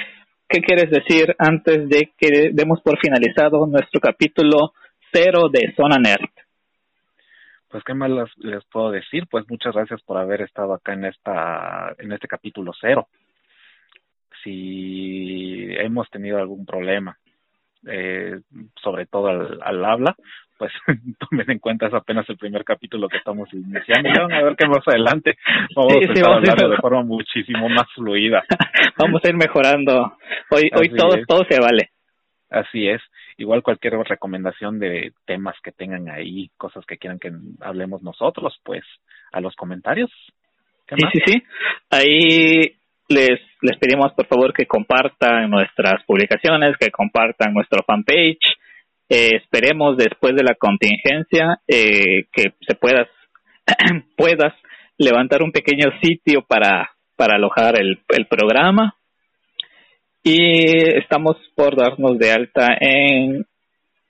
¿qué 0.49 0.61
quieres 0.61 0.91
decir 0.91 1.35
antes 1.39 1.89
de 1.89 2.13
que 2.19 2.51
demos 2.53 2.81
por 2.83 2.99
finalizado 2.99 3.67
nuestro 3.67 4.01
capítulo 4.01 4.73
cero 5.13 5.49
de 5.51 5.73
Zona 5.77 5.99
Nerd? 5.99 6.31
Pues 7.69 7.83
qué 7.85 7.95
más 7.95 8.11
les, 8.39 8.65
puedo 8.67 8.91
decir, 8.91 9.27
pues 9.31 9.45
muchas 9.49 9.75
gracias 9.75 10.03
por 10.03 10.19
haber 10.19 10.43
estado 10.43 10.75
acá 10.75 10.93
en 10.93 11.07
esta 11.07 11.95
en 11.99 12.13
este 12.13 12.29
capítulo 12.29 12.73
cero 12.79 13.09
si 14.43 15.69
hemos 15.71 16.09
tenido 16.11 16.39
algún 16.39 16.67
problema, 16.67 17.19
eh, 17.87 18.41
sobre 18.83 19.07
todo 19.07 19.29
al, 19.29 19.85
habla, 19.85 20.17
pues 20.59 20.73
tomen 21.31 21.51
en 21.51 21.59
cuenta 21.59 21.87
es 21.87 21.95
apenas 21.95 22.29
el 22.29 22.37
primer 22.37 22.65
capítulo 22.65 23.09
que 23.09 23.19
estamos 23.19 23.53
iniciando 23.53 24.09
y 24.09 24.13
van 24.13 24.33
a 24.33 24.43
ver 24.43 24.57
que 24.57 24.67
más 24.67 24.87
adelante 24.87 25.37
vamos 25.75 25.95
a 25.95 26.35
hablando 26.35 26.69
de 26.69 26.77
forma 26.77 27.03
muchísimo 27.03 27.69
más 27.69 27.87
fluida. 27.95 28.45
vamos 28.99 29.21
a 29.25 29.29
ir 29.29 29.37
mejorando. 29.37 30.17
Hoy, 30.51 30.71
hoy 30.75 30.91
todo, 30.97 31.17
todo 31.27 31.45
se 31.49 31.61
vale. 31.61 31.91
Así 32.51 32.87
es. 32.87 33.01
Igual 33.39 33.63
cualquier 33.63 33.95
recomendación 33.95 34.79
de 34.79 35.13
temas 35.25 35.57
que 35.63 35.73
tengan 35.73 36.09
ahí, 36.11 36.51
cosas 36.59 36.85
que 36.87 36.99
quieran 36.99 37.19
que 37.19 37.33
hablemos 37.61 38.03
nosotros, 38.03 38.59
pues 38.63 38.85
a 39.33 39.41
los 39.41 39.57
comentarios. 39.57 40.11
Sí, 40.89 40.97
sí, 41.13 41.21
sí. 41.25 41.43
Ahí 41.91 42.77
les, 43.09 43.41
les 43.63 43.79
pedimos 43.79 44.13
por 44.13 44.27
favor 44.27 44.53
que 44.53 44.67
compartan 44.67 45.51
nuestras 45.51 46.05
publicaciones, 46.05 46.77
que 46.79 46.91
compartan 46.91 47.55
nuestro 47.55 47.83
fanpage. 47.85 48.59
Eh, 49.15 49.37
esperemos 49.37 49.99
después 49.99 50.35
de 50.35 50.43
la 50.43 50.55
contingencia 50.55 51.61
eh, 51.69 52.25
que 52.33 52.55
se 52.67 52.75
puedas, 52.75 53.09
puedas 54.17 54.55
levantar 54.97 55.43
un 55.43 55.53
pequeño 55.53 55.91
sitio 56.03 56.41
para, 56.41 56.93
para 57.15 57.37
alojar 57.37 57.79
el, 57.79 58.01
el 58.09 58.27
programa. 58.27 58.97
Y 60.23 60.97
estamos 60.97 61.37
por 61.55 61.77
darnos 61.77 62.19
de 62.19 62.33
alta 62.33 62.75
en 62.81 63.45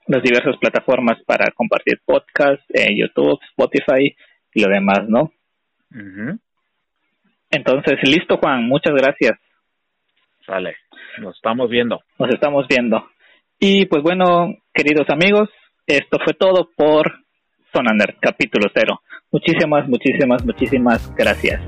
las 0.07 0.23
diversas 0.23 0.55
plataformas 0.55 1.21
para 1.25 1.51
compartir 1.51 1.99
podcasts, 2.05 2.63
en 2.69 2.95
YouTube, 2.95 3.41
Spotify 3.49 4.15
y 4.53 4.61
lo 4.61 4.69
demás, 4.69 5.01
¿no? 5.09 5.33
Entonces, 7.51 7.99
listo, 8.03 8.37
Juan, 8.37 8.63
muchas 8.63 8.93
gracias. 8.93 9.37
Sale, 10.45 10.77
nos 11.19 11.35
estamos 11.35 11.69
viendo. 11.69 11.99
Nos 12.17 12.29
estamos 12.29 12.67
viendo. 12.69 13.05
Y 13.65 13.85
pues 13.85 14.03
bueno, 14.03 14.57
queridos 14.73 15.09
amigos, 15.09 15.47
esto 15.87 16.17
fue 16.21 16.33
todo 16.33 16.67
por 16.75 17.13
Sonander, 17.73 18.17
capítulo 18.19 18.69
cero. 18.73 18.99
Muchísimas, 19.31 19.87
muchísimas, 19.87 20.45
muchísimas 20.45 21.15
gracias. 21.15 21.61